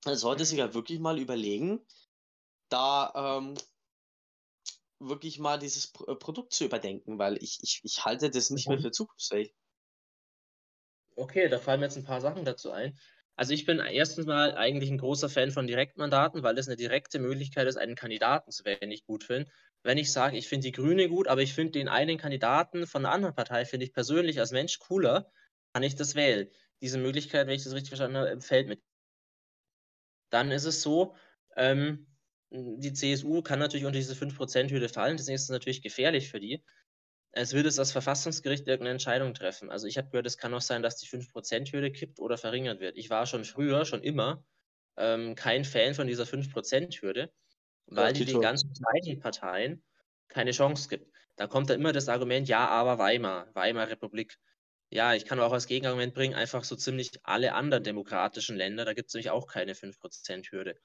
Man 0.05 0.17
sollte 0.17 0.45
sich 0.45 0.61
halt 0.61 0.75
wirklich 0.75 1.01
mal 1.01 1.19
überlegen, 1.19 1.81
da 2.69 3.39
ähm, 3.39 3.55
wirklich 5.01 5.39
mal 5.39 5.59
dieses 5.59 5.89
Pro 5.89 6.05
äh, 6.13 6.17
Produkt 6.17 6.53
zu 6.53 6.65
überdenken, 6.65 7.19
weil 7.19 7.37
ich, 7.43 7.59
ich, 7.63 7.81
ich 7.83 8.05
halte 8.05 8.31
das 8.31 8.51
nicht 8.51 8.69
mehr 8.69 8.79
mhm. 8.79 8.83
für 8.83 8.91
zukunftsfähig. 8.91 9.55
Okay, 11.17 11.49
da 11.49 11.59
fallen 11.59 11.81
mir 11.81 11.87
jetzt 11.87 11.97
ein 11.97 12.05
paar 12.05 12.21
Sachen 12.21 12.45
dazu 12.45 12.71
ein. 12.71 12.99
Also 13.37 13.53
ich 13.53 13.67
bin 13.67 13.79
erstens 13.79 14.27
mal 14.27 14.57
eigentlich 14.57 14.91
ein 14.91 14.99
großer 14.99 15.29
Fan 15.29 15.53
von 15.53 15.67
Direktmandaten, 15.67 16.43
weil 16.43 16.57
das 16.57 16.67
eine 16.67 16.77
direkte 16.77 17.21
Möglichkeit 17.21 17.69
ist, 17.69 17.77
einen 17.77 17.95
Kandidaten 17.95 18.51
zu 18.51 18.65
wählen, 18.65 18.81
den 18.81 18.91
ich 18.91 19.05
gut 19.05 19.25
finde. 19.25 19.51
Wenn 19.85 19.97
ich 19.97 20.11
sage, 20.11 20.37
ich 20.37 20.49
finde 20.49 20.67
die 20.67 20.73
Grüne 20.73 21.09
gut, 21.09 21.29
aber 21.29 21.43
ich 21.43 21.55
finde 21.55 21.73
den 21.73 21.89
einen 21.89 22.19
Kandidaten 22.19 22.87
von 22.87 23.05
einer 23.05 23.15
anderen 23.15 23.37
Partei, 23.37 23.65
finde 23.65 23.87
ich 23.87 23.93
persönlich 23.93 24.41
als 24.41 24.51
Mensch 24.51 24.81
cooler, 24.81 25.31
kann 25.73 25.85
ich 25.85 25.95
das 25.95 26.17
wählen. 26.17 26.51
Diese 26.83 26.99
Möglichkeit, 26.99 27.47
wenn 27.47 27.55
ich 27.55 27.63
das 27.63 27.75
richtig 27.75 27.91
verstanden 27.91 28.17
habe, 28.17 28.41
fällt 28.41 28.67
mit. 28.69 28.83
Dann 30.31 30.51
ist 30.51 30.65
es 30.65 30.83
so, 30.83 31.15
ähm, 31.57 32.07
die 32.51 32.93
CSU 32.93 33.43
kann 33.43 33.59
natürlich 33.59 33.87
unter 33.87 33.99
diese 33.99 34.15
5%-Hürde 34.15 34.89
fallen, 34.89 35.17
deswegen 35.17 35.37
ist 35.37 35.43
es 35.43 35.49
natürlich 35.51 35.83
gefährlich 35.83 36.31
für 36.31 36.41
die 36.41 36.63
es 37.33 37.53
wird 37.53 37.67
es 37.67 37.77
das 37.77 37.93
Verfassungsgericht 37.93 38.67
irgendeine 38.67 38.93
Entscheidung 38.93 39.35
treffen. 39.35 39.71
Also 39.71 39.87
ich 39.87 39.99
habe 39.99 40.09
gehört, 40.11 40.27
es 40.27 40.39
kann 40.39 40.55
auch 40.55 40.61
sein, 40.61 40.83
dass 40.83 40.97
die 40.97 41.07
5%-Hürde 41.07 41.93
kippt 41.93 42.19
oder 42.21 42.39
verringert 42.39 42.81
wird. 42.81 42.97
Ich 42.97 43.11
war 43.11 43.27
schon 43.27 43.45
früher, 43.45 43.85
schon 43.85 44.03
immer, 44.03 44.45
ähm, 44.97 45.35
kein 45.35 45.65
Fan 45.65 45.95
von 45.95 46.07
dieser 46.07 46.25
5%-Hürde, 46.25 47.31
weil 47.87 48.07
ja, 48.07 48.13
die 48.13 48.25
den 48.25 48.41
ganzen 48.41 48.73
kleinen 48.73 49.21
Parteien 49.21 49.85
keine 50.29 50.51
Chance 50.53 50.89
gibt. 50.89 51.15
Da 51.37 51.47
kommt 51.47 51.71
dann 51.71 51.79
immer 51.79 51.93
das 51.93 52.09
Argument, 52.09 52.49
ja, 52.49 52.67
aber 52.67 52.99
Weimar, 52.99 53.55
Weimar 53.55 53.89
Republik. 53.89 54.37
Ja, 54.91 55.15
ich 55.15 55.27
kann 55.27 55.39
auch 55.41 55.53
als 55.53 55.67
Gegenargument 55.67 56.15
bringen, 56.15 56.35
einfach 56.35 56.65
so 56.65 56.75
ziemlich 56.75 57.11
alle 57.23 57.55
anderen 57.55 57.85
demokratischen 57.85 58.57
Länder, 58.57 58.85
da 58.85 58.95
gibt 58.95 59.09
es 59.09 59.15
nämlich 59.15 59.31
auch 59.31 59.47
keine 59.47 59.75
5%-Hürde. 59.75 60.79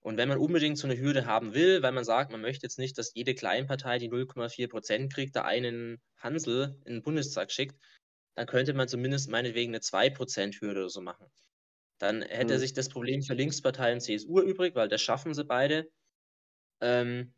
Und 0.00 0.16
wenn 0.16 0.28
man 0.28 0.38
unbedingt 0.38 0.78
so 0.78 0.86
eine 0.86 0.98
Hürde 0.98 1.26
haben 1.26 1.54
will, 1.54 1.82
weil 1.82 1.92
man 1.92 2.04
sagt, 2.04 2.30
man 2.30 2.40
möchte 2.40 2.64
jetzt 2.64 2.78
nicht, 2.78 2.96
dass 2.96 3.14
jede 3.14 3.34
Kleinpartei 3.34 3.98
die 3.98 4.08
0,4 4.08 4.68
Prozent 4.68 5.12
kriegt, 5.12 5.34
da 5.34 5.42
einen 5.42 6.00
Hansel 6.16 6.80
in 6.84 6.94
den 6.94 7.02
Bundestag 7.02 7.50
schickt, 7.50 7.76
dann 8.36 8.46
könnte 8.46 8.72
man 8.74 8.86
zumindest 8.86 9.28
meinetwegen 9.28 9.72
eine 9.72 9.80
2 9.80 10.10
Prozent 10.10 10.60
Hürde 10.60 10.80
oder 10.80 10.88
so 10.88 11.00
machen. 11.00 11.26
Dann 11.98 12.22
hätte 12.22 12.54
hm. 12.54 12.60
sich 12.60 12.72
das 12.72 12.88
Problem 12.88 13.22
für 13.22 13.34
Linksparteien 13.34 14.00
CSU 14.00 14.40
übrig, 14.40 14.76
weil 14.76 14.88
das 14.88 15.02
schaffen 15.02 15.34
sie 15.34 15.44
beide. 15.44 15.90
Ähm, 16.80 17.34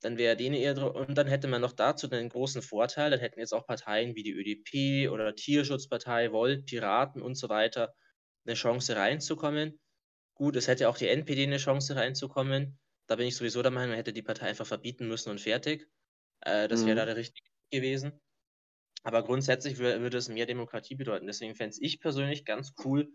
dann 0.00 0.16
wäre 0.16 0.36
denen 0.36 0.56
eher 0.56 0.94
und 0.94 1.14
dann 1.16 1.28
hätte 1.28 1.48
man 1.48 1.60
noch 1.60 1.72
dazu 1.72 2.10
einen 2.10 2.28
großen 2.28 2.62
Vorteil, 2.62 3.10
dann 3.10 3.20
hätten 3.20 3.38
jetzt 3.38 3.52
auch 3.52 3.66
Parteien 3.66 4.14
wie 4.14 4.22
die 4.22 4.32
ÖDP 4.32 5.10
oder 5.10 5.34
Tierschutzpartei, 5.34 6.32
Volt, 6.32 6.66
Piraten 6.66 7.22
und 7.22 7.36
so 7.36 7.48
weiter 7.48 7.94
eine 8.46 8.54
Chance 8.54 8.96
reinzukommen. 8.96 9.78
Gut, 10.34 10.56
es 10.56 10.68
hätte 10.68 10.88
auch 10.88 10.96
die 10.96 11.08
NPD 11.08 11.44
eine 11.44 11.58
Chance 11.58 11.96
reinzukommen. 11.96 12.78
Da 13.06 13.16
bin 13.16 13.26
ich 13.26 13.36
sowieso 13.36 13.62
der 13.62 13.70
Meinung, 13.70 13.90
man 13.90 13.98
hätte 13.98 14.12
die 14.12 14.22
Partei 14.22 14.46
einfach 14.46 14.66
verbieten 14.66 15.06
müssen 15.06 15.30
und 15.30 15.40
fertig. 15.40 15.86
Äh, 16.40 16.68
das 16.68 16.86
wäre 16.86 16.94
mhm. 16.94 16.98
da 16.98 17.04
der 17.06 17.16
richtige 17.16 17.50
gewesen. 17.70 18.20
Aber 19.02 19.22
grundsätzlich 19.22 19.78
würde 19.78 20.18
es 20.18 20.28
mehr 20.28 20.46
Demokratie 20.46 20.94
bedeuten. 20.94 21.26
Deswegen 21.26 21.54
fände 21.54 21.76
ich 21.80 22.00
persönlich 22.00 22.44
ganz 22.44 22.74
cool, 22.84 23.10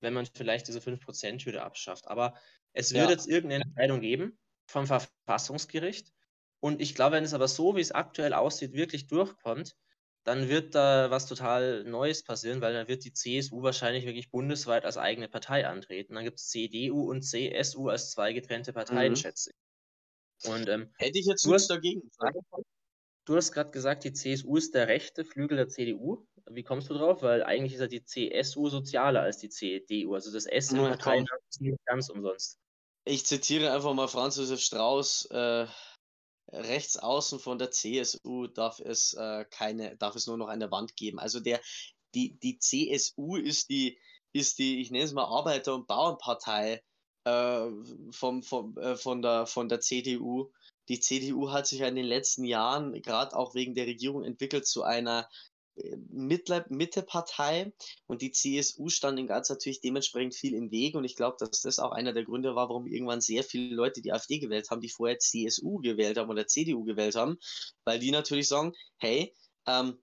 wenn 0.00 0.12
man 0.12 0.26
vielleicht 0.26 0.68
diese 0.68 0.80
5%-Hürde 0.80 1.62
abschafft. 1.62 2.08
Aber 2.08 2.34
es 2.72 2.90
ja. 2.90 3.08
jetzt 3.08 3.26
irgendeine 3.26 3.64
Entscheidung 3.64 4.00
geben 4.00 4.38
vom 4.66 4.86
Verfassungsgericht. 4.86 6.12
Und 6.60 6.80
ich 6.80 6.94
glaube, 6.94 7.16
wenn 7.16 7.24
es 7.24 7.34
aber 7.34 7.48
so, 7.48 7.76
wie 7.76 7.80
es 7.80 7.92
aktuell 7.92 8.34
aussieht, 8.34 8.74
wirklich 8.74 9.06
durchkommt, 9.06 9.76
dann 10.24 10.48
wird 10.48 10.74
da 10.74 11.10
was 11.10 11.26
total 11.26 11.84
Neues 11.84 12.22
passieren, 12.22 12.60
weil 12.60 12.74
dann 12.74 12.88
wird 12.88 13.04
die 13.04 13.12
CSU 13.12 13.62
wahrscheinlich 13.62 14.04
wirklich 14.04 14.30
bundesweit 14.30 14.84
als 14.84 14.98
eigene 14.98 15.28
Partei 15.28 15.66
antreten. 15.66 16.14
Dann 16.14 16.24
gibt 16.24 16.38
es 16.38 16.48
CDU 16.48 17.10
und 17.10 17.22
CSU 17.22 17.88
als 17.88 18.10
zwei 18.10 18.34
getrennte 18.34 18.72
Parteien, 18.74 19.12
mhm. 19.12 19.16
schätze 19.16 19.50
ich. 19.50 20.50
Und, 20.50 20.68
ähm, 20.68 20.92
Hätte 20.98 21.18
ich 21.18 21.26
jetzt 21.26 21.46
nichts 21.46 21.68
dagegen. 21.68 22.10
Du 23.26 23.36
hast 23.36 23.52
gerade 23.52 23.70
gesagt, 23.70 24.04
die 24.04 24.12
CSU 24.12 24.56
ist 24.56 24.74
der 24.74 24.88
rechte 24.88 25.24
Flügel 25.24 25.56
der 25.56 25.68
CDU. 25.68 26.26
Wie 26.50 26.62
kommst 26.62 26.90
du 26.90 26.94
drauf? 26.94 27.22
Weil 27.22 27.42
eigentlich 27.42 27.74
ist 27.74 27.80
ja 27.80 27.86
die 27.86 28.04
CSU 28.04 28.68
sozialer 28.68 29.22
als 29.22 29.38
die 29.38 29.50
CDU. 29.50 30.14
Also 30.14 30.32
das 30.32 30.46
S 30.46 30.72
im 30.72 30.78
ja, 30.78 30.88
Parteien 30.88 31.26
ist 31.48 31.60
nicht 31.60 31.78
ganz 31.84 32.08
umsonst. 32.08 32.58
Ich 33.04 33.24
zitiere 33.24 33.72
einfach 33.72 33.94
mal 33.94 34.08
Franz 34.08 34.36
Josef 34.36 34.60
Strauß. 34.60 35.28
Äh, 35.30 35.66
rechts 36.52 36.96
außen 36.96 37.38
von 37.38 37.58
der 37.58 37.70
CSU 37.70 38.46
darf 38.46 38.80
es 38.80 39.14
äh, 39.14 39.44
keine, 39.50 39.96
darf 39.96 40.16
es 40.16 40.26
nur 40.26 40.36
noch 40.36 40.48
eine 40.48 40.70
Wand 40.70 40.96
geben. 40.96 41.18
Also 41.18 41.40
der, 41.40 41.60
die, 42.14 42.38
die 42.38 42.58
CSU 42.58 43.36
ist 43.36 43.70
die, 43.70 43.98
ist 44.32 44.58
die, 44.58 44.80
ich 44.80 44.90
nenne 44.90 45.04
es 45.04 45.12
mal 45.12 45.24
Arbeiter- 45.24 45.74
und 45.74 45.86
Bauernpartei 45.86 46.82
äh, 47.24 47.66
vom, 48.10 48.42
vom, 48.42 48.76
äh, 48.78 48.96
von, 48.96 49.22
der, 49.22 49.46
von 49.46 49.68
der 49.68 49.80
CDU. 49.80 50.50
Die 50.88 51.00
CDU 51.00 51.50
hat 51.50 51.66
sich 51.66 51.80
ja 51.80 51.88
in 51.88 51.96
den 51.96 52.06
letzten 52.06 52.44
Jahren, 52.44 53.00
gerade 53.02 53.36
auch 53.36 53.54
wegen 53.54 53.74
der 53.74 53.86
Regierung, 53.86 54.24
entwickelt 54.24 54.66
zu 54.66 54.82
einer 54.82 55.28
Mitte-Partei 56.10 57.72
und 58.06 58.22
die 58.22 58.32
CSU 58.32 58.88
stand 58.88 59.18
dem 59.18 59.26
Ganzen 59.26 59.52
natürlich 59.52 59.80
dementsprechend 59.80 60.34
viel 60.34 60.54
im 60.54 60.70
Weg 60.70 60.94
und 60.94 61.04
ich 61.04 61.16
glaube, 61.16 61.36
dass 61.38 61.62
das 61.62 61.78
auch 61.78 61.92
einer 61.92 62.12
der 62.12 62.24
Gründe 62.24 62.54
war, 62.54 62.68
warum 62.68 62.86
irgendwann 62.86 63.20
sehr 63.20 63.44
viele 63.44 63.74
Leute 63.74 64.02
die 64.02 64.12
AfD 64.12 64.38
gewählt 64.38 64.70
haben, 64.70 64.80
die 64.80 64.88
vorher 64.88 65.18
CSU 65.18 65.78
gewählt 65.78 66.18
haben 66.18 66.30
oder 66.30 66.46
CDU 66.46 66.84
gewählt 66.84 67.16
haben, 67.16 67.38
weil 67.84 67.98
die 67.98 68.10
natürlich 68.10 68.48
sagen, 68.48 68.74
hey, 68.98 69.34
ähm, 69.66 69.98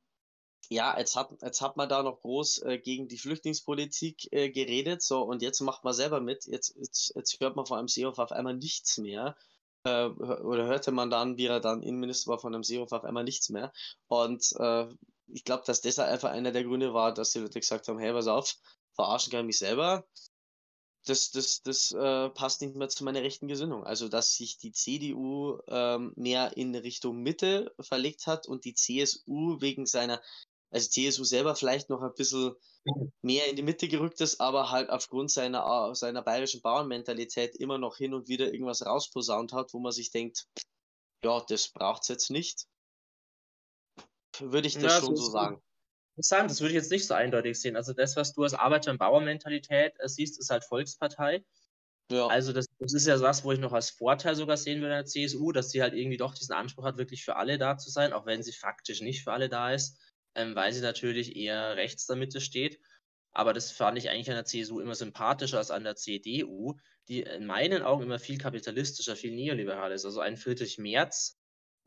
ja, 0.70 0.98
jetzt 0.98 1.16
hat, 1.16 1.32
jetzt 1.42 1.62
hat 1.62 1.78
man 1.78 1.88
da 1.88 2.04
noch 2.04 2.20
groß 2.20 2.60
äh, 2.64 2.78
gegen 2.78 3.08
die 3.08 3.18
Flüchtlingspolitik 3.18 4.32
äh, 4.32 4.50
geredet, 4.50 5.02
so, 5.02 5.22
und 5.22 5.42
jetzt 5.42 5.62
macht 5.62 5.84
man 5.84 5.94
selber 5.94 6.20
mit, 6.20 6.46
jetzt, 6.46 6.76
jetzt, 6.76 7.14
jetzt 7.16 7.40
hört 7.40 7.56
man 7.56 7.66
vor 7.66 7.78
einem 7.78 7.88
Seehofer 7.88 8.24
auf 8.24 8.32
einmal 8.32 8.56
nichts 8.56 8.98
mehr 8.98 9.38
äh, 9.84 10.08
oder 10.08 10.66
hörte 10.66 10.92
man 10.92 11.10
dann, 11.10 11.38
wie 11.38 11.46
er 11.46 11.60
dann 11.60 11.84
Innenminister 11.84 12.32
war 12.32 12.40
von 12.40 12.54
einem 12.54 12.64
Seehofer 12.64 12.98
auf 12.98 13.04
einmal 13.06 13.24
nichts 13.24 13.50
mehr 13.50 13.72
und 14.08 14.52
äh, 14.60 14.88
ich 15.28 15.44
glaube, 15.44 15.64
dass 15.66 15.82
das 15.82 16.00
einfach 16.00 16.32
einer 16.32 16.52
der 16.52 16.64
Gründe 16.64 16.94
war, 16.94 17.14
dass 17.14 17.32
die 17.32 17.40
Leute 17.40 17.60
gesagt 17.60 17.88
haben, 17.88 18.00
hey, 18.00 18.14
pass 18.14 18.28
auf, 18.28 18.56
verarschen 18.96 19.32
kann 19.32 19.42
ich 19.42 19.48
mich 19.48 19.60
selber. 19.60 20.08
Das, 21.06 21.32
das, 21.32 21.62
das 21.62 21.92
äh, 21.92 22.30
passt 22.30 22.62
nicht 22.62 22.76
mehr 22.76 22.90
zu 22.90 23.04
meiner 23.06 23.22
rechten 23.22 23.48
Gesinnung. 23.48 23.86
Also, 23.86 24.10
dass 24.10 24.34
sich 24.34 24.58
die 24.58 24.74
CDU 24.74 25.60
ähm, 25.68 26.12
mehr 26.18 26.58
in 26.58 26.76
Richtung 26.76 27.22
Mitte 27.22 27.74
verlegt 27.80 28.28
hat 28.28 28.46
und 28.48 28.66
die 28.66 28.74
CSU 28.74 29.62
wegen 29.62 29.86
seiner, 29.86 30.22
also 30.70 30.90
CSU 30.90 31.24
selber 31.24 31.56
vielleicht 31.56 31.90
noch 31.90 32.02
ein 32.02 32.14
bisschen 32.14 32.56
mehr 33.22 33.50
in 33.50 33.56
die 33.56 33.64
Mitte 33.64 33.88
gerückt 33.88 34.20
ist, 34.20 34.42
aber 34.42 34.72
halt 34.72 34.90
aufgrund 34.90 35.32
seiner, 35.32 35.96
seiner 35.96 36.22
bayerischen 36.22 36.62
Bauernmentalität 36.62 37.56
immer 37.56 37.78
noch 37.78 37.98
hin 37.98 38.14
und 38.14 38.28
wieder 38.28 38.52
irgendwas 38.52 38.86
rausposaunt 38.86 39.54
hat, 39.54 39.74
wo 39.74 39.80
man 39.80 39.94
sich 39.94 40.12
denkt, 40.12 40.48
ja, 41.24 41.42
das 41.48 41.70
braucht 41.70 42.02
es 42.04 42.10
jetzt 42.10 42.32
nicht 42.32 42.68
würde 44.42 44.68
ich 44.68 44.76
das 44.76 44.84
ja, 44.84 45.00
schon 45.00 45.16
so, 45.16 45.30
sagen. 45.30 45.62
Interessant, 46.16 46.50
das 46.50 46.62
würde 46.62 46.72
ich 46.72 46.76
jetzt 46.76 46.92
nicht 46.92 47.06
so 47.06 47.14
eindeutig 47.14 47.60
sehen. 47.60 47.76
Also 47.76 47.94
das, 47.94 48.16
was 48.16 48.34
du 48.34 48.44
als 48.44 48.54
Arbeiter- 48.54 48.92
und 48.92 48.98
Bauermentalität 48.98 49.94
äh, 50.00 50.10
siehst, 50.10 50.40
ist 50.40 50.50
halt 50.50 50.64
Volkspartei. 50.64 51.46
Ja. 52.10 52.28
Also 52.28 52.54
das, 52.54 52.66
das, 52.80 52.94
ist 52.94 53.06
ja 53.06 53.20
was, 53.20 53.44
wo 53.44 53.52
ich 53.52 53.60
noch 53.60 53.74
als 53.74 53.90
Vorteil 53.90 54.36
sogar 54.36 54.58
sehen 54.58 54.80
würde 54.80 54.94
in 54.94 55.00
der 55.00 55.06
CSU, 55.06 55.52
dass 55.52 55.72
sie 55.72 55.82
halt 55.82 55.94
irgendwie 55.94 56.18
doch 56.18 56.34
diesen 56.34 56.54
Anspruch 56.54 56.86
hat, 56.86 56.98
wirklich 56.98 57.24
für 57.26 57.36
alle 57.36 57.58
da 57.58 57.78
zu 57.78 57.90
sein, 57.90 58.14
auch 58.14 58.26
wenn 58.26 58.44
sie 58.44 58.54
faktisch 58.54 59.02
nicht 59.02 59.24
für 59.24 59.34
alle 59.34 59.50
da 59.50 59.74
ist, 59.74 60.00
ähm, 60.36 60.56
weil 60.56 60.72
sie 60.72 60.82
natürlich 60.82 61.36
eher 61.36 61.76
rechts 61.76 62.08
der 62.08 62.16
Mitte 62.16 62.40
steht. 62.40 62.80
Aber 63.34 63.54
das 63.54 63.72
fand 63.72 63.98
ich 63.98 64.10
eigentlich 64.10 64.30
an 64.30 64.38
der 64.38 64.46
CSU 64.46 64.80
immer 64.80 64.96
sympathischer 64.96 65.58
als 65.58 65.70
an 65.70 65.84
der 65.84 65.96
CDU, 65.96 66.80
die 67.10 67.22
in 67.22 67.46
meinen 67.46 67.84
Augen 67.84 68.04
immer 68.04 68.20
viel 68.20 68.38
kapitalistischer, 68.38 69.16
viel 69.16 69.36
neoliberaler 69.36 69.94
ist. 69.94 70.06
Also 70.06 70.22
ein 70.22 70.38
Friedrich 70.38 70.78
Merz 70.78 71.37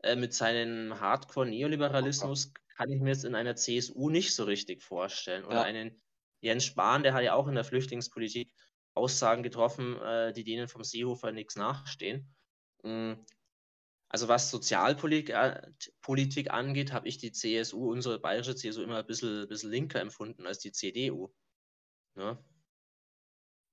äh, 0.03 0.15
mit 0.15 0.33
seinem 0.33 0.99
Hardcore-Neoliberalismus 0.99 2.53
kann 2.75 2.91
ich 2.91 3.01
mir 3.01 3.09
jetzt 3.09 3.25
in 3.25 3.35
einer 3.35 3.55
CSU 3.55 4.09
nicht 4.09 4.33
so 4.33 4.43
richtig 4.43 4.81
vorstellen. 4.81 5.45
Oder 5.45 5.55
ja. 5.55 5.61
einen 5.63 6.01
Jens 6.41 6.65
Spahn, 6.65 7.03
der 7.03 7.13
hat 7.13 7.23
ja 7.23 7.33
auch 7.33 7.47
in 7.47 7.55
der 7.55 7.63
Flüchtlingspolitik 7.63 8.53
Aussagen 8.93 9.43
getroffen, 9.43 9.99
äh, 10.01 10.33
die 10.33 10.43
denen 10.43 10.67
vom 10.67 10.83
Seehofer 10.83 11.31
nichts 11.31 11.55
nachstehen. 11.55 12.33
Mhm. 12.83 13.25
Also 14.09 14.27
was 14.27 14.51
Sozialpolitik 14.51 15.29
äh, 15.29 16.49
angeht, 16.49 16.91
habe 16.91 17.07
ich 17.07 17.17
die 17.17 17.31
CSU, 17.31 17.91
unsere 17.91 18.19
bayerische 18.19 18.55
CSU, 18.55 18.81
immer 18.81 18.97
ein 18.97 19.05
bisschen, 19.05 19.47
bisschen 19.47 19.71
linker 19.71 20.01
empfunden 20.01 20.45
als 20.45 20.59
die 20.59 20.73
CDU. 20.73 21.33
Ja. 22.17 22.43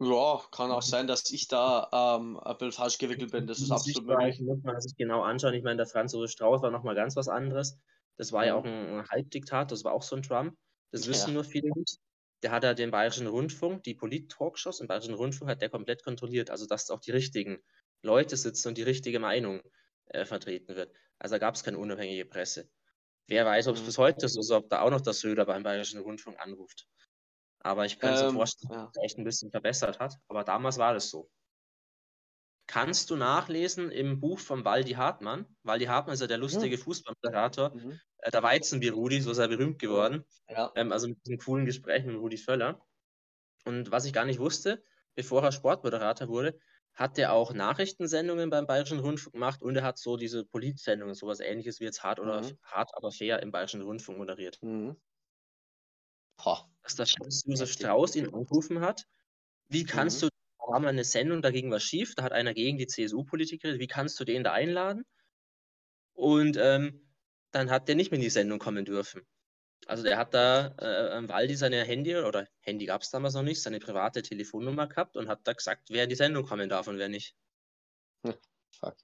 Ja, 0.01 0.41
kann 0.53 0.71
auch 0.71 0.83
sein, 0.83 1.09
dass 1.09 1.29
ich 1.31 1.49
da 1.49 1.89
ähm, 1.93 2.39
ein 2.39 2.57
bisschen 2.57 2.73
falsch 2.73 2.99
gewickelt 2.99 3.33
bin. 3.33 3.49
Das 3.49 3.59
ist 3.59 3.73
absolut 3.73 4.07
möglich. 4.07 4.41
Muss 4.41 4.63
man 4.63 4.81
sich 4.81 4.97
genau 4.97 5.23
anschauen. 5.23 5.55
Ich 5.55 5.65
meine, 5.65 5.79
der 5.79 5.87
Franz 5.87 6.13
Josef 6.13 6.31
Strauß 6.31 6.63
war 6.63 6.71
nochmal 6.71 6.95
ganz 6.95 7.17
was 7.17 7.29
anderes. 7.29 7.79
Das 8.17 8.33
war 8.33 8.47
ja 8.47 8.55
auch 8.55 8.65
ein, 8.65 8.99
ein 8.99 9.09
Halbdiktat, 9.09 9.73
das 9.73 9.85
war 9.85 9.93
auch 9.93 10.03
so 10.03 10.17
ein 10.17 10.23
Trump. 10.23 10.57
Das 10.91 11.07
wissen 11.09 11.29
ja. 11.29 11.35
nur 11.35 11.45
viele 11.45 11.71
nicht. 11.75 11.99
Der 12.43 12.53
hat 12.53 12.63
ja 12.63 12.75
den 12.75 12.93
Bayerischen 12.93 13.27
Rundfunk, 13.27 13.83
die 13.83 13.95
Polit-Talkshows 13.95 14.81
im 14.81 14.87
Bayerischen 14.87 15.15
Rundfunk 15.15 15.51
hat 15.51 15.63
der 15.63 15.71
komplett 15.71 16.05
kontrolliert. 16.05 16.51
Also, 16.51 16.67
dass 16.67 16.91
auch 16.91 17.01
die 17.01 17.11
richtigen 17.11 17.59
Leute 18.03 18.37
sitzen 18.37 18.69
und 18.69 18.79
die 18.79 18.83
richtige 18.83 19.19
Meinung 19.19 19.61
äh, 20.07 20.25
vertreten 20.25 20.77
wird. 20.77 20.93
Also, 21.19 21.35
da 21.35 21.39
gab 21.39 21.57
es 21.57 21.65
keine 21.65 21.79
unabhängige 21.79 22.25
Presse. 22.25 22.69
Wer 23.27 23.45
weiß, 23.45 23.67
ob 23.67 23.75
es 23.75 23.83
mhm. 23.83 23.87
bis 23.87 23.99
heute 23.99 24.29
so 24.29 24.41
ist, 24.41 24.51
ob 24.53 24.69
da 24.69 24.83
auch 24.83 24.91
noch 24.91 25.01
der 25.01 25.13
Söder 25.13 25.45
beim 25.47 25.65
Bayerischen 25.65 26.01
Rundfunk 26.01 26.39
anruft. 26.41 26.87
Aber 27.69 27.85
ich 27.85 27.99
könnte 27.99 28.21
ähm, 28.21 28.27
mir 28.29 28.33
vorstellen, 28.33 28.73
ja. 28.73 28.87
dass 28.87 28.97
er 28.97 29.05
echt 29.05 29.19
ein 29.19 29.25
bisschen 29.25 29.51
verbessert 29.51 30.01
hat. 30.01 30.17
Aber 30.29 30.43
damals 30.43 30.79
war 30.79 30.95
das 30.95 31.11
so. 31.11 31.31
Kannst 32.67 33.11
du 33.11 33.17
nachlesen 33.17 33.91
im 33.91 34.21
Buch 34.21 34.39
von 34.39 34.65
Waldi 34.65 34.93
Hartmann? 34.93 35.47
Waldi 35.63 35.85
Hartmann 35.85 36.15
ist 36.15 36.21
ja 36.21 36.27
der 36.27 36.39
lustige 36.39 36.77
ja. 36.77 36.83
Fußballmoderator. 36.83 37.75
Mhm. 37.75 38.01
Äh, 38.19 38.31
der 38.31 38.43
Weizenbier 38.43 38.95
Rudi, 38.95 39.21
so 39.21 39.31
ist 39.33 39.39
er 39.39 39.49
berühmt 39.49 39.79
geworden. 39.79 40.25
Ja. 40.49 40.73
Ähm, 40.77 40.93
also 40.93 41.09
mit 41.09 41.19
diesem 41.27 41.39
coolen 41.39 41.67
Gespräch 41.67 42.05
mit 42.07 42.17
Rudi 42.17 42.39
Völler. 42.39 42.81
Und 43.67 43.91
was 43.91 44.07
ich 44.07 44.15
gar 44.15 44.25
nicht 44.25 44.41
wusste, 44.41 44.83
bevor 45.15 45.43
er 45.43 45.53
Sportmoderator 45.53 46.29
wurde, 46.29 46.59
hat 46.95 47.19
er 47.19 47.33
auch 47.35 47.53
Nachrichtensendungen 47.53 48.49
beim 48.49 48.67
Bayerischen 48.67 48.99
Rundfunk 48.99 49.35
gemacht 49.35 49.63
und 49.63 49.77
er 49.77 49.83
hat 49.83 49.99
so 49.99 50.17
diese 50.17 50.45
Politsendungen, 50.45 51.15
sowas 51.15 51.41
ähnliches 51.41 51.81
wie 51.81 51.85
jetzt 51.85 52.03
hart 52.03 52.19
oder 52.19 52.41
Mhm. 52.43 52.59
hart 52.63 52.91
aber 52.95 53.13
fair 53.13 53.43
im 53.43 53.53
Bayerischen 53.53 53.83
Rundfunk 53.83 54.19
moderiert. 54.19 54.59
Mhm. 54.63 54.97
Boah. 56.39 56.71
Dass 56.97 57.15
der 57.15 57.29
Josef 57.47 57.71
Heftig. 57.71 57.73
Strauß 57.73 58.17
ihn 58.17 58.35
angerufen 58.35 58.81
hat. 58.81 59.05
Wie 59.69 59.85
kannst 59.85 60.23
Mhm. 60.23 60.29
du, 60.29 60.29
da 60.59 60.73
war 60.73 60.81
mal 60.81 60.89
eine 60.89 61.05
Sendung, 61.05 61.43
da 61.43 61.51
ging 61.51 61.71
was 61.71 61.83
schief, 61.85 62.15
da 62.15 62.23
hat 62.25 62.33
einer 62.33 62.55
gegen 62.55 62.79
die 62.79 62.87
CSU-Politik 62.87 63.63
geredet, 63.63 63.81
wie 63.81 63.87
kannst 63.87 64.19
du 64.21 64.25
den 64.25 64.45
da 64.45 64.53
einladen? 64.53 65.05
Und 66.15 66.57
ähm, 66.61 67.15
dann 67.53 67.71
hat 67.71 67.89
der 67.89 67.95
nicht 67.95 68.11
mehr 68.11 68.19
in 68.19 68.23
die 68.23 68.31
Sendung 68.31 68.59
kommen 68.59 68.85
dürfen. 68.85 69.23
Also 69.87 70.03
der 70.03 70.19
hat 70.19 70.35
da 70.35 70.75
äh, 70.79 71.13
am 71.13 71.29
Waldi 71.29 71.57
seine 71.57 71.85
Handy, 71.85 72.17
oder 72.17 72.49
Handy 72.61 72.87
gab 72.87 73.03
es 73.03 73.11
damals 73.11 73.35
noch 73.35 73.43
nicht, 73.43 73.63
seine 73.63 73.81
private 73.81 74.23
Telefonnummer 74.23 74.89
gehabt 74.89 75.17
und 75.17 75.29
hat 75.29 75.41
da 75.47 75.53
gesagt, 75.55 75.91
wer 75.91 76.05
in 76.05 76.11
die 76.11 76.17
Sendung 76.17 76.45
kommen 76.47 76.69
darf 76.69 76.89
und 76.89 76.99
wer 76.99 77.09
nicht. 77.09 77.37
Fuck. 78.71 78.97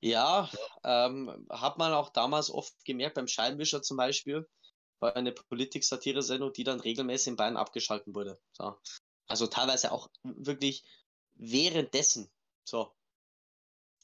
Ja, 0.00 0.48
ähm, 0.84 1.46
hat 1.50 1.78
man 1.78 1.92
auch 1.92 2.10
damals 2.10 2.50
oft 2.50 2.84
gemerkt, 2.84 3.14
beim 3.16 3.26
Scheibenwischer 3.26 3.82
zum 3.82 3.96
Beispiel, 3.96 4.48
war 5.00 5.16
eine 5.16 5.32
Politik-Satire-Sendung, 5.32 6.52
die 6.52 6.64
dann 6.64 6.80
regelmäßig 6.80 7.28
in 7.28 7.36
Bayern 7.36 7.56
abgeschalten 7.56 8.14
wurde. 8.14 8.38
So. 8.52 8.76
Also 9.26 9.46
teilweise 9.46 9.92
auch 9.92 10.08
wirklich 10.22 10.84
währenddessen. 11.34 12.30
So. 12.64 12.92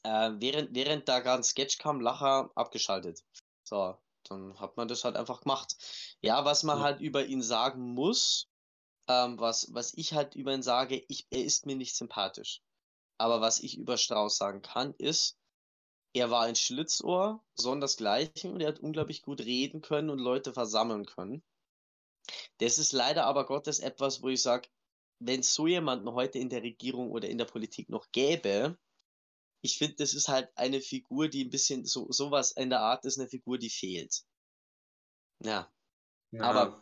Äh, 0.03 0.31
während, 0.37 0.75
während 0.75 1.07
da 1.09 1.19
gerade 1.19 1.41
ein 1.41 1.43
Sketch 1.43 1.77
kam, 1.77 1.99
Lacher 1.99 2.51
abgeschaltet. 2.55 3.23
So, 3.63 3.97
dann 4.23 4.59
hat 4.59 4.77
man 4.77 4.87
das 4.87 5.03
halt 5.03 5.15
einfach 5.15 5.41
gemacht. 5.41 5.75
Ja, 6.21 6.45
was 6.45 6.63
man 6.63 6.77
Ja. 6.77 6.83
halt 6.83 7.01
über 7.01 7.25
ihn 7.25 7.41
sagen 7.41 7.93
muss, 7.93 8.47
ähm, 9.07 9.39
was, 9.39 9.73
was 9.73 9.93
ich 9.95 10.13
halt 10.13 10.35
über 10.35 10.53
ihn 10.53 10.63
sage, 10.63 11.03
ich, 11.07 11.27
er 11.29 11.43
ist 11.43 11.65
mir 11.65 11.75
nicht 11.75 11.95
sympathisch. 11.95 12.61
Aber 13.17 13.41
was 13.41 13.59
ich 13.59 13.77
über 13.77 13.97
Strauß 13.97 14.37
sagen 14.37 14.61
kann, 14.61 14.93
ist, 14.97 15.37
er 16.15 16.31
war 16.31 16.43
ein 16.43 16.55
Schlitzohr, 16.55 17.43
sondersgleichen 17.55 18.53
und 18.53 18.61
er 18.61 18.69
hat 18.69 18.79
unglaublich 18.79 19.21
gut 19.21 19.41
reden 19.41 19.81
können 19.81 20.09
und 20.09 20.19
Leute 20.19 20.53
versammeln 20.53 21.05
können. 21.05 21.43
Das 22.57 22.77
ist 22.77 22.93
leider 22.93 23.25
aber 23.25 23.45
Gottes 23.45 23.79
etwas, 23.79 24.21
wo 24.21 24.29
ich 24.29 24.41
sage, 24.41 24.69
wenn 25.19 25.41
es 25.41 25.53
so 25.53 25.67
jemanden 25.67 26.11
heute 26.13 26.39
in 26.39 26.49
der 26.49 26.63
Regierung 26.63 27.11
oder 27.11 27.29
in 27.29 27.37
der 27.37 27.45
Politik 27.45 27.89
noch 27.89 28.11
gäbe, 28.11 28.77
ich 29.61 29.77
finde, 29.77 29.95
das 29.95 30.13
ist 30.13 30.29
halt 30.29 30.49
eine 30.55 30.79
Figur, 30.79 31.27
die 31.27 31.43
ein 31.43 31.49
bisschen 31.49 31.85
so 31.85 32.11
sowas 32.11 32.51
in 32.51 32.69
der 32.69 32.81
Art 32.81 33.03
ist, 33.05 33.19
eine 33.19 33.27
Figur, 33.27 33.57
die 33.57 33.69
fehlt. 33.69 34.23
Ja, 35.43 35.69
Aber- 36.39 36.81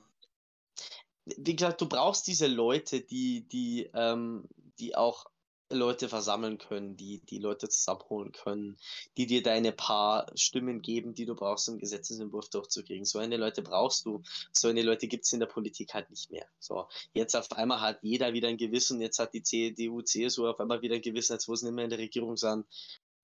wie 1.26 1.56
gesagt, 1.56 1.82
du 1.82 1.88
brauchst 1.88 2.28
diese 2.28 2.48
Leute, 2.48 3.02
die, 3.02 3.48
die, 3.48 3.90
ähm, 3.94 4.48
die 4.80 4.96
auch 4.96 5.26
Leute 5.74 6.10
versammeln 6.10 6.58
können, 6.58 6.96
die, 6.98 7.20
die 7.20 7.40
Leute 7.40 7.70
zusammenholen 7.70 8.32
können, 8.32 8.78
die 9.18 9.26
dir 9.26 9.44
deine 9.44 9.72
paar 9.72 10.28
Stimmen 10.36 10.82
geben, 10.82 11.14
die 11.14 11.26
du 11.26 11.36
brauchst, 11.36 11.70
um 11.70 11.78
Gesetzesentwurf 11.78 12.50
durchzukriegen. 12.50 13.06
So 13.06 13.20
eine 13.20 13.38
Leute 13.38 13.62
brauchst 13.62 14.06
du. 14.06 14.22
So 14.52 14.68
eine 14.68 14.82
Leute 14.82 15.08
gibt 15.08 15.26
es 15.26 15.34
in 15.34 15.40
der 15.40 15.48
Politik 15.48 15.94
halt 15.94 16.10
nicht 16.10 16.32
mehr. 16.32 16.46
So, 16.60 16.88
jetzt 17.14 17.36
auf 17.36 17.52
einmal 17.54 17.82
hat 17.82 18.00
jeder 18.02 18.34
wieder 18.34 18.48
ein 18.48 18.58
Gewissen, 18.58 19.02
jetzt 19.02 19.20
hat 19.20 19.34
die 19.34 19.44
CDU, 19.44 20.02
CSU 20.02 20.48
auf 20.48 20.60
einmal 20.60 20.82
wieder 20.82 20.96
ein 20.96 21.02
Gewissen, 21.02 21.34
jetzt 21.34 21.48
wo 21.48 21.56
sie 21.56 21.66
nicht 21.66 21.76
mehr 21.76 21.86
in 21.86 21.90
der 21.90 22.00
Regierung 22.00 22.38
sind. 22.38 22.66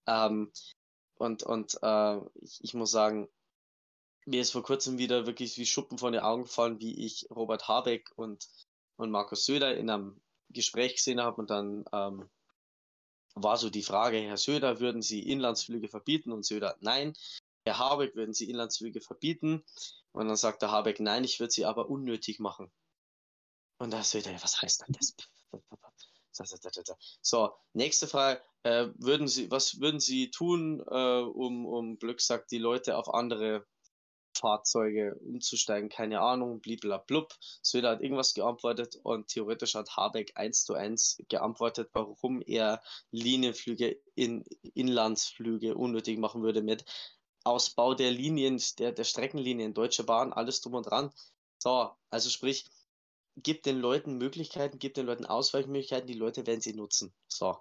Ähm, 0.07 0.51
und 1.15 1.43
und 1.43 1.77
äh, 1.81 2.17
ich, 2.41 2.63
ich 2.63 2.73
muss 2.73 2.91
sagen, 2.91 3.27
mir 4.25 4.41
ist 4.41 4.51
vor 4.51 4.63
kurzem 4.63 4.97
wieder 4.97 5.25
wirklich 5.25 5.57
wie 5.57 5.65
Schuppen 5.65 5.97
von 5.97 6.13
den 6.13 6.21
Augen 6.21 6.43
gefallen, 6.43 6.79
wie 6.79 7.05
ich 7.05 7.27
Robert 7.31 7.67
Habeck 7.67 8.11
und, 8.15 8.47
und 8.95 9.11
Markus 9.11 9.45
Söder 9.45 9.75
in 9.75 9.89
einem 9.89 10.21
Gespräch 10.49 10.95
gesehen 10.95 11.21
habe 11.21 11.41
und 11.41 11.49
dann 11.49 11.85
ähm, 11.91 12.29
war 13.35 13.57
so 13.57 13.69
die 13.69 13.83
Frage, 13.83 14.17
Herr 14.17 14.37
Söder, 14.37 14.79
würden 14.79 15.01
Sie 15.01 15.27
Inlandsflüge 15.27 15.87
verbieten? 15.87 16.31
Und 16.31 16.45
Söder, 16.45 16.75
nein. 16.81 17.13
Herr 17.65 17.77
Habeck, 17.77 18.15
würden 18.15 18.33
Sie 18.33 18.49
Inlandsflüge 18.49 19.01
verbieten? 19.01 19.63
Und 20.11 20.27
dann 20.27 20.37
sagt 20.37 20.61
der 20.61 20.71
Habeck, 20.71 20.99
nein, 20.99 21.23
ich 21.23 21.39
würde 21.39 21.51
sie 21.51 21.65
aber 21.65 21.89
unnötig 21.89 22.39
machen. 22.39 22.71
Und 23.77 23.91
da 23.91 24.03
Söder, 24.03 24.31
was 24.41 24.61
heißt 24.61 24.81
denn 24.81 24.95
das? 24.99 25.15
So, 27.21 27.53
nächste 27.73 28.07
Frage. 28.07 28.41
Äh, 28.63 28.87
würden 28.95 29.27
Sie, 29.27 29.51
was 29.51 29.79
würden 29.79 29.99
Sie 29.99 30.31
tun, 30.31 30.81
äh, 30.89 31.21
um, 31.21 31.65
um 31.65 31.97
Glück 31.97 32.21
sagt, 32.21 32.51
die 32.51 32.57
Leute 32.57 32.97
auf 32.97 33.13
andere 33.13 33.65
Fahrzeuge 34.39 35.15
umzusteigen? 35.21 35.89
Keine 35.89 36.21
Ahnung, 36.21 36.61
bliblablub. 36.61 37.35
Söder 37.61 37.91
hat 37.91 38.01
irgendwas 38.01 38.33
geantwortet 38.33 38.97
und 39.03 39.27
theoretisch 39.27 39.75
hat 39.75 39.95
Habeck 39.95 40.31
eins 40.35 40.63
zu 40.65 40.73
eins 40.73 41.21
geantwortet, 41.29 41.89
warum 41.93 42.41
er 42.41 42.81
Linienflüge 43.11 43.99
in 44.15 44.45
Inlandsflüge 44.73 45.75
unnötig 45.75 46.17
machen 46.17 46.41
würde 46.41 46.61
mit 46.61 46.85
Ausbau 47.43 47.93
der 47.93 48.11
Linien, 48.11 48.61
der, 48.77 48.91
der 48.91 49.03
Streckenlinien, 49.03 49.73
Deutsche 49.73 50.03
Bahn, 50.03 50.33
alles 50.33 50.61
drum 50.61 50.75
und 50.75 50.83
dran. 50.83 51.11
So, 51.57 51.91
also 52.09 52.29
sprich, 52.29 52.65
gibt 53.35 53.65
den 53.65 53.79
Leuten 53.79 54.17
Möglichkeiten, 54.17 54.79
gibt 54.79 54.97
den 54.97 55.05
Leuten 55.05 55.25
Ausweichmöglichkeiten, 55.25 56.07
die 56.07 56.13
Leute 56.13 56.45
werden 56.47 56.61
sie 56.61 56.73
nutzen. 56.73 57.13
So. 57.27 57.57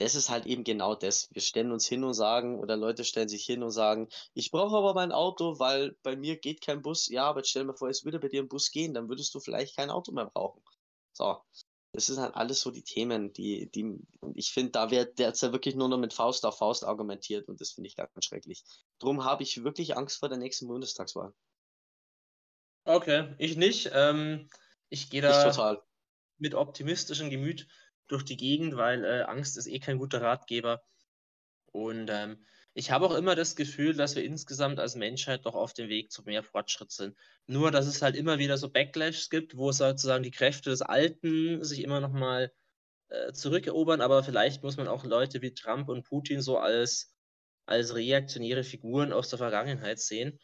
Das 0.00 0.14
ist 0.14 0.30
halt 0.30 0.46
eben 0.46 0.64
genau 0.64 0.94
das. 0.94 1.28
Wir 1.32 1.42
stellen 1.42 1.72
uns 1.72 1.86
hin 1.86 2.04
und 2.04 2.14
sagen, 2.14 2.58
oder 2.58 2.76
Leute 2.76 3.04
stellen 3.04 3.28
sich 3.28 3.44
hin 3.44 3.62
und 3.62 3.70
sagen, 3.70 4.08
ich 4.34 4.50
brauche 4.50 4.76
aber 4.76 4.94
mein 4.94 5.12
Auto, 5.12 5.58
weil 5.58 5.96
bei 6.02 6.16
mir 6.16 6.38
geht 6.38 6.62
kein 6.62 6.82
Bus. 6.82 7.08
Ja, 7.08 7.26
aber 7.26 7.44
stell 7.44 7.64
mal 7.64 7.76
vor, 7.76 7.90
es 7.90 8.04
würde 8.04 8.18
bei 8.18 8.28
dir 8.28 8.42
ein 8.42 8.48
Bus 8.48 8.70
gehen, 8.70 8.94
dann 8.94 9.10
würdest 9.10 9.34
du 9.34 9.40
vielleicht 9.40 9.76
kein 9.76 9.90
Auto 9.90 10.12
mehr 10.12 10.26
brauchen. 10.26 10.62
So. 11.12 11.42
Das 11.92 12.06
sind 12.06 12.18
halt 12.20 12.34
alles 12.36 12.60
so 12.60 12.70
die 12.70 12.84
Themen, 12.84 13.32
die, 13.32 13.70
die, 13.70 13.84
und 14.20 14.36
ich 14.36 14.52
finde, 14.52 14.70
da 14.72 14.90
wird 14.90 15.18
derzeit 15.18 15.52
wirklich 15.52 15.74
nur 15.74 15.88
noch 15.88 15.98
mit 15.98 16.14
Faust 16.14 16.46
auf 16.46 16.58
Faust 16.58 16.84
argumentiert 16.84 17.48
und 17.48 17.60
das 17.60 17.72
finde 17.72 17.88
ich 17.88 17.96
ganz 17.96 18.10
schrecklich. 18.24 18.64
Drum 19.00 19.24
habe 19.24 19.42
ich 19.42 19.64
wirklich 19.64 19.96
Angst 19.96 20.18
vor 20.18 20.28
der 20.28 20.38
nächsten 20.38 20.68
Bundestagswahl. 20.68 21.34
Okay, 22.84 23.34
ich 23.38 23.56
nicht. 23.56 23.90
Ähm, 23.92 24.48
ich 24.88 25.10
gehe 25.10 25.20
Ich 25.20 25.26
da 25.26 25.50
total. 25.50 25.82
mit 26.38 26.54
optimistischem 26.54 27.30
Gemüt 27.30 27.68
durch 28.10 28.24
die 28.24 28.36
Gegend, 28.36 28.76
weil 28.76 29.04
äh, 29.04 29.22
Angst 29.22 29.56
ist 29.56 29.66
eh 29.66 29.78
kein 29.78 29.98
guter 29.98 30.20
Ratgeber. 30.22 30.82
Und 31.72 32.10
ähm, 32.10 32.44
ich 32.74 32.90
habe 32.90 33.06
auch 33.06 33.14
immer 33.14 33.34
das 33.34 33.56
Gefühl, 33.56 33.94
dass 33.94 34.16
wir 34.16 34.24
insgesamt 34.24 34.78
als 34.78 34.94
Menschheit 34.94 35.44
doch 35.44 35.54
auf 35.54 35.72
dem 35.72 35.88
Weg 35.88 36.12
zu 36.12 36.22
mehr 36.22 36.42
Fortschritt 36.42 36.90
sind. 36.92 37.16
Nur, 37.46 37.70
dass 37.70 37.86
es 37.86 38.02
halt 38.02 38.16
immer 38.16 38.38
wieder 38.38 38.58
so 38.58 38.70
Backlash 38.70 39.28
gibt, 39.28 39.56
wo 39.56 39.72
sozusagen 39.72 40.22
die 40.22 40.30
Kräfte 40.30 40.70
des 40.70 40.82
Alten 40.82 41.64
sich 41.64 41.82
immer 41.82 42.00
noch 42.00 42.12
mal 42.12 42.52
äh, 43.08 43.32
zurückerobern, 43.32 44.00
aber 44.00 44.22
vielleicht 44.22 44.62
muss 44.62 44.76
man 44.76 44.88
auch 44.88 45.04
Leute 45.04 45.42
wie 45.42 45.52
Trump 45.52 45.88
und 45.88 46.04
Putin 46.04 46.40
so 46.40 46.58
als, 46.58 47.12
als 47.66 47.94
reaktionäre 47.94 48.62
Figuren 48.62 49.12
aus 49.12 49.28
der 49.30 49.38
Vergangenheit 49.38 49.98
sehen, 49.98 50.38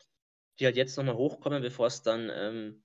die 0.59 0.65
halt 0.65 0.77
jetzt 0.77 0.97
nochmal 0.97 1.17
hochkommen, 1.17 1.63
bevor 1.63 1.87
es 1.87 2.03
dann 2.03 2.31
ähm, 2.35 2.85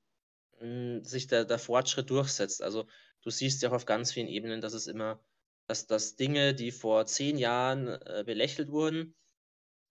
mh, 0.61 1.03
sich 1.05 1.27
der, 1.27 1.45
der 1.45 1.59
Fortschritt 1.59 2.09
durchsetzt. 2.09 2.61
Also 2.63 2.87
du 3.21 3.29
siehst 3.29 3.61
ja 3.63 3.69
auch 3.69 3.73
auf 3.75 3.85
ganz 3.85 4.11
vielen 4.13 4.27
Ebenen, 4.27 4.61
dass 4.61 4.73
es 4.73 4.87
immer, 4.87 5.23
dass, 5.67 5.87
dass 5.87 6.15
Dinge, 6.15 6.53
die 6.55 6.71
vor 6.71 7.05
zehn 7.05 7.37
Jahren 7.37 7.87
äh, 7.87 8.23
belächelt 8.25 8.71
wurden, 8.71 9.15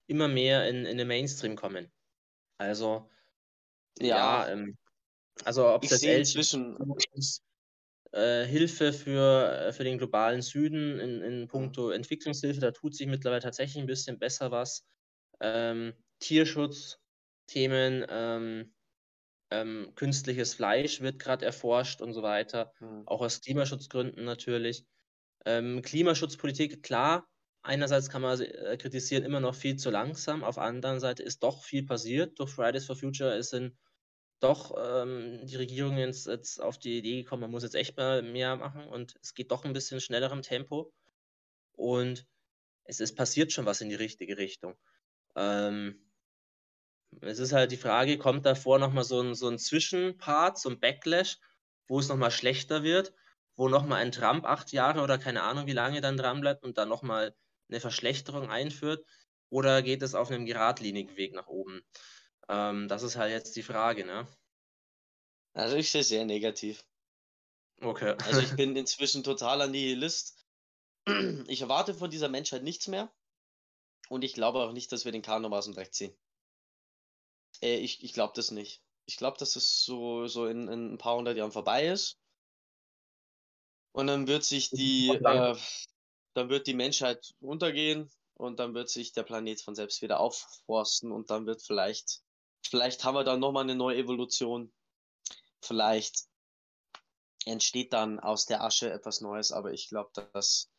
immer 0.08 0.28
mehr 0.28 0.68
in, 0.68 0.86
in 0.86 0.98
den 0.98 1.08
Mainstream 1.08 1.56
kommen. 1.56 1.92
Also, 2.58 3.10
ja, 4.00 4.16
Ja, 4.16 4.48
ähm, 4.48 4.76
also 5.44 5.68
ob 5.68 5.84
es 5.84 6.02
inzwischen, 6.02 6.76
ist, 7.14 7.42
äh, 8.12 8.44
Hilfe 8.46 8.92
für, 8.92 9.68
äh, 9.68 9.72
für 9.72 9.84
den 9.84 9.98
globalen 9.98 10.42
Süden 10.42 11.00
in, 11.00 11.22
in 11.22 11.48
puncto 11.48 11.90
Entwicklungshilfe, 11.90 12.60
da 12.60 12.72
tut 12.72 12.94
sich 12.96 13.06
mittlerweile 13.06 13.42
tatsächlich 13.42 13.78
ein 13.82 13.86
bisschen 13.86 14.18
besser 14.18 14.50
was. 14.50 14.86
Ähm, 15.40 15.94
Tierschutzthemen, 16.20 18.06
ähm, 18.08 18.74
ähm, 19.50 19.92
künstliches 19.96 20.54
Fleisch 20.54 21.00
wird 21.00 21.18
gerade 21.18 21.44
erforscht 21.46 22.00
und 22.02 22.12
so 22.12 22.22
weiter, 22.22 22.72
Hm. 22.80 23.06
auch 23.06 23.20
aus 23.20 23.40
Klimaschutzgründen 23.40 24.24
natürlich. 24.24 24.84
Ähm, 25.46 25.82
Klimaschutzpolitik, 25.82 26.82
klar, 26.82 27.28
einerseits 27.62 28.10
kann 28.10 28.22
man 28.22 28.40
äh, 28.40 28.76
kritisieren, 28.78 29.24
immer 29.24 29.40
noch 29.40 29.54
viel 29.54 29.76
zu 29.76 29.90
langsam, 29.90 30.44
auf 30.44 30.56
der 30.56 30.64
anderen 30.64 31.00
Seite 31.00 31.22
ist 31.22 31.42
doch 31.42 31.64
viel 31.64 31.84
passiert. 31.86 32.38
Durch 32.38 32.50
Fridays 32.50 32.86
for 32.86 32.96
Future 32.96 33.36
ist 33.36 33.52
in 33.54 33.78
doch 34.40 34.74
ähm, 34.78 35.46
die 35.46 35.56
Regierung 35.56 35.98
jetzt, 35.98 36.26
jetzt 36.26 36.60
auf 36.62 36.78
die 36.78 36.98
Idee 36.98 37.22
gekommen, 37.22 37.42
man 37.42 37.50
muss 37.50 37.62
jetzt 37.62 37.74
echt 37.74 37.96
mal 37.96 38.22
mehr 38.22 38.56
machen 38.56 38.86
und 38.88 39.16
es 39.22 39.34
geht 39.34 39.50
doch 39.50 39.64
ein 39.64 39.72
bisschen 39.74 40.00
schnellerem 40.00 40.42
Tempo. 40.42 40.92
Und 41.72 42.26
es 42.84 43.00
ist 43.00 43.16
passiert 43.16 43.52
schon 43.52 43.66
was 43.66 43.80
in 43.80 43.88
die 43.90 43.94
richtige 43.96 44.38
Richtung. 44.38 44.76
Ähm, 45.36 46.09
es 47.20 47.38
ist 47.38 47.52
halt 47.52 47.72
die 47.72 47.76
Frage, 47.76 48.18
kommt 48.18 48.46
davor 48.46 48.78
nochmal 48.78 49.04
so 49.04 49.20
ein, 49.20 49.34
so 49.34 49.48
ein 49.48 49.58
Zwischenpart, 49.58 50.58
so 50.58 50.70
ein 50.70 50.80
Backlash, 50.80 51.38
wo 51.88 51.98
es 51.98 52.08
nochmal 52.08 52.30
schlechter 52.30 52.82
wird, 52.82 53.12
wo 53.56 53.68
nochmal 53.68 54.00
ein 54.02 54.12
Trump 54.12 54.44
acht 54.44 54.72
Jahre 54.72 55.02
oder 55.02 55.18
keine 55.18 55.42
Ahnung 55.42 55.66
wie 55.66 55.72
lange 55.72 56.00
dann 56.00 56.16
dran 56.16 56.40
bleibt 56.40 56.64
und 56.64 56.78
dann 56.78 56.88
nochmal 56.88 57.34
eine 57.68 57.80
Verschlechterung 57.80 58.50
einführt? 58.50 59.04
Oder 59.50 59.82
geht 59.82 60.02
es 60.02 60.14
auf 60.14 60.30
einem 60.30 60.46
geradlinigen 60.46 61.16
Weg 61.16 61.34
nach 61.34 61.48
oben? 61.48 61.82
Ähm, 62.48 62.88
das 62.88 63.02
ist 63.02 63.16
halt 63.16 63.32
jetzt 63.32 63.56
die 63.56 63.62
Frage, 63.62 64.04
ne? 64.04 64.28
Also 65.52 65.76
ich 65.76 65.90
sehe 65.90 66.04
sehr 66.04 66.24
negativ. 66.24 66.84
Okay. 67.80 68.14
Also 68.24 68.40
ich 68.40 68.54
bin 68.56 68.76
inzwischen 68.76 69.24
totaler 69.24 69.66
Nihilist. 69.66 70.46
Ich 71.48 71.62
erwarte 71.62 71.94
von 71.94 72.10
dieser 72.10 72.28
Menschheit 72.28 72.62
nichts 72.62 72.86
mehr. 72.86 73.12
Und 74.08 74.22
ich 74.22 74.34
glaube 74.34 74.60
auch 74.60 74.72
nicht, 74.72 74.92
dass 74.92 75.04
wir 75.04 75.12
den 75.12 75.22
Kahn 75.22 75.42
nochmal 75.42 75.58
aus 75.58 75.64
dem 75.64 75.74
Dreck 75.74 75.92
ziehen. 75.92 76.14
Äh, 77.62 77.76
ich 77.78 78.02
ich 78.04 78.12
glaube 78.12 78.32
das 78.36 78.50
nicht. 78.50 78.82
Ich 79.06 79.16
glaube, 79.16 79.38
dass 79.38 79.56
es 79.56 79.82
so, 79.84 80.26
so 80.28 80.46
in, 80.46 80.68
in 80.68 80.94
ein 80.94 80.98
paar 80.98 81.16
hundert 81.16 81.36
Jahren 81.36 81.52
vorbei 81.52 81.88
ist. 81.88 82.18
Und 83.92 84.06
dann 84.06 84.26
wird 84.28 84.44
sich 84.44 84.70
die, 84.70 85.08
äh, 85.08 85.56
dann 86.34 86.48
wird 86.48 86.66
die 86.66 86.74
Menschheit 86.74 87.34
untergehen 87.40 88.10
und 88.34 88.58
dann 88.60 88.74
wird 88.74 88.88
sich 88.88 89.12
der 89.12 89.24
Planet 89.24 89.60
von 89.60 89.74
selbst 89.74 90.00
wieder 90.02 90.20
aufforsten 90.20 91.12
und 91.12 91.30
dann 91.30 91.46
wird 91.46 91.62
vielleicht, 91.62 92.22
vielleicht 92.64 93.04
haben 93.04 93.14
wir 93.16 93.24
dann 93.24 93.40
nochmal 93.40 93.64
eine 93.64 93.74
neue 93.74 93.98
Evolution. 93.98 94.72
Vielleicht 95.62 96.26
entsteht 97.46 97.92
dann 97.92 98.20
aus 98.20 98.46
der 98.46 98.62
Asche 98.62 98.90
etwas 98.92 99.20
Neues, 99.20 99.52
aber 99.52 99.72
ich 99.72 99.88
glaube, 99.88 100.10
dass 100.32 100.70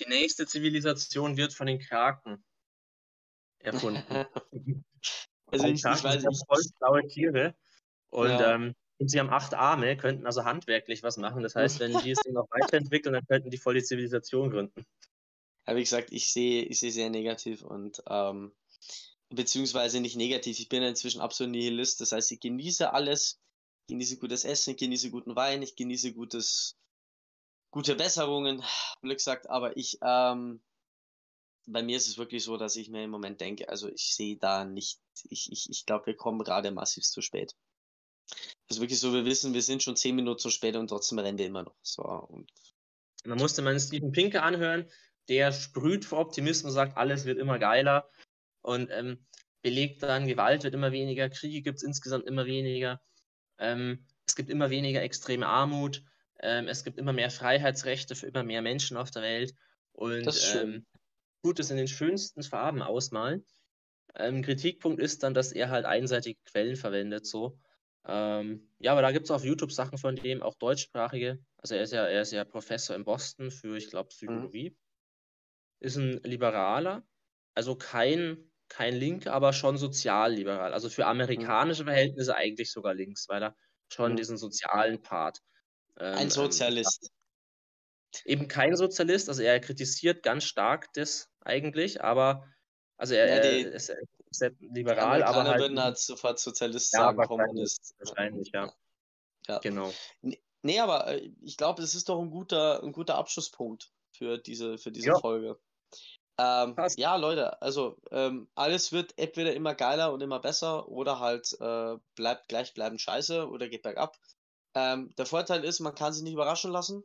Die 0.00 0.08
nächste 0.08 0.46
Zivilisation 0.46 1.36
wird 1.36 1.52
von 1.52 1.66
den 1.66 1.80
Kraken 1.80 2.44
erfunden. 3.58 4.26
also 5.50 5.66
ich, 5.66 5.84
ich 5.84 5.84
weiß 5.84 6.24
nicht. 6.24 6.46
voll 6.46 6.62
schlaue 6.76 7.06
Tiere. 7.06 7.54
Und, 8.10 8.28
Ja. 8.28 8.54
ähm, 8.54 8.74
sie 8.98 9.20
haben 9.20 9.30
acht 9.30 9.54
Arme, 9.54 9.96
könnten 9.96 10.26
also 10.26 10.44
handwerklich 10.44 11.02
was 11.02 11.16
machen. 11.16 11.42
Das 11.42 11.54
heißt, 11.54 11.80
wenn 11.80 11.98
die 12.00 12.10
es 12.10 12.20
noch 12.30 12.48
weiterentwickeln, 12.50 13.12
dann 13.12 13.26
könnten 13.26 13.50
die 13.50 13.58
voll 13.58 13.74
die 13.74 13.82
Zivilisation 13.82 14.50
gründen. 14.50 14.84
Ja, 15.66 15.76
wie 15.76 15.82
gesagt, 15.82 16.12
ich 16.12 16.32
sehe, 16.32 16.64
ich 16.64 16.80
sehe 16.80 16.90
sehr 16.90 17.10
negativ 17.10 17.62
und 17.62 18.02
ähm, 18.08 18.52
beziehungsweise 19.28 20.00
nicht 20.00 20.16
negativ. 20.16 20.58
Ich 20.58 20.68
bin 20.68 20.82
inzwischen 20.82 21.20
absolut 21.20 21.52
Nihilist. 21.52 22.00
Das 22.00 22.12
heißt, 22.12 22.32
ich 22.32 22.40
genieße 22.40 22.92
alles, 22.92 23.38
genieße 23.88 24.18
gutes 24.18 24.44
Essen, 24.44 24.70
ich 24.70 24.78
genieße 24.78 25.10
guten 25.10 25.36
Wein, 25.36 25.62
ich 25.62 25.76
genieße 25.76 26.14
gutes, 26.14 26.76
gute 27.70 27.94
Besserungen, 27.94 28.62
Glück 29.02 29.18
gesagt, 29.18 29.48
aber 29.50 29.76
ich, 29.76 29.98
ähm, 30.02 30.60
bei 31.70 31.82
mir 31.82 31.96
ist 31.96 32.08
es 32.08 32.18
wirklich 32.18 32.44
so, 32.44 32.56
dass 32.56 32.76
ich 32.76 32.88
mir 32.88 33.04
im 33.04 33.10
Moment 33.10 33.40
denke, 33.40 33.68
also 33.68 33.88
ich 33.88 34.14
sehe 34.14 34.36
da 34.38 34.64
nicht, 34.64 35.00
ich, 35.28 35.52
ich, 35.52 35.68
ich 35.70 35.86
glaube, 35.86 36.06
wir 36.06 36.16
kommen 36.16 36.42
gerade 36.42 36.70
massiv 36.70 37.04
zu 37.04 37.20
spät. 37.20 37.54
Das 38.66 38.76
ist 38.76 38.80
wirklich 38.80 39.00
so, 39.00 39.12
wir 39.12 39.24
wissen, 39.24 39.54
wir 39.54 39.62
sind 39.62 39.82
schon 39.82 39.96
zehn 39.96 40.14
Minuten 40.14 40.38
zu 40.38 40.50
spät 40.50 40.76
und 40.76 40.88
trotzdem 40.88 41.18
rennen 41.18 41.38
wir 41.38 41.46
immer 41.46 41.64
noch. 41.64 41.76
So, 41.82 42.02
und 42.02 42.50
Man 43.24 43.38
musste 43.38 43.62
mal 43.62 43.70
einen 43.70 43.80
Steven 43.80 44.12
Pinker 44.12 44.42
anhören, 44.42 44.90
der 45.28 45.52
sprüht 45.52 46.04
vor 46.04 46.20
Optimismus, 46.20 46.74
sagt, 46.74 46.96
alles 46.96 47.24
wird 47.24 47.38
immer 47.38 47.58
geiler 47.58 48.10
und 48.62 48.90
ähm, 48.90 49.26
belegt 49.62 50.02
dann, 50.02 50.26
Gewalt 50.26 50.64
wird 50.64 50.74
immer 50.74 50.92
weniger, 50.92 51.28
Kriege 51.28 51.62
gibt 51.62 51.78
es 51.78 51.82
insgesamt 51.82 52.26
immer 52.26 52.46
weniger, 52.46 53.00
ähm, 53.58 54.06
es 54.26 54.36
gibt 54.36 54.50
immer 54.50 54.70
weniger 54.70 55.02
extreme 55.02 55.46
Armut, 55.46 56.02
ähm, 56.40 56.68
es 56.68 56.84
gibt 56.84 56.98
immer 56.98 57.12
mehr 57.12 57.30
Freiheitsrechte 57.30 58.14
für 58.14 58.26
immer 58.26 58.42
mehr 58.42 58.62
Menschen 58.62 58.96
auf 58.96 59.10
der 59.10 59.22
Welt 59.22 59.54
und 59.92 60.28
ähm, 60.54 60.86
tut 61.42 61.60
es 61.60 61.70
in 61.70 61.76
den 61.76 61.88
schönsten 61.88 62.42
Farben 62.42 62.82
ausmalen. 62.82 63.44
Ähm, 64.14 64.42
Kritikpunkt 64.42 65.00
ist 65.00 65.22
dann, 65.22 65.34
dass 65.34 65.52
er 65.52 65.70
halt 65.70 65.86
einseitige 65.86 66.40
Quellen 66.44 66.76
verwendet, 66.76 67.26
so. 67.26 67.58
Ähm, 68.06 68.70
ja, 68.78 68.92
aber 68.92 69.02
da 69.02 69.12
gibt 69.12 69.26
es 69.26 69.30
auf 69.30 69.44
YouTube 69.44 69.72
Sachen 69.72 69.98
von 69.98 70.16
dem, 70.16 70.42
auch 70.42 70.54
deutschsprachige. 70.56 71.40
Also 71.58 71.74
er 71.74 71.82
ist 71.82 71.92
ja, 71.92 72.06
er 72.06 72.22
ist 72.22 72.32
ja 72.32 72.44
Professor 72.44 72.96
in 72.96 73.04
Boston 73.04 73.50
für, 73.50 73.76
ich 73.76 73.90
glaube, 73.90 74.08
Psychologie. 74.08 74.76
Ist 75.80 75.96
ein 75.96 76.20
Liberaler, 76.24 77.04
also 77.54 77.76
kein, 77.76 78.50
kein 78.68 78.94
Link, 78.96 79.26
aber 79.28 79.52
schon 79.52 79.76
sozialliberal. 79.78 80.72
Also 80.72 80.88
für 80.90 81.06
amerikanische 81.06 81.84
Verhältnisse 81.84 82.34
eigentlich 82.34 82.72
sogar 82.72 82.94
links, 82.94 83.28
weil 83.28 83.42
er 83.42 83.56
schon 83.88 84.12
Mhm. 84.12 84.16
diesen 84.16 84.36
sozialen 84.36 85.00
Part. 85.02 85.38
ähm, 85.98 86.14
ein 86.16 86.30
Sozialist. 86.30 87.10
Eben 88.24 88.48
kein 88.48 88.76
Sozialist, 88.76 89.28
also 89.28 89.42
er 89.42 89.60
kritisiert 89.60 90.22
ganz 90.22 90.44
stark 90.44 90.92
das 90.94 91.30
eigentlich, 91.40 92.02
aber 92.02 92.46
also 92.96 93.14
er, 93.14 93.28
Ja, 93.28 93.40
die- 93.40 93.68
ist, 93.68 93.90
ist 93.90 93.96
sehr 94.30 94.52
liberal, 94.60 95.22
aber 95.22 95.44
halt 95.44 95.60
würden 95.60 95.80
halt 95.80 95.98
sofort 95.98 96.38
Sozialist 96.38 96.92
Ja, 96.92 97.00
sagen, 97.00 97.18
wahrscheinlich, 97.18 97.48
Kommunist. 97.48 97.94
wahrscheinlich, 97.98 98.50
ja. 98.52 98.72
Ja. 99.48 99.58
Genau. 99.60 99.92
Nee, 100.62 100.80
aber 100.80 101.06
äh, 101.08 101.30
ich 101.42 101.56
glaube, 101.56 101.82
es 101.82 101.94
ist 101.94 102.08
doch 102.08 102.20
ein 102.20 102.30
guter, 102.30 102.82
ein 102.82 102.92
guter 102.92 103.16
Abschlusspunkt 103.16 103.92
für 104.12 104.38
diese, 104.38 104.78
für 104.78 104.90
diese 104.92 105.10
Ja. 105.10 105.18
Folge. 105.18 105.58
Ähm, 106.38 106.76
ja, 106.96 107.16
Leute, 107.16 107.60
also 107.62 107.96
ähm, 108.12 108.48
alles 108.54 108.92
wird 108.92 109.18
entweder 109.18 109.54
immer 109.54 109.74
geiler 109.74 110.12
und 110.12 110.20
immer 110.22 110.38
besser 110.40 110.88
oder 110.88 111.18
halt 111.20 111.52
äh, 111.60 111.96
bleibt 112.14 112.48
gleichbleibend 112.48 113.00
scheiße 113.00 113.48
oder 113.48 113.68
geht 113.68 113.82
bergab. 113.82 114.16
Ähm, 114.74 115.10
der 115.18 115.26
Vorteil 115.26 115.64
ist, 115.64 115.80
man 115.80 115.94
kann 115.96 116.12
sich 116.12 116.22
nicht 116.22 116.34
überraschen 116.34 116.70
lassen. 116.70 117.02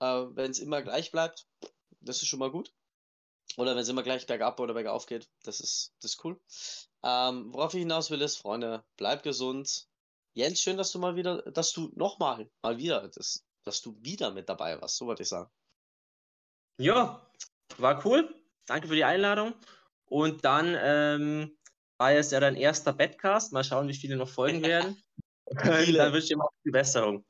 Äh, 0.00 0.24
wenn 0.34 0.50
es 0.50 0.58
immer 0.58 0.82
gleich 0.82 1.10
bleibt, 1.10 1.46
das 2.00 2.22
ist 2.22 2.28
schon 2.28 2.38
mal 2.38 2.50
gut. 2.50 2.72
Oder 3.56 3.72
wenn 3.72 3.82
es 3.82 3.88
immer 3.88 4.02
gleich 4.02 4.26
bergab 4.26 4.60
oder 4.60 4.74
bergauf 4.74 5.06
geht, 5.06 5.28
das 5.44 5.60
ist, 5.60 5.94
das 6.00 6.12
ist 6.12 6.24
cool. 6.24 6.40
Ähm, 7.02 7.52
worauf 7.54 7.74
ich 7.74 7.80
hinaus 7.80 8.10
will, 8.10 8.20
ist, 8.20 8.36
Freunde, 8.36 8.84
bleibt 8.96 9.22
gesund. 9.22 9.88
Jens, 10.34 10.60
schön, 10.60 10.76
dass 10.76 10.92
du 10.92 10.98
mal 10.98 11.16
wieder, 11.16 11.42
dass 11.42 11.72
du 11.72 11.90
nochmal, 11.94 12.50
mal 12.62 12.76
wieder, 12.76 13.08
das, 13.08 13.46
dass 13.64 13.80
du 13.80 13.96
wieder 14.02 14.32
mit 14.32 14.48
dabei 14.48 14.80
warst, 14.80 14.96
so 14.96 15.06
wollte 15.06 15.22
ich 15.22 15.28
sagen. 15.28 15.50
Ja, 16.78 17.26
war 17.78 18.04
cool. 18.04 18.34
Danke 18.66 18.88
für 18.88 18.96
die 18.96 19.04
Einladung. 19.04 19.54
Und 20.06 20.44
dann 20.44 20.76
ähm, 20.78 21.56
war 21.98 22.12
jetzt 22.12 22.32
ja 22.32 22.40
dein 22.40 22.56
erster 22.56 22.92
Badcast. 22.92 23.52
Mal 23.52 23.64
schauen, 23.64 23.88
wie 23.88 23.94
viele 23.94 24.16
noch 24.16 24.28
folgen 24.28 24.62
werden. 24.62 25.02
Dann 25.46 25.68
wünsche 26.12 26.18
ich 26.18 26.28
dir 26.28 26.40
auch 26.40 26.52
viel 26.62 26.72
Besserung. 26.72 27.24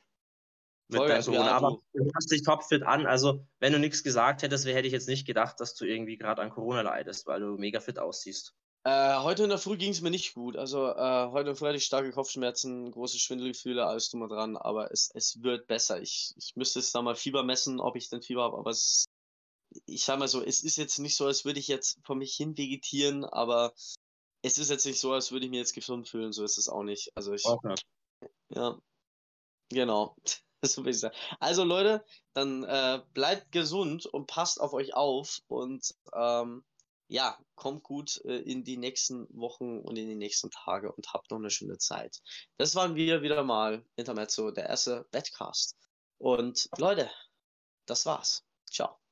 Mit 0.89 0.99
Voll, 0.99 1.09
deinem 1.09 1.21
ja, 1.21 1.25
Corona. 1.25 1.57
Aber 1.57 1.79
du. 1.95 2.11
hast 2.15 2.31
dich 2.31 2.43
topfit 2.43 2.83
an. 2.85 3.07
Also, 3.07 3.45
wenn 3.59 3.73
du 3.73 3.79
nichts 3.79 4.05
gesagt 4.05 4.43
hättest, 4.43 4.67
hätte 4.67 4.87
ich 4.87 4.93
jetzt 4.93 5.09
nicht 5.09 5.27
gedacht, 5.27 5.59
dass 5.59 5.75
du 5.75 5.85
irgendwie 5.85 6.17
gerade 6.17 6.43
an 6.43 6.51
Corona 6.51 6.83
leidest, 6.83 7.27
weil 7.27 7.41
du 7.41 7.57
mega 7.59 7.81
fit 7.81 7.99
aussiehst. 7.99 8.55
Äh, 8.87 9.19
heute 9.19 9.43
in 9.43 9.49
der 9.49 9.59
Früh 9.59 9.77
ging 9.77 9.91
es 9.91 10.01
mir 10.01 10.13
nicht 10.13 10.35
gut. 10.35 10.57
Also 10.57 10.87
äh, 10.87 11.27
heute 11.31 11.41
in 11.41 11.47
der 11.47 11.57
Früh 11.57 11.67
hatte 11.67 11.77
ich 11.77 11.85
starke 11.85 12.13
Kopfschmerzen, 12.13 12.93
große 12.93 13.19
Schwindelgefühle, 13.19 13.85
alles 13.85 14.11
drum 14.11 14.23
und 14.23 14.29
dran, 14.29 14.57
aber 14.57 14.93
es, 14.93 15.11
es 15.13 15.43
wird 15.43 15.67
besser. 15.67 16.01
Ich, 16.01 16.33
ich 16.37 16.55
müsste 16.55 16.79
jetzt 16.79 16.95
da 16.95 17.03
mal 17.03 17.17
Fieber 17.17 17.43
messen, 17.43 17.81
ob 17.81 17.97
ich 17.97 18.09
denn 18.09 18.23
Fieber 18.23 18.45
habe, 18.45 18.57
aber 18.57 18.71
es, 18.71 19.07
ich 19.87 20.05
sag 20.05 20.21
mal 20.21 20.29
so, 20.29 20.41
es 20.41 20.63
ist 20.63 20.77
jetzt 20.77 21.01
nicht 21.01 21.17
so, 21.17 21.27
als 21.27 21.45
würde 21.45 21.59
ich 21.59 21.67
jetzt 21.67 21.99
vor 22.05 22.15
mich 22.15 22.37
hin 22.37 22.57
vegetieren, 22.57 23.25
aber 23.25 23.73
es 24.43 24.57
ist 24.57 24.71
jetzt 24.71 24.87
nicht 24.87 25.01
so, 25.01 25.13
als 25.13 25.33
würde 25.33 25.47
ich 25.47 25.51
mir 25.51 25.59
jetzt 25.59 25.75
gesund 25.75 26.09
fühlen, 26.09 26.33
so 26.33 26.45
ist 26.45 26.57
es 26.57 26.69
auch 26.69 26.85
nicht. 26.85 27.11
Also 27.17 27.33
ich, 27.33 27.45
Okay. 27.45 27.75
ja, 28.51 28.79
genau. 29.69 30.15
Das 30.63 30.77
würde 30.79 30.91
ich 30.91 31.01
sagen. 31.01 31.15
Also 31.39 31.65
Leute, 31.65 32.05
dann 32.33 32.65
äh, 32.65 33.03
bleibt 33.13 33.53
gesund 33.53 34.07
und 34.07 34.27
passt 34.27 34.61
auf 34.61 34.73
euch 34.73 34.95
auf 34.95 35.43
und 35.49 35.95
ähm, 36.15 36.65
ja, 37.09 37.39
kommt 37.55 37.83
gut 37.83 38.21
äh, 38.25 38.39
in 38.39 38.65
die 38.65 38.77
nächsten 38.77 39.27
Wochen 39.31 39.81
und 39.81 39.97
in 39.97 40.09
die 40.09 40.17
nächsten 40.17 40.51
Tage 40.51 40.93
und 40.93 41.13
habt 41.13 41.31
noch 41.31 41.39
eine 41.39 41.51
schöne 41.51 41.79
Zeit. 41.79 42.21
Das 42.57 42.75
waren 42.75 42.97
wir 42.97 43.23
wieder 43.23 43.45
mal, 43.45 43.85
Intermezzo, 43.97 44.51
der 44.51 44.69
erste 44.69 45.07
Badcast. 45.13 45.77
Und 46.19 46.69
Leute, 46.79 47.11
das 47.87 48.07
war's. 48.07 48.45
Ciao. 48.69 49.06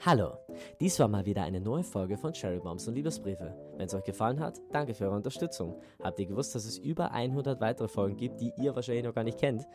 Hallo, 0.00 0.38
dies 0.80 0.98
war 1.00 1.08
mal 1.08 1.26
wieder 1.26 1.42
eine 1.42 1.60
neue 1.60 1.82
Folge 1.82 2.16
von 2.16 2.32
Cherry 2.32 2.60
Bombs 2.60 2.86
und 2.86 2.94
Liebesbriefe. 2.94 3.54
Wenn 3.76 3.86
es 3.86 3.94
euch 3.94 4.04
gefallen 4.04 4.38
hat, 4.40 4.60
danke 4.70 4.94
für 4.94 5.04
eure 5.06 5.16
Unterstützung. 5.16 5.80
Habt 6.02 6.18
ihr 6.20 6.26
gewusst, 6.26 6.54
dass 6.54 6.64
es 6.64 6.78
über 6.78 7.10
100 7.10 7.60
weitere 7.60 7.88
Folgen 7.88 8.16
gibt, 8.16 8.40
die 8.40 8.52
ihr 8.58 8.74
wahrscheinlich 8.76 9.04
noch 9.04 9.14
gar 9.14 9.24
nicht 9.24 9.38
kennt? 9.38 9.66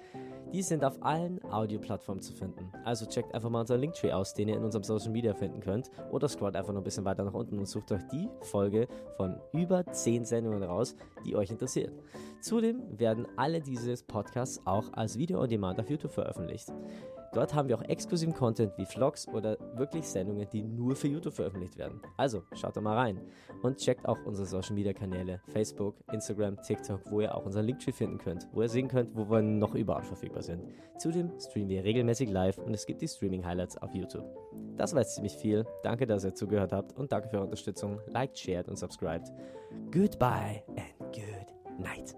Die 0.54 0.62
sind 0.62 0.86
auf 0.86 1.02
allen 1.04 1.44
Audioplattformen 1.52 2.22
zu 2.22 2.34
finden. 2.34 2.72
Also 2.86 3.06
checkt 3.06 3.34
einfach 3.34 3.50
mal 3.50 3.62
unseren 3.62 3.82
Linktree 3.82 4.12
aus, 4.12 4.34
den 4.34 4.48
ihr 4.48 4.56
in 4.56 4.64
unserem 4.64 4.84
Social 4.84 5.12
Media 5.12 5.34
finden 5.34 5.60
könnt. 5.60 5.90
Oder 6.12 6.28
scrollt 6.28 6.56
einfach 6.56 6.74
noch 6.74 6.82
ein 6.82 6.86
bisschen 6.86 7.06
weiter 7.06 7.24
nach 7.24 7.34
unten 7.34 7.60
und 7.60 7.68
sucht 7.68 7.92
euch 7.92 8.04
die 8.12 8.30
Folge 8.42 8.88
von 9.18 9.40
über 9.52 9.86
10 9.86 10.26
Sendungen 10.26 10.64
raus, 10.64 10.96
die 11.26 11.36
euch 11.36 11.50
interessiert. 11.50 11.92
Zudem 12.42 12.82
werden 12.98 13.28
alle 13.36 13.62
diese 13.62 13.96
Podcasts 14.06 14.62
auch 14.66 14.94
als 14.94 15.18
Video 15.18 15.42
on 15.42 15.50
Demand 15.50 15.80
auf 15.80 15.90
YouTube 15.90 16.12
veröffentlicht. 16.12 16.72
Dort 17.34 17.54
haben 17.54 17.68
wir 17.68 17.78
auch 17.78 17.84
exklusiven 17.84 18.34
Content 18.34 18.78
wie 18.78 18.86
Vlogs 18.86 19.28
oder 19.28 19.58
wirklich 19.76 20.08
Sendungen, 20.08 20.48
die 20.52 20.62
nur 20.62 20.96
für 20.96 21.08
YouTube 21.08 21.34
veröffentlicht 21.34 21.78
werden. 21.78 22.00
Also 22.16 22.44
schaut 22.54 22.78
da 22.78 22.82
mal 22.82 22.96
rein 22.96 23.20
und 23.64 23.78
checkt 23.78 24.08
auch 24.08 24.18
unsere 24.26 24.46
Social 24.46 24.76
Media 24.76 24.94
Kanäle 24.94 25.42
Facebook, 25.48 25.96
Instagram, 26.12 26.62
TikTok, 26.62 27.02
wo 27.10 27.22
ihr 27.22 27.36
auch 27.36 27.46
unseren 27.46 27.66
Linktree 27.66 27.92
finden 27.92 28.20
könnt, 28.20 28.48
wo 28.52 28.62
ihr 28.62 28.70
sehen 28.70 28.88
könnt, 28.88 29.16
wo 29.16 29.30
wir 29.30 29.42
noch 29.42 29.74
überall 29.74 30.04
verfügbar 30.04 30.44
sind. 30.44 30.64
Zudem 31.00 31.32
streamen 31.40 31.70
wir 31.70 31.84
regelmäßig 31.84 32.30
live 32.30 32.58
und 32.60 32.74
es 32.74 32.86
gibt 32.86 33.02
die 33.02 33.08
Streaming 33.08 33.46
Highlights 33.46 33.78
auf 33.78 33.94
YouTube. 33.96 34.26
Das 34.78 34.94
war 34.94 35.02
jetzt 35.02 35.16
ziemlich 35.16 35.36
viel. 35.36 35.66
Danke, 35.82 36.06
dass 36.06 36.24
ihr 36.24 36.36
zugehört 36.36 36.72
habt 36.72 36.98
und 36.98 37.12
danke 37.12 37.30
für 37.30 37.38
eure 37.38 37.46
Unterstützung. 37.46 38.00
Liked, 38.08 38.38
shared 38.38 38.68
und 38.70 38.78
subscribed. 38.78 39.32
Goodbye 39.92 40.64
and 40.76 41.14
good 41.14 41.80
night. 41.80 42.16